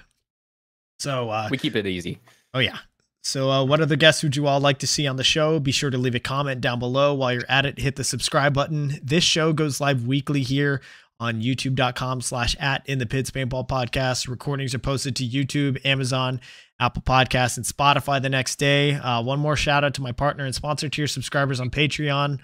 So, 0.99 1.31
uh, 1.31 1.49
We 1.51 1.59
keep 1.59 1.77
it 1.77 1.87
easy. 1.87 2.19
oh 2.55 2.59
yeah. 2.61 2.79
So, 3.23 3.51
uh, 3.51 3.65
what 3.65 3.81
other 3.81 3.97
guests 3.97 4.23
would 4.23 4.37
you 4.37 4.47
all 4.47 4.61
like 4.61 4.79
to 4.79 4.87
see 4.87 5.07
on 5.07 5.17
the 5.17 5.25
show? 5.25 5.59
Be 5.59 5.73
sure 5.73 5.91
to 5.91 5.99
leave 5.99 6.15
a 6.15 6.21
comment 6.21 6.61
down 6.61 6.79
below. 6.79 7.13
While 7.13 7.33
you're 7.33 7.43
at 7.49 7.67
it, 7.67 7.79
hit 7.81 7.97
the 7.97 8.05
subscribe 8.05 8.55
button. 8.55 9.01
This 9.03 9.25
show 9.25 9.53
goes 9.53 9.81
live 9.81 10.07
weekly 10.07 10.43
here 10.43 10.81
on 11.19 11.41
youtube.com 11.43 12.21
slash 12.21 12.55
at 12.61 12.87
in 12.87 12.99
the 12.99 13.07
pits 13.07 13.31
paintball 13.31 13.67
podcast. 13.69 14.29
Recordings 14.29 14.75
are 14.75 14.79
posted 14.79 15.17
to 15.17 15.25
YouTube, 15.27 15.85
Amazon, 15.85 16.41
Apple 16.79 17.03
Podcasts, 17.03 17.57
and 17.57 17.67
Spotify 17.67 18.23
the 18.23 18.29
next 18.29 18.57
day. 18.57 18.95
Uh, 18.95 19.23
one 19.23 19.41
more 19.41 19.57
shout 19.57 19.83
out 19.83 19.95
to 19.95 20.03
my 20.03 20.13
partner 20.13 20.45
and 20.45 20.55
sponsor 20.55 20.89
tier 20.89 21.07
subscribers 21.07 21.59
on 21.59 21.69
Patreon. 21.71 22.39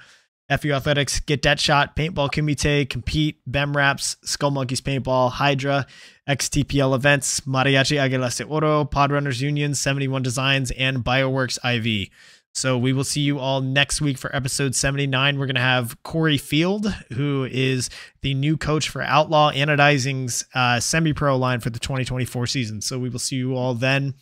FU 0.58 0.72
Athletics, 0.72 1.20
Get 1.20 1.42
That 1.42 1.60
Shot, 1.60 1.96
Paintball 1.96 2.30
Kumite, 2.30 2.88
Compete, 2.88 3.40
Bem 3.46 3.76
Raps, 3.76 4.16
Skull 4.24 4.50
Monkeys 4.50 4.80
Paintball, 4.80 5.30
Hydra, 5.30 5.86
XTPL 6.28 6.94
Events, 6.94 7.40
Mariachi 7.40 7.98
Aguilas 7.98 8.38
de 8.38 8.44
Oro, 8.44 8.84
Podrunners 8.84 9.40
Union, 9.40 9.74
71 9.74 10.22
Designs, 10.22 10.70
and 10.72 10.98
Bioworks 10.98 11.58
IV. 11.64 12.10
So 12.54 12.76
we 12.76 12.92
will 12.92 13.04
see 13.04 13.22
you 13.22 13.38
all 13.38 13.62
next 13.62 14.00
week 14.00 14.18
for 14.18 14.34
episode 14.36 14.74
79. 14.74 15.38
We're 15.38 15.46
going 15.46 15.54
to 15.54 15.60
have 15.62 16.02
Corey 16.02 16.36
Field, 16.36 16.86
who 17.14 17.48
is 17.50 17.88
the 18.20 18.34
new 18.34 18.58
coach 18.58 18.90
for 18.90 19.00
Outlaw 19.02 19.52
Anodizing's 19.52 20.44
uh, 20.54 20.78
semi 20.78 21.14
pro 21.14 21.36
line 21.36 21.60
for 21.60 21.70
the 21.70 21.78
2024 21.78 22.46
season. 22.46 22.82
So 22.82 22.98
we 22.98 23.08
will 23.08 23.18
see 23.18 23.36
you 23.36 23.56
all 23.56 23.74
then. 23.74 24.14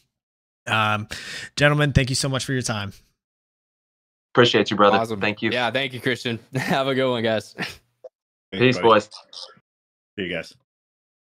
Um, 0.67 1.09
gentlemen, 1.57 1.93
thank 1.93 2.09
you 2.09 2.17
so 2.17 2.29
much 2.29 2.45
for 2.45 2.53
your 2.53 2.63
time. 2.63 2.93
Appreciate 4.33 4.71
you, 4.71 4.77
brother. 4.77 4.97
Awesome. 4.97 5.21
Thank 5.21 5.43
you. 5.43 5.51
Yeah, 5.51 5.71
thank 5.71 5.93
you, 5.93 6.01
Christian. 6.01 6.39
Have 6.55 6.87
a 6.87 6.95
good 6.95 7.11
one, 7.11 7.23
guys. 7.23 7.55
Thanks, 7.55 7.81
Peace, 8.53 8.77
buddy. 8.77 8.89
boys. 8.89 9.11
See 10.17 10.25
you 10.25 10.33
guys. 10.33 10.55